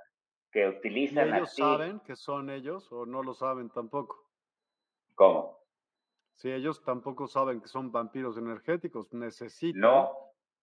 que 0.51 0.69
utilizan 0.69 1.29
¿Y 1.29 1.33
ellos 1.33 1.55
saben 1.55 2.01
que 2.01 2.15
son 2.15 2.51
ellos 2.51 2.93
o 2.93 3.07
no 3.07 3.23
lo 3.23 3.33
saben 3.33 3.71
tampoco? 3.71 4.29
¿Cómo? 5.15 5.62
Si 6.35 6.51
ellos 6.51 6.83
tampoco 6.83 7.27
saben 7.27 7.61
que 7.61 7.69
son 7.69 7.93
vampiros 7.93 8.37
energéticos, 8.37 9.13
necesitan. 9.13 9.81
No. 9.81 10.13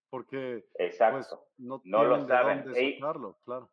Porque 0.09 0.65
pues, 0.73 0.91
Exacto. 0.91 1.45
no, 1.57 1.81
no 1.85 2.03
lo 2.03 2.27
saben. 2.27 2.65
de 2.65 2.95
sacarlo, 2.95 3.37
claro. 3.45 3.69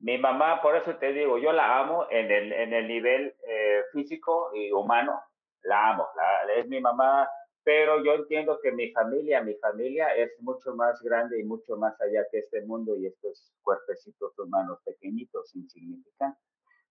mi 0.00 0.18
mamá, 0.18 0.62
por 0.62 0.76
eso 0.76 0.96
te 0.96 1.12
digo, 1.12 1.36
yo 1.38 1.52
la 1.52 1.78
amo 1.78 2.06
en 2.10 2.30
el, 2.30 2.52
en 2.52 2.72
el 2.72 2.88
nivel 2.88 3.34
eh, 3.46 3.82
físico 3.92 4.50
y 4.54 4.72
humano. 4.72 5.20
La 5.62 5.90
amo. 5.90 6.08
es 6.56 6.66
mi 6.68 6.80
mamá, 6.80 7.28
pero 7.62 8.02
yo 8.02 8.14
entiendo 8.14 8.58
que 8.62 8.72
mi 8.72 8.90
familia, 8.92 9.42
mi 9.42 9.54
familia 9.54 10.14
es 10.14 10.30
mucho 10.40 10.74
más 10.74 11.02
grande 11.02 11.38
y 11.38 11.44
mucho 11.44 11.76
más 11.76 12.00
allá 12.00 12.26
que 12.30 12.38
este 12.38 12.62
mundo 12.62 12.96
y 12.96 13.06
estos 13.06 13.52
cuerpecitos 13.62 14.38
humanos 14.38 14.80
pequeñitos, 14.84 15.54
insignificantes. 15.54 16.42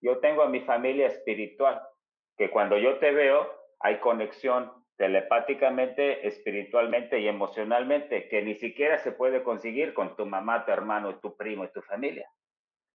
Yo 0.01 0.19
tengo 0.19 0.43
a 0.43 0.49
mi 0.49 0.61
familia 0.61 1.07
espiritual, 1.07 1.81
que 2.37 2.51
cuando 2.51 2.77
yo 2.77 2.99
te 2.99 3.11
veo, 3.11 3.58
hay 3.79 3.99
conexión 3.99 4.71
telepáticamente, 4.97 6.27
espiritualmente 6.27 7.19
y 7.19 7.27
emocionalmente 7.27 8.27
que 8.27 8.41
ni 8.41 8.55
siquiera 8.55 8.97
se 8.97 9.13
puede 9.13 9.43
conseguir 9.43 9.93
con 9.93 10.15
tu 10.17 10.25
mamá, 10.25 10.65
tu 10.65 10.71
hermano, 10.71 11.19
tu 11.19 11.37
primo 11.37 11.63
y 11.63 11.71
tu 11.71 11.81
familia. 11.81 12.29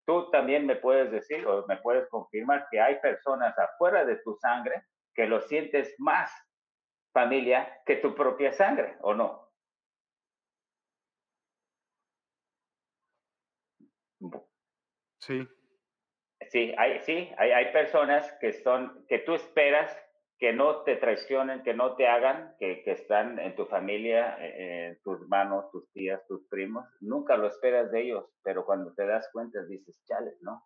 Tú 0.07 0.31
también 0.31 0.67
me 0.67 0.77
puedes 0.77 1.11
decir 1.11 1.47
o 1.47 1.67
me 1.67 1.79
puedes 1.79 2.07
confirmar 2.11 2.69
que 2.71 2.79
hay 2.79 3.01
personas 3.01 3.59
afuera 3.59 4.05
de 4.05 4.17
tu 4.17 4.35
sangre 4.35 4.83
que 5.15 5.27
lo 5.27 5.41
sientes 5.41 5.95
más 5.99 6.31
familia 7.15 7.81
que 7.87 7.97
tu 7.97 8.15
propia 8.15 8.53
sangre, 8.53 8.97
¿o 9.01 9.15
no? 9.15 9.45
Sí. 15.21 15.49
Sí, 16.51 16.75
hay, 16.77 17.01
sí, 17.01 17.33
hay, 17.39 17.53
hay 17.53 17.73
personas 17.73 18.31
que 18.41 18.53
son, 18.53 19.07
que 19.09 19.21
tú 19.21 19.35
esperas 19.35 19.97
que 20.39 20.53
no 20.53 20.83
te 20.83 20.97
traicionen, 20.97 21.63
que 21.63 21.75
no 21.75 21.95
te 21.97 22.09
hagan, 22.09 22.55
que, 22.59 22.83
que 22.83 22.93
están 22.93 23.39
en 23.39 23.55
tu 23.55 23.67
familia, 23.67 24.37
eh, 24.41 24.55
eh, 24.57 24.99
tus 25.05 25.21
hermanos, 25.21 25.71
tus 25.71 25.91
tías, 25.93 26.27
tus 26.27 26.47
primos, 26.49 26.85
nunca 27.01 27.37
lo 27.37 27.47
esperas 27.47 27.91
de 27.93 28.03
ellos, 28.03 28.25
pero 28.43 28.65
cuando 28.65 28.93
te 28.95 29.07
das 29.07 29.29
cuenta 29.33 29.63
dices, 29.65 30.03
chales, 30.07 30.37
¿no? 30.43 30.65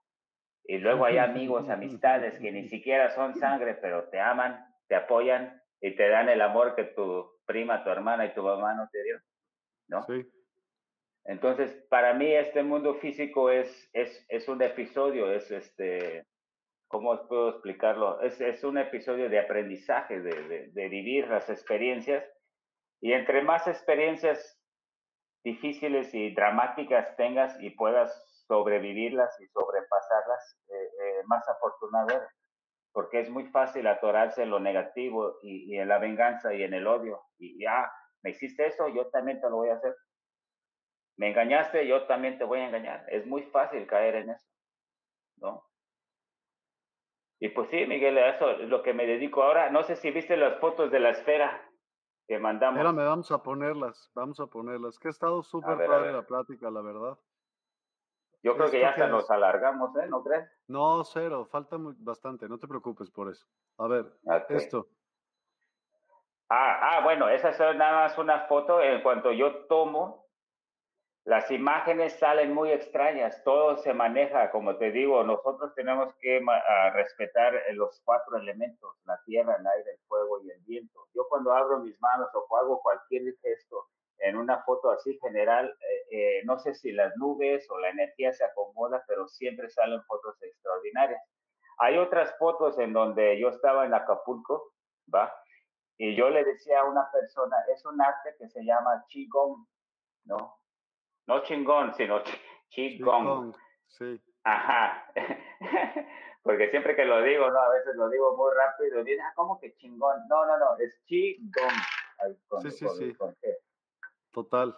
Y 0.65 0.79
luego 0.79 1.05
hay 1.05 1.19
amigos, 1.19 1.69
amistades 1.69 2.39
que 2.41 2.53
ni 2.53 2.69
siquiera 2.69 3.15
son 3.15 3.35
sangre, 3.37 3.75
pero 3.75 4.09
te 4.09 4.21
aman, 4.21 4.67
te 4.87 4.97
apoyan 4.97 5.63
y 5.81 5.95
te 5.97 6.09
dan 6.09 6.29
el 6.29 6.41
amor 6.41 6.75
que 6.75 6.85
tu 6.85 7.39
prima, 7.47 7.85
tu 7.85 7.91
hermana 7.91 8.27
y 8.27 8.35
tu 8.35 8.43
mamá 8.43 8.75
no 8.75 8.89
te 8.91 9.03
dio, 9.03 9.19
¿no? 9.89 10.03
Sí. 10.05 10.27
Entonces, 11.25 11.73
para 11.91 12.15
mí 12.15 12.33
este 12.33 12.63
mundo 12.63 12.95
físico 12.95 13.51
es, 13.51 13.91
es, 13.93 14.25
es 14.29 14.49
un 14.49 14.63
episodio, 14.63 15.31
es 15.31 15.51
este, 15.51 16.27
¿cómo 16.89 17.29
puedo 17.29 17.51
explicarlo? 17.51 18.21
Es, 18.23 18.41
es 18.41 18.65
un 18.65 18.79
episodio 18.79 19.29
de 19.29 19.39
aprendizaje, 19.39 20.21
de, 20.21 20.71
de, 20.73 20.89
vivir 20.89 21.29
las 21.29 21.49
experiencias. 21.49 22.25
Y 23.01 23.13
entre 23.13 23.43
más 23.43 23.67
experiencias 23.69 24.59
difíciles 25.45 26.13
y 26.15 26.35
dramáticas 26.35 27.17
tengas 27.17 27.57
y 27.61 27.71
puedas 27.71 28.45
sobrevivirlas 28.49 29.39
y 29.41 29.47
sobrepasarlas, 29.49 30.59
eh, 30.69 30.75
eh, 30.75 31.23
más 31.27 31.47
afortunado 31.49 32.09
eres. 32.09 32.29
Porque 32.93 33.21
es 33.21 33.31
muy 33.31 33.45
fácil 33.47 33.87
atorarse 33.87 34.43
en 34.43 34.51
lo 34.51 34.59
negativo 34.59 35.39
y, 35.43 35.73
y 35.73 35.79
en 35.79 35.89
la 35.89 35.99
venganza 35.99 36.53
y 36.55 36.63
en 36.63 36.75
el 36.75 36.87
odio. 36.87 37.23
Y 37.39 37.63
ya, 37.63 37.83
ah, 37.83 37.93
me 38.23 38.31
hiciste 38.31 38.67
eso, 38.67 38.89
yo 38.89 39.09
también 39.11 39.41
te 39.41 39.49
lo 39.49 39.57
voy 39.57 39.69
a 39.69 39.75
hacer. 39.75 39.95
Me 41.17 41.29
engañaste, 41.29 41.87
yo 41.87 42.07
también 42.07 42.39
te 42.39 42.45
voy 42.45 42.61
a 42.61 42.67
engañar. 42.67 43.05
Es 43.09 43.27
muy 43.27 43.43
fácil 43.43 43.87
caer 43.87 44.17
en 44.17 44.31
eso, 44.31 44.47
¿no? 45.37 45.68
Y 47.41 47.51
pues 47.51 47.69
sí, 47.71 47.87
Miguel, 47.87 48.19
eso 48.19 48.51
es 48.51 48.69
lo 48.69 48.83
que 48.83 48.93
me 48.93 49.07
dedico 49.07 49.43
ahora. 49.43 49.71
No 49.71 49.85
sé 49.85 49.97
si 49.97 50.11
viste 50.11 50.37
las 50.37 50.59
fotos 50.59 50.91
de 50.91 51.01
la 51.01 51.11
esfera 51.11 51.63
que 52.27 52.39
mandamos. 52.39 52.95
me 52.95 53.05
vamos 53.05 53.31
a 53.31 53.43
ponerlas, 53.43 54.11
vamos 54.15 54.41
a 54.41 54.47
ponerlas. 54.47 54.99
Que 54.99 55.09
ha 55.09 55.11
estado 55.11 55.43
súper 55.43 55.87
padre 55.87 56.13
la 56.13 56.23
plática, 56.23 56.71
la 56.71 56.83
verdad. 56.83 57.17
Yo 58.43 58.57
creo 58.57 58.71
que 58.71 58.81
ya 58.81 58.91
hasta 58.91 59.09
nos 59.09 59.31
alargamos, 59.31 59.97
¿eh? 59.97 60.07
¿No 60.09 60.23
crees? 60.23 60.49
No, 60.69 61.03
cero, 61.05 61.49
falta 61.51 61.77
bastante, 61.79 62.49
no 62.49 62.59
te 62.59 62.69
preocupes 62.69 63.11
por 63.11 63.31
eso. 63.31 63.47
A 63.79 63.89
ver, 63.89 64.07
esto. 64.51 64.87
Ah, 66.49 66.79
ah, 66.81 67.01
bueno, 67.03 67.29
esa 67.29 67.51
es 67.51 67.59
nada 67.59 68.05
más 68.05 68.19
una 68.19 68.47
foto. 68.47 68.81
En 68.81 69.03
cuanto 69.03 69.33
yo 69.33 69.67
tomo, 69.67 70.28
las 71.29 71.51
imágenes 71.51 72.15
salen 72.15 72.55
muy 72.55 72.71
extrañas, 72.71 73.45
todo 73.45 73.77
se 73.77 73.93
maneja, 73.93 74.51
como 74.51 74.79
te 74.79 74.91
digo, 74.91 75.23
nosotros 75.25 75.75
tenemos 75.75 76.15
que 76.23 76.41
respetar 76.95 77.53
los 77.73 78.01
cuatro 78.03 78.39
elementos, 78.39 78.97
la 79.05 79.21
tierra, 79.27 79.57
el 79.61 79.67
aire, 79.67 79.91
el 79.91 79.99
fuego 80.09 80.41
y 80.43 80.51
el 80.51 80.59
viento. 80.61 81.07
Yo 81.13 81.27
cuando 81.29 81.53
abro 81.53 81.81
mis 81.81 82.01
manos 82.01 82.31
o 82.33 82.57
hago 82.57 82.81
cualquier 82.81 83.25
gesto 83.43 83.89
en 84.21 84.37
una 84.37 84.63
foto 84.63 84.91
así 84.91 85.19
general, 85.19 85.69
eh, 85.69 86.39
eh, 86.39 86.43
no 86.47 86.59
sé 86.61 86.75
si 86.75 86.93
las 86.93 87.15
nubes 87.19 87.71
o 87.71 87.79
la 87.79 87.91
energía 87.91 88.33
se 88.33 88.47
acomoda, 88.47 89.05
pero 89.07 89.29
siempre 89.29 89.69
salen 89.69 90.03
fotos 90.05 90.43
extraordinarias. 90.43 91.21
Hay 91.77 91.99
otras 91.99 92.35
fotos 92.39 92.79
en 92.79 92.95
donde 92.95 93.39
yo 93.39 93.51
estaba 93.51 93.85
en 93.85 93.93
Acapulco, 93.93 94.73
¿va? 95.15 95.31
Y 95.99 96.17
yo 96.17 96.31
le 96.31 96.43
decía 96.43 96.81
a 96.81 96.85
una 96.85 97.07
persona, 97.13 97.59
es 97.71 97.85
un 97.85 98.01
arte 98.01 98.35
que 98.39 98.49
se 98.49 98.65
llama 98.65 99.05
Qigong, 99.11 99.67
¿no? 100.25 100.59
No 101.29 101.43
chingón, 101.43 101.95
sino 101.95 102.23
Qigong. 102.71 103.55
Sí. 103.87 104.21
Ajá. 104.45 105.13
Porque 106.43 106.71
siempre 106.71 106.97
que 106.97 107.05
lo 107.05 107.23
digo, 107.23 107.51
¿no? 107.51 107.61
A 107.61 107.69
veces 107.71 107.95
lo 107.97 108.09
digo 108.09 108.37
muy 108.37 108.51
rápido 108.55 109.01
y 109.01 109.05
dicen, 109.05 109.25
ah, 109.25 109.33
¿cómo 109.35 109.61
que 109.61 109.75
chingón? 109.77 110.17
No, 110.29 110.47
no, 110.47 110.59
no, 110.59 110.77
es 110.79 110.99
Qigong. 111.07 112.63
sí, 112.63 112.71
sí, 112.71 112.89
sí. 112.89 113.17
Total. 114.33 114.75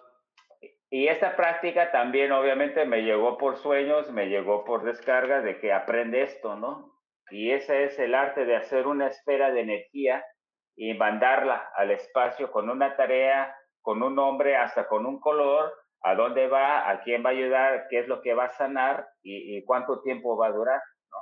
Y 0.90 1.06
esta 1.06 1.36
práctica 1.36 1.92
también 1.92 2.32
obviamente 2.32 2.84
me 2.84 3.02
llegó 3.02 3.38
por 3.38 3.56
sueños, 3.58 4.10
me 4.10 4.28
llegó 4.28 4.64
por 4.64 4.82
descargas 4.82 5.44
de 5.44 5.60
que 5.60 5.72
aprende 5.72 6.22
esto, 6.22 6.56
¿no? 6.56 6.98
Y 7.30 7.52
ese 7.52 7.84
es 7.84 7.98
el 8.00 8.12
arte 8.16 8.44
de 8.44 8.56
hacer 8.56 8.88
una 8.88 9.06
esfera 9.06 9.52
de 9.52 9.60
energía 9.60 10.24
y 10.74 10.94
mandarla 10.94 11.70
al 11.76 11.92
espacio 11.92 12.50
con 12.50 12.68
una 12.68 12.96
tarea, 12.96 13.54
con 13.82 14.02
un 14.02 14.16
nombre, 14.16 14.56
hasta 14.56 14.88
con 14.88 15.06
un 15.06 15.20
color, 15.20 15.72
a 16.02 16.14
dónde 16.14 16.48
va, 16.48 16.88
a 16.88 17.02
quién 17.02 17.24
va 17.24 17.30
a 17.30 17.32
ayudar, 17.32 17.86
qué 17.88 17.98
es 18.00 18.08
lo 18.08 18.22
que 18.22 18.34
va 18.34 18.44
a 18.44 18.52
sanar 18.52 19.08
y, 19.22 19.62
cuánto 19.64 20.00
tiempo 20.02 20.36
va 20.36 20.46
a 20.48 20.52
durar, 20.52 20.80
¿no? 21.10 21.18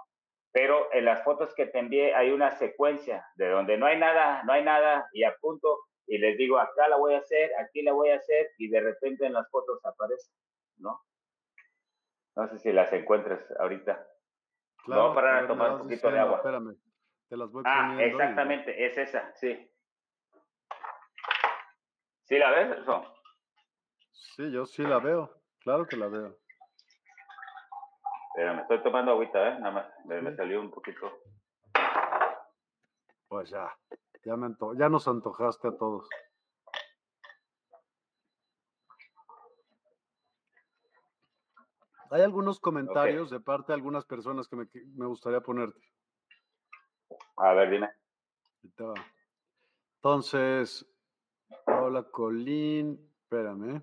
Pero 0.52 0.92
en 0.92 1.04
las 1.04 1.22
fotos 1.24 1.54
que 1.54 1.66
te 1.66 1.78
envié 1.78 2.14
hay 2.14 2.30
una 2.30 2.52
secuencia 2.52 3.26
de 3.36 3.48
donde 3.48 3.76
no 3.76 3.86
hay 3.86 3.98
nada, 3.98 4.42
no 4.44 4.52
hay 4.52 4.62
nada 4.62 5.08
y 5.12 5.24
a 5.24 5.34
punto 5.40 5.78
y 6.08 6.18
les 6.18 6.38
digo, 6.38 6.58
acá 6.58 6.88
la 6.88 6.96
voy 6.96 7.14
a 7.14 7.18
hacer, 7.18 7.50
aquí 7.60 7.82
la 7.82 7.92
voy 7.92 8.08
a 8.08 8.16
hacer, 8.16 8.48
y 8.56 8.70
de 8.70 8.80
repente 8.80 9.26
en 9.26 9.34
las 9.34 9.48
fotos 9.50 9.78
aparece, 9.84 10.32
¿no? 10.78 11.02
No 12.34 12.48
sé 12.48 12.58
si 12.58 12.72
las 12.72 12.90
encuentres 12.94 13.40
ahorita. 13.58 14.06
Claro, 14.84 15.08
no, 15.08 15.14
para 15.14 15.46
tomar 15.46 15.72
un 15.72 15.78
poquito 15.80 16.10
de 16.10 16.18
agua. 16.18 16.38
Espérame, 16.38 16.76
te 17.28 17.36
las 17.36 17.50
voy 17.50 17.62
Ah, 17.66 17.98
exactamente, 18.00 18.86
es 18.86 18.96
esa, 18.96 19.34
sí. 19.34 19.70
¿Sí 22.24 22.38
la 22.38 22.50
ves, 22.50 22.78
eso? 22.78 23.17
Sí, 24.18 24.50
yo 24.50 24.66
sí 24.66 24.82
la 24.82 24.98
veo, 24.98 25.30
claro 25.60 25.86
que 25.86 25.96
la 25.96 26.08
veo. 26.08 26.36
Pero 28.34 28.54
me 28.54 28.62
estoy 28.62 28.82
tomando 28.82 29.12
agüita, 29.12 29.48
¿eh? 29.48 29.58
Nada 29.58 29.70
más, 29.72 29.86
me 30.04 30.36
salió 30.36 30.60
un 30.60 30.70
poquito. 30.70 31.10
Pues 33.28 33.50
ya. 33.50 33.68
Ya, 34.24 34.36
ya 34.76 34.88
nos 34.88 35.08
antojaste 35.08 35.68
a 35.68 35.76
todos. 35.76 36.08
Hay 42.10 42.22
algunos 42.22 42.58
comentarios 42.58 43.30
de 43.30 43.40
parte 43.40 43.72
de 43.72 43.76
algunas 43.76 44.04
personas 44.04 44.48
que 44.48 44.56
me, 44.56 45.06
gustaría 45.06 45.40
ponerte. 45.40 45.80
A 47.36 47.52
ver, 47.52 47.70
dime. 47.70 47.90
Entonces, 49.96 50.86
Paula 51.64 52.02
Colín, 52.04 53.12
espérame. 53.22 53.82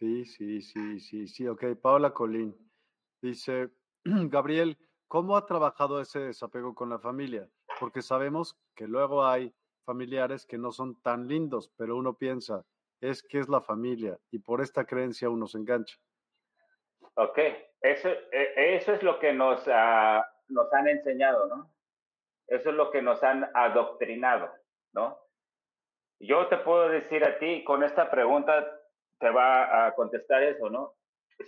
Sí, 0.00 0.24
sí, 0.24 0.60
sí, 0.62 0.98
sí, 0.98 1.28
sí, 1.28 1.46
ok. 1.46 1.76
Paula 1.80 2.12
Colín 2.12 2.56
dice, 3.22 3.70
Gabriel, 4.04 4.76
¿Cómo 5.10 5.36
ha 5.36 5.44
trabajado 5.44 6.00
ese 6.00 6.20
desapego 6.20 6.72
con 6.72 6.88
la 6.88 7.00
familia? 7.00 7.48
Porque 7.80 8.00
sabemos 8.00 8.56
que 8.76 8.86
luego 8.86 9.26
hay 9.26 9.52
familiares 9.84 10.46
que 10.46 10.56
no 10.56 10.70
son 10.70 11.02
tan 11.02 11.26
lindos, 11.26 11.72
pero 11.76 11.96
uno 11.96 12.14
piensa, 12.14 12.64
es 13.00 13.20
que 13.20 13.40
es 13.40 13.48
la 13.48 13.60
familia 13.60 14.16
y 14.30 14.38
por 14.38 14.60
esta 14.60 14.84
creencia 14.84 15.28
uno 15.28 15.48
se 15.48 15.58
engancha. 15.58 15.96
Ok, 17.14 17.38
eso, 17.80 18.08
e, 18.30 18.76
eso 18.76 18.92
es 18.92 19.02
lo 19.02 19.18
que 19.18 19.32
nos, 19.32 19.66
nos 20.46 20.72
han 20.72 20.86
enseñado, 20.86 21.48
¿no? 21.48 21.74
Eso 22.46 22.70
es 22.70 22.76
lo 22.76 22.92
que 22.92 23.02
nos 23.02 23.20
han 23.24 23.50
adoctrinado, 23.52 24.48
¿no? 24.92 25.18
Yo 26.20 26.46
te 26.46 26.58
puedo 26.58 26.88
decir 26.88 27.24
a 27.24 27.36
ti, 27.40 27.64
con 27.64 27.82
esta 27.82 28.12
pregunta 28.12 28.79
te 29.20 29.30
va 29.30 29.86
a 29.86 29.94
contestar 29.94 30.42
eso, 30.42 30.68
¿no? 30.68 30.94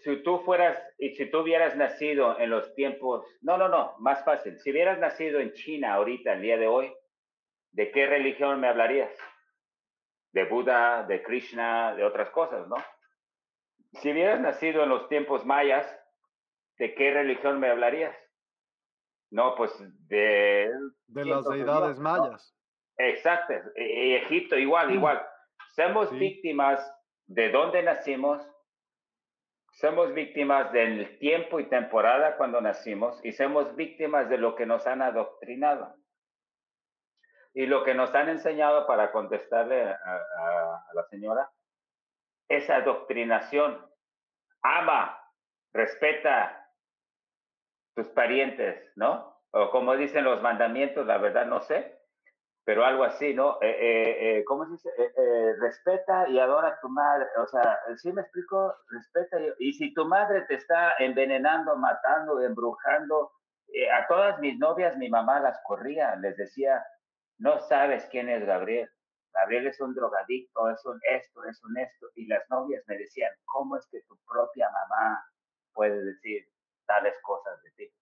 si 0.03 0.23
tú 0.23 0.41
fueras 0.41 0.79
y 0.99 1.11
si 1.11 1.31
tú 1.31 1.41
hubieras 1.41 1.77
nacido 1.77 2.39
en 2.39 2.51
los 2.51 2.75
tiempos, 2.75 3.27
no, 3.41 3.59
no, 3.59 3.69
no, 3.69 3.95
más 3.99 4.25
fácil, 4.25 4.59
si 4.59 4.71
hubieras 4.71 4.99
nacido 4.99 5.41
en 5.41 5.53
China 5.53 5.95
ahorita, 5.95 6.33
el 6.35 6.43
día 6.43 6.57
de 6.57 6.67
hoy, 6.67 6.93
¿de 7.73 7.91
qué 7.91 8.07
religión 8.07 8.61
me 8.61 8.69
hablarías? 8.69 9.13
De 10.33 10.45
Buda, 10.45 11.05
de 11.05 11.23
Krishna, 11.23 11.95
de 11.95 12.05
otras 12.05 12.31
cosas, 12.31 12.67
¿no? 12.69 12.77
Si 14.01 14.11
hubieras 14.11 14.41
nacido 14.41 14.83
en 14.83 14.89
los 14.89 15.09
tiempos 15.09 15.45
mayas, 15.45 15.87
¿de 16.79 16.95
qué 16.95 17.13
religión 17.13 17.61
me 17.61 17.69
hablarías? 17.69 18.17
No, 19.31 19.55
pues 19.55 19.73
de... 20.09 20.71
De 21.07 21.25
las 21.25 21.45
deidades 21.45 21.99
mayas. 21.99 22.57
Exacto, 22.97 23.53
e, 23.75 23.85
e, 23.85 24.17
Egipto 24.17 24.57
igual, 24.57 24.91
igual. 24.91 25.23
Somos 25.75 26.11
víctimas 26.19 26.81
de 27.35 27.51
dónde 27.51 27.83
nacimos, 27.83 28.47
somos 29.73 30.13
víctimas 30.13 30.71
del 30.73 31.19
tiempo 31.19 31.61
y 31.61 31.69
temporada 31.69 32.37
cuando 32.37 32.61
nacimos 32.61 33.19
y 33.25 33.33
somos 33.33 33.75
víctimas 33.75 34.29
de 34.29 34.37
lo 34.37 34.55
que 34.55 34.67
nos 34.67 34.87
han 34.87 35.01
adoctrinado. 35.01 35.97
Y 37.55 37.67
lo 37.67 37.85
que 37.85 37.95
nos 37.95 38.15
han 38.15 38.29
enseñado 38.29 38.87
para 38.87 39.13
contestarle 39.13 39.83
a, 39.83 40.85
la 40.93 41.05
señora 41.09 41.51
es 42.49 42.69
adoctrinación. 42.69 43.81
Ama, 44.63 45.19
respeta 45.73 46.71
tus 47.95 48.09
parientes, 48.09 48.93
¿no? 48.97 49.41
O 49.53 49.71
como 49.71 49.97
dicen 49.97 50.25
los 50.25 50.43
mandamientos, 50.43 51.07
la 51.07 51.17
verdad 51.17 51.47
no 51.47 51.61
sé, 51.61 51.99
pero 52.65 52.85
algo 52.85 53.05
así, 53.05 53.35
¿no? 53.35 53.59
Eh, 53.61 53.71
eh, 53.71 54.39
eh, 54.39 54.45
¿Cómo 54.45 54.65
se 54.67 54.73
dice? 54.73 54.91
respeta 55.59 56.29
y 56.29 56.39
adora 56.39 56.69
a 56.69 56.81
tu 56.81 56.89
madre. 56.89 57.27
O 57.39 57.47
sea, 57.47 57.79
¿sí 57.97 58.13
me 58.13 58.23
explico? 58.23 58.75
Respeta 58.89 59.41
y, 59.41 59.69
y 59.69 59.73
si 59.73 59.93
tu 59.95 60.05
madre 60.05 60.43
te 60.43 60.55
está 60.55 60.95
envenenando, 60.99 61.77
matando, 61.77 62.41
embrujando, 62.41 63.33
a 63.93 64.07
todas 64.07 64.39
mis 64.39 64.59
novias 64.59 64.97
mi 64.97 65.09
mamá 65.09 65.41
las 65.41 65.59
corría, 65.65 66.15
les 66.17 66.37
decía, 66.37 66.85
no 67.39 67.59
sabes 67.61 68.07
quién 68.11 68.29
es 68.29 68.45
Gabriel. 68.47 68.89
Gabriel 69.33 69.67
es 69.67 69.81
un 69.81 69.95
drogadicto, 69.95 70.71
es 70.71 70.85
un 70.85 71.01
esto, 71.11 71.45
es 71.45 71.63
un 71.65 71.79
esto. 71.79 72.07
Y 72.15 72.27
las 72.27 72.49
novias 72.51 72.85
me 72.87 72.99
decían, 72.99 73.33
¿cómo 73.47 73.77
es 73.77 73.87
que 73.91 74.03
tu 74.03 74.17
propia 74.27 74.69
mamá 74.71 75.25
puede 75.73 76.05
decir 76.05 76.47
tales 76.87 77.15
cosas 77.23 77.61
de 77.63 77.71
ti? 77.73 77.93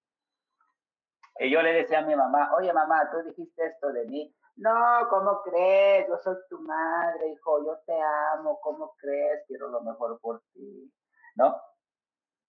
Y 1.39 1.51
yo 1.51 1.63
le 1.63 1.73
decía 1.73 2.01
a 2.01 2.07
mi 2.07 2.17
mamá, 2.17 2.51
oye 2.55 2.73
mamá, 2.73 3.11
tú 3.11 3.23
dijiste 3.23 3.65
esto 3.65 3.93
de 3.93 4.05
mí, 4.07 4.35
no, 4.61 5.09
¿cómo 5.09 5.43
crees? 5.43 6.07
Yo 6.07 6.19
soy 6.19 6.37
tu 6.51 6.61
madre, 6.61 7.29
hijo, 7.29 7.65
yo 7.65 7.79
te 7.87 7.95
amo, 8.35 8.61
¿cómo 8.63 8.95
crees? 8.99 9.43
Quiero 9.47 9.71
lo 9.71 9.81
mejor 9.81 10.21
por 10.21 10.43
ti, 10.53 10.93
¿no? 11.37 11.59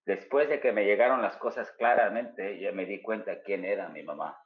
Después 0.05 0.49
de 0.49 0.59
que 0.59 0.73
me 0.73 0.83
llegaron 0.83 1.21
las 1.21 1.37
cosas 1.37 1.71
claramente, 1.71 2.59
ya 2.59 2.73
me 2.73 2.85
di 2.85 3.01
cuenta 3.01 3.41
quién 3.43 3.63
era 3.63 3.87
mi 3.87 4.03
mamá. 4.03 4.37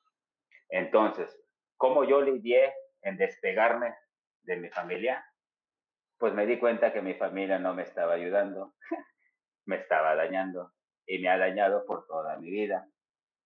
Entonces, 0.69 1.35
¿cómo 1.75 2.03
yo 2.03 2.21
lidié 2.21 2.71
en 3.01 3.17
despegarme 3.17 3.95
de 4.43 4.57
mi 4.57 4.69
familia? 4.69 5.25
Pues 6.19 6.33
me 6.33 6.45
di 6.45 6.59
cuenta 6.59 6.93
que 6.93 7.01
mi 7.01 7.15
familia 7.15 7.57
no 7.57 7.73
me 7.73 7.81
estaba 7.81 8.13
ayudando, 8.13 8.75
me 9.65 9.77
estaba 9.77 10.13
dañando 10.15 10.71
y 11.07 11.17
me 11.17 11.29
ha 11.29 11.37
dañado 11.39 11.83
por 11.87 12.05
toda 12.05 12.37
mi 12.37 12.51
vida. 12.51 12.87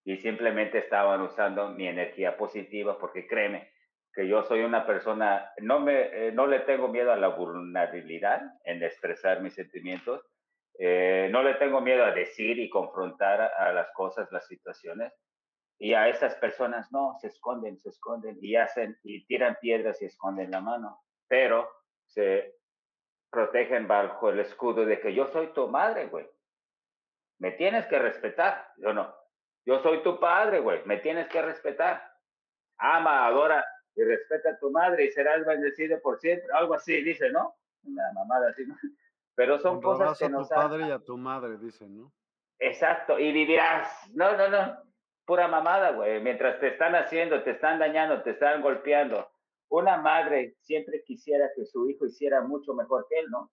Y 0.04 0.18
simplemente 0.18 0.80
estaban 0.80 1.22
usando 1.22 1.70
mi 1.70 1.88
energía 1.88 2.36
positiva 2.36 2.98
porque 3.00 3.26
créeme, 3.26 3.72
que 4.14 4.28
yo 4.28 4.44
soy 4.44 4.62
una 4.62 4.86
persona, 4.86 5.52
no, 5.58 5.80
me, 5.80 6.28
eh, 6.28 6.32
no 6.32 6.48
le 6.48 6.60
tengo 6.62 6.88
miedo 6.88 7.12
a 7.12 7.18
la 7.18 7.30
vulnerabilidad 7.30 8.42
en 8.64 8.84
expresar 8.84 9.42
mis 9.42 9.54
sentimientos, 9.54 10.26
eh, 10.78 11.30
no 11.32 11.44
le 11.44 11.56
tengo 11.56 11.82
miedo 11.82 12.06
a 12.06 12.12
decir 12.12 12.58
y 12.58 12.70
confrontar 12.70 13.42
a, 13.42 13.72
las 13.74 13.92
cosas, 13.94 14.32
las 14.32 14.48
situaciones, 14.48 15.14
y 15.78 15.94
a 15.94 16.10
esas 16.10 16.36
personas 16.36 16.92
no, 16.92 17.16
se 17.20 17.28
esconden, 17.28 17.78
se 17.78 17.90
esconden 17.90 18.38
y 18.42 18.56
hacen 18.56 18.98
y 19.04 19.26
tiran 19.26 19.58
piedras 19.62 20.02
y 20.02 20.06
esconden 20.06 20.52
la 20.52 20.62
mano, 20.62 21.02
pero 21.28 21.70
se 22.08 22.56
protegen 23.30 23.88
bajo 23.88 24.30
el 24.30 24.40
escudo 24.40 24.86
de 24.86 25.00
que 25.00 25.14
yo 25.14 25.28
soy 25.28 25.48
tu 25.54 25.68
madre, 25.68 26.08
güey. 26.08 26.28
Me 27.40 27.52
tienes 27.52 27.86
que 27.86 28.00
respetar, 28.00 28.68
yo 28.78 28.94
no. 28.94 29.16
Yo 29.66 29.82
soy 29.82 30.02
tu 30.02 30.20
padre, 30.20 30.60
güey, 30.60 30.82
me 30.86 30.98
tienes 30.98 31.28
que 31.28 31.42
respetar. 31.42 32.04
Ama, 32.78 33.28
adora, 33.28 33.66
y 34.00 34.04
respeta 34.06 34.52
a 34.52 34.58
tu 34.58 34.72
madre 34.72 35.06
y 35.06 35.12
serás 35.12 35.46
bendecido 35.46 36.02
por 36.02 36.20
siempre, 36.20 36.48
algo 36.54 36.74
así 36.74 37.02
dice, 37.04 37.30
¿no? 37.32 37.56
Una 37.84 38.14
mamada 38.14 38.50
así, 38.50 38.66
¿no? 38.66 38.76
Pero 39.36 39.60
son 39.60 39.82
cosas 39.82 40.18
que 40.18 40.26
a 40.26 40.30
tu 40.30 40.48
padre 40.48 40.88
y 40.88 40.92
a 40.92 41.00
tu 41.00 41.18
madre, 41.18 41.58
dicen, 41.58 41.98
¿no? 41.98 42.14
Exacto, 42.60 43.20
y 43.20 43.32
vivirás, 43.34 44.10
no, 44.14 44.38
no, 44.38 44.50
no, 44.50 44.78
pura 45.26 45.48
mamada, 45.48 45.92
güey, 45.92 46.22
mientras 46.22 46.60
te 46.60 46.70
están 46.70 46.96
haciendo, 46.96 47.44
te 47.44 47.52
están 47.52 47.80
dañando, 47.80 48.22
te 48.22 48.32
están 48.32 48.62
golpeando, 48.62 49.30
una 49.70 49.98
madre 49.98 50.56
siempre 50.62 51.04
quisiera 51.04 51.52
que 51.56 51.66
su 51.66 51.90
hijo 51.90 52.06
hiciera 52.06 52.42
mucho 52.42 52.74
mejor 52.74 53.06
que 53.10 53.20
él, 53.20 53.30
¿no? 53.30 53.52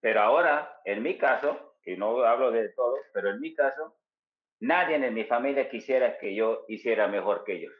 Pero 0.00 0.20
ahora, 0.20 0.80
en 0.84 1.02
mi 1.02 1.18
caso, 1.18 1.76
y 1.84 1.96
no 1.96 2.22
hablo 2.24 2.50
de 2.50 2.70
todos, 2.70 3.00
pero 3.12 3.30
en 3.30 3.40
mi 3.40 3.54
caso, 3.54 3.96
nadie 4.60 4.96
en 4.96 5.14
mi 5.14 5.24
familia 5.24 5.68
quisiera 5.68 6.18
que 6.18 6.34
yo 6.34 6.64
hiciera 6.68 7.08
mejor 7.08 7.44
que 7.44 7.54
ellos. 7.54 7.74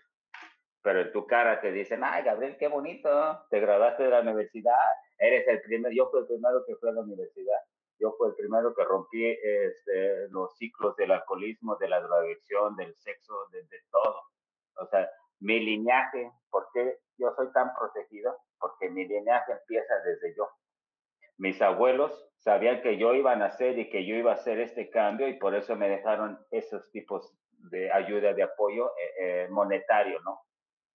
Pero 0.82 1.00
en 1.02 1.12
tu 1.12 1.26
cara 1.26 1.60
te 1.60 1.72
dicen, 1.72 2.02
ay, 2.02 2.22
Gabriel, 2.22 2.56
qué 2.58 2.68
bonito, 2.68 3.46
te 3.50 3.60
graduaste 3.60 4.04
de 4.04 4.10
la 4.10 4.20
universidad, 4.20 4.74
eres 5.18 5.46
el 5.46 5.60
primero, 5.60 5.94
yo 5.94 6.08
fui 6.10 6.20
el 6.20 6.26
primero 6.26 6.64
que 6.66 6.76
fue 6.76 6.90
a 6.90 6.92
la 6.92 7.02
universidad, 7.02 7.58
yo 7.98 8.12
fui 8.16 8.28
el 8.28 8.34
primero 8.34 8.74
que 8.74 8.84
rompí 8.84 9.26
este, 9.26 10.28
los 10.30 10.56
ciclos 10.56 10.96
del 10.96 11.10
alcoholismo, 11.10 11.76
de 11.76 11.88
la 11.88 12.00
drogadicción, 12.00 12.74
del 12.76 12.94
sexo, 12.96 13.34
de, 13.52 13.62
todo. 13.90 14.22
O 14.76 14.86
sea, 14.86 15.08
mi 15.40 15.60
linaje, 15.60 16.32
¿por 16.50 16.68
qué 16.72 16.98
yo 17.18 17.30
soy 17.36 17.52
tan 17.52 17.74
protegido? 17.74 18.34
Porque 18.58 18.88
mi 18.88 19.06
linaje 19.06 19.52
empieza 19.52 19.94
desde 20.02 20.34
yo. 20.34 20.48
Mis 21.36 21.60
abuelos 21.60 22.30
sabían 22.38 22.80
que 22.80 22.96
yo 22.96 23.14
iba 23.14 23.32
a 23.32 23.36
nacer 23.36 23.78
y 23.78 23.90
que 23.90 24.06
yo 24.06 24.14
iba 24.14 24.32
a 24.32 24.34
hacer 24.34 24.60
este 24.60 24.88
cambio 24.88 25.28
y 25.28 25.38
por 25.38 25.54
eso 25.54 25.76
me 25.76 25.88
dejaron 25.88 26.38
esos 26.50 26.90
tipos 26.90 27.34
de 27.70 27.92
ayuda, 27.92 28.32
de 28.32 28.42
apoyo 28.42 28.88
eh, 28.96 29.12
eh, 29.20 29.48
monetario, 29.50 30.20
¿no? 30.20 30.40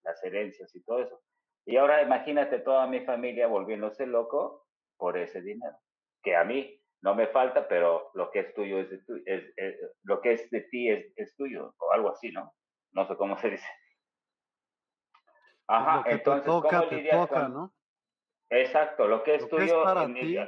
Las 0.06 0.22
herencias 0.22 0.74
y 0.74 0.82
todo 0.84 1.02
eso. 1.02 1.20
Y 1.66 1.76
ahora 1.76 2.00
imagínate 2.00 2.60
toda 2.60 2.86
mi 2.86 3.00
familia 3.00 3.48
volviéndose 3.48 4.06
loco 4.06 4.68
por 4.96 5.18
ese 5.18 5.42
dinero, 5.42 5.76
que 6.22 6.36
a 6.36 6.44
mí 6.44 6.80
no 7.02 7.14
me 7.14 7.26
falta, 7.26 7.68
pero 7.68 8.10
lo 8.14 8.30
que 8.30 8.40
es 8.40 8.54
tuyo 8.54 8.78
es 8.78 8.90
de, 8.90 8.98
tu, 8.98 9.20
es, 9.26 9.52
lo 10.04 10.20
que 10.20 10.32
es 10.32 10.50
de 10.50 10.62
ti 10.62 10.88
es, 10.90 11.12
es, 11.16 11.36
tuyo, 11.36 11.74
o 11.78 11.92
algo 11.92 12.10
así, 12.10 12.30
¿no? 12.30 12.54
No 12.92 13.06
sé 13.06 13.16
cómo 13.16 13.36
se 13.36 13.50
dice. 13.50 13.66
Pues 15.12 15.78
Ajá, 15.80 16.04
entonces, 16.06 16.46
toca, 16.46 16.78
¿cómo 16.78 16.88
te 16.88 17.08
toca, 17.10 17.48
¿no? 17.48 17.74
Exacto, 18.50 19.08
lo 19.08 19.24
que 19.24 19.34
es 19.34 19.48
tuyo 19.48 19.64
es 19.64 19.72
para 19.84 20.06
ti. 20.06 20.38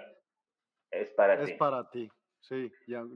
Es 0.91 1.11
para 1.11 1.35
es 1.35 1.47
ti. 1.47 1.55
para 1.55 1.91
ti, 1.91 2.11
sí. 2.41 2.73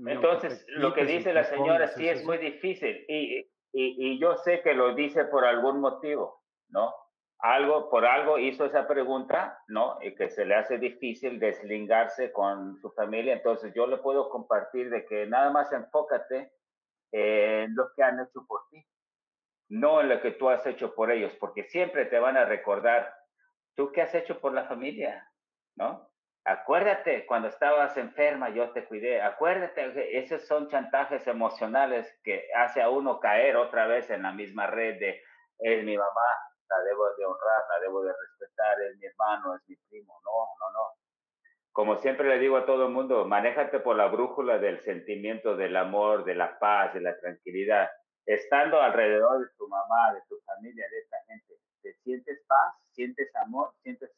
entonces, 0.07 0.67
lo 0.69 0.93
que 0.93 1.07
dice 1.07 1.33
la 1.33 1.45
señora 1.45 1.89
sí 1.89 2.09
es 2.09 2.25
muy 2.25 2.39
difícil 2.39 3.07
y, 3.09 3.49
y, 3.73 4.19
yo 4.19 4.37
sé 4.37 4.61
que 4.63 4.75
lo 4.75 4.95
dice 4.95 5.25
por 5.25 5.45
algún 5.45 5.81
motivo, 5.81 6.43
¿no? 6.69 6.95
algo, 7.43 7.91
por 7.91 8.07
algo 8.07 8.39
hizo 8.39 8.65
esa 8.65 8.87
pregunta, 8.87 9.61
¿no? 9.67 9.99
Y 10.01 10.15
que 10.15 10.31
se 10.31 10.45
le 10.45 10.55
hace 10.55 10.79
difícil 10.79 11.41
deslingarse 11.41 12.31
con 12.33 12.79
su 12.81 12.93
familia. 12.93 13.33
Entonces 13.33 13.75
yo 13.75 13.89
le 13.89 13.97
puedo 13.97 14.31
compartir 14.31 14.91
de 14.91 15.05
que 15.05 15.27
nada 15.27 15.51
más 15.51 15.73
enfócate 15.73 16.53
en 17.11 17.75
lo 17.75 17.93
que 17.95 18.05
han 18.05 18.21
hecho 18.21 18.47
por 18.47 18.69
ti, 18.71 18.87
no 19.69 20.01
en 20.01 20.09
lo 20.09 20.21
que 20.23 20.31
tú 20.31 20.49
has 20.49 20.65
hecho 20.67 20.95
por 20.95 21.11
ellos, 21.11 21.35
porque 21.41 21.65
siempre 21.65 22.07
te 22.07 22.21
van 22.21 22.37
a 22.37 22.45
recordar, 22.45 23.13
¿tú 23.75 23.91
qué 23.91 24.03
has 24.03 24.15
hecho 24.15 24.41
por 24.41 24.55
la 24.55 24.69
familia? 24.69 25.29
¿No? 25.75 26.12
Acuérdate, 26.45 27.25
cuando 27.27 27.49
estabas 27.49 27.97
enferma 27.97 28.51
yo 28.51 28.71
te 28.73 28.85
cuidé. 28.85 29.23
Acuérdate, 29.23 30.19
esos 30.19 30.45
son 30.47 30.69
chantajes 30.69 31.27
emocionales 31.29 32.19
que 32.25 32.49
hace 32.57 32.83
a 32.83 32.91
uno 32.91 33.21
caer 33.21 33.57
otra 33.57 33.87
vez 33.87 34.11
en 34.11 34.23
la 34.23 34.33
misma 34.33 34.67
red 34.67 35.01
es 35.59 35.85
mi 35.85 35.97
mamá, 35.97 36.29
la 36.69 36.83
debo 36.83 37.15
de 37.15 37.25
honrar, 37.25 37.63
la 37.69 37.81
debo 37.81 38.03
de 38.03 38.13
respetar, 38.13 38.81
es 38.83 38.97
mi 38.99 39.07
hermano, 39.07 39.55
es 39.55 39.63
mi 39.69 39.77
primo. 39.89 40.21
No, 40.25 40.33
no, 40.59 40.73
no. 40.73 40.89
Como 41.71 41.97
siempre 41.99 42.29
le 42.29 42.39
digo 42.41 42.57
a 42.57 42.67
todo 42.67 42.87
el 42.87 42.93
mundo, 42.93 43.25
manéjate 43.25 43.79
por 43.79 43.97
la 43.97 44.09
brújula 44.09 44.59
del 44.59 44.81
sentimiento 44.81 45.57
del 45.57 45.77
amor, 45.77 46.25
de 46.25 46.35
la 46.35 46.59
paz, 46.59 46.93
de 46.95 47.01
la 47.01 47.17
tranquilidad. 47.21 47.89
Estando 48.27 48.81
alrededor 48.81 49.41
de 49.41 49.47
tu 49.57 49.69
mamá, 49.69 50.15
de 50.15 50.21
tu 50.29 50.41
familia, 50.41 50.87
de 50.91 50.99
esta 50.99 51.17
gente, 51.29 51.55
¿te 51.83 51.95
sientes 52.03 52.45
paz? 52.49 52.75
¿Sientes 52.91 53.35
amor? 53.37 53.73
¿Sientes 53.83 54.11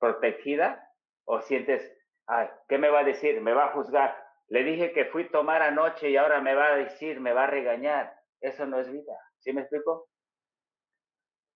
protegida? 0.00 0.82
¿O 1.26 1.40
sientes, 1.42 1.92
ay, 2.26 2.48
qué 2.68 2.78
me 2.78 2.88
va 2.88 3.00
a 3.00 3.04
decir? 3.04 3.40
¿Me 3.40 3.52
va 3.52 3.66
a 3.66 3.72
juzgar? 3.72 4.16
Le 4.48 4.62
dije 4.64 4.92
que 4.92 5.06
fui 5.06 5.24
a 5.24 5.30
tomar 5.30 5.62
anoche 5.62 6.08
y 6.10 6.16
ahora 6.16 6.40
me 6.40 6.54
va 6.54 6.66
a 6.66 6.76
decir, 6.76 7.20
me 7.20 7.32
va 7.32 7.44
a 7.44 7.48
regañar. 7.48 8.14
Eso 8.40 8.64
no 8.66 8.78
es 8.78 8.90
vida. 8.90 9.18
¿Sí 9.38 9.52
me 9.52 9.62
explico? 9.62 10.08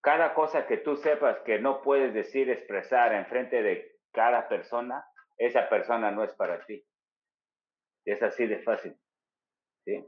cada 0.03 0.35
cosa 0.35 0.67
que 0.67 0.79
tú 0.79 0.97
sepas 0.97 1.41
que 1.41 1.59
no 1.59 1.83
puedes 1.83 2.15
decir, 2.15 2.49
expresar 2.51 3.13
en 3.13 3.27
frente 3.27 3.63
de 3.63 3.99
cada 4.13 4.49
persona, 4.49 5.05
esa 5.37 5.69
persona 5.69 6.11
no 6.11 6.25
es 6.25 6.33
para 6.35 6.65
ti. 6.65 6.85
Es 8.05 8.23
así 8.23 8.47
de 8.47 8.61
fácil. 8.63 8.97
¿sí? 9.85 10.05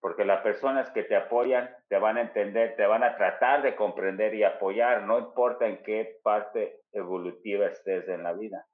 Porque 0.00 0.24
las 0.24 0.42
personas 0.42 0.90
que 0.90 1.02
te 1.02 1.16
apoyan 1.16 1.74
te 1.88 1.98
van 1.98 2.16
a 2.16 2.22
entender, 2.22 2.76
te 2.76 2.86
van 2.86 3.02
a 3.02 3.16
tratar 3.16 3.62
de 3.62 3.76
comprender 3.76 4.34
y 4.34 4.42
apoyar, 4.42 5.02
no 5.02 5.18
importa 5.18 5.66
en 5.66 5.82
qué 5.82 6.18
parte 6.22 6.80
evolutiva 6.92 7.66
estés 7.66 8.08
en 8.08 8.22
la 8.22 8.32
vida. 8.32 8.66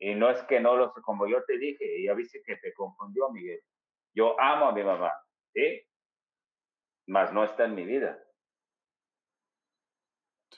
Y 0.00 0.14
no 0.14 0.30
es 0.30 0.42
que 0.44 0.60
no 0.60 0.76
lo 0.76 0.92
sé, 0.94 1.02
como 1.02 1.26
yo 1.26 1.44
te 1.44 1.58
dije, 1.58 1.98
y 1.98 2.06
ya 2.06 2.14
viste 2.14 2.42
que 2.42 2.56
te 2.56 2.72
confundió, 2.72 3.28
Miguel. 3.30 3.60
Yo 4.14 4.40
amo 4.40 4.68
a 4.68 4.72
mi 4.72 4.82
mamá, 4.82 5.12
¿sí? 5.52 5.86
Mas 7.06 7.32
no 7.32 7.44
está 7.44 7.66
en 7.66 7.74
mi 7.74 7.84
vida. 7.84 8.18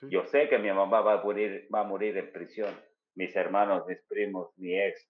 Yo 0.03 0.25
sé 0.25 0.49
que 0.49 0.59
mi 0.59 0.73
mamá 0.73 1.01
va 1.01 1.15
a 1.15 1.23
morir, 1.23 1.69
va 1.73 1.81
a 1.81 1.85
morir 1.85 2.17
en 2.17 2.33
prisión, 2.33 2.75
mis 3.15 3.35
hermanos, 3.37 3.87
mis 3.87 4.01
primos, 4.03 4.57
mi 4.57 4.81
ex, 4.81 5.09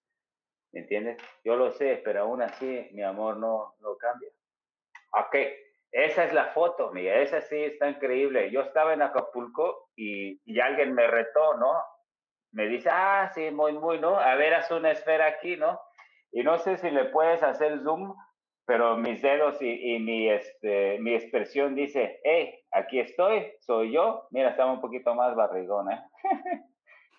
¿me 0.71 0.81
entiendes? 0.81 1.17
Yo 1.43 1.55
lo 1.55 1.71
sé, 1.71 2.01
pero 2.03 2.21
aún 2.21 2.41
así 2.41 2.89
mi 2.91 3.03
amor 3.03 3.37
no, 3.37 3.75
no 3.79 3.97
cambia. 3.97 4.29
Ok, 5.11 5.35
esa 5.91 6.25
es 6.25 6.33
la 6.33 6.47
foto, 6.53 6.91
mía, 6.91 7.21
esa 7.21 7.41
sí 7.41 7.55
está 7.55 7.89
increíble. 7.89 8.51
Yo 8.51 8.61
estaba 8.61 8.93
en 8.93 9.03
Acapulco 9.03 9.89
y, 9.95 10.41
y 10.43 10.59
alguien 10.59 10.93
me 10.93 11.07
retó, 11.07 11.55
¿no? 11.57 11.71
Me 12.53 12.67
dice, 12.67 12.89
ah, 12.91 13.29
sí, 13.33 13.51
muy, 13.51 13.73
muy, 13.73 13.99
¿no? 13.99 14.17
A 14.17 14.35
ver, 14.35 14.53
haz 14.53 14.71
una 14.71 14.91
esfera 14.91 15.27
aquí, 15.27 15.57
¿no? 15.57 15.79
Y 16.31 16.43
no 16.43 16.57
sé 16.57 16.77
si 16.77 16.89
le 16.89 17.05
puedes 17.05 17.43
hacer 17.43 17.81
zoom 17.83 18.15
pero 18.65 18.97
mis 18.97 19.21
dedos 19.21 19.61
y, 19.61 19.99
mi, 19.99 20.29
este, 20.29 20.97
mi 20.99 21.13
expresión 21.13 21.75
dice, 21.75 22.19
hey, 22.23 22.61
aquí 22.71 22.99
estoy, 22.99 23.51
soy 23.59 23.91
yo. 23.91 24.27
Mira, 24.31 24.51
estaba 24.51 24.71
un 24.71 24.81
poquito 24.81 25.13
más 25.15 25.35
barrigón, 25.35 25.91
¿eh? 25.91 26.01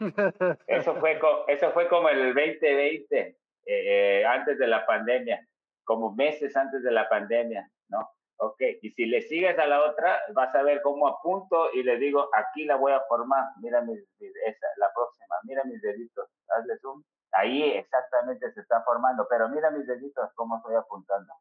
eso, 0.67 0.95
fue, 0.97 1.21
eso 1.49 1.71
fue 1.73 1.89
como 1.89 2.09
el 2.09 2.35
2020, 2.35 3.19
eh, 3.19 3.37
eh, 3.67 4.25
antes 4.27 4.59
de 4.59 4.67
la 4.67 4.87
pandemia, 4.87 5.47
como 5.85 6.15
meses 6.15 6.57
antes 6.57 6.83
de 6.83 6.91
la 6.91 7.09
pandemia, 7.09 7.71
¿no? 7.89 8.09
Ok, 8.47 8.61
y 8.83 8.91
si 8.91 9.07
le 9.07 9.23
sigues 9.23 9.59
a 9.59 9.67
la 9.67 9.83
otra, 9.83 10.21
vas 10.35 10.55
a 10.55 10.63
ver 10.63 10.83
cómo 10.83 11.09
apunto 11.09 11.73
y 11.73 11.83
le 11.83 11.97
digo, 11.97 12.29
aquí 12.35 12.65
la 12.65 12.77
voy 12.77 12.93
a 12.93 13.01
formar, 13.09 13.45
mira 13.61 13.81
mis, 13.81 14.01
esa, 14.21 14.67
la 14.77 14.93
próxima, 14.93 15.37
mira 15.45 15.65
mis 15.65 15.81
deditos, 15.81 16.29
hazle 16.49 16.77
zoom, 16.79 17.03
Ahí 17.35 17.63
exactamente 17.73 18.53
se 18.53 18.61
está 18.61 18.83
formando, 18.83 19.27
pero 19.29 19.49
mira 19.49 19.71
mis 19.71 19.87
deditos, 19.87 20.31
cómo 20.35 20.59
estoy 20.59 20.77
apuntando. 20.77 21.35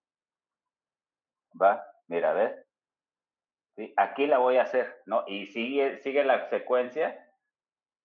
¿Va? 1.61 1.85
Mira, 2.07 2.33
¿ves? 2.33 2.65
¿Sí? 3.75 3.93
Aquí 3.97 4.25
la 4.25 4.39
voy 4.39 4.57
a 4.57 4.63
hacer, 4.63 5.01
¿no? 5.05 5.23
Y 5.27 5.45
sigue, 5.47 5.99
sigue 5.99 6.23
la 6.23 6.49
secuencia. 6.49 7.19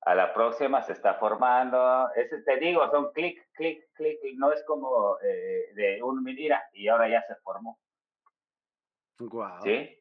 A 0.03 0.15
la 0.15 0.35
próxima 0.35 0.83
se 0.83 0.93
está 0.93 1.15
formando. 1.15 2.11
Ese 2.15 2.43
te 2.43 2.57
digo, 2.59 2.89
son 2.91 3.11
clic, 3.13 3.49
clic, 3.55 3.83
clic. 3.95 4.21
No 4.37 4.53
es 4.53 4.63
como 4.65 5.19
eh, 5.23 5.73
de 5.75 6.03
un 6.03 6.23
mira 6.23 6.63
y 6.73 6.89
ahora 6.89 7.09
ya 7.09 7.23
se 7.23 7.37
formó. 7.37 7.79
Wow. 9.19 9.63
¿Sí? 9.63 9.99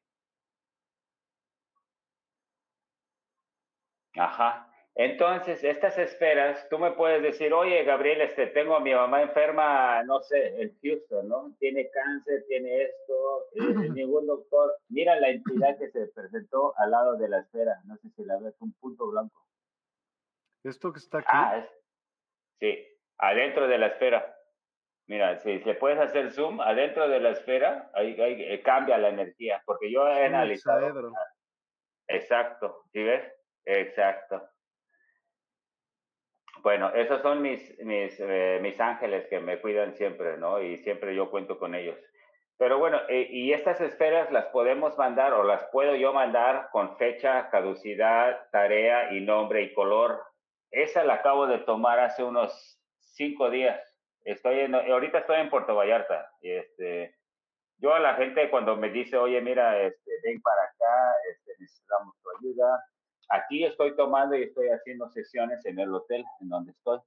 Ajá. 4.15 4.72
Entonces, 4.99 5.64
estas 5.64 5.95
esperas, 5.99 6.68
tú 6.69 6.80
me 6.80 6.91
puedes 6.91 7.22
decir, 7.22 7.53
oye, 7.53 7.84
Gabriel, 7.84 8.22
este, 8.22 8.48
tengo 8.48 8.76
a 8.76 8.80
mi 8.80 8.95
mamá 8.95 9.22
enferma, 9.22 10.02
no 10.03 10.22
sé, 10.22 10.60
en 10.60 10.76
Houston, 10.81 11.27
¿no? 11.27 11.56
Tiene 11.60 11.88
cáncer, 11.91 12.45
tiene 12.48 12.81
esto, 12.81 13.45
eh, 13.53 13.60
ningún 13.94 14.26
doctor. 14.26 14.76
Mira 14.89 15.19
la 15.19 15.30
entidad 15.30 15.77
que 15.77 15.91
se 15.91 16.07
presentó 16.07 16.73
al 16.80 16.89
lado 16.89 17.15
de 17.18 17.30
la 17.30 17.41
esfera, 17.41 17.80
no 17.85 17.95
sé 17.98 18.10
si 18.15 18.26
la 18.26 18.39
ves, 18.39 18.56
un 18.60 18.73
punto 18.73 19.07
blanco. 19.11 19.45
¿Esto 20.64 20.91
que 20.91 20.98
está 20.98 21.19
aquí? 21.19 21.27
Ah, 21.30 21.57
es, 21.60 21.69
sí, 22.60 22.88
adentro 23.19 23.68
de 23.68 23.77
la 23.77 23.88
esfera. 23.88 24.36
Mira, 25.07 25.38
si 25.39 25.59
se 25.59 25.73
puedes 25.75 25.99
hacer 25.99 26.31
zoom, 26.31 26.59
adentro 26.59 27.07
de 27.07 27.21
la 27.21 27.29
esfera, 27.29 27.89
ahí, 27.93 28.19
ahí 28.19 28.43
eh, 28.43 28.61
cambia 28.61 28.97
la 28.97 29.07
energía, 29.07 29.63
porque 29.65 29.89
yo 29.89 30.05
he 30.07 30.25
analizado. 30.25 31.11
Exacto, 32.09 32.84
¿sí 32.91 33.03
ves? 33.03 33.23
Exacto. 33.65 34.49
Bueno, 36.61 36.91
esos 36.93 37.21
son 37.21 37.41
mis, 37.41 37.77
mis, 37.79 38.19
eh, 38.19 38.59
mis 38.61 38.79
ángeles 38.81 39.27
que 39.29 39.39
me 39.39 39.61
cuidan 39.61 39.93
siempre, 39.95 40.38
¿no? 40.38 40.61
Y 40.61 40.77
siempre 40.77 41.15
yo 41.15 41.31
cuento 41.31 41.57
con 41.57 41.73
ellos. 41.73 41.97
Pero 42.57 42.79
bueno, 42.79 42.99
eh, 43.07 43.27
y 43.29 43.53
estas 43.53 43.79
esferas 43.79 44.31
las 44.31 44.47
podemos 44.47 44.97
mandar 44.97 45.31
o 45.34 45.43
las 45.43 45.63
puedo 45.71 45.95
yo 45.95 46.11
mandar 46.11 46.69
con 46.71 46.97
fecha, 46.97 47.49
caducidad, 47.49 48.49
tarea 48.51 49.13
y 49.13 49.21
nombre 49.21 49.61
y 49.61 49.73
color. 49.73 50.21
Esa 50.71 51.03
la 51.05 51.15
acabo 51.15 51.47
de 51.47 51.59
tomar 51.59 51.99
hace 51.99 52.23
unos 52.23 52.81
cinco 52.99 53.49
días. 53.49 53.86
Estoy 54.27 54.59
en, 54.59 54.75
ahorita 54.75 55.19
estoy 55.19 55.39
en 55.39 55.49
Puerto 55.49 55.73
Vallarta. 55.73 56.29
Este, 56.41 57.15
yo 57.77 57.93
a 57.93 57.99
la 57.99 58.15
gente 58.15 58.49
cuando 58.49 58.75
me 58.75 58.89
dice, 58.89 59.15
oye, 59.15 59.39
mira, 59.39 59.81
este, 59.81 60.11
ven 60.21 60.41
para 60.41 60.63
acá, 60.63 61.15
este, 61.31 61.53
necesitamos 61.59 62.13
tu 62.21 62.29
ayuda. 62.37 62.83
Aquí 63.29 63.63
estoy 63.63 63.95
tomando 63.95 64.35
y 64.35 64.43
estoy 64.43 64.67
haciendo 64.67 65.09
sesiones 65.11 65.65
en 65.65 65.79
el 65.79 65.93
hotel 65.93 66.25
en 66.41 66.49
donde 66.49 66.73
estoy. 66.73 66.99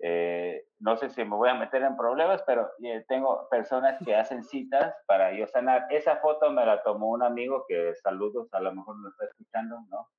Eh, 0.00 0.66
no 0.78 0.98
sé 0.98 1.08
si 1.08 1.24
me 1.24 1.36
voy 1.36 1.48
a 1.48 1.54
meter 1.54 1.82
en 1.82 1.96
problemas, 1.96 2.42
pero 2.46 2.70
eh, 2.82 3.02
tengo 3.08 3.48
personas 3.48 3.98
que 4.04 4.14
hacen 4.14 4.44
citas 4.44 4.94
para 5.06 5.32
yo 5.32 5.46
sanar. 5.46 5.86
Esa 5.88 6.16
foto 6.16 6.50
me 6.50 6.66
la 6.66 6.82
tomó 6.82 7.12
un 7.12 7.22
amigo 7.22 7.64
que 7.66 7.94
saludos, 7.94 8.52
a 8.52 8.60
lo 8.60 8.74
mejor 8.74 8.98
me 8.98 9.08
está 9.08 9.24
escuchando, 9.24 9.78
¿no? 9.88 10.10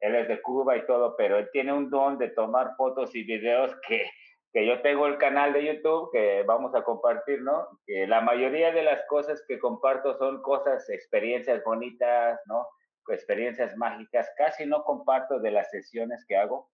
Él 0.00 0.14
es 0.14 0.26
de 0.26 0.40
Cuba 0.40 0.78
y 0.78 0.86
todo, 0.86 1.16
pero 1.16 1.36
él 1.36 1.50
tiene 1.52 1.74
un 1.74 1.90
don 1.90 2.16
de 2.16 2.30
tomar 2.30 2.76
fotos 2.76 3.14
y 3.14 3.24
videos 3.24 3.76
que, 3.86 4.08
que 4.56 4.64
yo 4.64 4.80
tengo 4.80 5.06
el 5.06 5.18
canal 5.18 5.52
de 5.52 5.66
YouTube 5.66 6.08
que 6.12 6.42
vamos 6.44 6.74
a 6.74 6.82
compartir, 6.82 7.42
¿no? 7.42 7.78
Que 7.84 8.06
la 8.06 8.22
mayoría 8.22 8.72
de 8.72 8.82
las 8.82 9.04
cosas 9.06 9.44
que 9.46 9.58
comparto 9.58 10.16
son 10.16 10.40
cosas, 10.40 10.88
experiencias 10.88 11.62
bonitas, 11.62 12.40
¿no? 12.46 12.66
Experiencias 13.08 13.76
mágicas. 13.76 14.26
Casi 14.38 14.64
no 14.64 14.82
comparto 14.82 15.40
de 15.40 15.50
las 15.50 15.70
sesiones 15.70 16.24
que 16.26 16.38
hago 16.38 16.70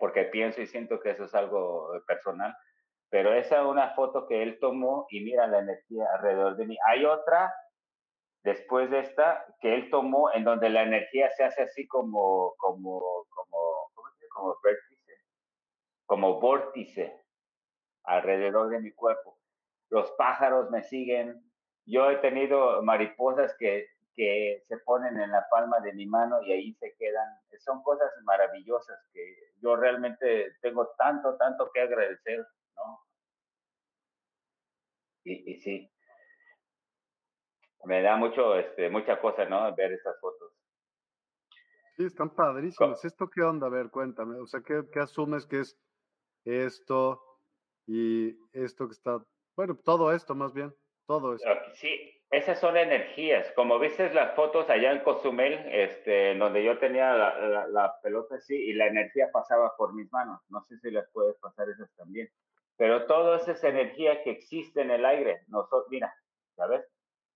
porque 0.00 0.24
pienso 0.24 0.60
y 0.60 0.66
siento 0.66 0.98
que 0.98 1.10
eso 1.10 1.26
es 1.26 1.34
algo 1.36 1.88
personal, 2.08 2.52
pero 3.10 3.32
esa 3.32 3.60
es 3.60 3.64
una 3.64 3.94
foto 3.94 4.26
que 4.26 4.42
él 4.42 4.58
tomó 4.58 5.06
y 5.08 5.20
mira 5.20 5.46
la 5.46 5.60
energía 5.60 6.06
alrededor 6.16 6.56
de 6.56 6.66
mí. 6.66 6.76
Hay 6.84 7.04
otra 7.04 7.54
después 8.42 8.90
de 8.90 8.98
esta 8.98 9.46
que 9.60 9.72
él 9.72 9.88
tomó 9.88 10.32
en 10.32 10.42
donde 10.42 10.68
la 10.68 10.82
energía 10.82 11.30
se 11.30 11.44
hace 11.44 11.62
así 11.62 11.86
como, 11.86 12.54
como, 12.56 12.98
como, 13.28 13.90
¿cómo 13.94 14.08
se 14.18 14.26
Como 14.34 14.56
vértice, 14.64 14.93
como 16.06 16.40
vórtice 16.40 17.24
alrededor 18.04 18.70
de 18.70 18.80
mi 18.80 18.92
cuerpo. 18.92 19.38
Los 19.90 20.10
pájaros 20.12 20.70
me 20.70 20.82
siguen. 20.82 21.42
Yo 21.86 22.10
he 22.10 22.16
tenido 22.16 22.82
mariposas 22.82 23.54
que 23.58 23.88
que 24.14 24.62
se 24.68 24.78
ponen 24.78 25.18
en 25.18 25.30
la 25.30 25.46
palma 25.50 25.80
de 25.80 25.92
mi 25.92 26.06
mano 26.06 26.42
y 26.42 26.52
ahí 26.52 26.74
se 26.74 26.94
quedan. 26.96 27.28
Son 27.58 27.82
cosas 27.82 28.10
maravillosas 28.24 28.98
que 29.12 29.52
yo 29.60 29.76
realmente 29.76 30.56
tengo 30.60 30.88
tanto, 30.96 31.36
tanto 31.36 31.70
que 31.72 31.80
agradecer, 31.80 32.46
¿no? 32.76 33.00
Y, 35.24 35.52
y 35.52 35.56
sí, 35.56 35.90
me 37.84 38.02
da 38.02 38.16
mucho, 38.16 38.56
este, 38.56 38.90
mucha 38.90 39.20
cosa, 39.20 39.46
¿no? 39.46 39.74
Ver 39.74 39.92
estas 39.92 40.18
fotos. 40.20 40.52
Sí, 41.96 42.04
están 42.04 42.30
padrísimas. 42.34 43.04
¿Esto 43.04 43.28
qué 43.30 43.42
onda? 43.42 43.68
A 43.68 43.70
ver, 43.70 43.90
cuéntame. 43.90 44.38
O 44.38 44.46
sea, 44.46 44.60
¿qué, 44.60 44.82
¿qué, 44.92 45.00
asumes 45.00 45.46
que 45.46 45.60
es 45.60 45.78
esto 46.44 47.22
y 47.86 48.36
esto 48.52 48.86
que 48.86 48.92
está, 48.92 49.22
bueno, 49.56 49.76
todo 49.76 50.12
esto 50.12 50.34
más 50.34 50.52
bien, 50.52 50.74
todo 51.06 51.34
esto? 51.34 51.48
Sí, 51.74 52.14
esas 52.30 52.58
son 52.58 52.76
energías. 52.76 53.50
Como 53.52 53.78
viste 53.78 54.12
las 54.12 54.34
fotos 54.34 54.68
allá 54.68 54.92
en 54.92 55.00
Cozumel, 55.00 55.66
este, 55.70 56.34
donde 56.36 56.64
yo 56.64 56.78
tenía 56.78 57.14
la, 57.14 57.94
pelota 58.02 58.36
así 58.36 58.56
y 58.56 58.72
la 58.72 58.86
energía 58.86 59.30
pasaba 59.32 59.76
por 59.76 59.94
mis 59.94 60.10
manos. 60.12 60.40
No 60.48 60.62
sé 60.62 60.78
si 60.78 60.90
las 60.90 61.08
puedes 61.12 61.36
pasar 61.36 61.68
esas 61.68 61.94
también. 61.94 62.28
Pero 62.76 63.06
toda 63.06 63.36
esa 63.36 63.68
energía 63.68 64.22
que 64.24 64.30
existe 64.30 64.80
en 64.80 64.90
el 64.90 65.04
aire. 65.04 65.42
Nosotros, 65.46 65.86
mira, 65.90 66.12
¿sabes? 66.56 66.84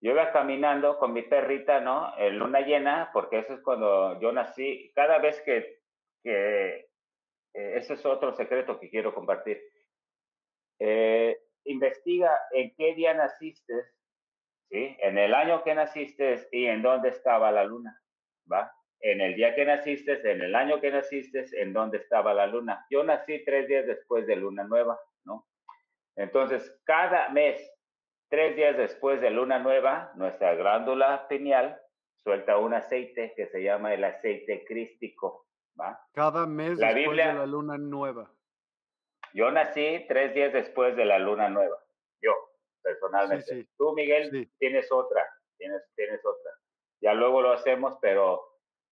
Yo 0.00 0.12
iba 0.12 0.32
caminando 0.32 0.98
con 0.98 1.12
mi 1.12 1.22
perrita, 1.22 1.80
¿no? 1.80 2.12
En 2.18 2.38
luna 2.38 2.60
llena, 2.60 3.10
porque 3.12 3.40
eso 3.40 3.54
es 3.54 3.60
cuando 3.60 4.18
yo 4.20 4.32
nací. 4.32 4.90
Cada 4.94 5.18
vez 5.18 5.40
que, 5.42 5.80
que 6.24 6.87
ese 7.54 7.94
es 7.94 8.06
otro 8.06 8.32
secreto 8.34 8.78
que 8.78 8.90
quiero 8.90 9.14
compartir. 9.14 9.60
Eh, 10.78 11.38
investiga 11.64 12.30
en 12.52 12.74
qué 12.76 12.94
día 12.94 13.14
naciste 13.14 13.74
¿sí? 14.70 14.96
En 15.00 15.18
el 15.18 15.34
año 15.34 15.62
que 15.64 15.74
naciste 15.74 16.46
y 16.52 16.66
en 16.66 16.82
dónde 16.82 17.10
estaba 17.10 17.50
la 17.50 17.64
luna, 17.64 18.00
¿va? 18.50 18.72
En 19.00 19.20
el 19.20 19.34
día 19.34 19.54
que 19.54 19.64
naciste, 19.64 20.20
en 20.30 20.42
el 20.42 20.54
año 20.54 20.80
que 20.80 20.90
naciste, 20.90 21.44
en 21.52 21.72
dónde 21.72 21.98
estaba 21.98 22.34
la 22.34 22.46
luna. 22.46 22.84
Yo 22.90 23.04
nací 23.04 23.44
tres 23.44 23.68
días 23.68 23.86
después 23.86 24.26
de 24.26 24.36
luna 24.36 24.64
nueva, 24.64 24.98
¿no? 25.24 25.46
Entonces, 26.16 26.80
cada 26.84 27.28
mes, 27.28 27.58
tres 28.28 28.56
días 28.56 28.76
después 28.76 29.20
de 29.20 29.30
luna 29.30 29.58
nueva, 29.60 30.12
nuestra 30.16 30.54
glándula 30.54 31.28
pineal 31.28 31.80
suelta 32.16 32.58
un 32.58 32.74
aceite 32.74 33.32
que 33.36 33.46
se 33.46 33.62
llama 33.62 33.94
el 33.94 34.02
aceite 34.02 34.64
crístico, 34.64 35.46
¿va? 35.78 36.00
Cada 36.12 36.46
mes 36.46 36.78
después 36.78 37.16
de 37.16 37.24
la 37.24 37.46
luna 37.46 37.78
nueva. 37.78 38.30
Yo 39.34 39.50
nací 39.50 40.04
tres 40.08 40.34
días 40.34 40.52
después 40.52 40.96
de 40.96 41.04
la 41.04 41.18
luna 41.18 41.48
nueva, 41.48 41.76
yo 42.22 42.32
personalmente. 42.82 43.68
Tú, 43.76 43.92
Miguel, 43.94 44.50
tienes 44.58 44.90
otra, 44.90 45.24
tienes, 45.58 45.82
tienes 45.94 46.24
otra. 46.24 46.50
Ya 47.00 47.14
luego 47.14 47.42
lo 47.42 47.52
hacemos, 47.52 47.98
pero 48.00 48.42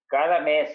cada 0.08 0.40
mes, 0.40 0.70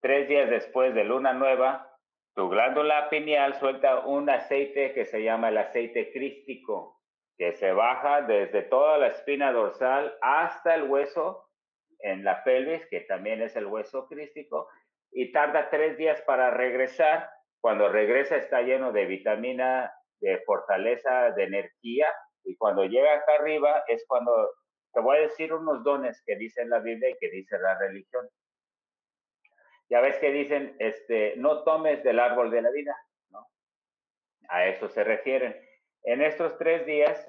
tres 0.00 0.28
días 0.28 0.50
después 0.50 0.94
de 0.94 1.04
luna 1.04 1.32
nueva, 1.32 1.96
tu 2.34 2.48
glándula 2.50 3.08
pineal 3.08 3.54
suelta 3.54 4.00
un 4.00 4.28
aceite 4.28 4.92
que 4.92 5.06
se 5.06 5.22
llama 5.22 5.48
el 5.48 5.56
aceite 5.56 6.12
crístico, 6.12 7.00
que 7.38 7.52
se 7.54 7.72
baja 7.72 8.22
desde 8.22 8.62
toda 8.62 8.98
la 8.98 9.08
espina 9.08 9.52
dorsal 9.52 10.16
hasta 10.20 10.74
el 10.74 10.84
hueso 10.84 11.48
en 12.06 12.22
la 12.24 12.44
pelvis, 12.44 12.86
que 12.86 13.00
también 13.00 13.42
es 13.42 13.56
el 13.56 13.66
hueso 13.66 14.06
crístico, 14.06 14.68
y 15.10 15.32
tarda 15.32 15.70
tres 15.70 15.96
días 15.96 16.20
para 16.22 16.50
regresar. 16.50 17.28
Cuando 17.60 17.88
regresa 17.88 18.36
está 18.36 18.62
lleno 18.62 18.92
de 18.92 19.06
vitamina 19.06 19.92
de 20.20 20.38
fortaleza, 20.46 21.32
de 21.32 21.44
energía, 21.44 22.06
y 22.44 22.56
cuando 22.56 22.84
llega 22.84 23.12
acá 23.12 23.34
arriba 23.40 23.82
es 23.88 24.04
cuando 24.06 24.32
te 24.92 25.00
voy 25.00 25.16
a 25.16 25.20
decir 25.22 25.52
unos 25.52 25.82
dones 25.82 26.22
que 26.24 26.36
dice 26.36 26.64
la 26.64 26.78
Biblia 26.78 27.10
y 27.10 27.18
que 27.18 27.28
dice 27.28 27.58
la 27.58 27.76
religión. 27.76 28.28
Ya 29.88 30.00
ves 30.00 30.16
que 30.18 30.30
dicen, 30.30 30.76
este, 30.78 31.34
no 31.36 31.64
tomes 31.64 32.02
del 32.04 32.20
árbol 32.20 32.50
de 32.50 32.62
la 32.62 32.70
vida, 32.70 32.96
¿no? 33.30 33.46
A 34.48 34.66
eso 34.66 34.88
se 34.88 35.02
refieren. 35.02 35.60
En 36.04 36.22
estos 36.22 36.56
tres 36.56 36.86
días 36.86 37.28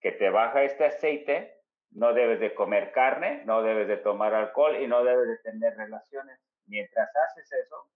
que 0.00 0.12
te 0.12 0.30
baja 0.30 0.62
este 0.62 0.86
aceite, 0.86 1.55
no 1.90 2.12
debes 2.12 2.40
de 2.40 2.54
comer 2.54 2.92
carne, 2.92 3.44
no 3.44 3.62
debes 3.62 3.88
de 3.88 3.96
tomar 3.98 4.34
alcohol 4.34 4.76
y 4.76 4.86
no 4.86 5.02
debes 5.04 5.28
de 5.28 5.38
tener 5.38 5.76
relaciones. 5.76 6.40
Mientras 6.66 7.08
haces 7.14 7.52
eso, 7.52 7.88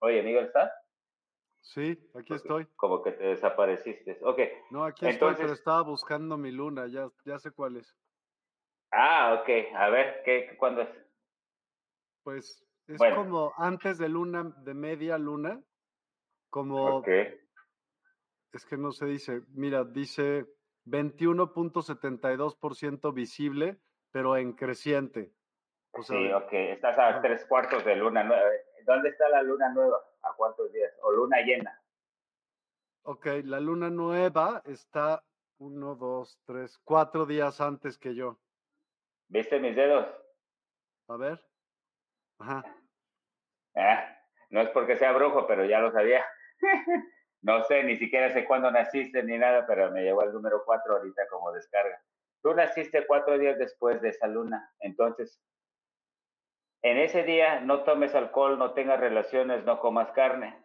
oye, 0.00 0.22
Miguel, 0.22 0.46
¿estás? 0.46 0.72
Sí, 1.60 1.98
aquí 2.14 2.34
estoy. 2.34 2.66
Como 2.76 3.02
que 3.02 3.12
te 3.12 3.24
desapareciste. 3.24 4.18
Ok. 4.22 4.40
No, 4.70 4.84
aquí 4.84 5.06
estoy, 5.06 5.34
pero 5.36 5.52
estaba 5.52 5.82
buscando 5.82 6.36
mi 6.36 6.50
luna, 6.50 6.86
ya, 6.88 7.08
ya 7.24 7.38
sé 7.38 7.50
cuál 7.50 7.76
es. 7.76 7.94
Ah, 8.90 9.38
ok. 9.40 9.48
A 9.76 9.90
ver, 9.90 10.22
¿qué, 10.24 10.56
¿cuándo 10.58 10.82
es? 10.82 10.88
Pues 12.22 12.64
es 12.86 12.98
como 13.14 13.52
antes 13.56 13.98
de 13.98 14.08
luna, 14.08 14.44
de 14.64 14.74
media 14.74 15.18
luna, 15.18 15.62
como... 16.50 16.98
Ok. 16.98 17.08
Es 18.52 18.64
que 18.64 18.78
no 18.78 18.92
se 18.92 19.04
dice, 19.04 19.42
mira, 19.48 19.84
dice 19.84 20.46
21.72% 20.90 23.12
visible, 23.12 23.78
pero 24.10 24.36
en 24.36 24.52
creciente. 24.52 25.32
sí, 26.02 26.32
ok, 26.32 26.52
estás 26.52 26.98
a 26.98 27.20
tres 27.20 27.44
cuartos 27.46 27.84
de 27.84 27.94
luna 27.96 28.22
nueva. 28.24 28.48
¿Dónde 28.84 29.10
está 29.10 29.28
la 29.28 29.42
luna 29.42 29.68
nueva? 29.72 30.00
¿A 30.22 30.32
cuántos 30.34 30.72
días? 30.72 30.92
¿O 31.02 31.12
luna 31.12 31.40
llena? 31.42 31.80
Ok, 33.02 33.26
la 33.44 33.60
luna 33.60 33.90
nueva 33.90 34.62
está 34.64 35.22
uno, 35.58 35.94
dos, 35.94 36.40
tres, 36.44 36.78
cuatro 36.84 37.26
días 37.26 37.60
antes 37.60 37.98
que 37.98 38.14
yo. 38.14 38.38
¿Viste 39.28 39.60
mis 39.60 39.76
dedos? 39.76 40.06
A 41.08 41.16
ver. 41.16 41.44
Ajá. 42.38 42.64
Ah, 43.74 44.16
no 44.50 44.60
es 44.60 44.68
porque 44.70 44.96
sea 44.96 45.12
brujo, 45.12 45.46
pero 45.46 45.64
ya 45.64 45.80
lo 45.80 45.92
sabía. 45.92 46.24
no 47.42 47.62
sé, 47.64 47.82
ni 47.84 47.96
siquiera 47.96 48.30
sé 48.30 48.44
cuándo 48.44 48.70
naciste 48.70 49.22
ni 49.22 49.38
nada, 49.38 49.66
pero 49.66 49.90
me 49.90 50.02
llegó 50.02 50.22
el 50.22 50.32
número 50.32 50.62
cuatro 50.64 50.96
ahorita 50.96 51.28
como 51.28 51.52
descarga. 51.52 52.00
Tú 52.42 52.54
naciste 52.54 53.06
cuatro 53.06 53.38
días 53.38 53.58
después 53.58 54.00
de 54.00 54.10
esa 54.10 54.26
luna, 54.26 54.72
entonces 54.80 55.40
en 56.82 56.96
ese 56.98 57.24
día 57.24 57.60
no 57.60 57.82
tomes 57.82 58.14
alcohol, 58.14 58.58
no 58.58 58.72
tengas 58.72 59.00
relaciones, 59.00 59.64
no 59.64 59.80
comas 59.80 60.12
carne. 60.12 60.56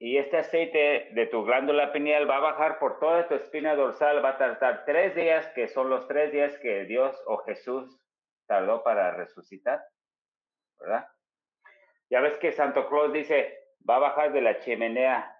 Y 0.00 0.18
este 0.18 0.38
aceite 0.38 1.10
de 1.12 1.26
tu 1.26 1.44
glándula 1.44 1.92
pineal 1.92 2.28
va 2.28 2.36
a 2.36 2.40
bajar 2.40 2.78
por 2.80 2.98
toda 2.98 3.28
tu 3.28 3.34
espina 3.34 3.76
dorsal, 3.76 4.24
va 4.24 4.30
a 4.30 4.38
tardar 4.38 4.84
tres 4.84 5.14
días, 5.14 5.46
que 5.54 5.68
son 5.68 5.88
los 5.88 6.08
tres 6.08 6.32
días 6.32 6.58
que 6.58 6.84
Dios 6.84 7.16
o 7.26 7.38
Jesús 7.38 8.00
tardó 8.46 8.82
para 8.82 9.12
resucitar, 9.12 9.80
¿verdad? 10.80 11.08
Ya 12.10 12.20
ves 12.20 12.36
que 12.38 12.52
Santo 12.52 12.88
Claus 12.88 13.12
dice, 13.12 13.56
va 13.88 13.96
a 13.96 14.00
bajar 14.00 14.32
de 14.32 14.42
la 14.42 14.58
chimenea 14.58 15.33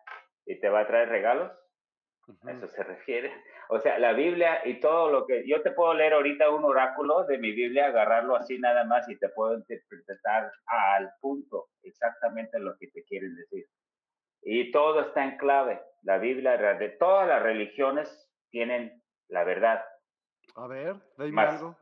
y 0.47 0.61
te 0.61 0.69
va 0.69 0.81
a 0.81 0.87
traer 0.87 1.09
regalos. 1.09 1.53
A 2.43 2.53
eso 2.53 2.69
se 2.69 2.83
refiere. 2.83 3.33
O 3.71 3.79
sea, 3.79 3.99
la 3.99 4.13
Biblia 4.13 4.61
y 4.67 4.79
todo 4.79 5.11
lo 5.11 5.27
que 5.27 5.49
yo 5.49 5.63
te 5.63 5.71
puedo 5.71 5.95
leer 5.95 6.13
ahorita 6.13 6.51
un 6.51 6.65
oráculo 6.65 7.25
de 7.25 7.39
mi 7.39 7.53
Biblia, 7.53 7.87
agarrarlo 7.87 8.37
así 8.37 8.59
nada 8.59 8.85
más 8.85 9.09
y 9.09 9.19
te 9.19 9.31
puedo 9.31 9.55
interpretar 9.55 10.53
al 10.67 11.11
punto 11.19 11.71
exactamente 11.83 12.59
lo 12.59 12.77
que 12.77 12.89
te 12.89 13.03
quieren 13.05 13.35
decir. 13.35 13.65
Y 14.43 14.71
todo 14.71 15.01
está 15.01 15.25
en 15.25 15.39
clave. 15.39 15.81
La 16.03 16.19
Biblia 16.19 16.59
de 16.59 16.91
todas 16.91 17.27
las 17.27 17.43
religiones 17.43 18.31
tienen 18.51 19.03
la 19.29 19.45
verdad. 19.45 19.83
A 20.57 20.67
ver, 20.67 20.97
dime 21.17 21.41
algo. 21.41 21.79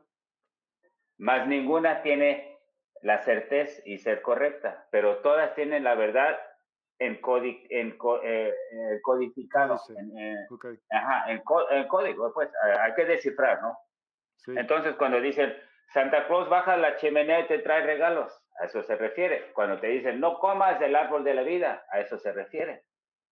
Más 1.17 1.47
ninguna 1.47 2.01
tiene 2.01 2.57
la 3.01 3.19
certeza 3.19 3.81
y 3.85 3.97
ser 3.97 4.21
correcta, 4.21 4.87
pero 4.89 5.17
todas 5.17 5.53
tienen 5.53 5.83
la 5.83 5.95
verdad 5.95 6.39
en, 6.99 7.19
en 7.69 7.97
eh, 8.23 8.53
codificado. 9.01 9.79
En, 9.89 10.37
Ajá, 10.91 11.31
en, 11.31 11.41
código, 11.87 12.33
pues 12.33 12.49
hay 12.79 12.93
que 12.93 13.05
descifrar, 13.05 13.61
¿no? 13.61 13.77
Entonces, 14.47 14.95
cuando 14.95 15.21
dicen, 15.21 15.53
Santa 15.93 16.27
Claus 16.27 16.49
baja 16.49 16.75
la 16.77 16.97
chimenea 16.97 17.41
y 17.41 17.47
te 17.47 17.59
trae 17.59 17.85
regalos, 17.85 18.33
a 18.59 18.65
eso 18.65 18.83
se 18.83 18.95
refiere. 18.95 19.51
Cuando 19.53 19.79
te 19.79 19.87
dicen, 19.87 20.19
no 20.19 20.39
comas 20.39 20.79
del 20.79 20.95
árbol 20.95 21.23
de 21.23 21.33
la 21.33 21.43
vida, 21.43 21.85
a 21.91 21.99
eso 21.99 22.17
se 22.17 22.31
refiere. 22.33 22.83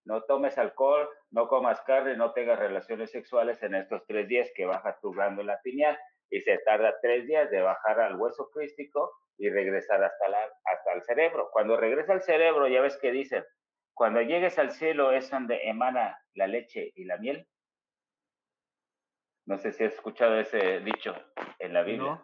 No 0.04 0.22
tomes 0.22 0.58
alcohol, 0.58 1.08
no 1.30 1.48
comas 1.48 1.80
carne, 1.82 2.16
no 2.16 2.32
tengas 2.32 2.58
relaciones 2.58 3.10
sexuales 3.10 3.62
en 3.62 3.74
estos 3.74 4.04
tres 4.06 4.26
días 4.26 4.50
que 4.54 4.66
baja 4.66 4.98
tu 5.00 5.12
glándula 5.12 5.60
pineal 5.62 5.98
y 6.32 6.40
se 6.40 6.56
tarda 6.58 6.98
tres 7.02 7.26
días 7.26 7.50
de 7.50 7.60
bajar 7.60 8.00
al 8.00 8.16
hueso 8.16 8.50
crístico 8.54 9.12
y 9.36 9.50
regresar 9.50 10.02
hasta, 10.02 10.28
la, 10.28 10.38
hasta 10.64 10.92
el 10.94 11.02
cerebro. 11.02 11.50
Cuando 11.52 11.76
regresa 11.76 12.14
al 12.14 12.22
cerebro, 12.22 12.66
ya 12.68 12.80
ves 12.80 12.96
que 12.96 13.12
dicen, 13.12 13.44
cuando 13.92 14.22
llegues 14.22 14.58
al 14.58 14.70
cielo 14.70 15.12
es 15.12 15.30
donde 15.30 15.68
emana 15.68 16.18
la 16.32 16.46
leche 16.46 16.90
y 16.94 17.04
la 17.04 17.18
miel. 17.18 17.46
No 19.44 19.58
sé 19.58 19.72
si 19.72 19.84
has 19.84 19.92
escuchado 19.92 20.40
ese 20.40 20.80
dicho 20.80 21.14
en 21.58 21.74
la 21.74 21.82
Biblia. 21.82 22.22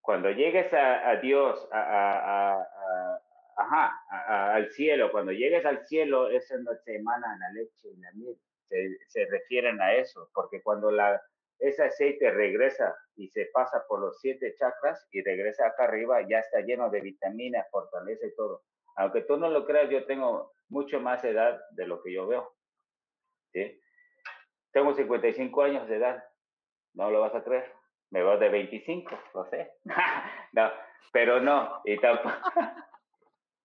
Cuando 0.00 0.30
llegues 0.30 0.72
a, 0.72 1.16
Dios, 1.16 1.68
a, 1.70 2.64
ajá, 3.58 4.54
al 4.54 4.70
cielo, 4.70 5.12
cuando 5.12 5.32
llegues 5.32 5.66
al 5.66 5.84
cielo 5.86 6.30
es 6.30 6.48
donde 6.48 6.78
se 6.78 6.96
emana 6.96 7.36
la 7.38 7.50
leche 7.52 7.88
y 7.90 8.00
la 8.00 8.10
miel. 8.12 8.38
Se, 8.70 8.96
se 9.08 9.26
refieren 9.26 9.82
a 9.82 9.92
eso, 9.92 10.30
porque 10.32 10.62
cuando 10.62 10.90
la, 10.90 11.20
ese 11.58 11.82
aceite 11.82 12.30
regresa 12.30 12.96
y 13.18 13.28
se 13.28 13.46
pasa 13.52 13.84
por 13.88 14.00
los 14.00 14.20
siete 14.20 14.54
chakras 14.54 15.06
y 15.10 15.22
regresa 15.22 15.66
acá 15.66 15.84
arriba, 15.84 16.22
ya 16.28 16.38
está 16.38 16.60
lleno 16.60 16.88
de 16.88 17.00
vitaminas, 17.00 17.68
fortaleza 17.70 18.26
y 18.26 18.34
todo. 18.34 18.62
Aunque 18.96 19.22
tú 19.22 19.36
no 19.36 19.50
lo 19.50 19.66
creas, 19.66 19.90
yo 19.90 20.06
tengo 20.06 20.52
mucho 20.68 21.00
más 21.00 21.24
edad 21.24 21.60
de 21.70 21.86
lo 21.86 22.02
que 22.02 22.12
yo 22.12 22.26
veo. 22.28 22.54
¿sí? 23.52 23.80
Tengo 24.72 24.94
55 24.94 25.62
años 25.62 25.88
de 25.88 25.96
edad, 25.96 26.24
no 26.94 27.10
lo 27.10 27.20
vas 27.20 27.34
a 27.34 27.42
creer. 27.42 27.72
Me 28.10 28.22
veo 28.22 28.38
de 28.38 28.48
25, 28.48 29.10
lo 29.34 29.44
sé. 29.46 29.72
no, 30.52 30.70
pero 31.12 31.40
no, 31.40 31.82
y 31.84 31.98
tampoco. 31.98 32.30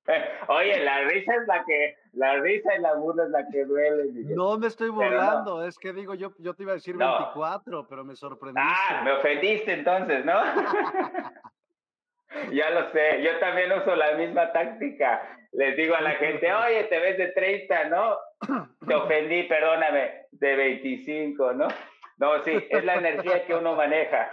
Oye, 0.47 0.83
la 0.83 1.03
risa 1.05 1.35
es 1.35 1.47
la 1.47 1.63
que, 1.65 1.95
la 2.13 2.39
risa 2.39 2.75
y 2.75 2.81
la 2.81 2.95
burla 2.95 3.23
es 3.23 3.29
la 3.29 3.47
que 3.47 3.65
duele. 3.65 4.11
No 4.35 4.57
me 4.57 4.67
estoy 4.67 4.89
burlando, 4.89 5.65
es 5.65 5.77
que 5.77 5.93
digo, 5.93 6.13
yo, 6.15 6.33
yo 6.39 6.53
te 6.53 6.63
iba 6.63 6.73
a 6.73 6.75
decir 6.75 6.97
24, 6.97 7.87
pero 7.87 8.03
me 8.03 8.15
sorprendiste. 8.15 8.61
Ah, 8.61 9.01
me 9.03 9.13
ofendiste 9.13 9.73
entonces, 9.73 10.25
¿no? 10.25 10.33
ya 12.51 12.69
lo 12.71 12.91
sé, 12.91 13.21
yo 13.21 13.39
también 13.39 13.71
uso 13.71 13.95
la 13.95 14.13
misma 14.13 14.51
táctica. 14.51 15.39
Les 15.53 15.77
digo 15.77 15.95
a 15.95 16.01
la 16.01 16.11
gente, 16.11 16.51
oye, 16.51 16.83
te 16.85 16.99
ves 16.99 17.17
de 17.17 17.27
30, 17.27 17.89
¿no? 17.89 18.17
Te 18.87 18.95
ofendí, 18.95 19.43
perdóname, 19.43 20.25
de 20.31 20.55
25, 20.55 21.53
¿no? 21.53 21.67
No, 22.17 22.43
sí, 22.43 22.51
es 22.69 22.83
la 22.83 22.95
energía 22.95 23.45
que 23.45 23.53
uno 23.53 23.75
maneja. 23.75 24.31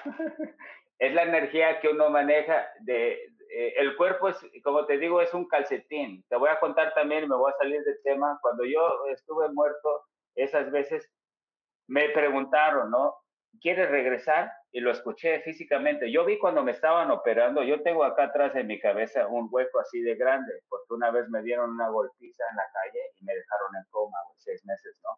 Es 0.99 1.15
la 1.15 1.23
energía 1.23 1.81
que 1.81 1.89
uno 1.89 2.11
maneja 2.11 2.67
de, 2.81 3.30
eh, 3.53 3.75
el 3.79 3.97
cuerpo 3.97 4.29
es, 4.29 4.37
como 4.63 4.87
te 4.87 4.99
digo, 4.99 5.21
es 5.21 5.35
un 5.35 5.47
calcetín. 5.49 6.25
Te 6.29 6.37
voy 6.37 6.51
a 6.51 6.61
contar 6.61 6.95
también, 6.95 7.29
me 7.29 7.37
voy 7.37 7.53
a 7.53 7.57
salir 7.57 7.83
del 7.83 8.01
tema, 8.03 8.39
cuando 8.41 8.65
yo 8.65 9.07
estuve 9.11 9.49
muerto, 9.53 10.05
esas 10.35 10.71
veces 10.71 11.09
me 11.89 12.09
preguntaron, 12.11 12.91
¿no? 12.91 13.17
¿Quieres 13.61 13.91
regresar? 13.91 14.53
Y 14.71 14.81
lo 14.81 14.93
escuché 14.93 15.41
físicamente. 15.41 16.13
Yo 16.13 16.25
vi 16.25 16.39
cuando 16.39 16.63
me 16.63 16.71
estaban 16.71 17.11
operando, 17.11 17.65
yo 17.65 17.83
tengo 17.83 18.05
acá 18.05 18.25
atrás 18.25 18.55
en 18.55 18.69
mi 18.69 18.79
cabeza 18.79 19.27
un 19.27 19.49
hueco 19.51 19.81
así 19.81 20.01
de 20.01 20.15
grande, 20.15 20.53
porque 20.69 20.95
una 20.95 21.11
vez 21.11 21.29
me 21.29 21.43
dieron 21.43 21.71
una 21.71 21.89
golpiza 21.89 22.45
en 22.51 22.57
la 22.57 22.71
calle 22.73 23.01
y 23.21 23.25
me 23.25 23.35
dejaron 23.35 23.77
en 23.77 23.85
coma, 23.91 24.19
seis 24.37 24.65
meses, 24.65 24.97
¿no? 25.03 25.11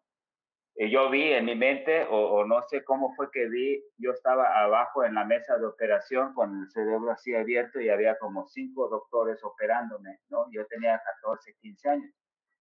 Y 0.75 0.89
yo 0.89 1.09
vi 1.11 1.31
en 1.31 1.45
mi 1.45 1.55
mente, 1.55 2.07
o, 2.09 2.45
no 2.45 2.63
sé 2.63 2.83
cómo 2.83 3.13
fue 3.15 3.29
que 3.31 3.47
vi, 3.47 3.83
yo 3.97 4.11
estaba 4.11 4.63
abajo 4.63 5.03
en 5.03 5.13
la 5.13 5.23
mesa 5.23 5.57
de 5.57 5.67
operación 5.67 6.33
con 6.33 6.61
el 6.61 6.71
cerebro 6.71 7.11
así 7.11 7.35
abierto 7.35 7.79
y 7.79 7.89
había 7.89 8.17
como 8.17 8.47
cinco 8.47 8.89
doctores 8.89 9.43
operándome, 9.43 10.19
¿no? 10.29 10.47
Yo 10.51 10.65
tenía 10.65 10.99
14, 11.21 11.55
15 11.61 11.89
años. 11.89 12.11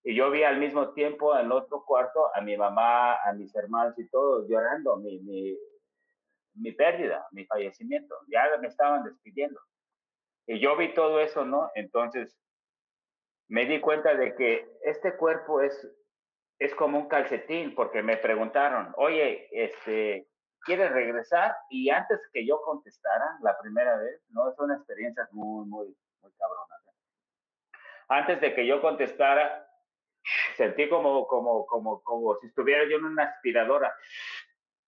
Y 0.05 0.15
yo 0.15 0.31
vi 0.31 0.43
al 0.43 0.59
mismo 0.59 0.93
tiempo 0.93 1.39
en 1.39 1.51
otro 1.53 1.85
cuarto 1.87 2.35
a 2.35 2.43
mi 2.43 2.57
mamá, 2.57 3.15
a 3.23 3.33
mis 3.33 3.55
hermanos 3.55 3.99
y 3.99 4.09
todos 4.09 4.47
llorando 4.47 4.97
mi, 4.97 5.19
mi, 5.21 5.57
mi 6.55 6.73
pérdida, 6.73 7.27
mi 7.31 7.47
fallecimiento. 7.47 8.15
Ya 8.29 8.45
me 8.61 8.69
estaban 8.69 9.05
despidiendo. 9.05 9.59
Y 10.47 10.59
yo 10.59 10.77
vi 10.77 10.93
todo 10.93 11.21
eso, 11.21 11.47
¿no? 11.47 11.71
Entonces 11.75 12.37
me 13.49 13.65
di 13.65 13.81
cuenta 13.81 14.15
de 14.15 14.35
que 14.35 14.69
este 14.83 15.17
cuerpo 15.17 15.63
es 15.63 15.89
es 16.63 16.75
como 16.77 16.97
un 16.97 17.09
calcetín, 17.09 17.75
porque 17.75 18.03
me 18.03 18.17
preguntaron, 18.17 18.93
oye, 18.97 19.49
este, 19.51 20.29
¿quieres 20.65 20.93
regresar? 20.93 21.57
Y 21.71 21.91
antes 21.91 22.21
que 22.33 22.47
yo 22.47 22.61
contestara 22.63 23.37
la 23.43 23.59
primera 23.59 23.97
vez, 23.97 24.23
¿no? 24.31 24.53
Son 24.55 24.71
experiencias 24.71 25.29
muy, 25.33 25.67
muy, 25.67 25.87
muy 26.21 26.33
cabronas. 26.39 26.81
Antes 28.09 28.41
de 28.41 28.55
que 28.55 28.65
yo 28.65 28.81
contestara, 28.81 29.67
sentí 30.57 30.89
como, 30.89 31.27
como, 31.27 31.67
como, 31.67 32.01
como 32.03 32.37
si 32.37 32.47
estuviera 32.47 32.85
yo 32.89 32.99
en 32.99 33.07
una 33.07 33.25
aspiradora, 33.25 33.93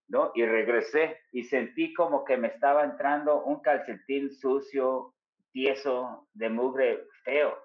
¿no? 0.07 0.31
Y 0.37 0.47
regresé 0.47 1.23
y 1.33 1.43
sentí 1.43 1.93
como 1.93 2.25
que 2.25 2.37
me 2.37 2.49
estaba 2.49 2.85
entrando 2.85 3.43
un 3.43 3.61
calcetín 3.61 4.31
sucio, 4.31 5.15
tieso, 5.51 6.29
de 6.35 6.51
mugre, 6.51 7.09
feo. 7.25 7.59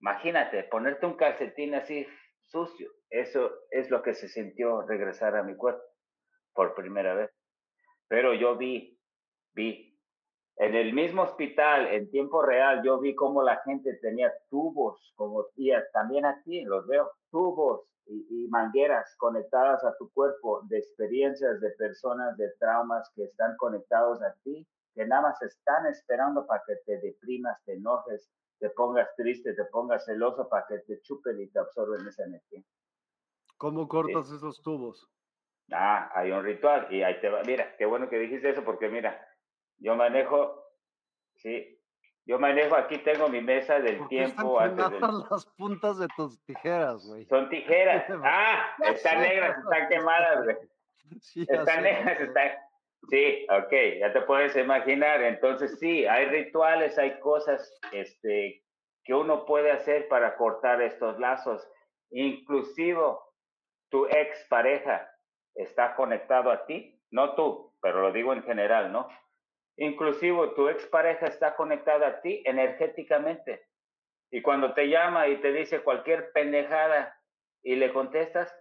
Imagínate, 0.00 0.62
ponerte 0.64 1.04
un 1.04 1.16
calcetín 1.16 1.74
así 1.74 2.06
sucio. 2.40 2.90
Eso 3.10 3.50
es 3.70 3.90
lo 3.90 4.02
que 4.02 4.14
se 4.14 4.28
sintió 4.28 4.82
regresar 4.82 5.36
a 5.36 5.42
mi 5.42 5.56
cuerpo 5.56 5.82
por 6.54 6.74
primera 6.74 7.14
vez. 7.14 7.30
Pero 8.08 8.34
yo 8.34 8.56
vi, 8.56 8.98
vi. 9.52 9.88
En 10.56 10.74
el 10.74 10.92
mismo 10.92 11.22
hospital, 11.22 11.86
en 11.88 12.10
tiempo 12.10 12.42
real, 12.42 12.82
yo 12.84 13.00
vi 13.00 13.14
cómo 13.14 13.42
la 13.42 13.62
gente 13.62 13.94
tenía 14.02 14.30
tubos, 14.50 15.12
como 15.16 15.46
y 15.56 15.70
también 15.92 16.26
aquí 16.26 16.62
los 16.64 16.86
veo, 16.86 17.10
tubos 17.30 17.88
y, 18.04 18.26
y 18.28 18.48
mangueras 18.48 19.14
conectadas 19.16 19.82
a 19.84 19.96
tu 19.96 20.12
cuerpo 20.12 20.60
de 20.68 20.78
experiencias 20.78 21.60
de 21.60 21.70
personas, 21.70 22.36
de 22.36 22.50
traumas 22.58 23.10
que 23.14 23.24
están 23.24 23.56
conectados 23.56 24.22
a 24.22 24.34
ti, 24.44 24.66
que 24.94 25.06
nada 25.06 25.22
más 25.22 25.42
están 25.42 25.86
esperando 25.86 26.46
para 26.46 26.62
que 26.66 26.76
te 26.84 27.00
deprimas, 27.00 27.56
te 27.64 27.74
enojes, 27.74 28.30
te 28.58 28.68
pongas 28.70 29.08
triste, 29.16 29.54
te 29.54 29.64
pongas 29.64 30.04
celoso 30.04 30.48
para 30.48 30.66
que 30.66 30.78
te 30.80 31.00
chupen 31.00 31.40
y 31.40 31.48
te 31.48 31.58
absorben 31.58 32.06
esa 32.06 32.24
energía. 32.24 32.62
¿Cómo 33.60 33.86
cortas 33.88 34.32
esos 34.32 34.62
tubos? 34.62 35.06
Ah, 35.70 36.10
hay 36.14 36.30
un 36.30 36.42
ritual 36.42 36.88
y 36.90 37.02
ahí 37.02 37.20
te 37.20 37.28
va. 37.28 37.42
Mira, 37.42 37.76
qué 37.76 37.84
bueno 37.84 38.08
que 38.08 38.18
dijiste 38.18 38.48
eso 38.48 38.64
porque 38.64 38.88
mira, 38.88 39.22
yo 39.76 39.94
manejo, 39.96 40.64
sí, 41.36 41.78
yo 42.24 42.38
manejo, 42.38 42.74
aquí 42.74 42.96
tengo 42.98 43.28
mi 43.28 43.42
mesa 43.42 43.78
del 43.78 44.08
tiempo 44.08 44.62
están 44.62 44.80
antes 44.80 45.30
las 45.30 45.46
puntas 45.58 45.98
de 45.98 46.08
tus 46.16 46.42
tijeras, 46.46 47.04
güey. 47.06 47.26
Son 47.26 47.50
tijeras. 47.50 48.06
Ah, 48.24 48.74
están 48.94 49.20
negras, 49.20 49.58
están 49.58 49.88
quemadas, 49.90 50.44
güey. 50.44 50.56
están 51.46 51.82
negras, 51.82 52.18
están 52.18 52.52
Sí, 53.10 53.46
ok, 53.50 53.72
ya 53.98 54.12
te 54.14 54.22
puedes 54.22 54.56
imaginar. 54.56 55.20
Entonces, 55.22 55.78
sí, 55.78 56.06
hay 56.06 56.26
rituales, 56.26 56.96
hay 56.98 57.20
cosas 57.20 57.78
este, 57.92 58.64
que 59.04 59.12
uno 59.12 59.44
puede 59.44 59.70
hacer 59.70 60.08
para 60.08 60.34
cortar 60.38 60.80
estos 60.80 61.18
lazos. 61.18 61.66
Inclusive, 62.10 63.02
tu 63.90 64.06
ex 64.06 64.46
pareja 64.48 65.10
está 65.54 65.94
conectado 65.96 66.50
a 66.50 66.64
ti, 66.66 67.02
no 67.10 67.34
tú, 67.34 67.74
pero 67.82 68.00
lo 68.00 68.12
digo 68.12 68.32
en 68.32 68.42
general, 68.42 68.92
¿no? 68.92 69.08
Inclusive, 69.76 70.52
tu 70.56 70.68
ex 70.68 70.86
pareja 70.86 71.26
está 71.26 71.56
conectada 71.56 72.06
a 72.06 72.20
ti 72.20 72.42
energéticamente. 72.44 73.66
Y 74.30 74.42
cuando 74.42 74.74
te 74.74 74.88
llama 74.88 75.28
y 75.28 75.40
te 75.40 75.52
dice 75.52 75.82
cualquier 75.82 76.32
pendejada 76.32 77.16
y 77.62 77.76
le 77.76 77.92
contestas, 77.92 78.54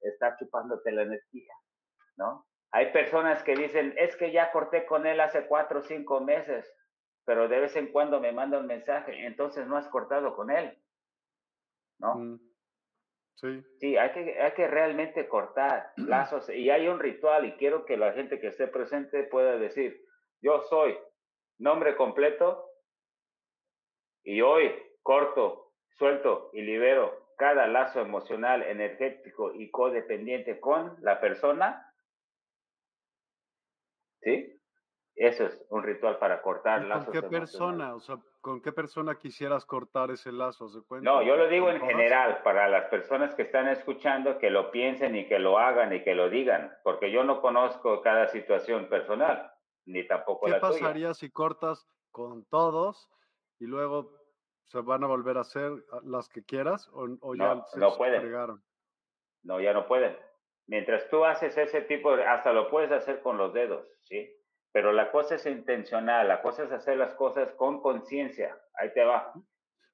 está 0.00 0.36
chupándote 0.38 0.92
la 0.92 1.02
energía, 1.02 1.52
¿no? 2.16 2.46
Hay 2.72 2.92
personas 2.92 3.42
que 3.42 3.56
dicen, 3.56 3.94
es 3.96 4.14
que 4.16 4.30
ya 4.30 4.52
corté 4.52 4.86
con 4.86 5.06
él 5.06 5.20
hace 5.20 5.46
cuatro 5.46 5.80
o 5.80 5.82
cinco 5.82 6.20
meses, 6.20 6.72
pero 7.24 7.48
de 7.48 7.60
vez 7.60 7.74
en 7.74 7.88
cuando 7.88 8.20
me 8.20 8.32
manda 8.32 8.58
un 8.58 8.66
mensaje, 8.66 9.26
entonces 9.26 9.66
no 9.66 9.76
has 9.76 9.88
cortado 9.88 10.36
con 10.36 10.50
él. 10.50 10.78
¿No? 11.98 12.14
Mm, 12.14 12.49
sí. 13.34 13.62
Sí, 13.78 13.96
hay 13.96 14.10
que, 14.12 14.40
hay 14.40 14.52
que 14.52 14.66
realmente 14.66 15.28
cortar 15.28 15.92
lazos 15.96 16.48
y 16.50 16.70
hay 16.70 16.88
un 16.88 16.98
ritual 16.98 17.46
y 17.46 17.52
quiero 17.52 17.84
que 17.84 17.96
la 17.96 18.12
gente 18.12 18.40
que 18.40 18.48
esté 18.48 18.66
presente 18.68 19.24
pueda 19.24 19.56
decir, 19.56 20.04
yo 20.40 20.62
soy 20.62 20.96
nombre 21.58 21.96
completo 21.96 22.66
y 24.22 24.40
hoy 24.40 24.72
corto, 25.02 25.72
suelto 25.98 26.50
y 26.52 26.62
libero 26.62 27.28
cada 27.36 27.66
lazo 27.66 28.00
emocional, 28.00 28.62
energético 28.62 29.54
y 29.54 29.70
codependiente 29.70 30.60
con 30.60 30.96
la 31.00 31.20
persona 31.20 31.90
¿sí? 34.22 34.59
Eso 35.20 35.44
es 35.44 35.66
un 35.68 35.82
ritual 35.82 36.16
para 36.16 36.40
cortar 36.40 36.82
lazos. 36.86 37.04
¿Con 37.04 37.12
qué 37.12 37.28
persona? 37.28 37.94
O 37.94 38.00
sea, 38.00 38.16
¿con 38.40 38.62
qué 38.62 38.72
persona 38.72 39.18
quisieras 39.18 39.66
cortar 39.66 40.10
ese 40.10 40.32
lazo? 40.32 40.70
¿Se 40.70 40.80
no, 41.02 41.22
yo 41.22 41.36
lo 41.36 41.46
digo 41.46 41.70
en 41.70 41.78
general, 41.78 42.40
para 42.42 42.68
las 42.68 42.86
personas 42.86 43.34
que 43.34 43.42
están 43.42 43.68
escuchando, 43.68 44.38
que 44.38 44.48
lo 44.48 44.70
piensen 44.70 45.14
y 45.14 45.28
que 45.28 45.38
lo 45.38 45.58
hagan 45.58 45.92
y 45.92 46.02
que 46.02 46.14
lo 46.14 46.30
digan, 46.30 46.72
porque 46.82 47.10
yo 47.10 47.22
no 47.22 47.42
conozco 47.42 48.00
cada 48.00 48.28
situación 48.28 48.88
personal, 48.88 49.52
ni 49.84 50.06
tampoco 50.06 50.48
la 50.48 50.58
tuya. 50.58 50.72
¿Qué 50.72 50.78
pasaría 50.80 51.12
si 51.12 51.30
cortas 51.30 51.86
con 52.10 52.46
todos 52.46 53.10
y 53.58 53.66
luego 53.66 54.14
se 54.68 54.80
van 54.80 55.04
a 55.04 55.06
volver 55.06 55.36
a 55.36 55.42
hacer 55.42 55.70
las 56.02 56.30
que 56.30 56.42
quieras 56.46 56.88
o, 56.94 57.34
ya 57.34 57.56
no, 57.56 57.66
no 57.76 57.96
pueden. 57.98 58.32
No, 59.42 59.60
ya 59.60 59.74
no 59.74 59.86
pueden. 59.86 60.16
Mientras 60.66 61.10
tú 61.10 61.26
haces 61.26 61.58
ese 61.58 61.82
tipo, 61.82 62.16
de, 62.16 62.24
hasta 62.24 62.54
lo 62.54 62.70
puedes 62.70 62.90
hacer 62.90 63.20
con 63.20 63.36
los 63.36 63.52
dedos, 63.52 63.86
¿sí? 64.04 64.39
Pero 64.72 64.92
la 64.92 65.10
cosa 65.10 65.34
es 65.34 65.46
intencional, 65.46 66.28
la 66.28 66.42
cosa 66.42 66.64
es 66.64 66.72
hacer 66.72 66.96
las 66.96 67.14
cosas 67.14 67.52
con 67.52 67.80
conciencia. 67.80 68.56
Ahí 68.74 68.92
te 68.92 69.04
va. 69.04 69.32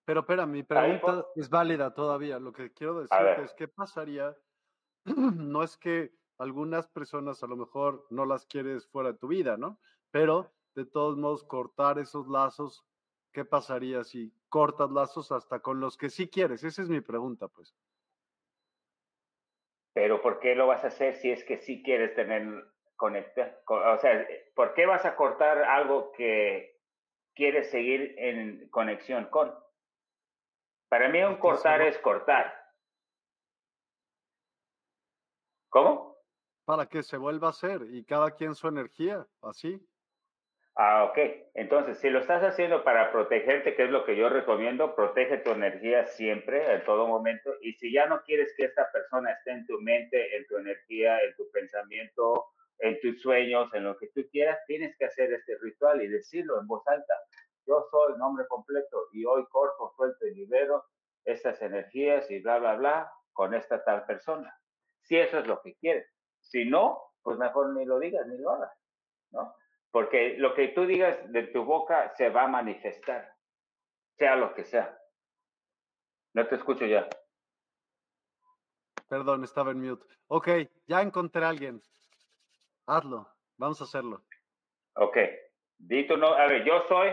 Pero 0.05 0.21
espera, 0.21 0.47
mi 0.47 0.63
pregunta 0.63 1.27
es 1.35 1.49
válida 1.49 1.95
todavía. 1.95 2.39
Lo 2.39 2.53
que 2.53 2.73
quiero 2.73 3.01
decir 3.01 3.27
es, 3.43 3.55
¿qué 3.55 3.69
pasaría? 3.69 4.37
no 5.05 5.63
es 5.63 5.77
que 5.77 6.13
algunas 6.39 6.87
personas 6.89 7.43
a 7.43 7.47
lo 7.47 7.57
mejor 7.57 8.07
no 8.11 8.27
las 8.27 8.47
quieres 8.47 8.87
fuera 8.89 9.13
de 9.13 9.19
tu 9.19 9.29
vida, 9.29 9.57
¿no? 9.57 9.81
Pero 10.11 10.53
de 10.75 10.85
todos 10.85 11.17
modos, 11.17 11.43
cortar 11.43 11.99
esos 11.99 12.29
lazos, 12.29 12.85
¿qué 13.33 13.45
pasaría 13.45 14.05
si 14.05 14.33
cortas 14.51 14.91
lazos 14.91 15.33
hasta 15.33 15.61
con 15.61 15.81
los 15.81 15.97
que 15.97 16.11
sí 16.11 16.29
quieres? 16.29 16.63
Esa 16.63 16.83
es 16.83 16.89
mi 16.89 17.01
pregunta, 17.01 17.49
pues. 17.49 17.75
Pero 19.95 20.21
¿por 20.21 20.39
qué 20.39 20.55
lo 20.55 20.67
vas 20.67 20.85
a 20.85 20.89
hacer 20.89 21.15
si 21.17 21.31
es 21.31 21.43
que 21.45 21.57
sí 21.57 21.83
quieres 21.83 22.15
tener 22.15 22.67
conectar? 22.97 23.61
O 23.67 23.99
sea, 23.99 24.27
¿por 24.55 24.75
qué 24.75 24.87
vas 24.87 25.05
a 25.05 25.17
cortar 25.17 25.63
algo 25.63 26.13
que 26.13 26.81
quieres 27.35 27.71
seguir 27.71 28.15
en 28.19 28.69
conexión 28.71 29.27
con? 29.27 29.55
Para 30.89 31.09
mí 31.09 31.23
un 31.23 31.37
cortar 31.37 31.83
es 31.83 31.99
cortar. 31.99 32.55
¿Cómo? 35.69 36.17
Para 36.65 36.87
que 36.87 37.03
se 37.03 37.17
vuelva 37.17 37.49
a 37.49 37.51
hacer 37.51 37.83
y 37.91 38.05
cada 38.05 38.31
quien 38.33 38.55
su 38.55 38.69
energía, 38.69 39.27
así. 39.43 39.87
Ah, 40.79 41.05
ok. 41.05 41.19
Entonces, 41.55 41.99
si 41.99 42.11
lo 42.11 42.19
estás 42.19 42.43
haciendo 42.43 42.85
para 42.85 43.11
protegerte, 43.11 43.75
que 43.75 43.85
es 43.85 43.91
lo 43.91 44.05
que 44.05 44.15
yo 44.15 44.29
recomiendo, 44.29 44.95
protege 44.95 45.39
tu 45.39 45.53
energía 45.53 46.05
siempre, 46.05 46.75
en 46.75 46.85
todo 46.85 47.07
momento. 47.07 47.55
Y 47.63 47.73
si 47.75 47.91
ya 47.91 48.07
no 48.07 48.23
quieres 48.25 48.53
que 48.57 48.65
esta 48.65 48.91
persona 48.93 49.33
esté 49.33 49.53
en 49.53 49.67
tu 49.67 49.81
mente, 49.81 50.37
en 50.37 50.47
tu 50.47 50.59
energía, 50.59 51.19
en 51.21 51.35
tu 51.35 51.51
pensamiento, 51.51 52.45
en 52.79 53.01
tus 53.01 53.21
sueños, 53.23 53.73
en 53.75 53.85
lo 53.85 53.97
que 53.97 54.09
tú 54.09 54.23
quieras, 54.31 54.59
tienes 54.67 54.97
que 54.99 55.07
hacer 55.07 55.33
este 55.33 55.57
ritual 55.61 56.03
y 56.03 56.09
decirlo 56.09 56.61
en 56.61 56.67
voz 56.67 56.87
alta. 56.87 57.15
Yo 57.67 57.87
soy 57.91 58.17
nombre 58.19 58.47
completo 58.49 59.09
y 59.13 59.25
hoy 59.25 59.45
corto, 59.51 59.93
suelto 59.97 60.27
y 60.27 60.35
libero 60.35 60.85
estas 61.25 61.61
energías 61.63 62.31
y 62.31 62.41
bla, 62.41 62.59
bla, 62.59 62.75
bla 62.77 63.13
con 63.33 63.55
esta 63.55 63.83
tal 63.85 64.05
persona. 64.07 64.55
Si 65.03 65.17
eso 65.17 65.39
es 65.39 65.47
lo 65.47 65.61
que 65.63 65.75
quieres. 65.77 66.07
Si 66.41 66.65
no, 66.65 67.03
pues 67.23 67.39
mejor 67.39 67.75
ni 67.75 67.85
lo 67.85 67.99
digas 67.99 68.27
ni 68.27 68.39
lo 68.39 68.51
hagas, 68.51 68.73
¿no? 69.31 69.55
Porque 69.91 70.37
lo 70.39 70.55
que 70.55 70.69
tú 70.69 70.87
digas 70.87 71.19
de 71.33 71.45
tu 71.45 71.65
boca 71.65 72.13
se 72.17 72.29
va 72.29 72.45
a 72.45 72.49
manifestar, 72.49 73.33
sea 74.17 74.37
lo 74.37 74.55
que 74.55 74.65
sea. 74.65 74.97
No 76.35 76.47
te 76.47 76.57
escucho 76.57 76.87
ya. 76.87 77.09
Perdón, 79.09 79.45
estaba 79.45 79.71
en 79.71 79.81
mute. 79.81 80.07
Ok, 80.29 80.49
ya 80.87 81.01
encontré 81.01 81.45
a 81.45 81.49
alguien. 81.49 81.81
Hazlo, 82.87 83.29
vamos 83.57 83.81
a 83.81 83.85
hacerlo. 83.85 84.23
Ok, 84.95 85.17
di 85.79 86.07
tu 86.07 86.17
no. 86.17 86.29
A 86.29 86.47
ver, 86.47 86.65
yo 86.65 86.85
soy. 86.89 87.11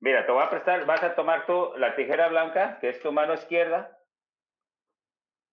Mira, 0.00 0.26
te 0.26 0.32
voy 0.32 0.42
a 0.42 0.50
prestar. 0.50 0.84
Vas 0.86 1.02
a 1.02 1.14
tomar 1.14 1.46
tú 1.46 1.72
la 1.76 1.96
tijera 1.96 2.28
blanca, 2.28 2.78
que 2.80 2.90
es 2.90 3.00
tu 3.00 3.12
mano 3.12 3.34
izquierda. 3.34 3.98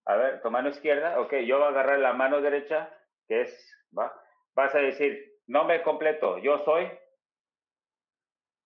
A 0.05 0.15
ver, 0.15 0.41
tu 0.41 0.51
mano 0.51 0.69
izquierda. 0.69 1.19
Ok, 1.19 1.33
yo 1.45 1.57
voy 1.57 1.67
a 1.67 1.69
agarrar 1.69 1.99
la 1.99 2.13
mano 2.13 2.41
derecha, 2.41 2.93
que 3.27 3.41
es. 3.41 3.87
¿va? 3.97 4.11
Vas 4.55 4.75
a 4.75 4.79
decir, 4.79 5.33
Nombre 5.47 5.83
completo, 5.83 6.37
yo 6.37 6.63
soy. 6.63 6.89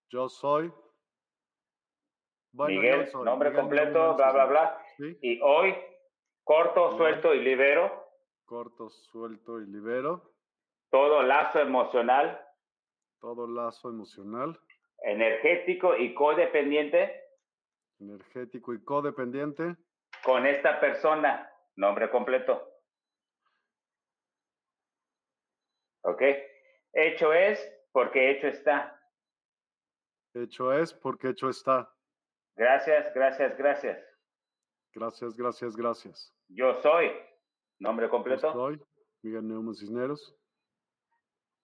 Yo 0.09 0.29
soy. 0.29 0.71
Miguel, 2.53 3.09
nombre 3.23 3.53
completo, 3.53 4.15
bla, 4.15 4.31
bla, 4.31 4.45
bla. 4.45 4.81
Y 5.21 5.39
hoy, 5.41 5.75
corto, 6.43 6.97
suelto 6.97 7.33
y 7.33 7.39
libero. 7.41 8.07
Corto, 8.45 8.89
suelto 8.89 9.59
y 9.59 9.67
libero. 9.67 10.36
Todo 10.89 11.21
lazo 11.23 11.59
emocional. 11.59 12.43
Todo 13.19 13.47
lazo 13.47 13.89
emocional. 13.89 14.59
Energético 15.03 15.95
y 15.95 16.13
codependiente. 16.13 17.23
Energético 17.99 18.73
y 18.73 18.83
codependiente. 18.83 19.75
Con 20.23 20.45
esta 20.45 20.79
persona, 20.79 21.51
nombre 21.75 22.09
completo. 22.09 22.67
¿Ok? 26.03 26.21
Hecho 26.93 27.33
es 27.33 27.59
porque 27.91 28.31
hecho 28.31 28.47
está. 28.47 28.99
Hecho 30.33 30.71
es 30.71 30.93
porque 30.93 31.29
hecho 31.29 31.49
está. 31.49 31.93
Gracias, 32.55 33.13
gracias, 33.13 33.57
gracias. 33.57 34.03
Gracias, 34.93 35.35
gracias, 35.35 35.75
gracias. 35.75 36.33
Yo 36.47 36.73
soy. 36.81 37.11
Nombre 37.79 38.09
completo. 38.09 38.47
Yo 38.47 38.53
soy 38.53 38.81
Miguel 39.21 39.47
Neumann 39.47 39.75
Cisneros. 39.75 40.35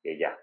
Y 0.03 0.19
ya. 0.19 0.38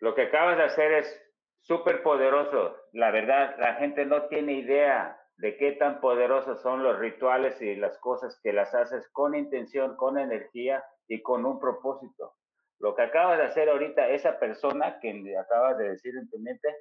Lo 0.00 0.14
que 0.14 0.22
acabas 0.22 0.56
de 0.56 0.64
hacer 0.64 0.92
es 0.92 1.22
súper 1.60 2.02
poderoso. 2.02 2.76
La 2.92 3.10
verdad, 3.10 3.56
la 3.58 3.74
gente 3.74 4.04
no 4.06 4.26
tiene 4.28 4.54
idea 4.54 5.18
de 5.36 5.56
qué 5.56 5.72
tan 5.72 6.00
poderosos 6.00 6.62
son 6.62 6.82
los 6.82 6.98
rituales 6.98 7.60
y 7.60 7.76
las 7.76 7.98
cosas 7.98 8.40
que 8.42 8.52
las 8.52 8.74
haces 8.74 9.08
con 9.12 9.34
intención, 9.34 9.96
con 9.96 10.18
energía 10.18 10.84
y 11.08 11.22
con 11.22 11.44
un 11.44 11.60
propósito. 11.60 12.34
Lo 12.78 12.94
que 12.94 13.02
acabas 13.02 13.38
de 13.38 13.44
hacer 13.44 13.68
ahorita, 13.68 14.08
esa 14.08 14.38
persona 14.38 14.98
que 15.00 15.36
acabas 15.38 15.78
de 15.78 15.90
decir 15.90 16.14
en 16.16 16.28
tu 16.28 16.38
mente, 16.38 16.74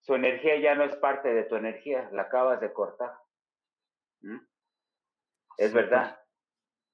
su 0.00 0.14
energía 0.14 0.56
ya 0.56 0.74
no 0.74 0.84
es 0.84 0.96
parte 0.96 1.32
de 1.32 1.44
tu 1.44 1.56
energía, 1.56 2.08
la 2.12 2.22
acabas 2.22 2.60
de 2.60 2.72
cortar. 2.72 3.12
¿Mm? 4.20 4.38
Es 5.58 5.72
verdad. 5.72 6.18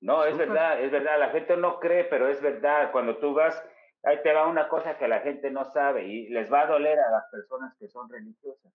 No, 0.01 0.25
es 0.25 0.37
verdad, 0.37 0.81
es 0.81 0.91
verdad. 0.91 1.19
La 1.19 1.31
gente 1.31 1.57
no 1.57 1.81
cree, 1.81 2.05
pero 2.05 2.29
es 2.29 2.41
verdad. 2.41 2.93
Cuando 2.93 3.17
tú 3.19 3.35
vas, 3.35 3.63
ahí 4.05 4.23
te 4.23 4.33
va 4.33 4.47
una 4.47 4.69
cosa 4.69 4.99
que 4.99 5.09
la 5.09 5.21
gente 5.21 5.51
no 5.51 5.65
sabe 5.73 6.07
y 6.07 6.29
les 6.29 6.53
va 6.53 6.63
a 6.63 6.67
doler 6.67 6.99
a 6.99 7.11
las 7.11 7.25
personas 7.31 7.77
que 7.79 7.89
son 7.89 8.09
religiosas. 8.09 8.73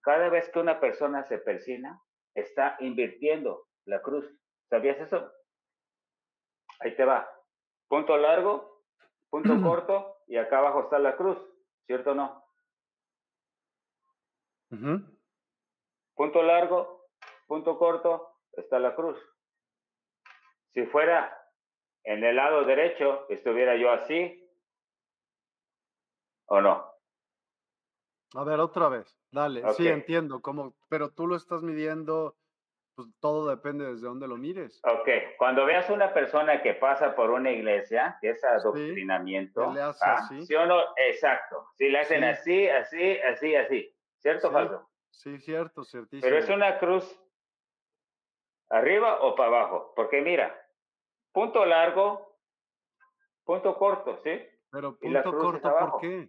Cada 0.00 0.28
vez 0.28 0.48
que 0.50 0.58
una 0.58 0.80
persona 0.80 1.24
se 1.24 1.38
persina, 1.38 2.00
está 2.34 2.76
invirtiendo 2.80 3.66
la 3.84 4.00
cruz. 4.00 4.26
¿Sabías 4.68 4.98
eso? 4.98 5.30
Ahí 6.80 6.94
te 6.96 7.04
va. 7.04 7.28
Punto 7.88 8.16
largo, 8.16 8.82
punto 9.30 9.52
corto 9.62 10.22
y 10.26 10.36
acá 10.36 10.58
abajo 10.58 10.84
está 10.84 10.98
la 10.98 11.16
cruz, 11.16 11.38
¿cierto 11.86 12.12
o 12.12 12.14
no? 12.14 12.42
Punto 16.14 16.42
largo, 16.42 17.06
punto 17.46 17.78
corto, 17.78 18.38
está 18.52 18.78
la 18.78 18.94
cruz. 18.94 19.18
Si 20.72 20.86
fuera 20.86 21.38
en 22.04 22.24
el 22.24 22.36
lado 22.36 22.64
derecho, 22.64 23.26
estuviera 23.28 23.76
yo 23.76 23.90
así, 23.90 24.41
¿o 26.46 26.60
no? 26.60 26.90
A 28.34 28.44
ver, 28.44 28.60
otra 28.60 28.88
vez, 28.88 29.18
dale, 29.30 29.62
sí 29.74 29.88
entiendo, 29.88 30.40
como, 30.40 30.74
pero 30.88 31.10
tú 31.10 31.26
lo 31.26 31.36
estás 31.36 31.62
midiendo 31.62 32.36
pues 32.94 33.08
todo 33.20 33.48
depende 33.48 33.86
desde 33.86 34.06
dónde 34.06 34.28
lo 34.28 34.36
mires. 34.36 34.80
Ok, 34.84 35.08
cuando 35.38 35.64
veas 35.64 35.88
una 35.88 36.12
persona 36.12 36.62
que 36.62 36.74
pasa 36.74 37.14
por 37.14 37.30
una 37.30 37.50
iglesia, 37.50 38.18
que 38.20 38.30
es 38.30 38.44
adoctrinamiento, 38.44 39.72
¿ah? 39.78 40.28
sí, 40.28 40.54
o 40.54 40.66
no? 40.66 40.80
Exacto. 40.96 41.68
Si 41.74 41.88
le 41.88 42.00
hacen 42.00 42.24
así, 42.24 42.68
así, 42.68 43.18
así, 43.20 43.54
así. 43.54 43.96
¿Cierto 44.18 44.48
o 44.48 44.52
falso? 44.52 44.90
Sí, 45.10 45.38
cierto, 45.38 45.84
ciertísimo. 45.84 46.22
Pero 46.22 46.38
es 46.38 46.48
una 46.48 46.78
cruz 46.78 47.18
arriba 48.68 49.20
o 49.22 49.34
para 49.34 49.48
abajo, 49.48 49.92
porque 49.96 50.20
mira, 50.20 50.54
punto 51.32 51.64
largo, 51.64 52.38
punto 53.44 53.76
corto, 53.76 54.18
¿sí? 54.18 54.40
Pero 54.72 54.98
punto 54.98 55.38
corto, 55.38 55.76
¿por 55.78 56.00
qué? 56.00 56.28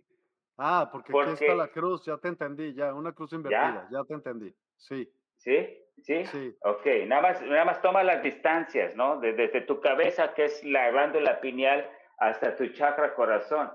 Ah, 0.57 0.89
porque, 0.91 1.13
aquí 1.17 1.31
está 1.31 1.55
la 1.55 1.69
cruz, 1.69 2.05
ya 2.05 2.17
te 2.17 2.27
entendí, 2.27 2.75
ya, 2.75 2.93
una 2.93 3.13
cruz 3.13 3.33
invertida, 3.33 3.87
ya, 3.89 3.99
ya 3.99 4.03
te 4.03 4.13
entendí, 4.13 4.53
sí. 4.75 5.11
¿Sí? 5.37 5.79
¿Sí? 6.03 6.25
Sí. 6.25 6.55
Ok, 6.61 6.85
nada 7.07 7.21
más, 7.21 7.41
nada 7.41 7.65
más 7.65 7.81
toma 7.81 8.03
las 8.03 8.21
distancias, 8.21 8.95
¿no? 8.95 9.19
Desde, 9.19 9.61
tu 9.61 9.79
cabeza, 9.79 10.33
que 10.33 10.45
es 10.45 10.63
la 10.63 10.91
glándula 10.91 11.39
pineal, 11.39 11.89
hasta 12.17 12.55
tu 12.55 12.67
chakra 12.67 13.15
corazón, 13.15 13.71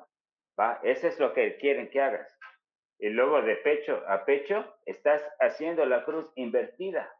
¿va? 0.58 0.78
Eso 0.82 1.08
es 1.08 1.18
lo 1.18 1.32
que 1.32 1.56
quieren 1.56 1.90
que 1.90 2.00
hagas. 2.00 2.38
Y 2.98 3.08
luego 3.08 3.40
de 3.42 3.56
pecho 3.56 4.02
a 4.06 4.24
pecho, 4.24 4.76
estás 4.84 5.22
haciendo 5.40 5.84
la 5.86 6.04
cruz 6.04 6.30
invertida. 6.36 7.10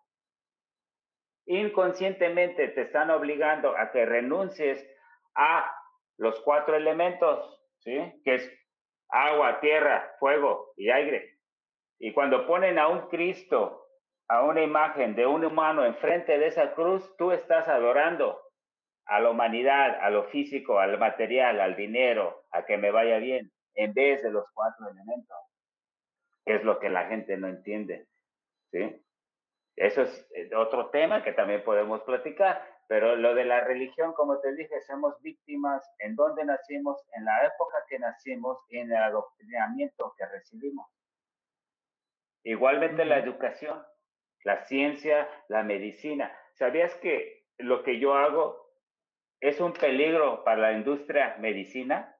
Inconscientemente 1.46 2.68
te 2.68 2.82
están 2.82 3.10
obligando 3.10 3.76
a 3.76 3.90
que 3.90 4.04
renuncies 4.04 4.86
a 5.34 5.77
los 6.18 6.40
cuatro 6.40 6.76
elementos, 6.76 7.60
¿sí? 7.78 7.98
Que 8.24 8.34
es 8.34 8.52
agua, 9.08 9.60
tierra, 9.60 10.14
fuego 10.18 10.72
y 10.76 10.90
aire. 10.90 11.38
Y 11.98 12.12
cuando 12.12 12.46
ponen 12.46 12.78
a 12.78 12.88
un 12.88 13.08
Cristo, 13.08 13.86
a 14.28 14.42
una 14.44 14.62
imagen 14.62 15.14
de 15.14 15.26
un 15.26 15.44
humano 15.44 15.84
enfrente 15.84 16.38
de 16.38 16.48
esa 16.48 16.74
cruz, 16.74 17.16
tú 17.16 17.32
estás 17.32 17.66
adorando 17.66 18.40
a 19.06 19.20
la 19.20 19.30
humanidad, 19.30 19.98
a 20.00 20.10
lo 20.10 20.24
físico, 20.24 20.78
al 20.78 20.98
material, 20.98 21.60
al 21.60 21.76
dinero, 21.76 22.44
a 22.50 22.66
que 22.66 22.76
me 22.76 22.90
vaya 22.90 23.18
bien, 23.18 23.50
en 23.74 23.94
vez 23.94 24.22
de 24.22 24.30
los 24.30 24.44
cuatro 24.52 24.88
elementos, 24.90 25.38
es 26.44 26.62
lo 26.62 26.78
que 26.78 26.90
la 26.90 27.06
gente 27.06 27.36
no 27.38 27.48
entiende. 27.48 28.06
¿sí? 28.70 29.02
Eso 29.76 30.02
es 30.02 30.30
eh, 30.34 30.54
otro 30.54 30.90
tema 30.90 31.22
que 31.22 31.32
también 31.32 31.64
podemos 31.64 32.02
platicar, 32.02 32.62
pero 32.88 33.16
lo 33.16 33.34
de 33.34 33.44
la 33.44 33.60
religión, 33.60 34.14
como 34.14 34.40
te 34.40 34.54
dije, 34.54 34.80
somos 34.80 35.20
víctimas 35.20 35.86
en 35.98 36.16
donde 36.16 36.42
nacimos, 36.44 36.98
en 37.12 37.26
la 37.26 37.44
época 37.44 37.84
que 37.86 37.98
nacimos 37.98 38.58
y 38.70 38.78
en 38.78 38.90
el 38.90 39.02
adoctrinamiento 39.02 40.14
que 40.16 40.24
recibimos. 40.24 40.86
Igualmente 42.44 43.04
la 43.04 43.18
educación, 43.18 43.84
la 44.42 44.64
ciencia, 44.64 45.28
la 45.48 45.62
medicina. 45.62 46.34
¿Sabías 46.54 46.94
que 46.94 47.44
lo 47.58 47.82
que 47.82 48.00
yo 48.00 48.14
hago 48.14 48.72
es 49.40 49.60
un 49.60 49.74
peligro 49.74 50.42
para 50.42 50.62
la 50.62 50.72
industria 50.72 51.36
medicina? 51.38 52.16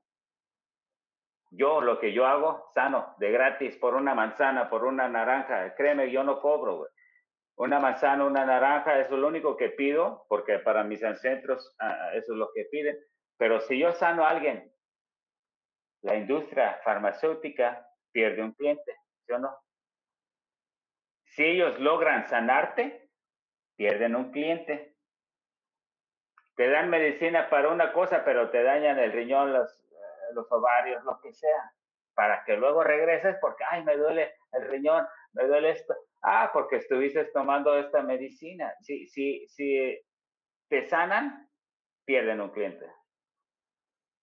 Yo, 1.51 1.81
lo 1.81 1.99
que 1.99 2.13
yo 2.13 2.27
hago, 2.27 2.69
sano, 2.75 3.15
de 3.17 3.31
gratis, 3.31 3.75
por 3.79 3.95
una 3.95 4.15
manzana, 4.15 4.69
por 4.69 4.85
una 4.85 5.09
naranja. 5.09 5.75
Créeme, 5.75 6.11
yo 6.11 6.23
no 6.25 6.43
cobro, 6.43 6.77
güey. 6.77 6.91
Una 7.59 7.81
manzana, 7.81 8.25
una 8.25 8.47
naranja, 8.47 9.01
eso 9.01 9.15
es 9.15 9.21
lo 9.21 9.27
único 9.27 9.57
que 9.57 9.71
pido, 9.71 10.25
porque 10.29 10.61
para 10.61 10.85
mis 10.85 11.03
ancestros 11.03 11.75
ah, 11.81 12.11
eso 12.15 12.33
es 12.33 12.39
lo 12.39 12.53
que 12.53 12.67
piden. 12.67 12.97
Pero 13.37 13.61
si 13.61 13.81
yo 13.81 13.91
sano 13.93 14.25
a 14.25 14.31
alguien, 14.31 14.73
la 16.03 16.15
industria 16.15 16.81
farmacéutica 16.85 17.85
pierde 18.13 18.45
un 18.45 18.53
cliente, 18.53 18.95
¿sí 19.27 19.33
o 19.33 19.39
no? 19.41 19.57
Si 21.25 21.45
ellos 21.45 21.81
logran 21.81 22.29
sanarte, 22.29 23.11
pierden 23.77 24.15
un 24.15 24.31
cliente. 24.31 24.97
Te 26.55 26.71
dan 26.71 26.91
medicina 26.91 27.51
para 27.51 27.71
una 27.71 27.93
cosa, 27.93 28.25
pero 28.25 28.51
te 28.51 28.63
dañan 28.63 29.01
el 29.01 29.11
riñón, 29.11 29.53
los, 29.53 29.85
eh, 29.91 30.33
los 30.33 30.51
ovarios, 30.53 31.03
lo 31.03 31.21
que 31.21 31.33
sea, 31.33 31.73
para 32.15 32.45
que 32.45 32.57
luego 32.57 32.85
regreses 32.85 33.37
porque, 33.41 33.65
ay, 33.69 33.83
me 33.83 33.97
duele 33.97 34.37
el 34.53 34.69
riñón, 34.69 35.07
me 35.35 35.47
duele 35.47 35.71
esto. 35.71 35.95
Ah, 36.23 36.51
porque 36.53 36.77
estuviste 36.77 37.25
tomando 37.27 37.77
esta 37.79 38.03
medicina. 38.03 38.75
Si, 38.81 39.07
si, 39.07 39.47
si 39.49 39.99
te 40.69 40.87
sanan, 40.89 41.49
pierden 42.05 42.41
un 42.41 42.51
cliente. 42.51 42.87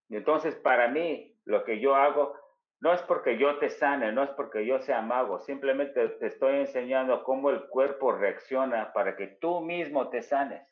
Entonces, 0.10 0.56
para 0.56 0.88
mí, 0.88 1.36
lo 1.46 1.64
que 1.64 1.80
yo 1.80 1.96
hago 1.96 2.36
no 2.82 2.94
es 2.94 3.02
porque 3.04 3.38
yo 3.38 3.58
te 3.58 3.70
sane, 3.70 4.12
no 4.12 4.24
es 4.24 4.30
porque 4.32 4.66
yo 4.66 4.80
sea 4.80 5.02
mago, 5.02 5.40
simplemente 5.40 6.08
te 6.08 6.28
estoy 6.28 6.56
enseñando 6.58 7.24
cómo 7.24 7.50
el 7.50 7.68
cuerpo 7.68 8.12
reacciona 8.12 8.92
para 8.94 9.16
que 9.16 9.28
tú 9.40 9.62
mismo 9.62 10.10
te 10.10 10.22
sanes. 10.22 10.68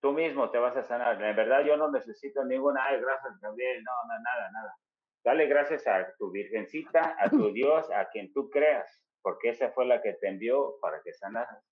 Tú 0.00 0.12
mismo 0.12 0.50
te 0.50 0.58
vas 0.58 0.76
a 0.76 0.82
sanar. 0.82 1.22
En 1.22 1.36
verdad 1.36 1.64
yo 1.64 1.76
no 1.76 1.90
necesito 1.90 2.44
ninguna, 2.44 2.84
ay, 2.86 3.00
gracias 3.00 3.38
Gabriel, 3.40 3.84
no, 3.84 3.92
no, 4.08 4.20
nada, 4.20 4.50
nada. 4.50 4.76
Dale 5.24 5.46
gracias 5.46 5.86
a 5.86 6.12
tu 6.18 6.32
virgencita, 6.32 7.16
a 7.18 7.30
tu 7.30 7.52
Dios, 7.52 7.88
a 7.92 8.08
quien 8.08 8.32
tú 8.32 8.50
creas, 8.50 9.01
porque 9.22 9.50
esa 9.50 9.70
fue 9.72 9.86
la 9.86 10.02
que 10.02 10.14
te 10.14 10.28
envió 10.28 10.78
para 10.80 11.00
que 11.02 11.12
sanaras. 11.12 11.64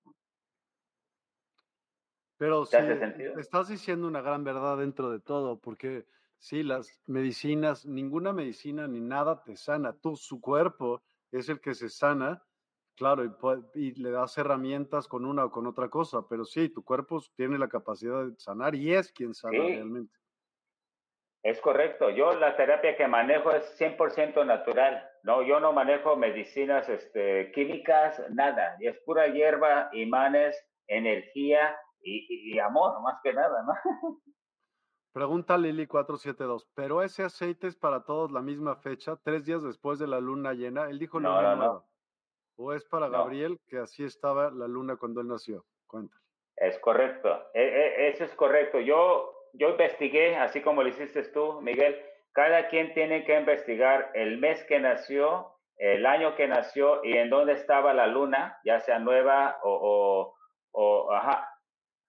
Pero 2.39 2.65
sí, 2.65 2.77
estás 3.39 3.69
diciendo 3.69 4.07
una 4.09 4.23
gran 4.23 4.45
verdad 4.45 4.79
dentro 4.79 5.11
de 5.11 5.21
todo, 5.21 5.61
porque 5.61 6.07
Sí, 6.41 6.63
las 6.63 7.03
medicinas, 7.07 7.85
ninguna 7.85 8.33
medicina 8.33 8.89
ni 8.89 8.99
nada 8.99 9.45
te 9.45 9.57
sana. 9.57 9.93
Tú, 9.93 10.17
su 10.17 10.41
cuerpo 10.41 11.03
es 11.31 11.51
el 11.51 11.61
que 11.61 11.75
se 11.75 11.91
sana, 11.91 12.43
claro, 12.97 13.25
y, 13.75 13.93
le 14.03 14.11
das 14.11 14.39
herramientas 14.39 15.07
con 15.07 15.27
una 15.27 15.45
o 15.45 15.51
con 15.51 15.67
otra 15.67 15.91
cosa, 15.91 16.27
pero 16.27 16.47
sí, 16.47 16.71
tu 16.71 16.83
cuerpo 16.83 17.23
tiene 17.37 17.59
la 17.59 17.69
capacidad 17.69 18.25
de 18.25 18.35
sanar 18.39 18.75
y 18.75 18.95
es 18.95 19.13
quien 19.13 19.35
sana 19.35 19.59
realmente. 19.59 20.19
Es 21.43 21.61
correcto. 21.61 22.09
Yo 22.09 22.33
la 22.33 22.57
terapia 22.57 22.97
que 22.97 23.07
manejo 23.07 23.53
es 23.53 23.79
100% 23.79 24.47
natural. 24.47 25.10
No, 25.23 25.43
yo 25.43 25.61
no 25.61 25.73
manejo 25.73 26.17
medicinas 26.17 26.89
este, 26.89 27.53
químicas, 27.53 28.23
nada. 28.31 28.77
Y 28.81 28.87
es 28.87 28.99
pura 29.05 29.29
hierba, 29.29 29.91
imanes, 29.93 30.57
energía 30.87 31.77
y, 32.01 32.55
y 32.55 32.59
amor, 32.59 33.01
más 33.03 33.21
que 33.23 33.33
nada, 33.33 33.63
¿no? 33.63 33.75
Pregunta 35.13 35.59
Lili472, 35.59 36.69
¿pero 36.75 37.03
ese 37.03 37.25
aceite 37.25 37.67
es 37.67 37.75
para 37.75 38.05
todos 38.05 38.31
la 38.31 38.43
misma 38.43 38.77
fecha, 38.77 39.17
tres 39.25 39.45
días 39.45 39.63
después 39.63 39.99
de 39.99 40.07
la 40.07 40.21
luna 40.21 40.55
llena? 40.55 40.89
Él 40.89 41.01
dijo 41.01 41.19
no, 41.19 41.43
no, 41.43 41.57
no. 41.57 41.85
¿O 42.57 42.73
es 42.73 42.85
para 42.85 43.09
Gabriel, 43.09 43.59
que 43.67 43.79
así 43.79 44.05
estaba 44.05 44.51
la 44.51 44.69
luna 44.69 44.97
cuando 44.97 45.21
él 45.21 45.27
nació? 45.27 45.65
Cuéntale. 45.87 46.23
Es 46.57 46.79
correcto, 46.79 47.29
e, 47.55 47.63
e, 47.63 48.09
eso 48.11 48.23
es 48.23 48.35
correcto. 48.35 48.79
Yo, 48.79 49.49
yo 49.55 49.71
investigué, 49.71 50.37
así 50.37 50.61
como 50.61 50.83
lo 50.83 50.89
hiciste 50.89 51.23
tú, 51.25 51.61
Miguel, 51.61 51.97
cada 52.33 52.69
quien 52.69 52.95
tiene 52.95 53.25
que 53.25 53.39
investigar 53.39 54.11
el 54.15 54.39
mes 54.39 54.63
que 54.65 54.79
nació, 54.81 55.53
el 55.77 56.07
año 56.07 56.37
que 56.37 56.47
nació 56.47 57.05
y 57.05 57.17
en 57.17 57.31
dónde 57.31 57.55
estaba 57.55 57.95
la 57.95 58.07
luna, 58.07 58.59
ya 58.65 58.81
sea 58.81 58.99
nueva 58.99 59.59
o, 59.63 60.35
o, 60.73 60.81
o 60.81 61.13
ajá, 61.13 61.49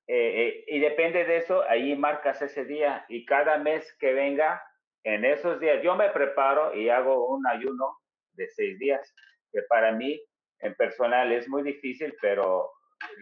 eh, 0.07 0.47
eh, 0.47 0.63
y 0.67 0.79
depende 0.79 1.23
de 1.23 1.37
eso, 1.37 1.63
ahí 1.69 1.95
marcas 1.95 2.41
ese 2.41 2.65
día 2.65 3.05
y 3.07 3.25
cada 3.25 3.57
mes 3.57 3.95
que 3.99 4.13
venga, 4.13 4.61
en 5.03 5.25
esos 5.25 5.59
días, 5.59 5.81
yo 5.81 5.95
me 5.95 6.09
preparo 6.09 6.75
y 6.75 6.89
hago 6.89 7.27
un 7.27 7.47
ayuno 7.47 7.97
de 8.33 8.47
seis 8.49 8.77
días, 8.77 9.15
que 9.51 9.61
para 9.63 9.93
mí 9.93 10.21
en 10.59 10.75
personal 10.75 11.31
es 11.31 11.47
muy 11.47 11.63
difícil, 11.63 12.13
pero 12.21 12.71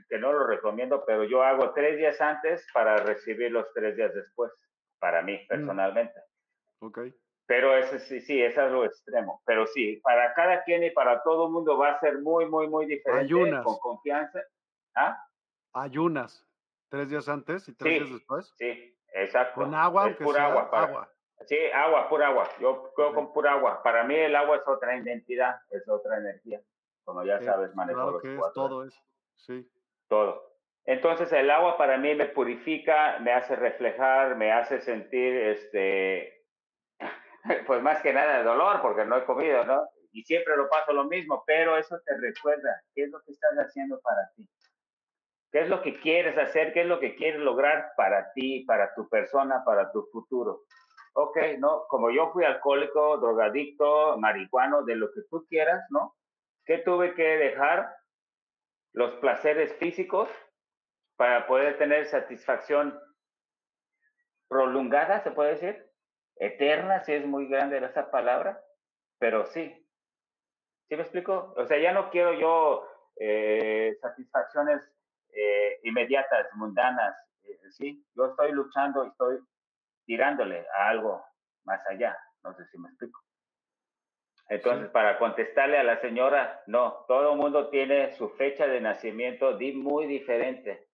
que 0.10 0.18
no 0.18 0.34
lo 0.34 0.48
recomiendo, 0.48 1.06
pero 1.06 1.24
yo 1.24 1.44
hago 1.44 1.74
tres 1.74 1.98
días 1.98 2.20
antes 2.20 2.68
para 2.74 2.98
recibir 2.98 3.52
los 3.52 3.72
tres 3.74 3.96
días 3.96 4.14
después, 4.14 4.52
para 5.00 5.22
mí 5.22 5.36
mm. 5.36 5.48
personalmente. 5.48 6.20
Ok. 6.80 7.00
Pero 7.46 7.76
ese 7.76 8.00
sí, 8.00 8.22
sí, 8.22 8.42
es 8.42 8.56
lo 8.56 8.86
extremo. 8.86 9.42
Pero 9.46 9.66
sí, 9.66 9.98
para 10.04 10.34
cada 10.36 10.64
quien 10.64 10.84
y 10.84 10.92
para 10.92 11.24
todo 11.24 11.48
el 11.48 11.52
mundo 11.52 11.78
va 11.78 11.94
a 11.94 12.00
ser 12.00 12.20
muy, 12.20 12.46
muy, 12.46 12.68
muy 12.68 12.86
diferente. 12.86 13.26
Ayunas. 13.26 13.66
Con 13.66 13.80
confianza. 13.80 14.40
¿Ah? 14.96 15.26
Ayunas. 15.74 16.46
¿Tres 16.90 17.10
días 17.10 17.28
antes 17.28 17.68
y 17.68 17.74
tres 17.74 18.00
días 18.02 18.14
después? 18.14 18.54
Sí, 18.58 18.96
exacto. 19.14 19.62
¿Con 19.62 19.74
agua? 19.74 20.16
pura 20.20 20.46
agua, 20.46 20.70
agua. 20.72 21.10
Sí, 21.48 21.58
agua, 21.74 22.10
pura 22.10 22.28
agua. 22.28 22.50
Yo 22.60 22.92
creo 22.96 23.14
con 23.14 23.34
pura 23.34 23.54
agua. 23.54 23.82
Para 23.82 24.04
mí 24.04 24.16
el 24.16 24.36
agua 24.36 24.58
es 24.58 24.68
otra 24.68 24.96
identidad, 24.98 25.60
es 25.72 25.88
otra 25.88 26.18
energía. 26.18 26.62
Como 27.04 27.24
ya 27.24 27.42
sabes, 27.42 27.74
manejo 27.74 28.00
claro 28.00 28.20
que 28.22 28.36
es, 28.36 28.54
todo 28.54 28.84
eso. 28.84 29.02
Sí. 29.36 29.68
Todo. 30.08 30.54
Entonces 30.86 31.32
el 31.32 31.50
agua 31.50 31.78
para 31.78 31.98
mí 31.98 32.14
me 32.14 32.28
purifica, 32.28 33.18
me 33.20 33.32
hace 33.32 33.56
reflejar, 33.56 34.36
me 34.36 34.52
hace 34.52 34.82
sentir, 34.82 35.36
este, 35.36 36.39
pues 37.68 37.82
más 37.82 38.02
que 38.02 38.14
nada 38.14 38.40
de 38.40 38.44
dolor, 38.44 38.82
porque 38.82 39.06
no 39.06 39.18
he 39.18 39.26
comido, 39.26 39.64
¿no? 39.66 39.88
Y 40.12 40.24
siempre 40.24 40.58
lo 40.58 40.70
paso 40.70 40.92
lo 40.94 41.06
mismo, 41.06 41.44
pero 41.46 41.78
eso 41.78 42.00
te 42.06 42.18
recuerda 42.18 42.82
qué 42.94 43.04
es 43.04 43.12
lo 43.12 43.22
que 43.22 43.32
estás 43.32 43.54
haciendo 43.58 44.00
para 44.02 44.30
ti. 44.36 44.48
¿Qué 45.52 45.62
es 45.62 45.70
lo 45.70 45.82
que 45.82 46.00
quieres 46.00 46.38
hacer? 46.38 46.74
¿Qué 46.74 46.82
es 46.82 46.88
lo 46.88 47.00
que 47.00 47.16
quieres 47.16 47.40
lograr 47.40 47.92
para 47.98 48.32
ti, 48.34 48.66
para 48.66 48.94
tu 48.94 49.08
persona, 49.10 49.64
para 49.66 49.92
tu 49.92 50.08
futuro? 50.12 50.64
Ok, 51.14 51.38
¿no? 51.58 51.86
Como 51.88 52.12
yo 52.12 52.32
fui 52.32 52.44
alcohólico, 52.44 53.18
drogadicto, 53.18 54.18
marihuano, 54.18 54.84
de 54.84 54.96
lo 54.96 55.12
que 55.12 55.22
tú 55.30 55.46
quieras, 55.48 55.84
¿no? 55.90 56.16
¿Qué 56.66 56.80
tuve 56.80 57.16
que 57.16 57.24
dejar? 57.24 57.96
Los 58.94 59.14
placeres 59.16 59.74
físicos 59.78 60.30
para 61.16 61.48
poder 61.48 61.78
tener 61.78 62.06
satisfacción 62.08 63.00
prolongada, 64.48 65.22
se 65.22 65.32
puede 65.32 65.52
decir, 65.52 65.89
eterna, 66.40 67.02
si 67.02 67.14
es 67.14 67.26
muy 67.26 67.48
grande 67.48 67.78
esa 67.78 68.10
palabra, 68.10 68.64
pero 69.20 69.46
sí. 69.46 69.86
¿Sí 70.88 70.96
me 70.96 71.04
explico? 71.04 71.54
O 71.56 71.68
sea, 71.68 71.78
ya 71.78 71.92
no 71.92 72.10
quiero 72.10 72.34
yo 72.34 72.88
eh, 73.18 73.96
satisfacciones 74.02 74.82
eh, 75.32 75.80
inmediatas, 75.84 76.48
mundanas, 76.56 77.16
eh, 77.44 77.60
¿sí? 77.70 78.04
Yo 78.16 78.28
estoy 78.28 78.52
luchando 78.54 79.06
y 79.06 79.10
estoy 79.10 79.40
tirándole 80.06 80.66
a 80.76 80.90
algo 80.90 81.24
más 81.66 81.86
allá, 81.88 82.18
no 82.44 82.56
sé 82.56 82.66
si 82.68 82.80
me 82.80 82.88
explico. 82.88 83.22
Entonces, 84.48 84.90
para 84.90 85.20
contestarle 85.20 85.78
a 85.78 85.84
la 85.84 86.02
señora, 86.02 86.64
no, 86.66 87.06
todo 87.08 87.34
el 87.34 87.38
mundo 87.38 87.70
tiene 87.70 88.12
su 88.14 88.30
fecha 88.30 88.66
de 88.66 88.82
nacimiento 88.82 89.60
muy 89.76 90.08
diferente. 90.08 90.88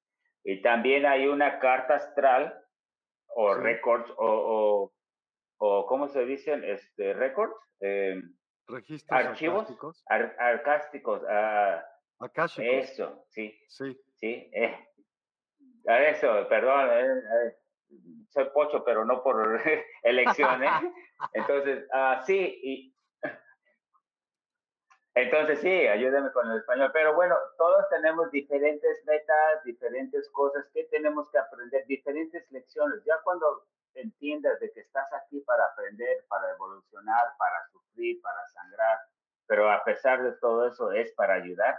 Y 0.44 0.62
también 0.62 1.06
hay 1.06 1.28
una 1.28 1.60
carta 1.60 1.96
astral 1.96 2.62
o 3.28 3.54
records 3.54 4.10
o, 4.18 4.26
o, 4.26 4.94
¿cómo 5.58 6.08
se 6.08 6.26
dicen? 6.26 6.64
Este, 6.64 7.14
records. 7.14 7.56
Eh, 7.82 8.22
Registros 8.68 9.26
archivos 9.26 9.68
arcásticos. 10.08 11.24
Ar, 11.24 11.86
ah, 12.20 12.48
Eso, 12.58 13.26
sí. 13.30 13.54
Sí. 13.68 14.02
Sí, 14.16 14.50
eh, 14.54 14.78
eso, 15.86 16.48
perdón, 16.48 16.90
eh, 16.90 17.58
soy 18.30 18.46
pocho, 18.54 18.84
pero 18.84 19.06
no 19.06 19.22
por 19.22 19.62
elección, 20.04 20.64
¿eh? 20.64 20.70
Entonces, 21.34 21.86
uh, 21.94 22.24
sí, 22.26 22.60
y, 22.64 22.96
entonces 25.16 25.60
sí, 25.60 25.88
ayúdame 25.88 26.32
con 26.32 26.50
el 26.50 26.58
español. 26.58 26.92
Pero 26.94 27.14
bueno, 27.14 27.36
todos 27.58 27.88
tenemos 27.90 28.32
diferentes 28.32 29.06
metas, 29.06 29.64
diferentes 29.66 30.30
cosas 30.32 30.66
que 30.74 30.86
tenemos 30.86 31.30
que 31.30 31.38
aprender, 31.38 31.86
diferentes 31.88 32.50
lecciones. 32.52 33.04
Ya 33.06 33.20
cuando 33.24 33.68
entiendas 33.96 34.60
de 34.60 34.72
que 34.72 34.82
estás 34.82 35.12
aquí 35.14 35.42
para 35.42 35.66
aprender, 35.66 36.26
para 36.28 36.52
evolucionar, 36.52 37.26
para 37.38 37.66
sufrir, 37.72 38.22
para 38.22 38.48
sangrar, 38.48 39.00
pero 39.48 39.72
a 39.72 39.84
pesar 39.84 40.24
de 40.24 40.34
todo 40.40 40.68
eso 40.68 40.92
es 40.92 41.14
para 41.14 41.36
ayudar, 41.36 41.78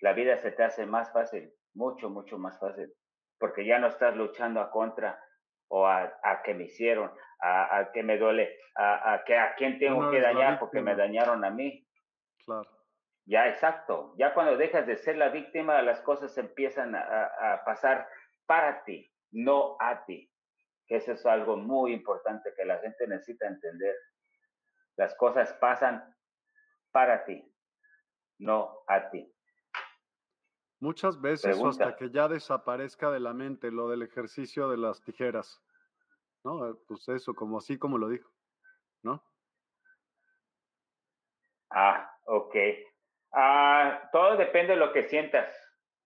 la 0.00 0.12
vida 0.12 0.36
se 0.38 0.50
te 0.50 0.64
hace 0.64 0.86
más 0.86 1.12
fácil, 1.12 1.52
mucho, 1.74 2.10
mucho 2.10 2.38
más 2.38 2.58
fácil, 2.58 2.92
porque 3.38 3.64
ya 3.64 3.78
no 3.78 3.88
estás 3.88 4.16
luchando 4.16 4.60
a 4.60 4.70
contra 4.70 5.18
o 5.68 5.86
a, 5.86 6.12
a 6.22 6.42
que 6.42 6.54
me 6.54 6.64
hicieron, 6.64 7.10
a, 7.40 7.78
a 7.78 7.92
que 7.92 8.02
me 8.02 8.18
duele, 8.18 8.56
a, 8.76 9.14
a, 9.14 9.24
que 9.24 9.36
a 9.36 9.54
quién 9.54 9.78
tengo 9.78 10.10
que 10.10 10.20
dañar 10.20 10.58
porque 10.58 10.80
me 10.80 10.94
dañaron 10.94 11.44
a 11.44 11.50
mí 11.50 11.84
Claro. 12.44 12.68
Ya, 13.26 13.48
exacto. 13.48 14.14
Ya 14.18 14.34
cuando 14.34 14.56
dejas 14.56 14.86
de 14.86 14.96
ser 14.96 15.16
la 15.16 15.30
víctima, 15.30 15.80
las 15.82 16.00
cosas 16.02 16.36
empiezan 16.36 16.94
a, 16.94 17.62
pasar 17.64 18.06
para 18.46 18.84
ti, 18.84 19.10
no 19.30 19.76
a 19.80 20.04
ti. 20.04 20.30
Que 20.86 20.96
eso 20.96 21.12
es 21.12 21.24
algo 21.26 21.56
muy 21.56 21.92
importante 21.92 22.52
que 22.56 22.64
la 22.64 22.78
gente 22.78 23.06
necesita 23.06 23.46
entender. 23.46 23.94
Las 24.96 25.14
cosas 25.16 25.52
pasan 25.54 26.14
para 26.92 27.24
ti, 27.24 27.52
no 28.38 28.84
a 28.86 29.10
ti. 29.10 29.30
Muchas 30.80 31.20
veces 31.20 31.58
hasta 31.64 31.96
que 31.96 32.10
ya 32.10 32.28
desaparezca 32.28 33.10
de 33.10 33.20
la 33.20 33.32
mente 33.32 33.70
lo 33.70 33.88
del 33.88 34.02
ejercicio 34.02 34.68
de 34.68 34.76
las 34.76 35.02
tijeras. 35.02 35.62
¿No? 36.44 36.78
Pues 36.86 37.08
eso, 37.08 37.34
como 37.34 37.56
así 37.56 37.78
como 37.78 37.96
lo 37.96 38.08
dijo, 38.08 38.30
¿no? 39.02 39.24
Ah, 41.70 42.14
Ok. 42.26 42.56
Ah, 43.32 44.08
todo 44.12 44.36
depende 44.36 44.74
de 44.74 44.78
lo 44.78 44.92
que 44.92 45.02
sientas, 45.02 45.52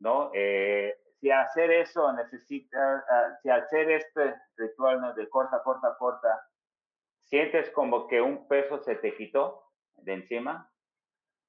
¿no? 0.01 0.31
Eh, 0.35 0.98
si 1.21 1.31
hacer 1.31 1.71
eso 1.71 2.13
necesitas, 2.13 3.05
ah, 3.11 3.39
si 3.43 3.51
hacer 3.51 3.91
este 3.91 4.35
ritual 4.57 5.15
de 5.15 5.29
corta, 5.29 5.63
corta, 5.63 5.97
corta, 5.99 6.41
sientes 7.21 7.71
como 7.71 8.07
que 8.07 8.21
un 8.21 8.47
peso 8.49 8.79
se 8.79 8.97
te 8.97 9.17
quitó 9.17 9.65
de 9.97 10.15
encima, 10.15 10.71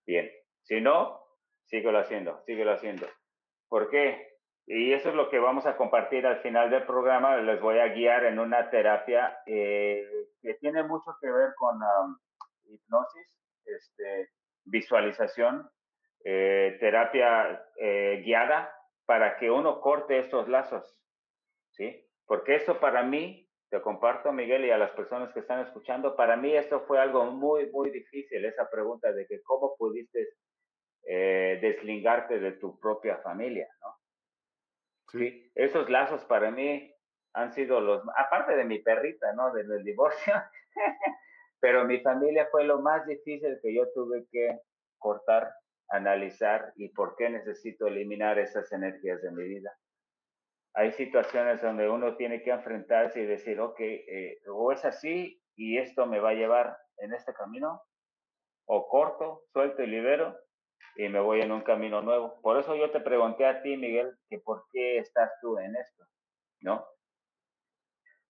bien. 0.06 0.30
Si 0.64 0.82
no, 0.82 1.24
síguelo 1.66 2.00
haciendo, 2.00 2.42
síguelo 2.46 2.74
haciendo. 2.74 3.08
¿Por 3.68 3.90
qué? 3.90 4.38
Y 4.66 4.94
eso 4.94 5.10
es 5.10 5.16
lo 5.16 5.30
que 5.30 5.40
vamos 5.40 5.66
a 5.66 5.78
compartir 5.78 6.28
al 6.28 6.42
final 6.42 6.70
del 6.70 6.86
programa. 6.86 7.38
Les 7.38 7.60
voy 7.60 7.80
a 7.80 7.88
guiar 7.88 8.26
en 8.26 8.40
una 8.40 8.70
terapia 8.70 9.40
eh, 9.46 10.04
que 10.42 10.54
tiene 10.56 10.84
mucho 10.84 11.16
que 11.20 11.32
ver 11.32 11.54
con 11.56 11.80
hipnosis. 12.66 13.28
Este, 13.66 14.30
visualización, 14.66 15.70
eh, 16.24 16.78
terapia 16.80 17.66
eh, 17.80 18.22
guiada 18.24 18.74
para 19.10 19.38
que 19.38 19.50
uno 19.50 19.82
corte 19.82 20.20
estos 20.20 20.48
lazos, 20.48 20.96
¿sí? 21.72 22.08
Porque 22.28 22.54
eso 22.54 22.80
para 22.80 23.02
mí, 23.02 23.50
te 23.72 23.82
comparto 23.82 24.32
Miguel 24.32 24.66
y 24.66 24.70
a 24.70 24.78
las 24.78 24.92
personas 24.92 25.34
que 25.34 25.40
están 25.40 25.62
escuchando, 25.62 26.16
para 26.16 26.38
mí 26.38 26.56
esto 26.56 26.82
fue 26.82 27.00
algo 27.00 27.26
muy, 27.26 27.72
muy 27.72 27.90
difícil, 27.90 28.46
esa 28.46 28.70
pregunta 28.70 29.12
de 29.12 29.26
que 29.26 29.42
cómo 29.42 29.76
pudiste 29.80 30.36
eh, 31.08 31.58
deslingarte 31.60 32.40
de 32.40 32.52
tu 32.52 32.80
propia 32.80 33.18
familia, 33.24 33.68
¿no? 33.82 33.98
Sí. 35.12 35.52
Esos 35.56 35.90
lazos 35.90 36.24
para 36.26 36.52
mí 36.52 36.94
han 37.34 37.52
sido 37.52 37.82
los, 37.82 38.04
aparte 38.16 38.56
de 38.56 38.66
mi 38.66 38.78
perrita, 38.78 39.34
¿no? 39.34 39.52
Del 39.52 39.84
divorcio, 39.84 40.36
Pero 41.60 41.84
mi 41.84 42.00
familia 42.02 42.48
fue 42.52 42.64
lo 42.64 42.80
más 42.80 43.08
difícil 43.08 43.58
que 43.64 43.74
yo 43.74 43.92
tuve 43.92 44.28
que 44.32 44.60
cortar, 45.00 45.52
analizar 45.90 46.74
y 46.76 46.90
por 46.90 47.16
qué 47.16 47.30
necesito 47.30 47.88
eliminar 47.88 48.40
esas 48.40 48.72
energías 48.72 49.22
de 49.22 49.32
mi 49.32 49.44
vida. 49.44 49.72
Hay 50.74 50.92
situaciones 50.92 51.62
donde 51.62 51.90
uno 51.90 52.16
tiene 52.16 52.44
que 52.44 52.52
enfrentarse 52.52 53.22
y 53.22 53.26
decir, 53.26 53.60
ok, 53.60 53.80
eh, 53.80 54.40
o 54.48 54.72
es 54.72 54.86
así 54.86 55.42
y 55.56 55.78
esto 55.78 56.06
me 56.06 56.20
va 56.20 56.30
a 56.30 56.36
llevar 56.36 56.78
en 56.98 57.14
este 57.14 57.34
camino, 57.34 57.82
o 58.66 58.88
corto, 58.88 59.44
suelto 59.52 59.82
y 59.82 59.88
libero 59.88 60.38
y 60.96 61.10
me 61.10 61.20
voy 61.20 61.42
en 61.42 61.52
un 61.52 61.62
camino 61.62 62.02
nuevo. 62.02 62.40
Por 62.42 62.60
eso 62.60 62.76
yo 62.76 62.92
te 62.92 63.00
pregunté 63.00 63.46
a 63.46 63.62
ti, 63.62 63.78
Miguel, 63.78 64.16
que 64.30 64.40
por 64.40 64.66
qué 64.72 65.00
estás 65.00 65.32
tú 65.42 65.58
en 65.58 65.76
esto, 65.76 66.06
¿no? 66.62 66.86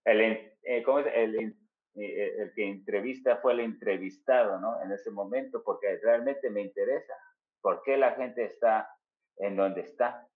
El, 0.06 0.22
eh, 0.64 0.84
¿cómo 0.84 1.00
es? 1.00 1.08
el 1.14 1.56
eh, 1.96 2.36
el 2.44 2.54
que 2.54 2.66
entrevista 2.66 3.38
fue 3.38 3.54
el 3.54 3.60
entrevistado, 3.62 4.60
¿no? 4.60 4.82
En 4.84 4.92
ese 4.92 5.12
momento, 5.12 5.64
porque 5.64 6.00
realmente 6.02 6.50
me 6.50 6.62
interesa 6.62 7.14
por 7.62 7.82
qué 7.84 7.98
la 7.98 8.12
gente 8.12 8.44
está 8.46 8.90
en 9.38 9.56
donde 9.56 9.82
está 9.82 10.28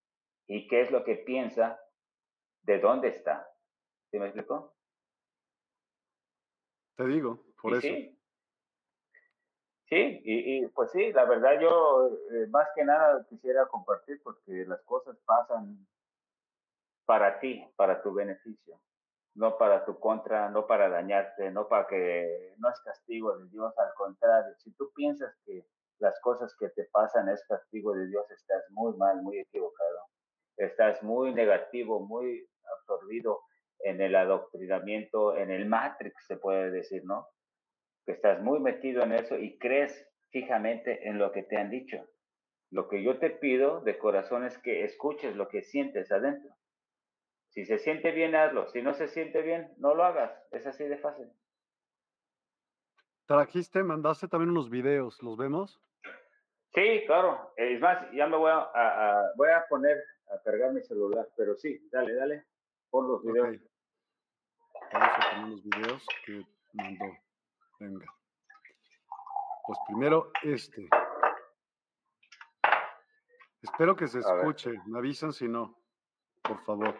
y 0.47 0.67
qué 0.67 0.81
es 0.81 0.91
lo 0.91 1.03
que 1.03 1.15
piensa 1.15 1.79
de 2.63 2.79
dónde 2.79 3.09
está. 3.09 3.49
¿Sí 4.11 4.19
me 4.19 4.25
explicó? 4.25 4.75
Te 6.95 7.05
digo, 7.07 7.43
por 7.61 7.73
eso. 7.73 7.81
Sí, 7.81 8.19
sí 9.89 10.21
y, 10.23 10.67
pues 10.67 10.91
sí, 10.91 11.11
la 11.11 11.25
verdad 11.25 11.59
yo 11.59 12.09
eh, 12.31 12.47
más 12.47 12.67
que 12.75 12.85
nada 12.85 13.25
quisiera 13.27 13.65
compartir 13.67 14.21
porque 14.23 14.65
las 14.65 14.81
cosas 14.83 15.17
pasan 15.25 15.87
para 17.05 17.39
ti, 17.39 17.65
para 17.75 18.01
tu 18.01 18.13
beneficio 18.13 18.79
no 19.35 19.57
para 19.57 19.85
tu 19.85 19.99
contra, 19.99 20.49
no 20.49 20.67
para 20.67 20.89
dañarte, 20.89 21.51
no 21.51 21.67
para 21.67 21.87
que 21.87 22.53
no 22.57 22.69
es 22.69 22.79
castigo 22.81 23.37
de 23.37 23.49
Dios, 23.49 23.73
al 23.77 23.93
contrario, 23.95 24.53
si 24.57 24.71
tú 24.71 24.91
piensas 24.93 25.35
que 25.45 25.65
las 25.99 26.19
cosas 26.21 26.55
que 26.59 26.69
te 26.69 26.85
pasan 26.91 27.29
es 27.29 27.43
castigo 27.47 27.93
de 27.93 28.07
Dios, 28.07 28.29
estás 28.31 28.63
muy 28.71 28.95
mal, 28.97 29.21
muy 29.21 29.39
equivocado, 29.39 29.99
estás 30.57 31.01
muy 31.03 31.33
negativo, 31.33 31.99
muy 31.99 32.47
absorbido 32.77 33.41
en 33.79 34.01
el 34.01 34.15
adoctrinamiento, 34.15 35.35
en 35.35 35.51
el 35.51 35.65
matrix, 35.65 36.25
se 36.25 36.37
puede 36.37 36.71
decir, 36.71 37.03
¿no? 37.05 37.27
Que 38.05 38.13
estás 38.13 38.41
muy 38.41 38.59
metido 38.59 39.03
en 39.03 39.13
eso 39.13 39.37
y 39.37 39.57
crees 39.57 40.07
fijamente 40.29 41.07
en 41.07 41.19
lo 41.19 41.31
que 41.31 41.43
te 41.43 41.57
han 41.57 41.69
dicho. 41.69 42.07
Lo 42.71 42.87
que 42.87 43.03
yo 43.03 43.19
te 43.19 43.29
pido 43.29 43.81
de 43.81 43.97
corazón 43.97 44.45
es 44.45 44.57
que 44.57 44.83
escuches 44.83 45.35
lo 45.35 45.47
que 45.47 45.61
sientes 45.61 46.11
adentro 46.11 46.55
si 47.53 47.65
se 47.65 47.77
siente 47.77 48.11
bien, 48.11 48.33
hazlo. 48.33 48.67
Si 48.69 48.81
no 48.81 48.95
se 48.95 49.07
siente 49.07 49.43
bien, 49.43 49.71
no 49.77 49.93
lo 49.93 50.03
hagas. 50.03 50.31
Es 50.51 50.65
así 50.65 50.85
de 50.85 50.97
fácil. 50.97 51.27
Trajiste, 53.25 53.83
mandaste 53.83 54.27
también 54.27 54.51
unos 54.51 54.69
videos. 54.69 55.21
¿Los 55.21 55.37
vemos? 55.37 55.81
Sí, 56.73 57.03
claro. 57.05 57.53
Es 57.55 57.79
más, 57.79 58.11
ya 58.13 58.27
me 58.27 58.37
voy 58.37 58.51
a, 58.51 59.31
voy 59.35 59.49
a 59.49 59.65
poner 59.69 59.97
a 60.27 60.41
cargar 60.43 60.73
mi 60.73 60.81
celular. 60.81 61.27
Pero 61.37 61.55
sí, 61.55 61.87
dale, 61.91 62.13
dale. 62.15 62.45
Pon 62.89 63.07
los 63.07 63.23
videos. 63.23 63.57
Vamos 64.91 65.09
a 65.09 65.29
poner 65.31 65.49
los 65.49 65.63
videos 65.63 66.05
que 66.25 66.45
mandó. 66.73 67.05
Venga. 67.79 68.05
Pues 69.65 69.79
primero 69.87 70.31
este. 70.43 70.89
Espero 73.61 73.95
que 73.95 74.07
se 74.07 74.19
escuche. 74.19 74.73
Me 74.87 74.99
avisan 74.99 75.31
si 75.31 75.47
no, 75.47 75.77
por 76.41 76.61
favor. 76.65 76.95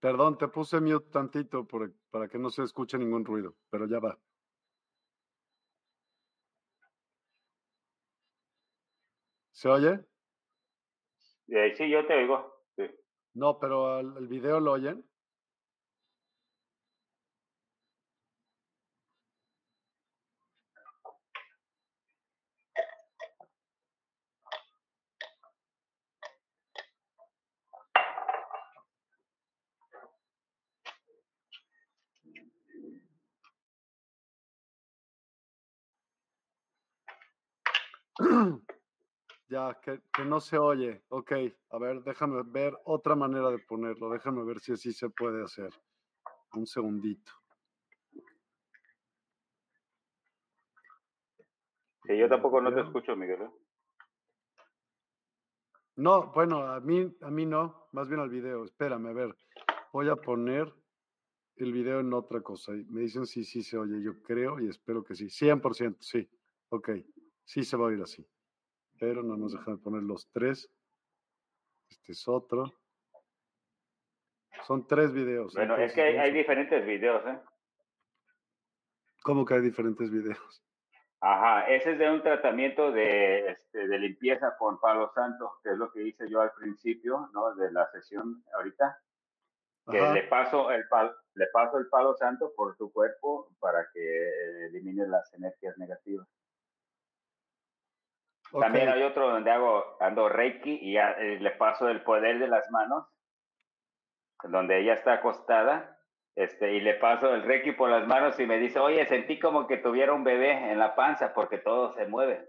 Perdón, 0.00 0.38
te 0.38 0.48
puse 0.48 0.80
mute 0.80 1.10
tantito 1.10 1.66
para 2.10 2.28
que 2.28 2.38
no 2.38 2.48
se 2.50 2.62
escuche 2.62 2.96
ningún 2.98 3.24
ruido, 3.24 3.54
pero 3.68 3.86
ya 3.86 4.00
va. 4.00 4.18
¿Se 9.50 9.68
oye? 9.68 10.00
Eh, 11.48 11.74
sí, 11.76 11.90
yo 11.90 12.06
te 12.06 12.14
oigo. 12.14 12.64
No, 13.34 13.58
pero 13.58 14.00
el 14.00 14.26
video 14.26 14.58
lo 14.58 14.72
oyen. 14.72 15.04
ya, 39.48 39.78
que, 39.80 40.00
no 40.24 40.40
se 40.40 40.58
oye. 40.58 41.02
Ok, 41.08 41.32
a 41.70 41.78
ver, 41.78 42.02
déjame 42.02 42.42
ver 42.44 42.78
otra 42.84 43.14
manera 43.14 43.50
de 43.50 43.58
ponerlo. 43.58 44.10
Déjame 44.10 44.44
ver 44.44 44.60
si 44.60 44.72
así 44.72 44.92
se 44.92 45.08
puede 45.10 45.42
hacer. 45.44 45.70
Un 46.54 46.66
segundito. 46.66 47.32
Sí, 52.04 52.18
yo 52.18 52.28
tampoco 52.28 52.60
no 52.60 52.74
te 52.74 52.80
escucho, 52.80 53.14
Miguel. 53.14 53.42
¿eh? 53.42 53.50
No, 55.96 56.32
bueno, 56.32 56.62
a 56.62 56.80
mí, 56.80 57.14
a 57.20 57.30
mí 57.30 57.46
no, 57.46 57.88
más 57.92 58.08
bien 58.08 58.20
al 58.20 58.30
video. 58.30 58.64
Espérame, 58.64 59.06
a 59.06 59.12
ver. 59.12 59.36
Voy 59.92 60.08
a 60.08 60.16
poner 60.16 60.72
el 61.56 61.72
video 61.72 62.00
en 62.00 62.12
otra 62.12 62.40
cosa. 62.40 62.72
Me 62.88 63.02
dicen 63.02 63.26
si 63.26 63.44
sí, 63.44 63.62
sí 63.62 63.70
se 63.70 63.78
oye, 63.78 64.02
yo 64.02 64.22
creo 64.22 64.60
y 64.60 64.68
espero 64.68 65.04
que 65.04 65.14
sí. 65.14 65.26
100%, 65.26 65.96
sí. 66.00 66.28
Ok, 66.70 66.90
sí 67.44 67.64
se 67.64 67.76
va 67.76 67.84
a 67.84 67.88
oír 67.88 68.02
así. 68.02 68.26
Pero 68.98 69.22
no 69.22 69.36
nos 69.36 69.52
dejan 69.52 69.78
poner 69.78 70.02
los 70.02 70.30
tres. 70.30 70.70
Este 71.88 72.12
es 72.12 72.28
otro. 72.28 72.72
Son 74.66 74.86
tres 74.86 75.12
videos. 75.12 75.54
Bueno, 75.54 75.76
es 75.76 75.92
que 75.92 76.02
hay, 76.02 76.32
diferentes 76.32 76.84
videos, 76.86 77.26
¿eh? 77.26 77.38
¿Cómo 79.22 79.44
que 79.44 79.54
hay 79.54 79.60
diferentes 79.60 80.10
videos? 80.10 80.62
Ajá, 81.22 81.68
ese 81.68 81.92
es 81.92 81.98
de 81.98 82.10
un 82.10 82.22
tratamiento 82.22 82.92
de, 82.92 83.50
este, 83.50 83.86
de 83.88 83.98
limpieza 83.98 84.56
con 84.56 84.80
palo 84.80 85.10
santo, 85.14 85.58
que 85.62 85.70
es 85.70 85.76
lo 85.76 85.92
que 85.92 86.02
hice 86.02 86.30
yo 86.30 86.40
al 86.40 86.52
principio, 86.52 87.28
¿no? 87.34 87.54
De 87.54 87.70
la 87.72 87.90
sesión 87.90 88.42
ahorita. 88.54 88.98
Que 89.90 90.00
le 90.00 90.22
paso, 90.24 90.70
el 90.70 90.86
palo, 90.88 91.14
le 91.34 91.46
paso 91.48 91.78
el 91.78 91.88
palo 91.88 92.14
santo 92.14 92.52
por 92.54 92.76
su 92.76 92.92
cuerpo 92.92 93.50
para 93.58 93.88
que 93.92 94.66
elimine 94.66 95.06
las 95.08 95.32
energías 95.34 95.76
negativas. 95.78 96.28
También 98.58 98.88
hay 98.88 99.02
otro 99.02 99.30
donde 99.30 99.50
hago, 99.50 99.96
ando 100.00 100.28
Reiki 100.28 100.78
y 100.82 100.96
eh, 100.96 101.38
le 101.40 101.50
paso 101.52 101.88
el 101.88 102.02
poder 102.02 102.38
de 102.38 102.48
las 102.48 102.70
manos, 102.70 103.06
donde 104.42 104.80
ella 104.80 104.94
está 104.94 105.14
acostada 105.14 106.00
este, 106.34 106.74
y 106.74 106.80
le 106.80 106.94
paso 106.94 107.34
el 107.34 107.42
reiki 107.42 107.72
por 107.72 107.90
las 107.90 108.06
manos 108.06 108.38
y 108.38 108.46
me 108.46 108.58
dice, 108.58 108.78
oye, 108.78 109.04
sentí 109.06 109.38
como 109.38 109.66
que 109.66 109.78
tuviera 109.78 110.14
un 110.14 110.24
bebé 110.24 110.52
en 110.72 110.78
la 110.78 110.94
panza 110.94 111.34
porque 111.34 111.58
todo 111.58 111.92
se 111.92 112.06
mueve, 112.06 112.48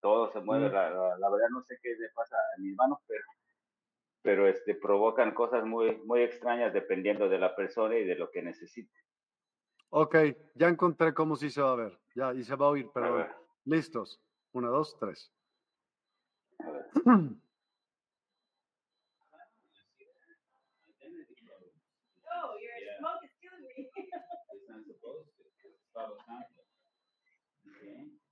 todo 0.00 0.30
se 0.32 0.40
mueve. 0.40 0.68
Mm. 0.68 0.72
La, 0.72 1.30
verdad 1.30 1.48
no 1.50 1.62
sé 1.62 1.78
qué 1.82 1.90
le 1.98 2.08
pasa 2.14 2.36
a 2.36 2.60
mis 2.60 2.76
manos, 2.76 2.98
pero, 3.06 3.24
pero 4.22 4.46
este, 4.46 4.74
provocan 4.74 5.32
cosas 5.32 5.64
muy, 5.64 5.96
muy 6.04 6.22
extrañas 6.22 6.72
dependiendo 6.72 7.28
de 7.28 7.38
la 7.38 7.56
persona 7.56 7.96
y 7.96 8.04
de 8.04 8.14
lo 8.14 8.30
que 8.30 8.42
necesite. 8.42 8.94
Ok, 9.90 10.16
ya 10.54 10.68
encontré 10.68 11.12
cómo 11.12 11.36
sí 11.36 11.50
se 11.50 11.60
va 11.62 11.72
a 11.72 11.76
ver. 11.76 11.98
Ya, 12.14 12.32
y 12.32 12.44
se 12.44 12.54
va 12.54 12.66
a 12.66 12.70
oír, 12.70 12.90
perdón. 12.92 13.26
Listos. 13.64 14.22
Una, 14.52 14.68
dos, 14.68 14.96
tres. 14.98 15.32
Okay. 16.62 16.82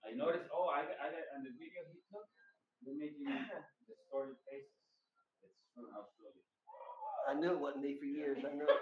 I 0.06 0.14
noticed, 0.16 0.46
oh, 0.54 0.70
I, 0.70 0.80
I 0.86 1.10
got 1.10 1.26
on 1.36 1.42
the 1.44 1.50
video 1.58 1.82
he 1.92 1.98
took, 2.10 2.26
you're 2.86 2.96
making 2.98 3.26
the 3.26 3.94
story 4.08 4.32
faces. 4.46 4.70
It's 5.42 5.58
true 5.74 5.88
how 5.92 6.06
slowly. 6.18 6.42
I 7.28 7.34
knew 7.38 7.52
it 7.52 7.60
wasn't 7.60 7.84
me 7.84 7.98
for 7.98 8.06
years. 8.06 8.38
I 8.46 8.54
knew 8.54 8.66
it. 8.66 8.78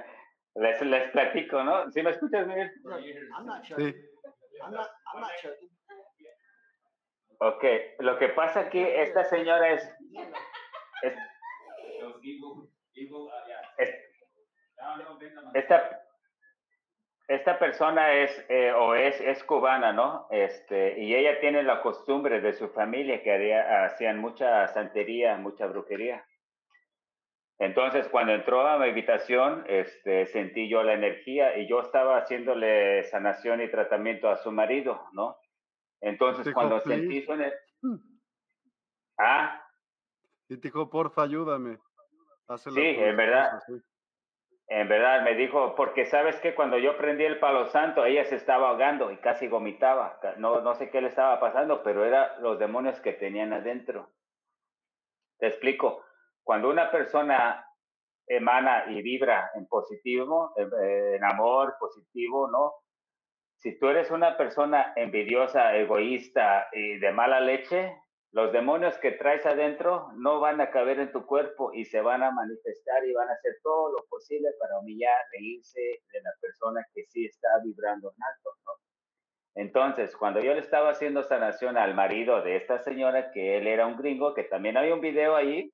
les, 0.54 0.80
les 0.82 1.10
platico, 1.10 1.62
¿no? 1.62 1.90
¿Sí 1.90 2.02
me 2.02 2.10
escuchas, 2.10 2.46
Miguel? 2.46 2.72
I'm 2.84 3.46
not 3.46 3.62
choking. 3.62 3.94
I'm 4.62 4.72
not, 4.72 4.90
I'm 5.12 5.20
not 5.20 5.30
choking. 5.40 5.68
Ok, 7.42 7.64
lo 8.00 8.18
que 8.18 8.28
pasa 8.28 8.60
aquí, 8.60 8.80
esta 8.80 9.24
señora 9.24 9.70
es, 9.70 9.82
es 11.02 11.14
esta, 15.54 16.02
esta 17.28 17.58
persona 17.58 18.12
es 18.12 18.44
eh, 18.48 18.72
o 18.72 18.94
es, 18.94 19.18
es 19.20 19.42
cubana, 19.44 19.92
¿no? 19.92 20.26
Este, 20.30 20.98
y 21.00 21.14
ella 21.14 21.40
tiene 21.40 21.62
la 21.62 21.80
costumbre 21.80 22.40
de 22.40 22.52
su 22.52 22.68
familia 22.68 23.22
que 23.22 23.54
hacían 23.54 24.18
mucha 24.18 24.68
santería, 24.68 25.36
mucha 25.36 25.66
brujería. 25.66 26.24
Entonces, 27.60 28.08
cuando 28.08 28.32
entró 28.32 28.66
a 28.66 28.78
mi 28.78 28.88
habitación, 28.88 29.64
este, 29.68 30.24
sentí 30.28 30.66
yo 30.66 30.82
la 30.82 30.94
energía 30.94 31.58
y 31.58 31.68
yo 31.68 31.80
estaba 31.80 32.16
haciéndole 32.16 33.04
sanación 33.04 33.60
y 33.60 33.70
tratamiento 33.70 34.30
a 34.30 34.38
su 34.38 34.50
marido, 34.50 35.06
¿no? 35.12 35.36
Entonces, 36.00 36.54
cuando 36.54 36.80
sentí 36.80 37.20
su 37.20 37.34
energía... 37.34 37.60
Hmm. 37.82 37.96
Ah. 39.18 39.62
Y 40.48 40.56
dijo, 40.56 40.88
porfa, 40.88 41.24
ayúdame. 41.24 41.78
sí, 42.56 42.80
en 42.80 43.16
verdad. 43.18 43.60
En 44.68 44.88
verdad, 44.88 45.22
me 45.22 45.34
dijo, 45.34 45.74
porque 45.74 46.06
sabes 46.06 46.40
que 46.40 46.54
cuando 46.54 46.78
yo 46.78 46.96
prendí 46.96 47.24
el 47.24 47.40
palo 47.40 47.66
santo, 47.66 48.06
ella 48.06 48.24
se 48.24 48.36
estaba 48.36 48.70
ahogando 48.70 49.10
y 49.10 49.18
casi 49.18 49.48
vomitaba. 49.48 50.18
No, 50.38 50.62
no 50.62 50.74
sé 50.76 50.88
qué 50.88 51.02
le 51.02 51.08
estaba 51.08 51.38
pasando, 51.38 51.82
pero 51.82 52.06
eran 52.06 52.40
los 52.40 52.58
demonios 52.58 52.98
que 53.02 53.12
tenían 53.12 53.52
adentro. 53.52 54.08
Te 55.38 55.48
explico. 55.48 56.02
Cuando 56.50 56.68
una 56.68 56.90
persona 56.90 57.64
emana 58.26 58.86
y 58.90 59.00
vibra 59.02 59.52
en 59.54 59.68
positivo, 59.68 60.52
en 60.56 61.22
amor 61.22 61.76
positivo, 61.78 62.50
¿no? 62.50 62.72
Si 63.56 63.78
tú 63.78 63.86
eres 63.86 64.10
una 64.10 64.36
persona 64.36 64.92
envidiosa, 64.96 65.76
egoísta 65.76 66.66
y 66.72 66.98
de 66.98 67.12
mala 67.12 67.40
leche, 67.40 67.94
los 68.32 68.50
demonios 68.50 68.98
que 68.98 69.12
traes 69.12 69.46
adentro 69.46 70.08
no 70.16 70.40
van 70.40 70.60
a 70.60 70.72
caber 70.72 70.98
en 70.98 71.12
tu 71.12 71.24
cuerpo 71.24 71.72
y 71.72 71.84
se 71.84 72.00
van 72.00 72.24
a 72.24 72.32
manifestar 72.32 73.06
y 73.06 73.12
van 73.12 73.28
a 73.28 73.34
hacer 73.34 73.52
todo 73.62 73.92
lo 73.92 74.04
posible 74.08 74.48
para 74.58 74.76
humillar, 74.80 75.18
reírse 75.30 75.80
de 75.80 76.20
la 76.20 76.32
persona 76.40 76.84
que 76.92 77.04
sí 77.04 77.26
está 77.26 77.46
vibrando 77.62 78.08
en 78.08 78.22
alto, 78.24 78.50
¿no? 78.66 78.72
Entonces, 79.54 80.16
cuando 80.16 80.40
yo 80.40 80.52
le 80.54 80.58
estaba 80.58 80.90
haciendo 80.90 81.22
sanación 81.22 81.78
al 81.78 81.94
marido 81.94 82.42
de 82.42 82.56
esta 82.56 82.80
señora, 82.80 83.30
que 83.30 83.56
él 83.56 83.68
era 83.68 83.86
un 83.86 83.96
gringo, 83.96 84.34
que 84.34 84.42
también 84.42 84.76
hay 84.76 84.90
un 84.90 85.00
video 85.00 85.36
ahí 85.36 85.72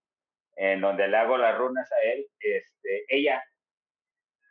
en 0.57 0.81
donde 0.81 1.07
le 1.09 1.17
hago 1.17 1.37
las 1.37 1.57
runas 1.57 1.91
a 1.93 2.03
él, 2.03 2.27
este, 2.41 3.05
ella 3.09 3.43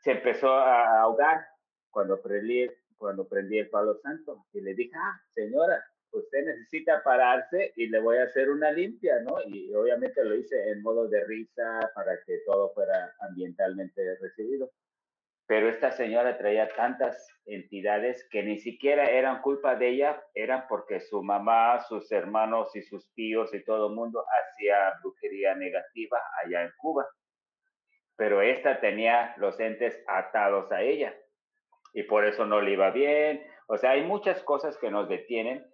se 0.01 0.11
empezó 0.11 0.53
a 0.53 1.01
ahogar 1.01 1.45
cuando 1.89 2.21
prendí, 2.21 2.67
cuando 2.97 3.27
prendí 3.27 3.57
el 3.57 3.69
palo 3.69 3.97
santo 3.97 4.45
y 4.53 4.61
le 4.61 4.75
dije, 4.75 4.91
ah, 4.95 5.19
señora, 5.33 5.83
usted 6.11 6.45
necesita 6.45 7.03
pararse 7.03 7.73
y 7.75 7.87
le 7.87 7.99
voy 7.99 8.17
a 8.17 8.23
hacer 8.23 8.49
una 8.49 8.71
limpia, 8.71 9.19
¿no? 9.21 9.37
Y 9.47 9.73
obviamente 9.73 10.23
lo 10.23 10.35
hice 10.35 10.71
en 10.71 10.81
modo 10.81 11.07
de 11.07 11.23
risa 11.25 11.91
para 11.93 12.17
que 12.25 12.39
todo 12.45 12.71
fuera 12.73 13.13
ambientalmente 13.19 14.17
recibido. 14.21 14.71
Pero 15.47 15.69
esta 15.69 15.91
señora 15.91 16.37
traía 16.37 16.67
tantas 16.69 17.27
entidades 17.45 18.27
que 18.31 18.41
ni 18.41 18.57
siquiera 18.57 19.05
eran 19.05 19.41
culpa 19.41 19.75
de 19.75 19.89
ella, 19.89 20.23
eran 20.33 20.65
porque 20.67 20.99
su 20.99 21.21
mamá, 21.21 21.81
sus 21.81 22.11
hermanos 22.11 22.75
y 22.75 22.81
sus 22.81 23.13
tíos 23.13 23.53
y 23.53 23.63
todo 23.63 23.89
el 23.89 23.95
mundo 23.95 24.25
hacía 24.27 24.93
brujería 25.01 25.53
negativa 25.53 26.19
allá 26.43 26.63
en 26.63 26.71
Cuba. 26.77 27.07
Pero 28.15 28.41
esta 28.41 28.79
tenía 28.79 29.35
los 29.37 29.59
entes 29.59 30.03
atados 30.07 30.71
a 30.71 30.81
ella 30.81 31.15
y 31.93 32.03
por 32.03 32.25
eso 32.25 32.45
no 32.45 32.61
le 32.61 32.71
iba 32.71 32.89
bien. 32.89 33.45
O 33.67 33.77
sea, 33.77 33.91
hay 33.91 34.03
muchas 34.03 34.41
cosas 34.43 34.77
que 34.77 34.89
nos 34.89 35.07
detienen 35.07 35.65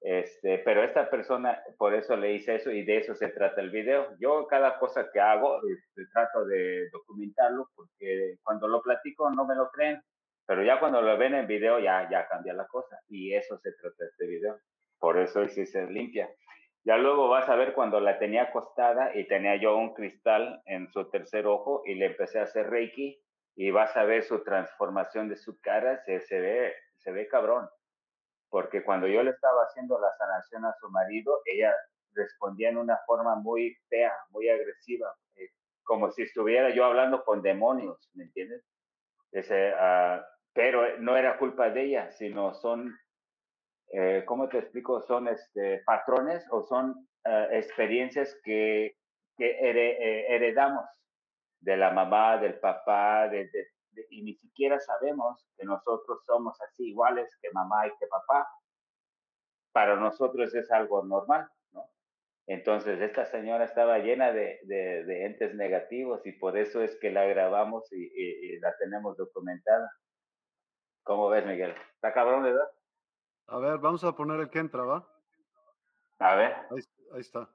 este, 0.00 0.58
pero 0.64 0.82
esta 0.82 1.10
persona, 1.10 1.62
por 1.76 1.94
eso 1.94 2.16
le 2.16 2.32
hice 2.32 2.54
eso 2.54 2.70
y 2.70 2.84
de 2.84 2.98
eso 2.98 3.14
se 3.14 3.28
trata 3.28 3.60
el 3.60 3.70
video. 3.70 4.16
Yo 4.18 4.46
cada 4.46 4.78
cosa 4.78 5.10
que 5.12 5.20
hago 5.20 5.60
este, 5.68 6.06
trato 6.12 6.46
de 6.46 6.88
documentarlo 6.90 7.68
porque 7.74 8.36
cuando 8.42 8.66
lo 8.66 8.82
platico 8.82 9.30
no 9.30 9.46
me 9.46 9.54
lo 9.54 9.70
creen, 9.70 10.00
pero 10.46 10.64
ya 10.64 10.80
cuando 10.80 11.02
lo 11.02 11.16
ven 11.18 11.34
en 11.34 11.46
video 11.46 11.78
ya, 11.78 12.08
ya 12.10 12.26
cambia 12.28 12.54
la 12.54 12.66
cosa 12.66 12.98
y 13.08 13.34
eso 13.34 13.58
se 13.58 13.72
trata 13.72 14.04
este 14.06 14.26
video. 14.26 14.58
Por 14.98 15.18
eso 15.18 15.46
sí 15.48 15.66
se 15.66 15.86
limpia. 15.86 16.30
Ya 16.82 16.96
luego 16.96 17.28
vas 17.28 17.48
a 17.50 17.56
ver 17.56 17.74
cuando 17.74 18.00
la 18.00 18.18
tenía 18.18 18.44
acostada 18.44 19.14
y 19.14 19.28
tenía 19.28 19.56
yo 19.56 19.76
un 19.76 19.92
cristal 19.92 20.62
en 20.64 20.90
su 20.90 21.10
tercer 21.10 21.46
ojo 21.46 21.82
y 21.84 21.94
le 21.94 22.06
empecé 22.06 22.40
a 22.40 22.44
hacer 22.44 22.70
reiki 22.70 23.20
y 23.54 23.70
vas 23.70 23.94
a 23.98 24.04
ver 24.04 24.22
su 24.22 24.42
transformación 24.42 25.28
de 25.28 25.36
su 25.36 25.60
cara, 25.60 25.98
se, 26.04 26.20
se 26.20 26.40
ve, 26.40 26.74
se 26.96 27.12
ve 27.12 27.28
cabrón 27.28 27.68
porque 28.50 28.82
cuando 28.82 29.06
yo 29.06 29.22
le 29.22 29.30
estaba 29.30 29.62
haciendo 29.62 29.98
la 29.98 30.12
sanación 30.18 30.64
a 30.64 30.74
su 30.80 30.90
marido, 30.90 31.40
ella 31.46 31.72
respondía 32.14 32.68
en 32.68 32.78
una 32.78 32.98
forma 33.06 33.36
muy 33.36 33.76
fea, 33.88 34.12
muy 34.30 34.48
agresiva, 34.48 35.14
eh, 35.36 35.50
como 35.84 36.10
si 36.10 36.22
estuviera 36.22 36.70
yo 36.70 36.84
hablando 36.84 37.24
con 37.24 37.42
demonios, 37.42 38.10
¿me 38.14 38.24
entiendes? 38.24 38.64
Ese, 39.30 39.72
uh, 39.72 40.20
pero 40.52 40.98
no 40.98 41.16
era 41.16 41.38
culpa 41.38 41.70
de 41.70 41.82
ella, 41.84 42.10
sino 42.10 42.52
son, 42.54 42.98
eh, 43.92 44.24
¿cómo 44.26 44.48
te 44.48 44.58
explico? 44.58 45.00
Son 45.02 45.28
este, 45.28 45.82
patrones 45.86 46.44
o 46.50 46.62
son 46.62 46.90
uh, 47.24 47.52
experiencias 47.52 48.36
que, 48.42 48.96
que 49.36 49.56
heredamos 50.28 50.84
de 51.60 51.76
la 51.76 51.92
mamá, 51.92 52.38
del 52.38 52.58
papá, 52.58 53.28
de, 53.28 53.48
de, 53.48 53.68
y 54.10 54.22
ni 54.22 54.34
siquiera 54.34 54.78
sabemos 54.80 55.46
que 55.56 55.64
nosotros 55.64 56.22
somos 56.26 56.60
así 56.60 56.88
iguales 56.88 57.36
que 57.40 57.50
mamá 57.52 57.86
y 57.86 57.90
que 57.98 58.06
papá. 58.06 58.48
Para 59.72 59.96
nosotros 59.96 60.54
es 60.54 60.70
algo 60.70 61.04
normal, 61.04 61.48
¿no? 61.72 61.84
Entonces, 62.46 63.00
esta 63.00 63.26
señora 63.26 63.64
estaba 63.64 63.98
llena 63.98 64.32
de, 64.32 64.58
de, 64.64 65.26
entes 65.26 65.54
negativos 65.54 66.26
y 66.26 66.32
por 66.32 66.56
eso 66.56 66.82
es 66.82 66.96
que 66.96 67.10
la 67.10 67.24
grabamos 67.24 67.92
y, 67.92 68.58
la 68.58 68.76
tenemos 68.78 69.16
documentada. 69.16 69.90
¿Cómo 71.04 71.28
ves, 71.28 71.46
Miguel? 71.46 71.74
¿Está 71.94 72.12
cabrón, 72.12 72.42
verdad? 72.42 72.68
A 73.46 73.58
ver, 73.58 73.78
vamos 73.78 74.02
a 74.04 74.12
poner 74.12 74.40
el 74.40 74.50
que 74.50 74.58
entra, 74.58 74.82
¿va? 74.82 75.08
A 76.18 76.34
ver. 76.34 76.52
Ahí, 76.70 76.82
ahí 77.14 77.20
está. 77.20 77.48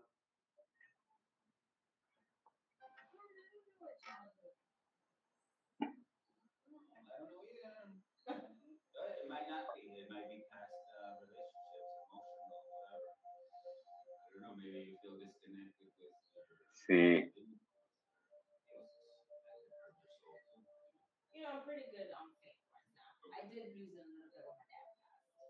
Sí. 16.88 17.32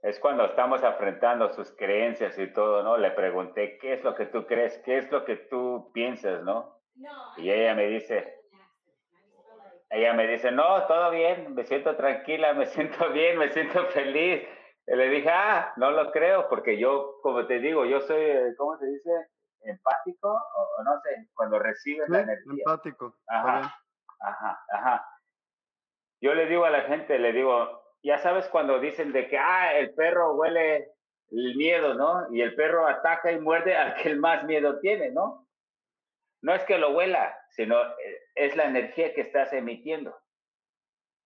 Es 0.03 0.19
cuando 0.19 0.45
estamos 0.45 0.83
afrontando 0.83 1.51
sus 1.53 1.71
creencias 1.75 2.37
y 2.37 2.53
todo, 2.53 2.83
¿no? 2.83 2.95
Le 2.97 3.09
pregunté, 3.11 3.79
¿qué 3.79 3.93
es 3.93 4.03
lo 4.03 4.13
que 4.13 4.27
tú 4.27 4.45
crees? 4.45 4.77
¿Qué 4.85 4.99
es 4.99 5.11
lo 5.11 5.25
que 5.25 5.35
tú 5.35 5.89
piensas, 5.93 6.43
no? 6.43 6.79
Y 7.37 7.49
ella 7.49 7.73
me 7.73 7.87
dice, 7.87 8.35
ella 9.89 10.13
me 10.13 10.27
dice, 10.27 10.51
no, 10.51 10.85
todo 10.87 11.09
bien, 11.11 11.55
me 11.55 11.63
siento 11.65 11.95
tranquila, 11.95 12.53
me 12.53 12.65
siento 12.67 13.09
bien, 13.11 13.37
me 13.37 13.49
siento 13.51 13.85
feliz. 13.87 14.47
Y 14.87 14.95
le 14.95 15.09
dije, 15.09 15.29
ah, 15.29 15.73
no 15.77 15.89
lo 15.89 16.11
creo, 16.11 16.47
porque 16.49 16.77
yo, 16.77 17.19
como 17.23 17.47
te 17.47 17.59
digo, 17.59 17.85
yo 17.85 17.99
soy, 18.01 18.55
¿cómo 18.57 18.77
se 18.77 18.85
dice? 18.85 19.09
Empático, 19.65 20.29
o, 20.29 20.83
no 20.83 20.99
sé, 21.01 21.27
cuando 21.33 21.59
recibes 21.59 22.07
la 22.09 22.21
energía. 22.21 22.63
Empático. 22.65 23.15
Ajá, 23.27 23.75
ajá, 24.19 24.65
ajá. 24.69 25.09
Yo 26.21 26.33
le 26.33 26.45
digo 26.47 26.65
a 26.65 26.69
la 26.69 26.81
gente, 26.81 27.19
le 27.19 27.33
digo, 27.33 27.81
ya 28.03 28.17
sabes 28.19 28.47
cuando 28.47 28.79
dicen 28.79 29.11
de 29.11 29.27
que, 29.27 29.37
ah, 29.37 29.75
el 29.75 29.93
perro 29.93 30.35
huele 30.35 30.91
el 31.31 31.55
miedo, 31.55 31.93
¿no? 31.95 32.33
Y 32.33 32.41
el 32.41 32.55
perro 32.55 32.87
ataca 32.87 33.31
y 33.31 33.39
muerde 33.39 33.75
al 33.75 33.95
que 33.95 34.09
el 34.09 34.17
más 34.17 34.43
miedo 34.43 34.79
tiene, 34.79 35.11
¿no? 35.11 35.47
No 36.41 36.53
es 36.53 36.63
que 36.63 36.77
lo 36.77 36.91
huela, 36.91 37.35
sino 37.49 37.81
eh, 37.81 38.21
es 38.35 38.55
la 38.55 38.65
energía 38.65 39.13
que 39.13 39.21
estás 39.21 39.51
emitiendo. 39.53 40.15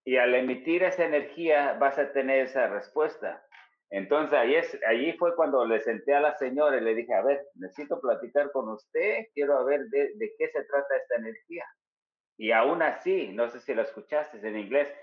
Y 0.06 0.18
al 0.18 0.34
emitir 0.34 0.84
esa 0.84 1.04
energía 1.04 1.74
vas 1.74 2.00
a 2.00 2.12
tener 2.14 2.46
esa 2.46 2.68
respuesta. 2.68 3.46
Entonces 3.92 4.38
ahí, 4.38 4.56
es, 4.56 4.80
allí 4.88 5.14
fue 5.14 5.36
cuando 5.36 5.66
le 5.66 5.80
senté 5.80 6.14
a 6.14 6.22
la 6.22 6.38
señora 6.38 6.78
y 6.78 6.82
le 6.82 6.94
dije, 6.94 7.14
a 7.14 7.24
ver, 7.24 7.42
necesito 7.56 8.00
platicar 8.00 8.52
con 8.52 8.70
usted, 8.70 9.26
quiero 9.34 9.66
ver 9.66 9.86
de, 9.86 10.14
de 10.16 10.34
qué 10.38 10.48
se 10.50 10.64
trata 10.64 10.96
esta 10.96 11.16
energía. 11.16 11.66
Y 12.38 12.52
aún 12.52 12.82
así, 12.82 13.30
no 13.34 13.50
sé 13.50 13.60
si 13.60 13.74
lo 13.74 13.82
escuchaste 13.82 14.38
en 14.48 14.58
inglés, 14.58 14.94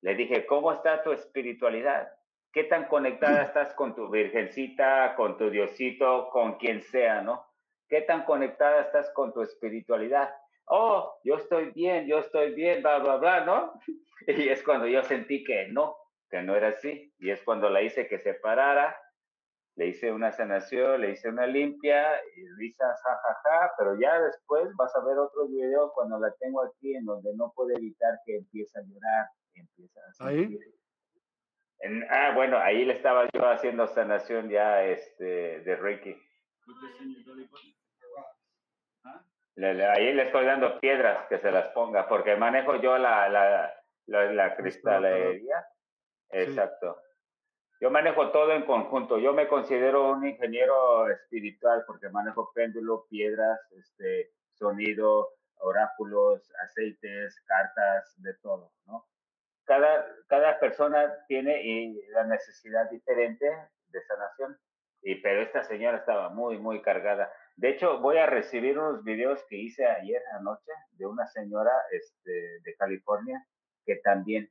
le 0.00 0.14
dije, 0.14 0.46
¿cómo 0.46 0.72
está 0.72 1.02
tu 1.02 1.12
espiritualidad? 1.12 2.10
¿Qué 2.52 2.64
tan 2.64 2.86
conectada 2.86 3.42
estás 3.42 3.74
con 3.74 3.94
tu 3.94 4.10
virgencita, 4.10 5.14
con 5.14 5.36
tu 5.36 5.50
diosito, 5.50 6.30
con 6.30 6.56
quien 6.58 6.82
sea, 6.82 7.22
no? 7.22 7.46
¿Qué 7.88 8.00
tan 8.02 8.24
conectada 8.24 8.80
estás 8.80 9.10
con 9.10 9.32
tu 9.32 9.42
espiritualidad? 9.42 10.34
Oh, 10.66 11.18
yo 11.24 11.36
estoy 11.36 11.70
bien, 11.72 12.06
yo 12.06 12.18
estoy 12.18 12.54
bien, 12.54 12.82
bla, 12.82 12.98
bla, 12.98 13.16
bla, 13.16 13.44
¿no? 13.44 13.74
Y 14.26 14.48
es 14.48 14.62
cuando 14.62 14.86
yo 14.86 15.02
sentí 15.02 15.42
que 15.44 15.68
no, 15.68 15.96
que 16.30 16.42
no 16.42 16.54
era 16.54 16.68
así. 16.68 17.12
Y 17.18 17.30
es 17.30 17.42
cuando 17.42 17.68
la 17.68 17.82
hice 17.82 18.06
que 18.08 18.18
se 18.18 18.34
parara, 18.34 18.96
le 19.76 19.86
hice 19.86 20.12
una 20.12 20.32
sanación, 20.32 21.00
le 21.00 21.12
hice 21.12 21.28
una 21.28 21.46
limpia, 21.46 22.06
y 22.36 22.46
risas, 22.58 23.00
jajaja, 23.02 23.72
pero 23.78 23.98
ya 23.98 24.20
después 24.20 24.68
vas 24.76 24.94
a 24.94 25.04
ver 25.04 25.18
otros 25.18 25.50
videos 25.50 25.90
cuando 25.94 26.18
la 26.18 26.32
tengo 26.38 26.62
aquí 26.62 26.94
en 26.94 27.04
donde 27.04 27.34
no 27.34 27.52
puede 27.54 27.74
evitar 27.76 28.18
que 28.24 28.36
empiece 28.36 28.78
a 28.78 28.82
llorar, 28.82 29.26
empieza 29.54 30.00
a 30.00 30.28
¿Ahí? 30.28 30.58
ah, 32.10 32.32
bueno, 32.34 32.58
ahí 32.58 32.84
le 32.84 32.94
estaba 32.94 33.26
yo 33.32 33.48
haciendo 33.48 33.86
sanación 33.86 34.50
ya 34.50 34.84
este, 34.84 35.60
de 35.60 35.76
Reiki. 35.76 36.16
ahí 39.56 40.12
le 40.12 40.22
estoy 40.24 40.44
dando 40.44 40.78
piedras 40.80 41.26
que 41.28 41.38
se 41.38 41.50
las 41.50 41.68
ponga, 41.68 42.08
porque 42.08 42.36
manejo 42.36 42.76
yo 42.76 42.98
la, 42.98 43.28
la, 43.28 43.72
la, 44.06 44.56
cristalería. 44.56 45.64
Exacto. 46.30 47.00
Yo 47.80 47.90
manejo 47.90 48.30
todo 48.30 48.52
en 48.52 48.64
conjunto. 48.64 49.18
Yo 49.18 49.32
me 49.32 49.48
considero 49.48 50.12
un 50.12 50.26
ingeniero 50.26 51.08
espiritual 51.10 51.84
porque 51.86 52.08
manejo 52.10 52.52
péndulo, 52.54 53.06
piedras, 53.08 53.60
este, 53.72 54.32
sonido, 54.52 55.30
oráculos, 55.56 56.50
aceites, 56.62 57.40
cartas, 57.46 58.14
de 58.22 58.34
todo, 58.42 58.72
¿no? 58.86 59.06
cada, 59.70 60.04
cada 60.26 60.58
persona 60.58 61.14
tiene 61.28 61.94
la 62.08 62.24
necesidad 62.24 62.90
diferente 62.90 63.46
de 63.86 64.02
sanación. 64.02 64.58
Y, 65.00 65.14
pero 65.22 65.42
esta 65.42 65.62
señora 65.62 65.98
estaba 65.98 66.28
muy, 66.28 66.58
muy 66.58 66.82
cargada. 66.82 67.32
De 67.54 67.68
hecho, 67.68 68.00
voy 68.00 68.18
a 68.18 68.26
recibir 68.26 68.76
unos 68.76 69.04
videos 69.04 69.44
que 69.48 69.58
hice 69.58 69.86
ayer 69.86 70.20
anoche 70.32 70.72
de 70.90 71.06
una 71.06 71.24
señora 71.28 71.70
este, 71.92 72.32
de 72.64 72.74
California 72.76 73.46
que 73.86 73.96
también, 73.98 74.50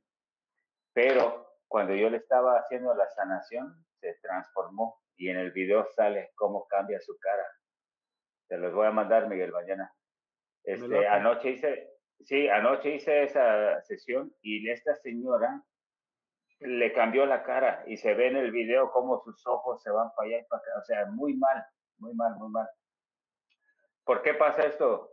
pero 0.94 1.49
cuando 1.70 1.94
yo 1.94 2.10
le 2.10 2.16
estaba 2.16 2.58
haciendo 2.58 2.92
la 2.94 3.08
sanación, 3.10 3.86
se 4.00 4.14
transformó 4.22 5.00
y 5.16 5.28
en 5.28 5.36
el 5.36 5.52
video 5.52 5.86
sale 5.94 6.32
cómo 6.34 6.66
cambia 6.66 7.00
su 7.00 7.16
cara. 7.18 7.46
Te 8.48 8.58
los 8.58 8.74
voy 8.74 8.88
a 8.88 8.90
mandar, 8.90 9.28
Miguel, 9.28 9.52
mañana. 9.52 9.94
Este, 10.64 11.06
anoche 11.06 11.50
hice, 11.50 11.90
Sí, 12.24 12.48
anoche 12.48 12.96
hice 12.96 13.22
esa 13.22 13.80
sesión 13.82 14.34
y 14.42 14.68
esta 14.68 14.94
señora 14.96 15.62
le 16.58 16.92
cambió 16.92 17.24
la 17.24 17.42
cara 17.42 17.84
y 17.86 17.96
se 17.96 18.14
ve 18.14 18.26
en 18.26 18.36
el 18.36 18.50
video 18.50 18.90
cómo 18.90 19.20
sus 19.20 19.46
ojos 19.46 19.80
se 19.82 19.90
van 19.90 20.10
para 20.14 20.28
allá 20.28 20.38
y 20.40 20.44
para 20.44 20.60
acá. 20.60 20.70
O 20.78 20.82
sea, 20.82 21.06
muy 21.06 21.34
mal, 21.34 21.64
muy 21.98 22.14
mal, 22.14 22.34
muy 22.36 22.50
mal. 22.50 22.68
¿Por 24.04 24.22
qué 24.22 24.34
pasa 24.34 24.66
esto? 24.66 25.12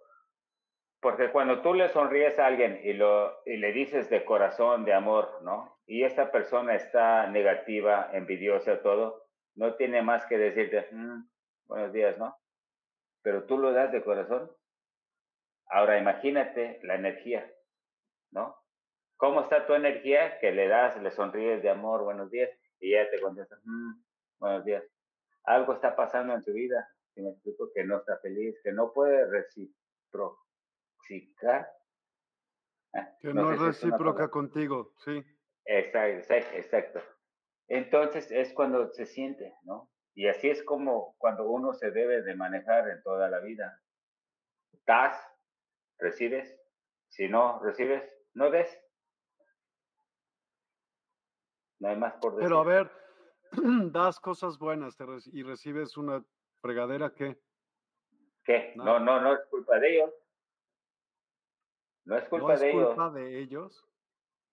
Porque 1.00 1.32
cuando 1.32 1.62
tú 1.62 1.76
le 1.76 1.88
sonríes 1.90 2.40
a 2.40 2.48
alguien 2.48 2.82
y, 2.84 2.94
lo, 2.94 3.44
y 3.46 3.58
le 3.58 3.72
dices 3.72 4.10
de 4.10 4.26
corazón, 4.26 4.84
de 4.84 4.94
amor, 4.94 5.42
¿no? 5.44 5.77
Y 5.88 6.04
esta 6.04 6.32
persona 6.32 6.76
está 6.76 7.28
negativa, 7.28 8.10
envidiosa, 8.14 8.82
todo, 8.82 9.26
no 9.56 9.76
tiene 9.76 10.02
más 10.04 10.26
que 10.28 10.38
decirte, 10.38 10.88
mm, 10.92 11.28
buenos 11.66 11.94
días, 11.94 12.18
¿no? 12.18 12.38
Pero 13.24 13.46
tú 13.46 13.58
lo 13.58 13.72
das 13.72 13.92
de 13.92 14.04
corazón, 14.04 14.52
Ahora 15.70 16.00
imagínate 16.00 16.80
la 16.84 16.96
energía, 16.96 17.52
¿no? 18.32 18.56
¿Cómo 19.18 19.42
está 19.42 19.66
tu 19.66 19.74
energía 19.74 20.40
que 20.40 20.52
le 20.52 20.68
das, 20.68 21.02
le 21.02 21.12
sonríes 21.12 21.62
de 21.62 21.70
amor, 21.70 22.04
buenos 22.04 22.32
días, 22.32 22.50
y 22.80 22.94
ella 22.94 23.10
te 23.10 23.20
contesta, 23.20 23.58
mm, 23.64 24.02
buenos 24.40 24.64
días. 24.64 24.84
Algo 25.44 25.74
está 25.74 25.96
pasando 25.96 26.34
en 26.34 26.44
tu 26.44 26.54
vida, 26.54 26.88
si 27.14 27.22
me 27.22 27.32
explico, 27.32 27.70
que 27.74 27.84
no 27.84 27.98
está 27.98 28.18
feliz, 28.20 28.60
que 28.64 28.72
no 28.72 28.94
puede 28.94 29.26
reciprocar. 29.30 30.38
Ah, 32.94 33.10
que 33.20 33.34
no, 33.34 33.52
es 33.52 33.60
recíproca 33.60 34.30
contigo, 34.30 34.94
sí. 35.04 35.24
Exacto, 35.68 36.34
exacto. 36.56 37.02
Entonces 37.68 38.32
es 38.32 38.54
cuando 38.54 38.90
se 38.94 39.06
siente, 39.06 39.54
¿no? 39.64 39.92
Y 40.16 40.28
así 40.28 40.50
es 40.50 40.64
como 40.64 41.16
cuando 41.18 41.50
uno 41.50 41.74
se 41.74 41.92
debe 41.92 42.22
de 42.24 42.36
manejar 42.36 42.90
en 42.90 43.04
toda 43.04 43.30
la 43.30 43.40
vida. 43.40 43.82
Das, 44.86 45.22
recibes. 46.00 46.58
Si 47.10 47.28
no 47.28 47.60
recibes, 47.60 48.04
no 48.34 48.50
des. 48.50 48.82
No 51.80 51.90
hay 51.90 51.98
más 51.98 52.14
por 52.14 52.36
decir. 52.36 52.48
Pero 52.48 52.60
a 52.62 52.64
ver, 52.64 52.92
das 53.92 54.20
cosas 54.20 54.58
buenas 54.58 54.98
y 55.34 55.44
recibes 55.44 55.98
una 55.98 56.26
fregadera, 56.62 57.14
¿qué? 57.14 57.38
¿Qué? 58.46 58.74
No, 58.78 59.00
no, 59.00 59.20
no 59.22 59.34
es 59.34 59.46
culpa 59.50 59.78
de 59.80 59.96
ellos. 59.96 60.14
No 62.06 62.18
es 62.18 62.28
culpa 62.30 62.56
de 62.56 62.70
ellos. 62.70 62.82
¿No 62.82 62.90
es 62.90 62.96
culpa 62.96 63.10
de 63.12 63.40
ellos? 63.40 63.86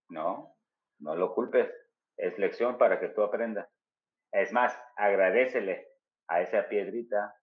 No, 0.09 0.54
no 0.99 1.15
lo 1.15 1.35
culpes. 1.35 1.71
Es 2.17 2.39
lección 2.39 2.79
para 2.79 3.01
que 3.01 3.09
tú 3.09 3.23
aprendas. 3.23 3.69
Es 4.33 4.53
más, 4.53 4.79
agradecele 4.97 5.89
a 6.29 6.41
esa 6.41 6.69
piedrita 6.69 7.37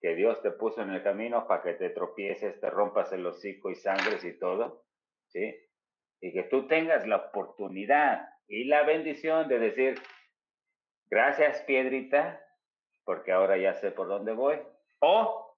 que 0.00 0.14
Dios 0.14 0.42
te 0.42 0.50
puso 0.50 0.82
en 0.82 0.90
el 0.90 1.02
camino 1.02 1.46
para 1.46 1.62
que 1.62 1.72
te 1.74 1.90
tropieces, 1.90 2.60
te 2.60 2.68
rompas 2.68 3.12
el 3.12 3.24
hocico 3.26 3.70
y 3.70 3.74
sangres 3.74 4.22
y 4.24 4.38
todo, 4.38 4.84
¿sí? 5.28 5.58
Y 6.20 6.32
que 6.32 6.42
tú 6.44 6.66
tengas 6.66 7.06
la 7.06 7.16
oportunidad 7.16 8.28
y 8.46 8.64
la 8.64 8.82
bendición 8.82 9.48
de 9.48 9.58
decir, 9.58 10.02
gracias 11.06 11.62
piedrita, 11.62 12.44
porque 13.04 13.32
ahora 13.32 13.56
ya 13.56 13.72
sé 13.72 13.90
por 13.92 14.08
dónde 14.08 14.32
voy. 14.32 14.58
O, 14.98 15.56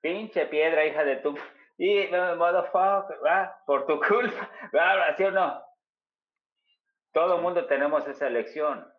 pinche 0.00 0.46
piedra, 0.46 0.86
hija 0.86 1.04
de 1.04 1.16
tu... 1.16 1.36
Y, 1.76 2.06
motherfucker, 2.36 3.18
por 3.66 3.86
tu 3.86 3.98
culpa, 3.98 4.48
¿verdad? 4.72 5.16
¿sí 5.16 5.24
o 5.24 5.30
no? 5.32 5.60
Todo 7.14 7.36
el 7.36 7.42
mundo 7.42 7.66
tenemos 7.66 8.06
esa 8.08 8.28
lección, 8.28 8.92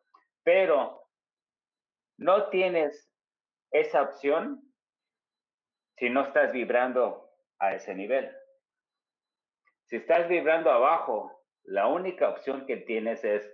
pero 0.43 1.05
no 2.17 2.49
tienes 2.49 3.13
esa 3.71 4.03
opción 4.03 4.61
si 5.97 6.09
no 6.09 6.21
estás 6.21 6.53
vibrando 6.53 7.29
a 7.59 7.75
ese 7.75 7.93
nivel. 7.93 8.33
Si 9.83 9.97
estás 9.97 10.29
vibrando 10.29 10.71
abajo, 10.71 11.43
la 11.63 11.87
única 11.87 12.29
opción 12.29 12.65
que 12.65 12.77
tienes 12.77 13.25
es 13.25 13.53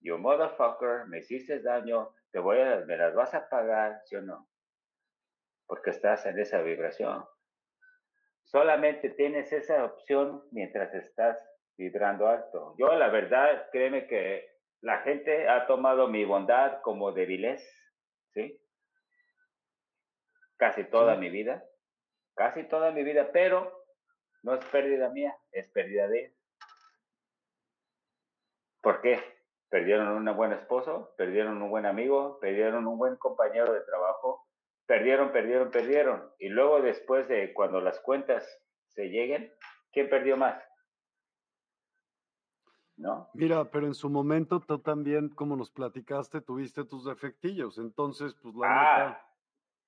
you 0.00 0.18
motherfucker, 0.18 1.06
me 1.06 1.18
hiciste 1.18 1.62
daño, 1.62 2.12
te 2.32 2.40
voy 2.40 2.58
a, 2.58 2.80
me 2.86 2.96
las 2.96 3.14
vas 3.14 3.32
a 3.32 3.48
pagar, 3.48 4.00
¿sí 4.06 4.16
o 4.16 4.22
no? 4.22 4.48
Porque 5.66 5.90
estás 5.90 6.26
en 6.26 6.36
esa 6.36 6.62
vibración. 6.62 7.24
Solamente 8.42 9.10
tienes 9.10 9.52
esa 9.52 9.84
opción 9.84 10.42
mientras 10.50 10.92
estás 10.94 11.49
vibrando 11.80 12.28
alto. 12.28 12.74
Yo, 12.78 12.94
la 12.94 13.08
verdad, 13.08 13.68
créeme 13.72 14.06
que 14.06 14.46
la 14.82 14.98
gente 14.98 15.48
ha 15.48 15.66
tomado 15.66 16.08
mi 16.08 16.24
bondad 16.24 16.82
como 16.82 17.12
débiles, 17.12 17.66
¿sí? 18.34 18.60
Casi 20.58 20.84
toda 20.84 21.16
mi 21.16 21.30
vida, 21.30 21.64
casi 22.34 22.64
toda 22.64 22.90
mi 22.90 23.02
vida, 23.02 23.30
pero 23.32 23.82
no 24.42 24.54
es 24.54 24.64
pérdida 24.66 25.08
mía, 25.08 25.34
es 25.52 25.70
pérdida 25.70 26.06
de 26.06 26.20
ellos. 26.20 26.36
¿Por 28.82 29.00
qué? 29.00 29.18
Perdieron 29.70 30.08
un 30.08 30.36
buen 30.36 30.52
esposo, 30.52 31.14
perdieron 31.16 31.62
un 31.62 31.70
buen 31.70 31.86
amigo, 31.86 32.38
perdieron 32.40 32.86
un 32.86 32.98
buen 32.98 33.16
compañero 33.16 33.72
de 33.72 33.80
trabajo, 33.82 34.46
perdieron, 34.86 35.32
perdieron, 35.32 35.70
perdieron. 35.70 36.30
Y 36.38 36.48
luego 36.48 36.82
después 36.82 37.26
de 37.28 37.54
cuando 37.54 37.80
las 37.80 37.98
cuentas 38.00 38.44
se 38.88 39.08
lleguen, 39.08 39.50
¿quién 39.92 40.10
perdió 40.10 40.36
más? 40.36 40.69
¿No? 43.00 43.30
Mira, 43.32 43.64
pero 43.70 43.86
en 43.86 43.94
su 43.94 44.10
momento 44.10 44.60
tú 44.60 44.78
también, 44.78 45.30
como 45.30 45.56
nos 45.56 45.70
platicaste, 45.70 46.42
tuviste 46.42 46.84
tus 46.84 47.06
defectillos. 47.06 47.78
Entonces, 47.78 48.34
pues 48.42 48.54
la 48.56 48.66
Ah, 48.68 48.98
neta, 48.98 49.26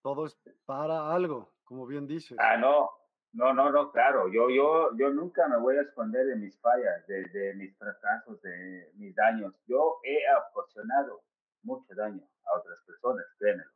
todo 0.01 0.24
es 0.24 0.40
para 0.64 1.12
algo, 1.14 1.52
como 1.64 1.86
bien 1.86 2.06
dices. 2.06 2.39
ah, 2.40 2.56
no, 2.56 2.89
no, 3.34 3.52
no, 3.52 3.70
no, 3.70 3.93
claro. 3.93 4.28
Yo, 4.32 4.48
yo, 4.48 4.97
yo 4.97 5.10
nunca 5.10 5.47
me 5.47 5.59
voy 5.59 5.76
a 5.76 5.82
esconder 5.82 6.24
de 6.26 6.36
mis 6.36 6.59
fallas, 6.60 7.06
de, 7.06 7.24
de 7.24 7.55
mis 7.55 7.76
fracasos, 7.76 8.40
de 8.40 8.90
mis 8.94 9.14
daños. 9.14 9.55
Yo 9.66 9.98
he 10.05 10.16
ocasionado 10.55 11.22
mucho 11.62 11.94
daño 11.94 12.22
a 12.47 12.59
otras 12.59 12.78
personas, 12.86 13.26
créemelo. 13.39 13.70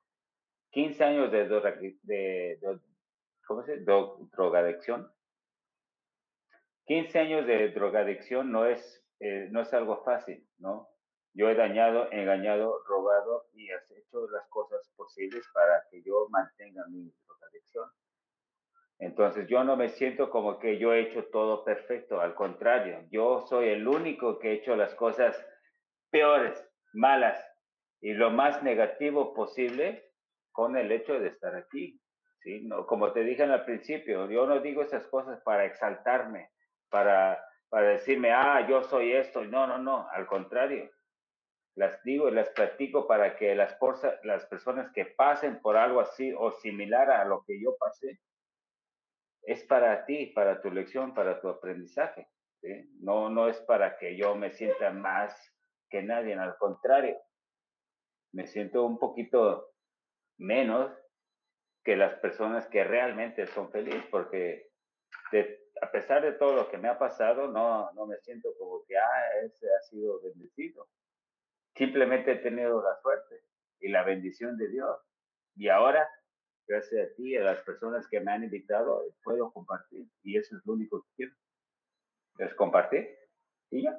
15 0.70 1.04
años 1.04 1.30
de, 1.30 1.46
droga- 1.46 1.76
de, 1.78 1.98
de- 2.02 2.80
¿cómo 3.46 3.62
se 3.64 3.72
dice? 3.72 3.84
Dro- 3.84 4.30
drogadicción. 4.34 5.12
15 6.86 7.18
años 7.18 7.46
de 7.46 7.68
drogadicción 7.70 8.50
no 8.50 8.64
es, 8.64 9.02
eh, 9.20 9.48
no 9.50 9.62
es 9.62 9.72
algo 9.72 10.02
fácil, 10.04 10.46
¿no? 10.58 10.88
Yo 11.34 11.50
he 11.50 11.54
dañado, 11.54 12.10
engañado, 12.12 12.82
robado 12.86 13.46
y 13.52 13.68
he 13.68 13.74
hecho 13.74 14.26
las 14.30 14.48
cosas 14.48 14.90
posibles 14.96 15.44
para 15.52 15.84
que 15.90 16.02
yo 16.02 16.28
mantenga 16.30 16.84
mi 16.88 17.12
drogadicción. 17.26 17.90
Entonces 18.98 19.46
yo 19.46 19.62
no 19.62 19.76
me 19.76 19.90
siento 19.90 20.30
como 20.30 20.58
que 20.58 20.78
yo 20.78 20.94
he 20.94 21.00
hecho 21.00 21.26
todo 21.26 21.64
perfecto, 21.64 22.20
al 22.20 22.34
contrario, 22.34 23.06
yo 23.10 23.44
soy 23.46 23.68
el 23.68 23.86
único 23.86 24.38
que 24.38 24.50
he 24.50 24.54
hecho 24.54 24.74
las 24.76 24.94
cosas 24.94 25.36
peores, 26.10 26.58
malas 26.94 27.38
y 28.00 28.14
lo 28.14 28.30
más 28.30 28.62
negativo 28.62 29.34
posible 29.34 30.12
con 30.52 30.78
el 30.78 30.90
hecho 30.90 31.20
de 31.20 31.28
estar 31.28 31.54
aquí. 31.54 32.00
¿sí? 32.40 32.62
No, 32.66 32.86
como 32.86 33.12
te 33.12 33.20
dije 33.24 33.42
al 33.42 33.64
principio, 33.66 34.30
yo 34.30 34.46
no 34.46 34.60
digo 34.60 34.82
esas 34.82 35.06
cosas 35.08 35.40
para 35.42 35.66
exaltarme, 35.66 36.50
para, 36.88 37.38
para 37.68 37.88
decirme, 37.88 38.32
ah, 38.32 38.66
yo 38.68 38.82
soy 38.82 39.12
esto. 39.12 39.44
No, 39.44 39.66
no, 39.66 39.78
no, 39.78 40.08
al 40.10 40.26
contrario. 40.26 40.90
Las 41.76 42.02
digo 42.04 42.28
y 42.28 42.32
las 42.32 42.48
platico 42.50 43.06
para 43.06 43.36
que 43.36 43.54
las, 43.54 43.78
porsa- 43.78 44.18
las 44.22 44.46
personas 44.46 44.90
que 44.92 45.04
pasen 45.06 45.60
por 45.60 45.76
algo 45.76 46.00
así 46.00 46.32
o 46.36 46.50
similar 46.52 47.10
a 47.10 47.24
lo 47.24 47.44
que 47.44 47.60
yo 47.60 47.76
pasé, 47.76 48.20
es 49.42 49.62
para 49.64 50.04
ti, 50.06 50.26
para 50.34 50.60
tu 50.60 50.70
lección, 50.70 51.14
para 51.14 51.40
tu 51.40 51.48
aprendizaje. 51.48 52.28
No, 53.00 53.28
no 53.30 53.48
es 53.48 53.60
para 53.60 53.96
que 53.98 54.16
yo 54.16 54.34
me 54.34 54.50
sienta 54.50 54.90
más 54.90 55.54
que 55.88 56.02
nadie, 56.02 56.34
al 56.34 56.56
contrario, 56.56 57.16
me 58.32 58.46
siento 58.46 58.84
un 58.84 58.98
poquito 58.98 59.72
menos 60.38 60.92
que 61.84 61.94
las 61.96 62.14
personas 62.14 62.66
que 62.66 62.82
realmente 62.82 63.46
son 63.46 63.70
felices, 63.70 64.04
porque 64.10 64.70
de- 65.30 65.65
a 65.82 65.90
pesar 65.90 66.22
de 66.22 66.32
todo 66.32 66.54
lo 66.54 66.68
que 66.68 66.78
me 66.78 66.88
ha 66.88 66.98
pasado, 66.98 67.48
no, 67.48 67.90
no 67.92 68.06
me 68.06 68.18
siento 68.18 68.50
como 68.58 68.84
que, 68.86 68.96
ah, 68.96 69.40
ese 69.44 69.66
ha 69.74 69.82
sido 69.82 70.20
bendecido. 70.22 70.88
Simplemente 71.74 72.32
he 72.32 72.36
tenido 72.36 72.82
la 72.82 72.96
suerte 73.02 73.42
y 73.80 73.88
la 73.88 74.02
bendición 74.02 74.56
de 74.56 74.68
Dios. 74.68 74.98
Y 75.56 75.68
ahora, 75.68 76.08
gracias 76.66 77.10
a 77.10 77.14
ti 77.14 77.32
y 77.32 77.36
a 77.36 77.44
las 77.44 77.60
personas 77.62 78.06
que 78.08 78.20
me 78.20 78.32
han 78.32 78.44
invitado, 78.44 79.04
puedo 79.22 79.52
compartir. 79.52 80.06
Y 80.22 80.38
eso 80.38 80.56
es 80.56 80.64
lo 80.64 80.74
único 80.74 81.02
que 81.02 81.08
quiero. 81.16 81.34
Es 82.38 82.54
compartir. 82.54 83.08
Y 83.70 83.82
ya. 83.82 83.98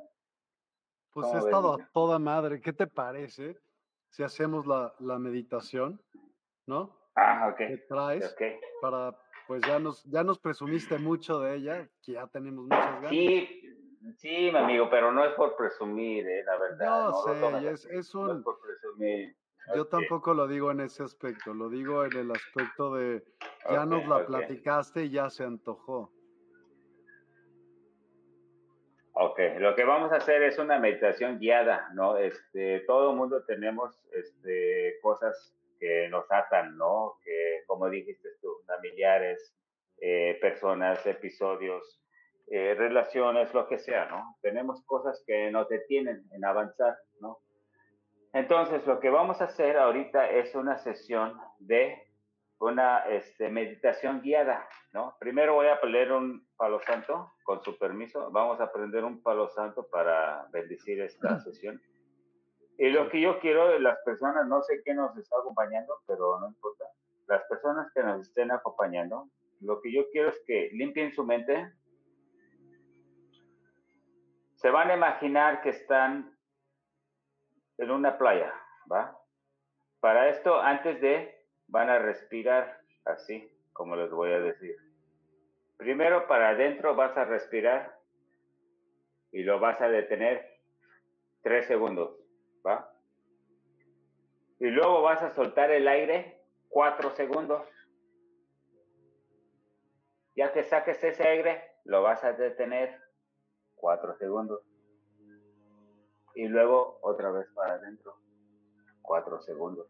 Pues 1.11 1.27
¿Cómo 1.27 1.37
he 1.37 1.39
estado 1.39 1.73
a 1.73 1.89
toda 1.93 2.19
madre. 2.19 2.61
¿Qué 2.61 2.73
te 2.73 2.87
parece 2.87 3.59
si 4.09 4.23
hacemos 4.23 4.65
la, 4.65 4.95
la 4.99 5.19
meditación, 5.19 6.01
no? 6.65 6.95
Ah, 7.15 7.53
¿Qué 7.57 7.73
ok. 7.75 7.81
traes? 7.87 8.31
Ok. 8.33 8.41
Para, 8.81 9.15
pues 9.47 9.61
ya 9.65 9.79
nos, 9.79 10.03
ya 10.03 10.23
nos 10.23 10.39
presumiste 10.39 10.97
mucho 10.99 11.39
de 11.39 11.55
ella, 11.55 11.89
que 12.03 12.13
ya 12.13 12.27
tenemos 12.27 12.65
muchas 12.65 12.95
ganas. 12.95 13.09
Sí, 13.09 13.61
sí, 14.17 14.49
mi 14.51 14.57
amigo, 14.57 14.89
pero 14.89 15.11
no 15.11 15.23
es 15.23 15.33
por 15.33 15.55
presumir, 15.55 16.27
eh, 16.27 16.43
la 16.43 16.57
verdad. 16.57 17.09
No 17.09 17.51
lo 17.51 17.59
sé, 17.59 17.69
es, 17.69 17.85
es 17.85 17.91
No 17.93 17.99
es 17.99 18.15
un, 18.15 18.43
por 18.43 18.59
presumir. 18.59 19.35
yo 19.73 19.85
tampoco 19.87 20.33
lo 20.33 20.47
digo 20.47 20.71
en 20.71 20.81
ese 20.81 21.03
aspecto, 21.03 21.53
lo 21.53 21.69
digo 21.69 22.03
en 22.05 22.17
el 22.17 22.31
aspecto 22.31 22.95
de, 22.95 23.23
ya 23.69 23.85
nos 23.85 24.05
la 24.07 24.25
platicaste 24.25 25.05
y 25.05 25.11
ya 25.11 25.29
se 25.29 25.45
antojó. 25.45 26.11
Ok, 29.19 29.39
lo 29.57 29.73
que 29.73 29.83
vamos 29.83 30.11
a 30.11 30.17
hacer 30.17 30.43
es 30.43 30.59
una 30.59 30.77
meditación 30.77 31.39
guiada, 31.39 31.89
¿no? 31.95 32.17
Este, 32.17 32.81
todo 32.81 33.11
el 33.11 33.17
mundo 33.17 33.43
tenemos 33.45 33.99
este, 34.11 34.99
cosas 35.01 35.56
que 35.79 36.07
nos 36.09 36.25
atan, 36.31 36.77
¿no? 36.77 37.17
Que, 37.23 37.63
como 37.67 37.89
dijiste 37.89 38.29
tú, 38.41 38.49
familiares, 38.65 39.53
eh, 39.99 40.37
personas, 40.41 41.05
episodios, 41.05 42.01
eh, 42.47 42.75
relaciones, 42.75 43.53
lo 43.53 43.67
que 43.67 43.79
sea, 43.79 44.05
¿no? 44.05 44.37
Tenemos 44.41 44.83
cosas 44.85 45.23
que 45.25 45.51
nos 45.51 45.67
detienen 45.69 46.23
en 46.31 46.45
avanzar, 46.45 46.95
¿no? 47.19 47.39
Entonces, 48.33 48.85
lo 48.85 48.99
que 48.99 49.09
vamos 49.09 49.41
a 49.41 49.45
hacer 49.45 49.77
ahorita 49.77 50.29
es 50.29 50.53
una 50.55 50.77
sesión 50.77 51.39
de 51.59 52.07
una 52.59 52.99
este, 53.09 53.49
meditación 53.49 54.21
guiada, 54.21 54.67
¿no? 54.93 55.15
Primero 55.19 55.55
voy 55.55 55.67
a 55.67 55.79
leer 55.85 56.11
un 56.11 56.47
palo 56.55 56.79
santo, 56.81 57.33
con 57.43 57.63
su 57.63 57.77
permiso. 57.77 58.29
Vamos 58.31 58.59
a 58.59 58.65
aprender 58.65 59.03
un 59.03 59.21
palo 59.21 59.49
santo 59.49 59.87
para 59.89 60.47
bendecir 60.51 61.01
esta 61.01 61.39
sesión. 61.39 61.81
Y 62.77 62.89
lo 62.89 63.09
que 63.09 63.19
yo 63.19 63.39
quiero 63.39 63.79
las 63.79 63.97
personas, 64.03 64.47
no 64.47 64.61
sé 64.61 64.81
quién 64.83 64.97
nos 64.97 65.17
está 65.17 65.37
acompañando, 65.39 65.95
pero 66.05 66.39
no 66.39 66.47
importa. 66.47 66.85
Las 67.27 67.43
personas 67.45 67.91
que 67.93 68.03
nos 68.03 68.21
estén 68.27 68.51
acompañando, 68.51 69.29
lo 69.61 69.81
que 69.81 69.91
yo 69.91 70.09
quiero 70.11 70.29
es 70.29 70.39
que 70.45 70.69
limpien 70.73 71.11
su 71.11 71.25
mente. 71.25 71.73
Se 74.55 74.69
van 74.69 74.91
a 74.91 74.95
imaginar 74.95 75.61
que 75.61 75.69
están 75.69 76.37
en 77.77 77.91
una 77.91 78.17
playa, 78.17 78.53
¿va? 78.91 79.17
Para 79.99 80.29
esto, 80.29 80.59
antes 80.59 81.01
de, 81.01 81.45
van 81.67 81.89
a 81.89 81.99
respirar 81.99 82.79
así, 83.05 83.51
como 83.73 83.95
les 83.95 84.11
voy 84.11 84.31
a 84.31 84.39
decir. 84.39 84.75
Primero 85.77 86.27
para 86.27 86.49
adentro 86.49 86.95
vas 86.95 87.15
a 87.17 87.25
respirar 87.25 87.99
y 89.31 89.43
lo 89.43 89.59
vas 89.59 89.79
a 89.81 89.89
detener 89.89 90.59
tres 91.43 91.67
segundos, 91.67 92.17
¿va? 92.67 92.91
Y 94.59 94.67
luego 94.67 95.01
vas 95.01 95.21
a 95.21 95.31
soltar 95.31 95.71
el 95.71 95.87
aire 95.87 96.41
cuatro 96.69 97.11
segundos. 97.11 97.63
Ya 100.35 100.51
que 100.51 100.63
saques 100.63 101.03
ese 101.03 101.27
aire, 101.27 101.71
lo 101.85 102.03
vas 102.03 102.23
a 102.23 102.33
detener 102.33 103.01
cuatro 103.75 104.15
segundos. 104.17 104.61
Y 106.35 106.47
luego 106.47 106.99
otra 107.01 107.31
vez 107.31 107.47
para 107.55 107.75
adentro, 107.75 108.15
cuatro 109.01 109.41
segundos. 109.41 109.87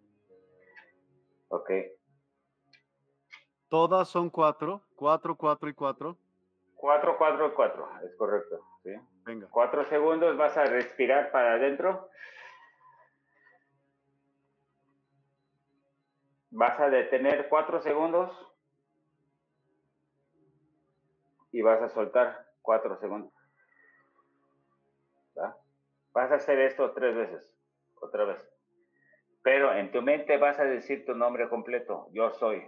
Ok. 1.49 1.71
Todas 3.69 4.07
son 4.07 4.29
cuatro, 4.29 4.83
cuatro, 4.95 5.35
cuatro 5.35 5.67
y 5.67 5.73
cuatro. 5.73 6.17
Cuatro, 6.75 7.17
cuatro, 7.17 7.53
cuatro. 7.53 7.89
Es 8.05 8.15
correcto. 8.15 8.61
¿sí? 8.83 8.91
Venga. 9.25 9.47
Cuatro 9.51 9.83
segundos 9.85 10.37
vas 10.37 10.55
a 10.55 10.65
respirar 10.65 11.31
para 11.31 11.53
adentro. 11.53 12.09
Vas 16.57 16.79
a 16.79 16.89
detener 16.89 17.49
cuatro 17.49 17.79
segundos. 17.81 18.31
Y 21.51 21.61
vas 21.61 21.79
a 21.83 21.89
soltar 21.89 22.47
cuatro 22.63 22.97
segundos. 22.97 23.31
¿va? 25.37 25.55
Vas 26.13 26.31
a 26.31 26.35
hacer 26.35 26.59
esto 26.61 26.93
tres 26.93 27.15
veces. 27.15 27.55
Otra 28.01 28.25
vez. 28.25 28.41
Pero 29.43 29.71
en 29.71 29.91
tu 29.91 30.01
mente 30.01 30.37
vas 30.37 30.57
a 30.59 30.63
decir 30.63 31.05
tu 31.05 31.13
nombre 31.13 31.47
completo. 31.47 32.07
Yo 32.11 32.31
soy. 32.31 32.67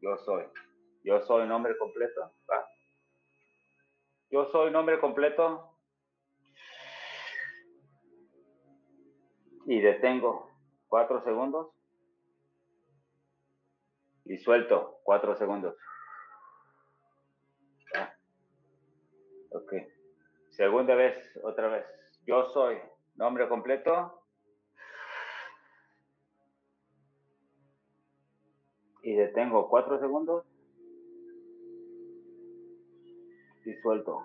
Yo 0.00 0.16
soy. 0.16 0.44
Yo 1.04 1.20
soy 1.20 1.46
nombre 1.46 1.78
completo. 1.78 2.32
Yo 4.30 4.46
soy 4.46 4.72
nombre 4.72 4.98
completo. 4.98 5.76
Y 9.66 9.80
detengo 9.80 10.50
cuatro 10.88 11.22
segundos. 11.22 11.77
Y 14.28 14.36
suelto 14.36 15.00
cuatro 15.04 15.34
segundos. 15.36 15.74
Ok. 19.50 19.72
Segunda 20.50 20.94
vez, 20.94 21.16
otra 21.42 21.68
vez. 21.68 21.86
Yo 22.26 22.44
soy. 22.52 22.78
Nombre 23.16 23.48
completo. 23.48 24.22
Y 29.02 29.14
detengo 29.14 29.70
cuatro 29.70 29.98
segundos. 29.98 30.44
Y 33.64 33.74
suelto 33.76 34.22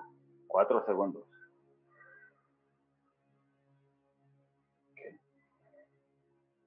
cuatro 0.47 0.85
segundos. 0.85 1.25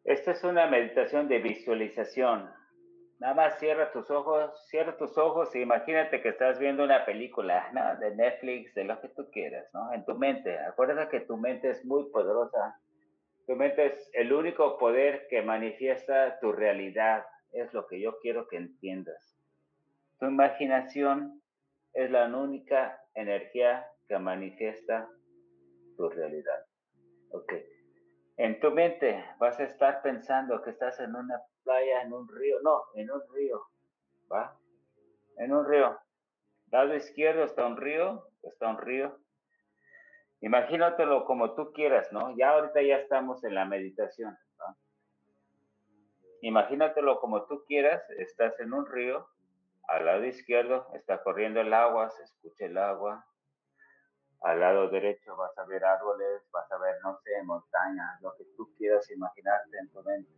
Esta 0.05 0.31
es 0.31 0.43
una 0.45 0.69
meditación 0.69 1.29
de 1.29 1.41
visualización. 1.41 2.56
Nada 3.19 3.33
más 3.33 3.59
cierra 3.59 3.91
tus 3.93 4.11
ojos, 4.11 4.51
cierra 4.69 4.97
tus 4.99 5.17
ojos 5.17 5.55
e 5.55 5.61
imagínate 5.61 6.21
que 6.21 6.29
estás 6.29 6.59
viendo 6.59 6.85
una 6.85 7.07
película, 7.07 7.71
¿no? 7.73 7.99
De 7.99 8.15
Netflix, 8.15 8.75
de 8.75 8.85
lo 8.85 9.01
que 9.01 9.09
tú 9.09 9.31
quieras, 9.31 9.67
¿no? 9.73 9.93
En 9.95 10.05
tu 10.05 10.15
mente. 10.15 10.59
Acuérdate 10.59 11.11
que 11.11 11.25
tu 11.25 11.39
mente 11.39 11.71
es 11.71 11.85
muy 11.87 12.11
poderosa. 12.11 12.79
Tu 13.47 13.57
mente 13.57 13.87
es 13.87 14.11
el 14.13 14.33
único 14.33 14.77
poder 14.77 15.27
que 15.29 15.41
manifiesta 15.41 16.39
tu 16.41 16.53
realidad. 16.53 17.25
Es 17.53 17.73
lo 17.73 17.87
que 17.87 18.01
yo 18.01 18.19
quiero 18.21 18.49
que 18.49 18.59
entiendas. 18.59 19.39
Tu 20.19 20.27
imaginación 20.27 21.41
es 21.95 22.11
la 22.11 22.27
única 22.27 23.01
energía 23.15 23.87
que 24.09 24.19
manifiesta 24.19 25.09
tu 25.97 26.11
realidad. 26.11 26.67
Ok. 27.31 27.53
En 28.37 28.61
tu 28.61 28.71
mente 28.71 29.25
vas 29.39 29.59
a 29.59 29.65
estar 29.65 30.03
pensando 30.03 30.61
que 30.63 30.71
estás 30.71 31.01
en 31.01 31.15
una 31.15 31.41
playa, 31.65 32.03
en 32.03 32.13
un 32.13 32.29
río, 32.29 32.61
no, 32.63 32.83
en 32.95 33.11
un 33.11 33.23
río, 33.33 33.63
¿va? 34.31 34.59
En 35.39 35.53
un 35.53 35.67
río. 35.67 35.99
Lado 36.71 36.95
izquierdo 36.95 37.45
está 37.45 37.67
un 37.67 37.77
río, 37.77 38.29
está 38.43 38.69
un 38.69 38.79
río. 38.79 39.19
Imagínatelo 40.41 41.25
como 41.25 41.55
tú 41.55 41.73
quieras, 41.73 42.13
¿no? 42.13 42.37
Ya 42.37 42.51
ahorita 42.51 42.83
ya 42.83 42.97
estamos 42.97 43.43
en 43.45 43.55
la 43.55 43.65
meditación, 43.65 44.37
¿va? 44.61 44.77
Imagínatelo 46.43 47.21
como 47.21 47.47
tú 47.47 47.65
quieras, 47.67 48.03
estás 48.19 48.59
en 48.61 48.75
un 48.75 48.87
río, 48.87 49.27
al 49.89 50.05
lado 50.05 50.25
izquierdo 50.25 50.87
está 50.93 51.23
corriendo 51.23 51.61
el 51.61 51.73
agua, 51.73 52.11
se 52.11 52.25
escucha 52.25 52.67
el 52.67 52.77
agua, 52.77 53.25
al 54.47 54.60
lado 54.60 54.89
derecho 54.89 55.36
vas 55.36 55.59
a 55.59 55.64
ver 55.64 55.85
árboles, 55.85 56.40
vas 56.52 56.70
a 56.70 56.78
ver, 56.78 56.94
no 57.02 57.18
sé, 57.18 57.43
montañas, 57.43 58.20
lo 58.23 58.32
que 58.36 58.44
tú 58.56 58.73
quieras 58.78 59.10
imaginarte 59.10 59.77
en 59.77 59.89
tu 59.89 60.02
mente. 60.05 60.31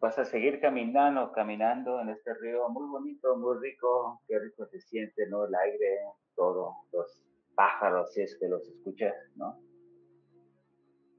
Vas 0.00 0.18
a 0.18 0.24
seguir 0.24 0.60
caminando, 0.60 1.30
caminando 1.30 2.00
en 2.00 2.08
este 2.08 2.34
río 2.34 2.68
muy 2.70 2.88
bonito, 2.88 3.36
muy 3.36 3.56
rico, 3.58 4.20
qué 4.26 4.36
rico 4.40 4.66
se 4.66 4.80
siente, 4.80 5.28
¿no? 5.28 5.44
El 5.44 5.54
aire, 5.54 6.00
todo, 6.34 6.74
los 6.90 7.24
pájaros, 7.54 8.12
si 8.12 8.22
es 8.22 8.36
que 8.36 8.48
los 8.48 8.66
escuchas, 8.66 9.14
¿no? 9.36 9.60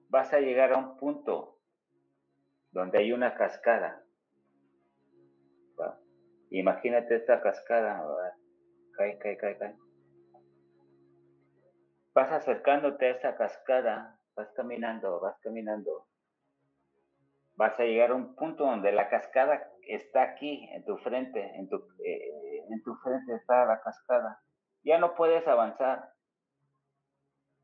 Vas 0.10 0.34
a 0.34 0.42
llegar 0.42 0.74
a 0.74 0.78
un 0.78 0.98
punto 0.98 1.60
donde 2.72 2.98
hay 2.98 3.14
una 3.14 3.36
cascada. 3.36 4.04
Imagínate 6.50 7.16
esta 7.16 7.42
cascada, 7.42 8.06
cae, 8.98 9.18
cae, 9.18 9.38
cae, 9.38 9.58
cae 9.58 9.83
vas 12.14 12.32
acercándote 12.32 13.08
a 13.08 13.12
esa 13.12 13.36
cascada, 13.36 14.20
vas 14.36 14.52
caminando, 14.56 15.20
vas 15.20 15.40
caminando. 15.42 16.08
Vas 17.56 17.80
a 17.80 17.84
llegar 17.84 18.12
a 18.12 18.16
un 18.16 18.36
punto 18.36 18.66
donde 18.66 18.92
la 18.92 19.10
cascada 19.10 19.72
está 19.88 20.24
aquí, 20.24 20.68
en 20.74 20.84
tu 20.86 20.98
frente, 20.98 21.56
en 21.56 21.70
tu, 21.70 21.78
eh, 22.04 22.66
en 22.70 22.82
tu 22.84 22.96
frente 22.96 23.36
está 23.36 23.66
la 23.66 23.80
cascada. 23.82 24.42
Ya 24.84 24.98
no 24.98 25.16
puedes 25.16 25.48
avanzar. 25.48 26.14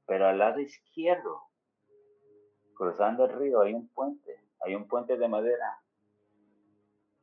Pero 0.05 0.27
al 0.27 0.39
lado 0.39 0.59
izquierdo, 0.59 1.41
cruzando 2.76 3.26
el 3.26 3.38
río, 3.38 3.61
hay 3.61 3.73
un 3.73 3.89
puente, 3.89 4.35
hay 4.61 4.76
un 4.76 4.88
puente 4.88 5.17
de 5.17 5.27
madera 5.27 5.80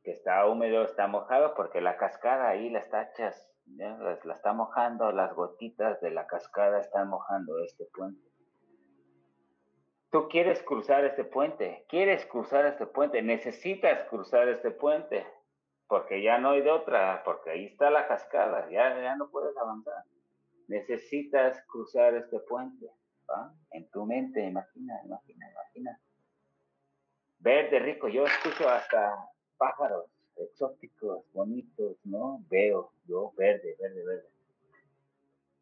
que 0.03 0.11
está 0.11 0.45
húmedo, 0.45 0.83
está 0.83 1.07
mojado 1.07 1.53
porque 1.55 1.81
la 1.81 1.97
cascada 1.97 2.47
ahí 2.47 2.69
las 2.69 2.89
tachas 2.89 3.49
la, 3.75 4.13
está 4.33 4.53
mojando, 4.53 5.11
las 5.11 5.33
gotitas 5.33 5.99
de 6.01 6.11
la 6.11 6.25
cascada 6.27 6.79
están 6.79 7.09
mojando 7.09 7.59
este 7.59 7.85
puente. 7.85 8.25
Tú 10.09 10.29
quieres 10.29 10.61
cruzar 10.63 11.03
este 11.05 11.25
puente, 11.25 11.85
quieres 11.89 12.25
cruzar 12.25 12.65
este 12.65 12.87
puente, 12.87 13.21
necesitas 13.21 14.07
cruzar 14.09 14.47
este 14.47 14.71
puente, 14.71 15.27
porque 15.87 16.21
ya 16.21 16.37
no 16.37 16.51
hay 16.51 16.61
de 16.61 16.71
otra, 16.71 17.21
porque 17.25 17.51
ahí 17.51 17.65
está 17.65 17.89
la 17.89 18.07
cascada, 18.07 18.69
ya, 18.69 18.99
ya 19.01 19.15
no 19.15 19.29
puedes 19.29 19.55
avanzar. 19.57 20.03
Necesitas 20.67 21.61
cruzar 21.67 22.15
este 22.15 22.39
puente, 22.39 22.87
En 23.71 23.89
tu 23.91 24.05
mente, 24.05 24.41
imagina, 24.41 24.93
imagina, 25.03 25.51
imagina. 25.51 25.99
Verde, 27.39 27.79
rico, 27.79 28.07
yo 28.07 28.25
escucho 28.25 28.67
hasta 28.69 29.13
pájaros 29.57 30.16
exóticos, 30.39 31.25
bonitos, 31.33 31.97
¿no? 32.03 32.43
Veo, 32.49 32.91
yo, 33.07 33.31
verde, 33.37 33.75
verde, 33.79 34.05
verde. 34.05 34.29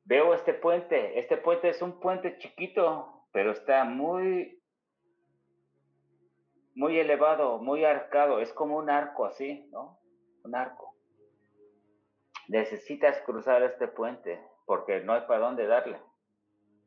Veo 0.05 0.33
este 0.33 0.53
puente, 0.53 1.19
este 1.19 1.37
puente 1.37 1.69
es 1.69 1.81
un 1.81 1.99
puente 1.99 2.37
chiquito, 2.37 3.25
pero 3.31 3.51
está 3.51 3.83
muy, 3.83 4.61
muy 6.75 6.99
elevado, 6.99 7.57
muy 7.57 7.83
arcado, 7.83 8.39
es 8.39 8.53
como 8.53 8.77
un 8.77 8.89
arco 8.89 9.25
así, 9.25 9.67
¿no? 9.71 9.99
Un 10.43 10.55
arco. 10.55 10.95
Necesitas 12.47 13.19
cruzar 13.25 13.63
este 13.63 13.87
puente 13.87 14.39
porque 14.65 15.01
no 15.01 15.13
hay 15.13 15.21
para 15.21 15.45
dónde 15.45 15.65
darle. 15.65 15.99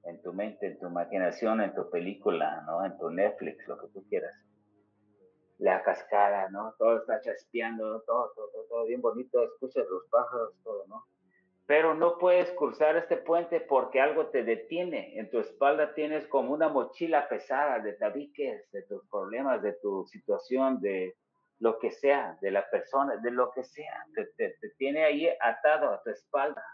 En 0.04 0.22
tu 0.22 0.32
mente, 0.32 0.66
en 0.66 0.78
tu 0.78 0.86
imaginación, 0.86 1.60
en 1.60 1.74
tu 1.74 1.90
película, 1.90 2.62
¿no? 2.66 2.84
En 2.84 2.96
tu 2.98 3.10
Netflix, 3.10 3.66
lo 3.66 3.78
que 3.78 3.88
tú 3.88 4.04
quieras 4.08 4.32
la 5.58 5.82
cascada, 5.82 6.48
¿no? 6.50 6.74
Todo 6.78 6.98
está 6.98 7.20
chaspeando, 7.20 8.00
todo, 8.02 8.32
todo, 8.34 8.64
todo, 8.68 8.86
bien 8.86 9.00
bonito, 9.00 9.42
escuchas 9.42 9.86
los 9.88 10.06
pájaros, 10.08 10.54
todo, 10.62 10.86
¿no? 10.86 11.04
Pero 11.66 11.94
no 11.94 12.16
puedes 12.16 12.50
cruzar 12.52 12.96
este 12.96 13.18
puente 13.18 13.60
porque 13.60 14.00
algo 14.00 14.28
te 14.28 14.42
detiene. 14.42 15.18
En 15.18 15.30
tu 15.30 15.38
espalda 15.38 15.92
tienes 15.94 16.26
como 16.28 16.54
una 16.54 16.68
mochila 16.68 17.28
pesada 17.28 17.80
de 17.80 17.92
tabiques, 17.92 18.70
de 18.70 18.82
tus 18.84 19.04
problemas, 19.08 19.60
de 19.60 19.74
tu 19.74 20.06
situación, 20.06 20.80
de 20.80 21.16
lo 21.58 21.78
que 21.78 21.90
sea, 21.90 22.38
de 22.40 22.52
la 22.52 22.70
persona, 22.70 23.16
de 23.16 23.30
lo 23.30 23.50
que 23.50 23.64
sea. 23.64 24.06
Te, 24.14 24.26
te, 24.36 24.56
te 24.60 24.70
tiene 24.78 25.04
ahí 25.04 25.28
atado 25.40 25.90
a 25.92 26.02
tu 26.02 26.08
espalda. 26.08 26.64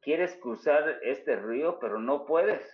Quieres 0.00 0.34
cruzar 0.36 0.98
este 1.02 1.36
río, 1.36 1.78
pero 1.78 1.98
no 1.98 2.24
puedes. 2.24 2.64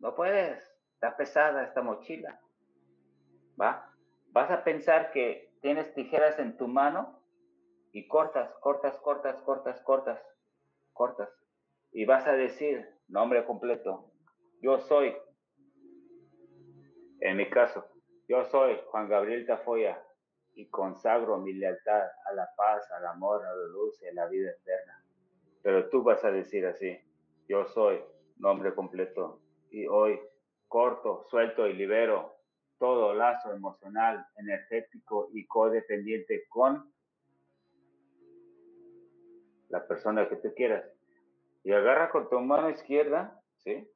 No 0.00 0.12
puedes. 0.16 0.68
Está 0.94 1.16
pesada 1.16 1.62
esta 1.62 1.82
mochila. 1.82 2.40
¿Va? 3.60 3.91
Vas 4.32 4.50
a 4.50 4.64
pensar 4.64 5.12
que 5.12 5.52
tienes 5.60 5.94
tijeras 5.94 6.38
en 6.38 6.56
tu 6.56 6.66
mano 6.66 7.20
y 7.92 8.08
cortas, 8.08 8.52
cortas, 8.60 8.96
cortas, 8.98 9.40
cortas, 9.42 9.80
cortas, 9.82 10.20
cortas. 10.92 11.28
Y 11.92 12.06
vas 12.06 12.26
a 12.26 12.32
decir, 12.32 12.88
nombre 13.08 13.44
completo, 13.44 14.10
yo 14.62 14.80
soy, 14.80 15.14
en 17.20 17.36
mi 17.36 17.48
caso, 17.50 17.84
yo 18.28 18.44
soy 18.46 18.80
Juan 18.90 19.08
Gabriel 19.08 19.46
Tafoya 19.46 20.02
y 20.54 20.68
consagro 20.70 21.38
mi 21.38 21.52
lealtad 21.52 22.08
a 22.24 22.32
la 22.32 22.48
paz, 22.56 22.90
al 22.92 23.06
amor, 23.06 23.44
a 23.44 23.54
la 23.54 23.66
luz 23.68 24.00
y 24.02 24.06
a 24.06 24.14
la 24.14 24.26
vida 24.26 24.50
eterna. 24.50 25.04
Pero 25.62 25.90
tú 25.90 26.02
vas 26.02 26.24
a 26.24 26.30
decir 26.30 26.66
así, 26.66 26.98
yo 27.46 27.66
soy, 27.66 28.02
nombre 28.38 28.74
completo, 28.74 29.40
y 29.70 29.86
hoy 29.86 30.18
corto, 30.68 31.24
suelto 31.28 31.66
y 31.66 31.74
libero 31.74 32.41
todo 32.82 33.14
lazo 33.14 33.52
emocional, 33.52 34.26
energético 34.38 35.28
y 35.32 35.46
codependiente 35.46 36.48
con 36.48 36.92
la 39.68 39.86
persona 39.86 40.28
que 40.28 40.34
tú 40.34 40.52
quieras. 40.56 40.84
Y 41.62 41.70
agarra 41.70 42.10
con 42.10 42.28
tu 42.28 42.40
mano 42.40 42.70
izquierda, 42.70 43.40
¿sí? 43.58 43.88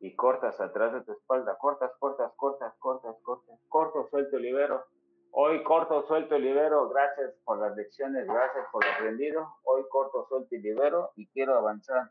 Y 0.00 0.14
cortas 0.16 0.60
atrás 0.60 0.92
de 0.92 1.00
tu 1.00 1.12
espalda, 1.12 1.56
cortas, 1.56 1.90
cortas, 1.98 2.30
cortas, 2.36 2.74
cortas, 2.78 3.16
cortas, 3.22 3.58
corto, 3.70 4.06
suelto, 4.10 4.38
libero. 4.38 4.84
Hoy 5.30 5.62
corto, 5.62 6.06
suelto 6.06 6.36
y 6.36 6.42
libero. 6.42 6.90
Gracias 6.90 7.32
por 7.42 7.58
las 7.58 7.74
lecciones, 7.74 8.26
gracias 8.26 8.66
por 8.70 8.84
lo 8.84 8.92
aprendido. 8.92 9.48
Hoy 9.64 9.82
corto, 9.88 10.26
suelto 10.28 10.54
y 10.54 10.58
libero 10.58 11.10
y 11.16 11.26
quiero 11.28 11.54
avanzar. 11.54 12.10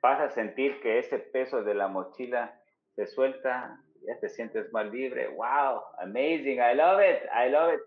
Vas 0.00 0.20
a 0.22 0.30
sentir 0.30 0.80
que 0.80 0.98
ese 0.98 1.18
peso 1.18 1.62
de 1.62 1.74
la 1.74 1.88
mochila 1.88 2.58
se 2.94 3.06
suelta 3.06 3.84
ya 4.06 4.18
te 4.20 4.28
sientes 4.28 4.72
más 4.72 4.90
libre. 4.90 5.28
Wow, 5.28 5.82
amazing, 5.98 6.58
I 6.58 6.74
love 6.74 7.00
it, 7.00 7.22
I 7.32 7.50
love 7.50 7.74
it. 7.74 7.80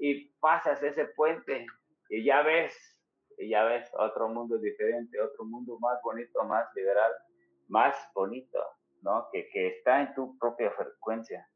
Y 0.00 0.30
pasas 0.40 0.82
ese 0.82 1.06
puente 1.06 1.66
y 2.08 2.24
ya 2.24 2.42
ves, 2.42 2.74
y 3.38 3.50
ya 3.50 3.64
ves 3.64 3.90
otro 3.94 4.28
mundo 4.28 4.58
diferente, 4.58 5.20
otro 5.20 5.44
mundo 5.44 5.78
más 5.78 6.00
bonito, 6.02 6.42
más 6.44 6.66
liberal, 6.74 7.12
más 7.68 7.96
bonito, 8.14 8.58
¿no? 9.02 9.28
Que, 9.32 9.48
que 9.50 9.68
está 9.68 10.00
en 10.00 10.14
tu 10.14 10.36
propia 10.38 10.70
frecuencia. 10.70 11.46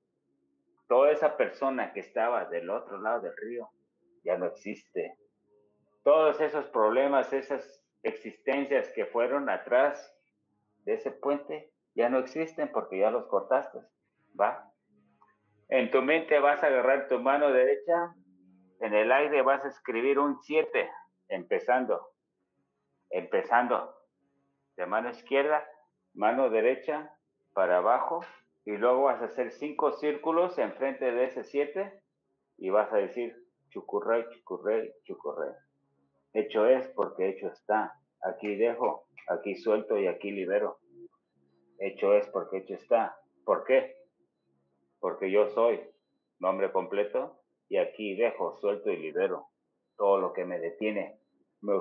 Toda 0.89 1.11
esa 1.11 1.37
persona 1.37 1.93
que 1.93 2.01
estaba 2.01 2.45
del 2.45 2.69
otro 2.71 3.01
lado 3.01 3.23
del 3.23 3.37
río 3.37 3.71
ya 4.23 4.37
no 4.39 4.47
existe. 4.47 5.17
Todos 6.03 6.41
esos 6.41 6.67
problemas, 6.67 7.33
esas 7.33 7.83
existencias 8.03 8.91
que 8.91 9.07
fueron 9.07 9.49
atrás 9.49 10.15
de 10.85 10.95
ese 10.95 11.11
puente, 11.11 11.74
ya 11.95 12.09
no 12.09 12.19
existen 12.19 12.71
porque 12.73 12.99
ya 12.99 13.11
los 13.11 13.27
cortaste. 13.27 13.79
¿Va? 14.39 14.73
En 15.69 15.91
tu 15.91 16.03
mente 16.03 16.39
vas 16.39 16.63
a 16.63 16.67
agarrar 16.67 17.09
tu 17.09 17.19
mano 17.21 17.51
derecha, 17.51 18.15
en 18.81 18.95
el 18.95 19.11
aire 19.13 19.43
vas 19.43 19.65
a 19.65 19.69
escribir 19.69 20.19
un 20.19 20.41
7, 20.43 20.91
empezando, 21.29 22.09
empezando. 23.11 23.95
De 24.77 24.87
mano 24.87 25.11
izquierda, 25.11 25.67
mano 26.13 26.51
derecha, 26.51 27.17
para 27.55 27.79
abajo, 27.79 28.21
y 28.65 28.77
luego 28.77 29.05
vas 29.05 29.23
a 29.23 29.27
hacer 29.27 29.53
cinco 29.53 29.93
círculos 29.93 30.59
enfrente 30.59 31.13
de 31.13 31.25
ese 31.25 31.45
7 31.45 32.01
y 32.59 32.71
vas 32.71 32.93
a 32.93 32.97
decir 32.97 33.35
chucurrey, 33.69 34.25
chucurrey, 34.31 34.91
chucurrey. 35.05 35.53
Hecho 36.33 36.67
es 36.67 36.89
porque 36.89 37.29
hecho 37.29 37.49
está. 37.49 37.93
Aquí 38.23 38.57
dejo, 38.57 39.07
aquí 39.29 39.55
suelto 39.55 39.99
y 39.99 40.07
aquí 40.07 40.31
libero. 40.31 40.79
Hecho 41.79 42.15
es 42.15 42.27
porque 42.29 42.59
hecho 42.59 42.75
está. 42.75 43.19
¿Por 43.45 43.65
qué? 43.65 43.97
Porque 45.01 45.31
yo 45.31 45.49
soy 45.51 45.81
nombre 46.39 46.73
completo 46.73 47.41
y 47.69 47.79
aquí 47.79 48.17
dejo, 48.17 48.57
suelto 48.59 48.91
y 48.91 48.97
libero 48.97 49.49
todo 49.97 50.19
lo 50.19 50.33
que 50.33 50.45
me 50.45 50.59
detiene, 50.59 51.19
me 51.61 51.75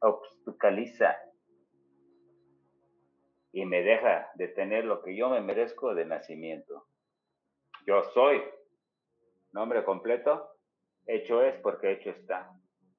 obstaculiza 0.00 1.16
y 3.52 3.66
me 3.66 3.82
deja 3.82 4.30
de 4.34 4.48
tener 4.48 4.84
lo 4.84 5.02
que 5.02 5.16
yo 5.16 5.28
me 5.28 5.40
merezco 5.40 5.94
de 5.94 6.04
nacimiento. 6.04 6.86
Yo 7.86 8.02
soy 8.14 8.42
nombre 9.52 9.84
completo, 9.84 10.50
hecho 11.06 11.42
es 11.42 11.56
porque 11.60 11.92
hecho 11.92 12.10
está. 12.10 12.52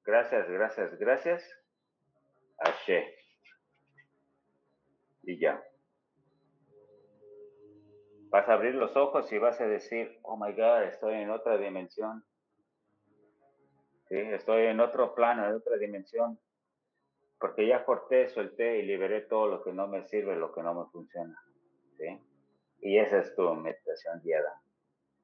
Gracias, 0.04 0.48
gracias, 0.48 0.98
gracias. 0.98 1.58
Ashe. 2.58 3.16
Y 5.22 5.38
ya. 5.38 5.62
Vas 8.32 8.48
a 8.48 8.54
abrir 8.54 8.74
los 8.74 8.96
ojos 8.96 9.30
y 9.30 9.36
vas 9.36 9.60
a 9.60 9.66
decir, 9.66 10.18
oh 10.22 10.38
my 10.38 10.52
God, 10.54 10.84
estoy 10.84 11.16
en 11.16 11.28
otra 11.28 11.58
dimensión. 11.58 12.24
¿Sí? 14.08 14.16
Estoy 14.16 14.68
en 14.68 14.80
otro 14.80 15.14
plano, 15.14 15.46
en 15.46 15.54
otra 15.54 15.76
dimensión. 15.76 16.40
Porque 17.38 17.66
ya 17.66 17.84
corté, 17.84 18.30
solté 18.30 18.78
y 18.78 18.86
liberé 18.86 19.20
todo 19.20 19.48
lo 19.48 19.62
que 19.62 19.74
no 19.74 19.86
me 19.86 20.02
sirve, 20.04 20.34
lo 20.34 20.50
que 20.54 20.62
no 20.62 20.72
me 20.72 20.90
funciona. 20.90 21.38
¿Sí? 21.98 22.18
Y 22.80 22.98
esa 22.98 23.18
es 23.18 23.34
tu 23.34 23.54
meditación 23.54 24.22
guiada. 24.24 24.62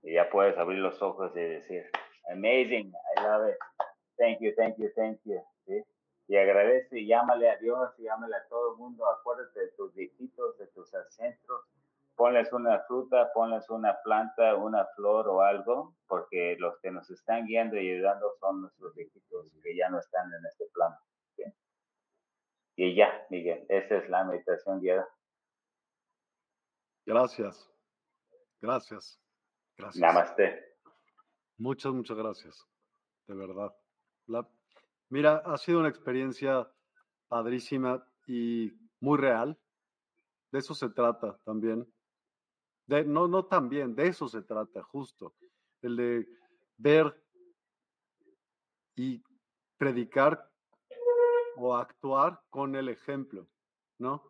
Y 0.02 0.12
ya 0.12 0.28
puedes 0.28 0.58
abrir 0.58 0.80
los 0.80 1.00
ojos 1.00 1.32
y 1.34 1.40
decir, 1.40 1.90
amazing, 2.30 2.92
I 3.16 3.22
love 3.22 3.48
it. 3.48 3.56
Thank 4.18 4.40
you, 4.40 4.52
thank 4.54 4.76
you, 4.76 4.90
thank 4.94 5.18
you. 5.24 5.42
¿Sí? 5.64 5.82
Y 6.26 6.36
agradece 6.36 7.00
y 7.00 7.06
llámale 7.06 7.48
a 7.48 7.56
Dios 7.56 7.88
y 7.96 8.02
llámale 8.02 8.36
a 8.36 8.46
todo 8.48 8.72
el 8.72 8.76
mundo. 8.76 9.08
Acuérdate 9.08 9.60
de 9.60 9.68
tus 9.68 9.94
viejitos, 9.94 10.58
de 10.58 10.66
tus 10.66 10.94
ancestros. 10.94 11.64
Ponles 12.18 12.52
una 12.52 12.80
fruta, 12.80 13.30
ponles 13.32 13.70
una 13.70 13.96
planta, 14.02 14.56
una 14.56 14.84
flor 14.96 15.28
o 15.28 15.40
algo, 15.40 15.94
porque 16.08 16.56
los 16.58 16.76
que 16.80 16.90
nos 16.90 17.08
están 17.10 17.46
guiando 17.46 17.76
y 17.76 17.92
ayudando 17.92 18.32
son 18.40 18.62
nuestros 18.62 18.92
viejitos 18.96 19.52
que 19.62 19.76
ya 19.76 19.88
no 19.88 20.00
están 20.00 20.26
en 20.34 20.44
este 20.44 20.66
plano. 20.74 20.96
¿sí? 21.36 21.44
Y 22.74 22.96
ya, 22.96 23.24
Miguel, 23.30 23.64
esa 23.68 23.98
es 23.98 24.10
la 24.10 24.24
meditación 24.24 24.80
guiada. 24.80 25.08
Gracias. 27.06 27.70
Gracias. 28.60 29.20
Gracias. 29.76 30.02
Namaste. 30.02 30.76
Muchas, 31.56 31.92
muchas 31.92 32.16
gracias. 32.16 32.66
De 33.28 33.36
verdad. 33.36 33.72
La, 34.26 34.44
mira, 35.08 35.36
ha 35.44 35.56
sido 35.56 35.78
una 35.78 35.88
experiencia 35.88 36.68
padrísima 37.28 38.04
y 38.26 38.72
muy 38.98 39.18
real. 39.18 39.56
De 40.50 40.58
eso 40.58 40.74
se 40.74 40.88
trata 40.90 41.38
también. 41.44 41.86
De, 42.88 43.04
no, 43.04 43.28
no 43.28 43.44
también, 43.44 43.94
de 43.94 44.08
eso 44.08 44.28
se 44.28 44.40
trata, 44.42 44.82
justo. 44.82 45.34
El 45.82 45.94
de 45.96 46.28
ver 46.78 47.22
y 48.96 49.22
predicar 49.76 50.50
o 51.56 51.76
actuar 51.76 52.40
con 52.48 52.74
el 52.74 52.88
ejemplo, 52.88 53.46
¿no? 53.98 54.22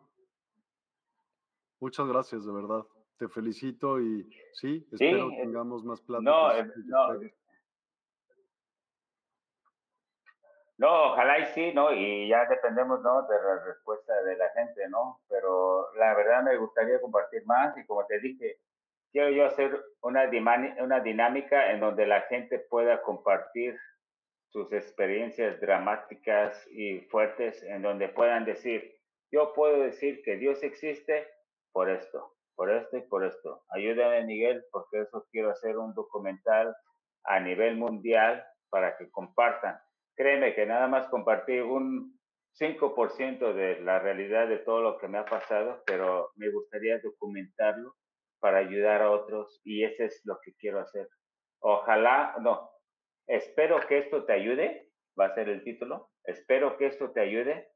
Muchas 1.79 2.05
gracias, 2.07 2.45
de 2.45 2.51
verdad. 2.51 2.85
Te 3.17 3.29
felicito 3.29 4.01
y 4.01 4.29
sí, 4.53 4.85
espero 4.91 5.29
Sí, 5.29 5.35
que 5.35 5.41
eh, 5.41 5.45
tengamos 5.45 5.85
más 5.85 6.01
No, 6.01 6.05
pláticas. 6.07 6.55
eh, 6.55 6.59
al 6.59 6.87
no, 6.87 7.07
respecto. 7.13 7.39
No, 10.79 11.11
ojalá 11.11 11.39
y 11.39 11.45
sí, 11.47 11.73
¿no? 11.73 11.91
Y 11.91 12.29
ya 12.29 12.45
dependemos, 12.45 13.01
¿no? 13.01 13.27
De 13.27 13.35
la 13.35 13.65
respuesta 13.65 14.13
de 14.23 14.37
la 14.37 14.49
gente, 14.51 14.87
¿no? 14.87 15.19
Pero 15.27 15.93
la 15.95 16.15
verdad 16.15 16.41
me 16.41 16.55
gustaría 16.55 17.01
compartir 17.01 17.45
más 17.45 17.77
y 17.77 17.85
como 17.85 18.05
te 18.05 18.17
dije, 18.21 18.59
quiero 19.11 19.29
yo 19.29 19.45
hacer 19.45 19.77
una, 20.01 20.29
una 20.79 21.01
dinámica 21.01 21.71
en 21.71 21.81
donde 21.81 22.07
la 22.07 22.21
gente 22.21 22.59
pueda 22.59 23.01
compartir 23.01 23.77
sus 24.47 24.71
experiencias 24.71 25.59
dramáticas 25.59 26.65
y 26.71 27.01
fuertes, 27.11 27.61
en 27.63 27.81
donde 27.81 28.07
puedan 28.07 28.45
decir, 28.45 28.95
yo 29.33 29.51
puedo 29.53 29.83
decir 29.83 30.21
que 30.23 30.37
Dios 30.37 30.63
existe 30.63 31.27
por 31.73 31.89
esto, 31.89 32.35
por 32.55 32.71
esto 32.71 32.95
y 32.95 33.01
por 33.01 33.25
esto. 33.25 33.63
Ayúdame, 33.71 34.23
Miguel, 34.23 34.63
porque 34.71 35.01
eso 35.01 35.27
quiero 35.29 35.49
hacer 35.49 35.77
un 35.77 35.93
documental 35.93 36.73
a 37.25 37.41
nivel 37.41 37.75
mundial 37.75 38.45
para 38.69 38.95
que 38.97 39.11
compartan. 39.11 39.77
Créeme 40.19 40.53
que 40.53 40.65
nada 40.65 40.89
más 40.89 41.07
compartí 41.07 41.59
un 41.59 42.19
5% 42.59 43.53
de 43.53 43.79
la 43.79 43.99
realidad 43.99 44.49
de 44.49 44.57
todo 44.57 44.81
lo 44.81 44.97
que 44.97 45.07
me 45.07 45.17
ha 45.17 45.23
pasado, 45.23 45.81
pero 45.85 46.31
me 46.35 46.51
gustaría 46.51 46.99
documentarlo 46.99 47.95
para 48.41 48.57
ayudar 48.57 49.01
a 49.01 49.11
otros 49.11 49.61
y 49.63 49.85
ese 49.85 50.07
es 50.07 50.19
lo 50.25 50.37
que 50.43 50.51
quiero 50.55 50.81
hacer. 50.81 51.07
Ojalá, 51.61 52.35
no, 52.41 52.69
espero 53.27 53.79
que 53.87 53.99
esto 53.99 54.25
te 54.25 54.33
ayude, 54.33 54.89
va 55.17 55.27
a 55.27 55.35
ser 55.35 55.47
el 55.47 55.63
título, 55.63 56.09
espero 56.25 56.75
que 56.75 56.87
esto 56.87 57.11
te 57.11 57.21
ayude, 57.21 57.69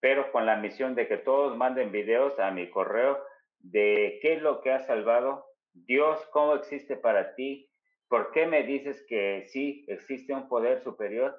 pero 0.00 0.32
con 0.32 0.46
la 0.46 0.56
misión 0.56 0.96
de 0.96 1.06
que 1.06 1.18
todos 1.18 1.56
manden 1.56 1.92
videos 1.92 2.36
a 2.40 2.50
mi 2.50 2.68
correo 2.70 3.22
de 3.60 4.18
qué 4.20 4.32
es 4.32 4.42
lo 4.42 4.62
que 4.62 4.72
ha 4.72 4.80
salvado, 4.80 5.46
Dios, 5.74 6.18
cómo 6.32 6.56
existe 6.56 6.96
para 6.96 7.36
ti, 7.36 7.70
por 8.08 8.32
qué 8.32 8.48
me 8.48 8.64
dices 8.64 9.06
que 9.08 9.46
sí 9.46 9.84
existe 9.86 10.34
un 10.34 10.48
poder 10.48 10.82
superior, 10.82 11.36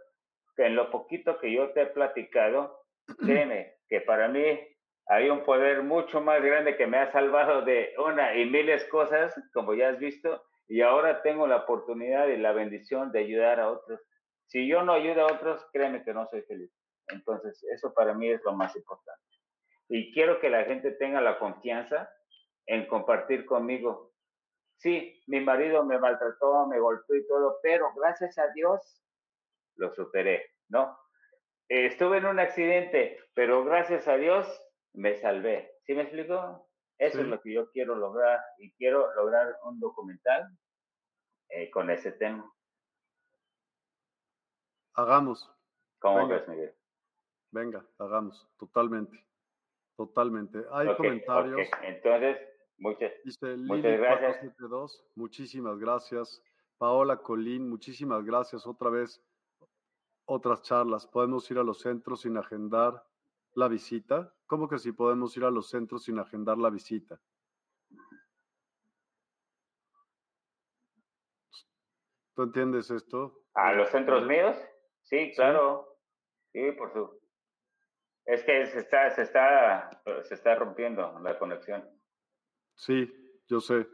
en 0.65 0.75
lo 0.75 0.91
poquito 0.91 1.37
que 1.39 1.51
yo 1.51 1.71
te 1.71 1.83
he 1.83 1.85
platicado, 1.87 2.83
créeme 3.19 3.75
que 3.87 4.01
para 4.01 4.27
mí 4.27 4.59
hay 5.07 5.29
un 5.29 5.43
poder 5.43 5.81
mucho 5.83 6.21
más 6.21 6.41
grande 6.41 6.77
que 6.77 6.85
me 6.85 6.97
ha 6.97 7.11
salvado 7.11 7.63
de 7.63 7.93
una 7.97 8.35
y 8.35 8.45
miles 8.45 8.83
cosas, 8.85 9.33
como 9.53 9.73
ya 9.73 9.89
has 9.89 9.99
visto, 9.99 10.43
y 10.67 10.81
ahora 10.81 11.23
tengo 11.23 11.47
la 11.47 11.57
oportunidad 11.57 12.27
y 12.27 12.37
la 12.37 12.51
bendición 12.51 13.11
de 13.11 13.19
ayudar 13.19 13.59
a 13.59 13.71
otros. 13.71 13.99
Si 14.45 14.67
yo 14.67 14.83
no 14.83 14.93
ayudo 14.93 15.21
a 15.21 15.33
otros, 15.33 15.65
créeme 15.73 16.03
que 16.03 16.13
no 16.13 16.27
soy 16.27 16.43
feliz. 16.43 16.71
Entonces, 17.07 17.63
eso 17.73 17.91
para 17.93 18.13
mí 18.13 18.29
es 18.29 18.41
lo 18.43 18.53
más 18.53 18.75
importante. 18.75 19.23
Y 19.87 20.13
quiero 20.13 20.39
que 20.39 20.51
la 20.51 20.65
gente 20.65 20.91
tenga 20.91 21.21
la 21.21 21.39
confianza 21.39 22.07
en 22.67 22.85
compartir 22.85 23.45
conmigo. 23.45 24.11
Sí, 24.77 25.19
mi 25.25 25.41
marido 25.41 25.83
me 25.83 25.97
maltrató, 25.97 26.67
me 26.67 26.79
golpeó 26.79 27.15
y 27.15 27.27
todo, 27.27 27.57
pero 27.63 27.91
gracias 27.95 28.37
a 28.37 28.47
Dios 28.53 29.03
lo 29.79 29.93
superé, 29.95 30.45
¿no? 30.69 30.97
Eh, 31.69 31.87
estuve 31.87 32.17
en 32.17 32.25
un 32.25 32.39
accidente, 32.39 33.17
pero 33.33 33.63
gracias 33.63 34.07
a 34.07 34.15
Dios 34.17 34.45
me 34.93 35.15
salvé. 35.15 35.71
¿Sí 35.85 35.93
me 35.93 36.03
explico? 36.03 36.69
Eso 36.97 37.17
Sí. 37.17 37.23
es 37.23 37.27
lo 37.29 37.41
que 37.41 37.53
yo 37.53 37.71
quiero 37.71 37.95
lograr 37.95 38.39
y 38.57 38.73
quiero 38.73 39.13
lograr 39.15 39.55
un 39.63 39.79
documental 39.79 40.47
eh, 41.49 41.69
con 41.71 41.89
ese 41.89 42.11
tema. 42.11 42.51
Hagamos, 44.95 45.49
¿Cómo 45.99 46.17
Venga. 46.27 46.35
ves, 46.35 46.47
Miguel? 46.47 46.75
venga, 47.51 47.85
hagamos, 47.97 48.47
totalmente, 48.57 49.25
totalmente. 49.97 50.59
Hay 50.71 50.95
comentarios. 50.95 51.69
Entonces, 51.83 52.37
muchas, 52.77 53.11
Dice 53.23 53.55
Muchas 53.57 53.97
gracias. 53.99 54.37
472, 54.39 55.11
muchísimas 55.15 55.79
gracias. 55.79 56.43
Paola 56.77 57.17
Colín, 57.17 57.69
muchísimas 57.69 58.23
gracias. 58.25 58.65
Otra 58.67 58.89
vez, 58.89 59.21
otras 60.29 60.61
charlas. 60.61 61.07
¿Podemos 61.07 61.49
ir 61.49 61.57
a 61.57 61.63
los 61.63 61.79
centros 61.79 62.21
sin 62.21 62.37
agendar 62.37 63.03
la 63.55 63.67
visita? 63.67 64.33
¿Cómo 64.45 64.69
que 64.69 64.77
si 64.77 64.91
podemos 64.91 65.35
ir 65.35 65.43
a 65.43 65.49
los 65.49 65.69
centros 65.69 66.03
sin 66.03 66.19
agendar 66.19 66.57
la 66.57 66.69
visita? 66.69 67.19
¿Tú 72.35 72.43
entiendes 72.43 72.89
esto? 72.91 73.43
¿A 73.55 73.73
los 73.73 73.89
centros 73.89 74.25
míos? 74.25 74.55
Sí, 75.01 75.33
claro. 75.35 75.97
Sí, 76.53 76.71
por 76.73 76.93
su. 76.93 77.19
Es 78.25 78.43
que 78.43 78.67
se 78.67 78.79
está, 78.79 79.09
se 79.09 79.23
está, 79.23 79.89
se 80.23 80.35
está 80.35 80.55
rompiendo 80.55 81.19
la 81.19 81.37
conexión. 81.39 81.83
Sí, 82.75 83.11
yo 83.47 83.59
sé. 83.59 83.87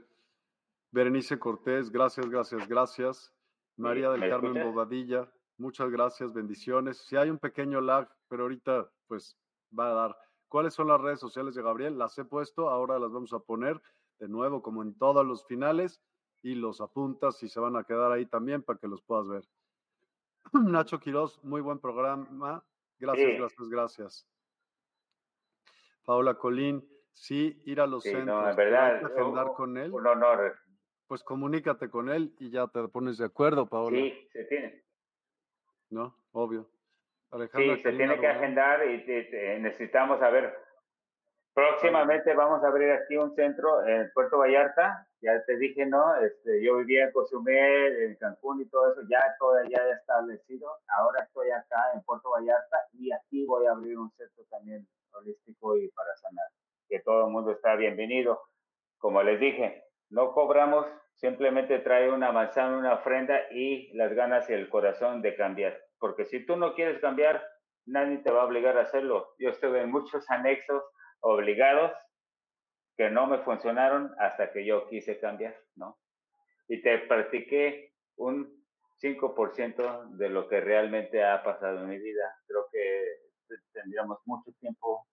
Berenice 0.91 1.39
Cortés, 1.39 1.89
gracias, 1.89 2.30
gracias, 2.30 2.67
gracias. 2.67 3.33
María 3.77 4.09
del 4.11 4.30
Carmen 4.30 4.64
Bobadilla, 4.64 5.31
muchas 5.58 5.90
gracias, 5.90 6.34
bendiciones. 6.34 6.98
Si 6.98 7.16
hay 7.16 7.30
un 7.30 7.40
pequeño 7.40 7.82
lag, 7.82 8.09
pero 8.27 8.43
ahorita 8.43 8.90
pues 9.08 9.38
va 9.77 9.92
a 9.92 9.93
dar. 9.93 10.17
¿Cuáles 10.48 10.74
son 10.74 10.88
las 10.88 11.01
redes 11.01 11.19
sociales 11.19 11.56
de 11.56 11.64
Gabriel? 11.64 11.98
Las 11.98 12.17
he 12.17 12.25
puesto, 12.25 12.69
ahora 12.69 13.00
las 13.00 13.11
vamos 13.11 13.34
a 13.34 13.40
poner 13.40 13.82
de 14.19 14.27
nuevo 14.27 14.61
como 14.61 14.84
en 14.84 14.98
todos 14.98 15.25
los 15.25 15.45
finales 15.45 16.01
y 16.42 16.56
los 16.56 16.80
apuntas 16.82 17.42
y 17.43 17.50
se 17.50 17.59
van 17.59 17.75
a 17.75 17.84
quedar 17.84 18.11
ahí 18.11 18.25
también 18.25 18.64
para 18.64 18.80
que 18.80 18.88
los 18.88 19.01
puedas 19.01 19.27
ver. 19.27 19.43
Nacho 20.53 21.00
Quiroz, 21.00 21.43
muy 21.43 21.61
buen 21.61 21.80
programa. 21.80 22.64
Gracias, 23.00 23.38
gracias, 23.38 23.69
gracias. 23.69 24.27
Paula 26.06 26.35
Colín, 26.35 26.88
sí, 27.14 27.61
ir 27.66 27.82
a 27.82 27.88
los 27.88 28.03
centros. 28.03 28.25
No, 28.27 28.50
en 28.50 28.56
verdad, 28.56 29.03
agendar 29.06 29.53
con 29.53 29.77
él. 29.77 29.92
Un 29.92 30.06
honor. 30.06 30.56
Pues 31.08 31.24
comunícate 31.24 31.90
con 31.90 32.09
él 32.09 32.35
y 32.40 32.50
ya 32.50 32.67
te 32.67 32.88
pones 32.88 33.17
de 33.17 33.25
acuerdo, 33.25 33.67
Paula. 33.67 33.98
Sí, 33.98 34.27
se 34.32 34.43
tiene. 34.45 34.84
¿No? 35.89 36.15
Obvio. 36.31 36.67
sí, 37.55 37.77
se 37.81 37.93
tiene 37.93 38.19
que 38.19 38.27
agendar 38.27 38.85
y 38.85 38.97
necesitamos, 39.59 40.22
a 40.22 40.30
ver, 40.30 40.53
próximamente 41.53 42.33
vamos 42.33 42.64
a 42.64 42.67
abrir 42.67 42.91
aquí 42.91 43.15
un 43.17 43.33
centro 43.35 43.85
en 43.88 44.11
Puerto 44.14 44.38
Vallarta. 44.38 45.07
Ya 45.22 45.43
te 45.45 45.57
dije, 45.57 45.85
¿no? 45.85 46.15
Este, 46.17 46.61
yo 46.64 46.77
vivía 46.77 47.05
en 47.05 47.11
Cozumel, 47.11 48.03
en 48.03 48.15
Cancún 48.17 48.61
y 48.61 48.65
todo 48.65 48.91
eso, 48.91 49.01
ya 49.09 49.22
todo 49.39 49.64
ya 49.64 49.80
establecido. 49.97 50.69
Ahora 50.88 51.23
estoy 51.23 51.49
acá 51.51 51.91
en 51.93 52.01
Puerto 52.03 52.30
Vallarta 52.30 52.77
y 52.93 53.11
aquí 53.11 53.45
voy 53.45 53.65
a 53.65 53.72
abrir 53.72 53.97
un 53.97 54.11
centro 54.11 54.43
también 54.49 54.88
holístico 55.14 55.77
y 55.77 55.88
para 55.89 56.15
sanar. 56.17 56.45
Que 56.89 56.99
todo 56.99 57.27
el 57.27 57.31
mundo 57.31 57.51
está 57.51 57.75
bienvenido. 57.75 58.41
Como 58.97 59.23
les 59.23 59.39
dije, 59.39 59.84
no 60.09 60.34
cobramos, 60.34 60.85
simplemente 61.14 61.80
trae 61.80 62.11
una 62.11 62.32
manzana, 62.32 62.77
una 62.77 62.93
ofrenda 62.95 63.40
y 63.51 63.92
las 63.95 64.14
ganas 64.14 64.50
y 64.50 64.53
el 64.53 64.69
corazón 64.69 65.22
de 65.22 65.35
cambiar. 65.35 65.80
Porque 66.00 66.25
si 66.25 66.45
tú 66.45 66.56
no 66.56 66.74
quieres 66.74 67.00
cambiar, 67.00 67.43
nadie 67.85 68.17
te 68.17 68.32
va 68.32 68.42
a 68.42 68.45
obligar 68.45 68.77
a 68.77 68.82
hacerlo. 68.82 69.34
Yo 69.40 69.50
estuve 69.50 69.82
en 69.82 69.92
muchos 69.92 70.30
anexos 70.30 70.84
obligados 71.22 71.92
que 72.98 73.09
no 73.09 73.27
me 73.27 73.40
funcionaron 73.40 74.14
hasta 74.19 74.51
que 74.51 74.66
yo 74.66 74.88
quise 74.88 75.19
cambiar, 75.19 75.56
¿no? 75.75 75.98
Y 76.67 76.82
te 76.82 77.00
practiqué 77.00 77.93
un 78.17 78.66
5% 79.01 80.09
de 80.17 80.30
lo 80.30 80.48
que 80.48 80.61
realmente 80.61 81.24
ha 81.24 81.43
pasado 81.43 81.82
en 81.82 81.90
mi 81.90 82.00
vida. 82.00 82.34
Creo 82.48 82.67
que 82.72 83.06
tendríamos 83.74 84.19
mucho 84.25 84.51
tiempo 84.59 85.06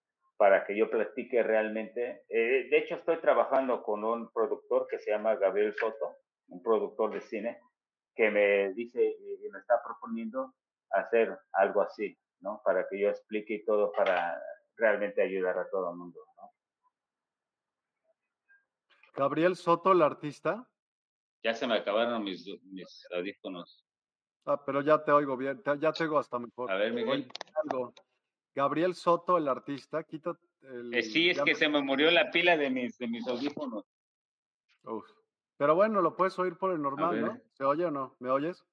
para 0.43 0.67
que 0.67 0.77
yo 0.77 0.91
platique 0.91 1.41
realmente. 1.41 2.25
Eh, 2.29 2.67
de 2.69 2.79
hecho, 2.79 2.97
estoy 2.97 3.19
trabajando 3.21 3.81
con 3.81 4.03
un 4.03 4.29
productor 4.33 4.89
que 4.89 4.99
se 4.99 5.13
llama 5.13 5.37
Gabriel 5.37 5.73
Soto, 5.73 6.17
un 6.49 6.61
productor 6.61 7.15
de 7.15 7.21
cine, 7.21 7.61
que 8.13 8.29
me 8.29 8.73
dice 8.73 9.01
y 9.01 9.49
me 9.51 9.61
está 9.61 9.81
proponiendo 9.85 10.53
hacer 10.91 11.39
algo 11.53 11.81
así, 11.83 12.19
¿no? 12.41 12.61
Para 12.65 12.89
que 12.89 12.99
yo 12.99 13.11
explique 13.11 13.63
todo 13.65 13.93
para 13.93 14.37
realmente 14.77 15.23
ayudar 15.23 15.57
a 15.61 15.71
todo 15.71 15.93
el 15.93 15.97
mundo, 15.97 16.19
¿no? 16.37 16.51
Gabriel 19.15 19.55
Soto, 19.55 19.93
el 19.93 20.03
artista. 20.03 20.69
Ya 21.45 21.55
se 21.55 21.69
me 21.69 21.75
acabaron 21.75 22.25
mis, 22.25 22.45
mis 22.65 23.07
audífonos. 23.13 23.87
Ah, 24.45 24.61
pero 24.67 24.81
ya 24.81 25.05
te 25.05 25.13
oigo 25.13 25.37
bien, 25.37 25.63
ya 25.79 25.93
te 25.93 26.03
oigo 26.03 26.19
hasta 26.19 26.41
mejor. 26.41 26.69
A 26.69 26.75
ver, 26.75 26.93
Miguel. 26.93 27.31
Gabriel 28.55 28.95
Soto, 28.95 29.39
el 29.39 29.49
artista, 29.49 30.05
quita 30.05 30.39
el... 30.63 30.95
Eh, 30.95 31.03
sí, 31.03 31.31
es 31.31 31.41
que 31.43 31.55
se 31.55 31.69
me 31.69 31.83
murió 31.83 32.11
la 32.11 32.31
pila 32.31 32.57
de 32.57 32.71
mis, 32.71 32.99
de 32.99 33.09
mis 33.09 33.27
audífonos. 33.27 33.85
Pero 35.57 35.75
bueno, 35.75 36.03
lo 36.03 36.17
puedes 36.17 36.39
oír 36.39 36.57
por 36.57 36.73
el 36.73 36.83
normal, 36.83 37.21
¿no? 37.21 37.41
¿Se 37.53 37.65
oye 37.65 37.85
o 37.85 37.91
no? 37.91 38.17
¿Me 38.19 38.31
oyes? 38.31 38.65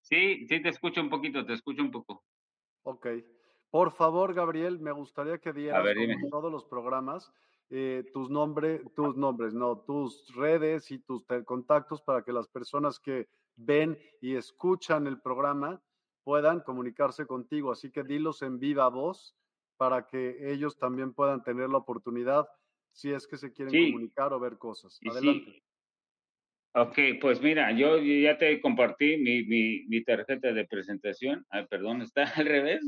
Sí, 0.00 0.46
sí, 0.46 0.60
te 0.60 0.70
escucho 0.70 1.00
un 1.00 1.10
poquito, 1.10 1.44
te 1.44 1.52
escucho 1.52 1.82
un 1.82 1.90
poco. 1.90 2.24
Ok. 2.82 3.06
Por 3.70 3.92
favor, 3.92 4.34
Gabriel, 4.34 4.78
me 4.80 4.92
gustaría 4.92 5.38
que 5.38 5.52
dieras, 5.52 5.82
como 5.94 6.28
todos 6.28 6.52
los 6.52 6.64
programas, 6.64 7.32
eh, 7.70 8.04
tus 8.12 8.28
nombres, 8.28 8.82
tus 8.94 9.16
nombres, 9.16 9.54
no, 9.54 9.78
tus 9.78 10.34
redes 10.34 10.90
y 10.90 10.98
tus 10.98 11.24
contactos 11.46 12.02
para 12.02 12.22
que 12.22 12.32
las 12.32 12.48
personas 12.48 12.98
que 12.98 13.28
ven 13.56 13.98
y 14.20 14.36
escuchan 14.36 15.06
el 15.06 15.20
programa 15.20 15.80
puedan 16.24 16.60
comunicarse 16.60 17.26
contigo. 17.26 17.72
Así 17.72 17.90
que 17.90 18.02
dilos 18.02 18.42
en 18.42 18.58
viva 18.58 18.88
voz 18.88 19.36
para 19.76 20.06
que 20.06 20.52
ellos 20.52 20.78
también 20.78 21.12
puedan 21.12 21.42
tener 21.42 21.68
la 21.68 21.78
oportunidad 21.78 22.46
si 22.92 23.10
es 23.10 23.26
que 23.26 23.36
se 23.36 23.52
quieren 23.52 23.92
comunicar 23.92 24.32
o 24.32 24.40
ver 24.40 24.58
cosas. 24.58 25.00
Adelante. 25.10 25.62
Ok, 26.74 26.98
pues 27.20 27.42
mira, 27.42 27.70
yo 27.72 27.98
ya 27.98 28.38
te 28.38 28.60
compartí 28.60 29.18
mi, 29.18 29.44
mi, 29.44 29.84
mi 29.88 30.02
tarjeta 30.04 30.52
de 30.52 30.66
presentación. 30.66 31.44
Ay, 31.50 31.66
perdón, 31.66 32.02
está 32.02 32.24
al 32.24 32.46
revés. 32.46 32.80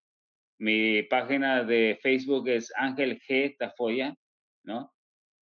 mi 0.59 1.03
página 1.05 1.65
de 1.65 1.99
Facebook 2.03 2.49
es 2.49 2.73
Ángel 2.77 3.21
G. 3.21 3.57
Tafoya, 3.59 4.15
¿no? 4.65 4.93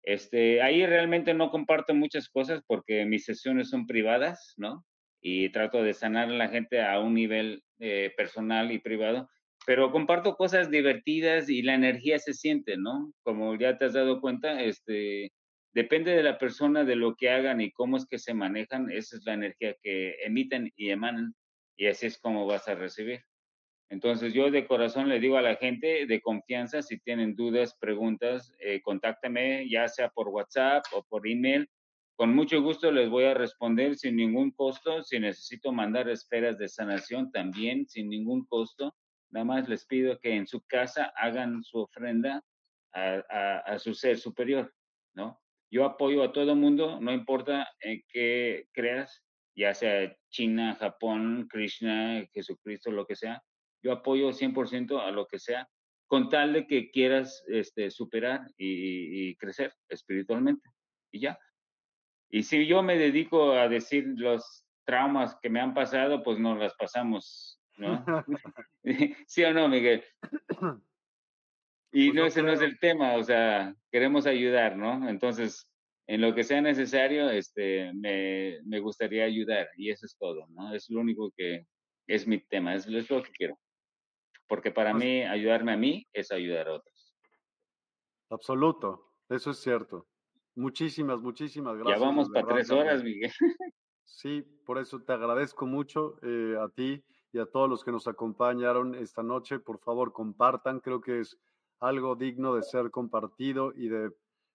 Este, 0.03 0.61
ahí 0.61 0.85
realmente 0.85 1.33
no 1.33 1.50
comparto 1.50 1.93
muchas 1.93 2.30
cosas 2.30 2.61
porque 2.67 3.06
mis 3.06 3.25
sesiones 3.25 3.69
son 3.69 3.88
privadas, 3.88 4.53
¿no? 4.58 4.85
Y 5.22 5.50
trato 5.50 5.82
de 5.82 5.93
sanar 5.93 6.30
a 6.30 6.33
la 6.33 6.50
gente 6.50 6.82
a 6.82 7.00
un 7.00 7.14
nivel 7.14 7.64
eh, 7.80 8.14
personal 8.17 8.72
y 8.72 8.80
privado, 8.80 9.30
pero 9.66 9.92
comparto 9.92 10.35
cosas 10.35 10.69
divertidas 10.69 11.50
y 11.50 11.61
la 11.61 11.75
energía 11.75 12.19
se 12.19 12.33
siente, 12.33 12.75
¿no? 12.77 13.14
Como 13.24 13.56
ya 13.56 13.77
te 13.77 13.85
has 13.85 13.93
dado 13.93 14.19
cuenta, 14.19 14.61
este, 14.61 15.32
depende 15.74 16.16
de 16.16 16.24
la 16.24 16.38
persona, 16.38 16.83
de 16.83 16.98
lo 16.98 17.16
que 17.16 17.30
hagan 17.30 17.61
y 17.61 17.72
cómo 17.72 17.98
es 17.98 18.06
que 18.06 18.19
se 18.19 18.33
manejan, 18.33 18.92
esa 18.92 19.16
es 19.16 19.24
la 19.25 19.33
energía 19.33 19.75
que 19.82 20.16
emiten 20.25 20.72
y 20.75 20.90
emanan 20.90 21.33
y 21.77 21.88
así 21.88 22.08
es 22.08 22.17
como 22.17 22.45
vas 22.45 22.67
a 22.67 22.75
recibir. 22.75 23.22
Entonces 23.94 24.34
yo 24.34 24.50
de 24.50 24.66
corazón 24.66 25.08
le 25.08 25.20
digo 25.20 25.38
a 25.38 25.44
la 25.44 25.56
gente 25.56 26.08
de 26.08 26.20
confianza, 26.20 26.82
si 26.82 26.98
tienen 26.98 27.36
dudas, 27.36 27.78
preguntas, 27.80 28.52
eh, 28.60 28.82
contáctame 28.82 29.70
ya 29.70 29.88
sea 29.88 30.10
por 30.10 30.30
WhatsApp 30.30 30.84
o 30.94 31.04
por 31.04 31.28
email. 31.28 31.70
Con 32.16 32.34
mucho 32.34 32.60
gusto 32.64 32.92
les 32.92 33.08
voy 33.08 33.26
a 33.26 33.36
responder 33.36 33.96
sin 33.96 34.16
ningún 34.16 34.50
costo. 34.50 35.04
Si 35.04 35.20
necesito 35.20 35.72
mandar 35.72 36.10
esferas 36.10 36.58
de 36.58 36.70
sanación, 36.70 37.32
también 37.32 37.88
sin 37.88 38.10
ningún 38.10 38.48
costo. 38.48 38.96
Nada 39.30 39.46
más 39.46 39.70
les 39.70 39.86
pido 39.86 40.18
que 40.18 40.38
en 40.38 40.48
su 40.48 40.62
casa 40.62 41.14
hagan 41.16 41.64
su 41.64 41.78
ofrenda 41.78 42.44
a, 42.94 43.78
su 43.78 43.94
ser 43.94 44.18
superior, 44.18 44.74
¿no? 45.14 45.40
Yo 45.70 45.86
apoyo 45.86 46.24
a 46.24 46.34
todo 46.34 46.56
mundo, 46.56 47.00
no 47.00 47.14
importa 47.14 47.70
en 47.80 48.04
qué 48.08 48.66
creas, 48.74 49.24
ya 49.56 49.76
sea 49.76 50.18
China, 50.30 50.76
Japón, 50.80 51.48
Krishna, 51.48 52.26
Jesucristo, 52.34 52.90
lo 52.90 53.06
que 53.06 53.16
sea 53.16 53.44
yo 53.84 53.92
apoyo 53.92 54.30
100% 54.30 55.00
a 55.00 55.12
lo 55.12 55.28
que 55.28 55.38
sea, 55.38 55.70
con 56.08 56.30
tal 56.30 56.53
de 56.53 56.66
que 56.66 56.90
quieras 56.90 57.44
este, 57.48 57.92
superar 57.92 58.50
y, 58.58 59.36
crecer 59.36 59.74
espiritualmente. 59.90 60.70
Y 61.12 61.20
ya. 61.22 61.38
Y 62.30 62.44
si 62.44 62.66
yo 62.66 62.82
me 62.82 62.98
dedico 62.98 63.53
a 63.53 63.68
decir 63.68 64.06
los 64.16 64.66
traumas 64.86 65.38
que 65.42 65.50
me 65.50 65.60
han 65.60 65.74
pasado, 65.74 66.24
pues 66.24 66.40
nos 66.40 66.58
las 66.58 66.74
pasamos, 66.76 67.60
¿no? 67.78 68.03
¿Sí 69.28 69.44
o 69.44 69.53
no, 69.53 69.68
Miguel? 69.68 70.03
Y 71.92 72.10
pues 72.10 72.16
no, 72.16 72.26
ese 72.26 72.42
no 72.42 72.52
es 72.52 72.62
el 72.62 72.80
tema, 72.80 73.16
o 73.16 73.24
sea, 73.24 73.76
queremos 73.92 74.26
ayudar, 74.26 74.78
¿no? 74.78 75.08
Entonces, 75.10 75.70
en 76.08 76.22
lo 76.22 76.34
que 76.34 76.44
sea 76.44 76.62
necesario, 76.62 77.30
este, 77.30 77.94
me, 77.94 78.60
me 78.66 78.80
gustaría 78.80 79.26
ayudar 79.26 79.70
y 79.78 79.92
eso 79.92 80.06
es 80.06 80.18
todo, 80.18 80.48
¿no? 80.50 80.74
Es 80.74 80.90
lo 80.90 81.02
único 81.02 81.32
que 81.36 81.66
es 82.08 82.28
mi 82.28 82.40
tema, 82.40 82.76
es, 82.76 82.88
es 82.88 83.10
lo 83.10 83.24
que 83.24 83.32
quiero 83.32 83.60
porque 84.48 84.72
para 84.72 84.94
mí 84.94 85.24
ayudarme 85.24 85.74
a 85.74 85.78
mí 85.78 86.08
es 86.14 86.32
ayudar 86.32 86.68
a 86.68 86.74
otros. 86.76 87.16
Absoluto, 88.30 89.14
eso 89.30 89.52
es 89.52 89.58
cierto. 89.60 90.08
Muchísimas, 90.56 91.20
muchísimas 91.20 91.76
gracias. 91.76 92.00
Ya 92.00 92.06
vamos 92.06 92.30
para 92.30 92.48
tres 92.48 92.70
horas, 92.72 93.04
Miguel. 93.04 93.32
Sí, 94.06 94.44
por 94.66 94.78
eso 94.78 95.02
te 95.02 95.14
agradezco 95.14 95.66
mucho 95.66 96.18
eh, 96.22 96.56
a 96.60 96.70
ti 96.70 97.04
y 97.32 97.40
a 97.40 97.46
todos 97.46 97.70
los 97.70 97.84
que 97.84 97.92
nos 97.92 98.08
acompañaron 98.08 98.96
esta 98.96 99.24
noche. 99.24 99.60
Por 99.60 99.80
favor, 99.80 100.14
compartan. 100.14 100.80
Creo 100.82 101.02
que 101.02 101.22
es 101.22 101.38
algo 101.80 102.16
digno 102.16 102.56
de 102.56 102.64
ser 102.64 102.92
compartido 102.92 103.74
y 103.76 103.88
de 103.88 104.12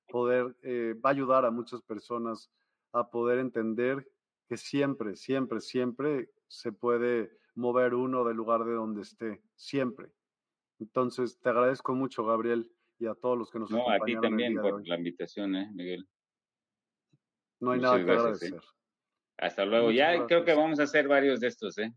poder, 0.08 0.56
eh, 0.62 0.94
va 1.04 1.10
a 1.10 1.12
ayudar 1.12 1.44
a 1.44 1.50
muchas 1.50 1.82
personas 1.82 2.50
a 2.92 3.10
poder 3.10 3.38
entender 3.38 4.08
que 4.48 4.56
siempre, 4.56 5.16
siempre, 5.16 5.60
siempre 5.60 6.30
se 6.46 6.72
puede 6.72 7.30
mover 7.58 7.94
uno 7.94 8.24
del 8.24 8.36
lugar 8.36 8.64
de 8.64 8.72
donde 8.72 9.02
esté, 9.02 9.42
siempre. 9.56 10.12
Entonces, 10.78 11.40
te 11.40 11.48
agradezco 11.48 11.92
mucho, 11.94 12.24
Gabriel, 12.24 12.70
y 12.98 13.06
a 13.06 13.14
todos 13.14 13.36
los 13.36 13.50
que 13.50 13.58
nos 13.58 13.70
no, 13.70 13.90
a 13.90 13.98
ti 13.98 14.14
también 14.20 14.54
por 14.54 14.86
la 14.86 14.96
invitación, 14.96 15.56
¿eh, 15.56 15.68
Miguel. 15.72 16.08
No 17.60 17.72
hay 17.72 17.80
nada 17.80 17.96
que 17.96 18.10
¿eh? 18.10 18.14
agradecer. 18.14 18.60
Hasta 19.38 19.64
luego. 19.64 19.90
ya 19.90 20.26
creo 20.26 20.44
que 20.44 20.54
vamos 20.54 20.78
a 20.78 20.84
hacer 20.84 21.08
varios 21.08 21.40
de 21.40 21.48
estos, 21.48 21.76
¿eh? 21.78 21.92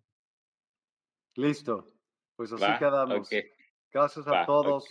Listo. 1.36 1.88
Pues 2.36 2.52
así 2.54 2.80
quedamos. 2.80 3.30
Gracias 3.92 4.28
a 4.28 4.46
todos. 4.46 4.88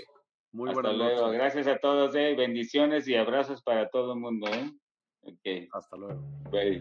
Muy 0.53 0.71
Hasta 0.71 0.93
luego. 0.93 1.31
Gracias 1.31 1.67
a 1.67 1.79
todos, 1.79 2.15
¿eh? 2.15 2.35
Bendiciones 2.37 3.09
y 3.09 3.17
abrazos 3.17 3.63
para 3.63 3.89
todo 3.91 4.15
el 4.15 4.21
mundo, 4.21 4.49
¿eh? 4.49 4.71
Okay. 5.23 5.69
Hasta 5.73 5.97
luego. 5.97 6.21
Bye. 6.51 6.81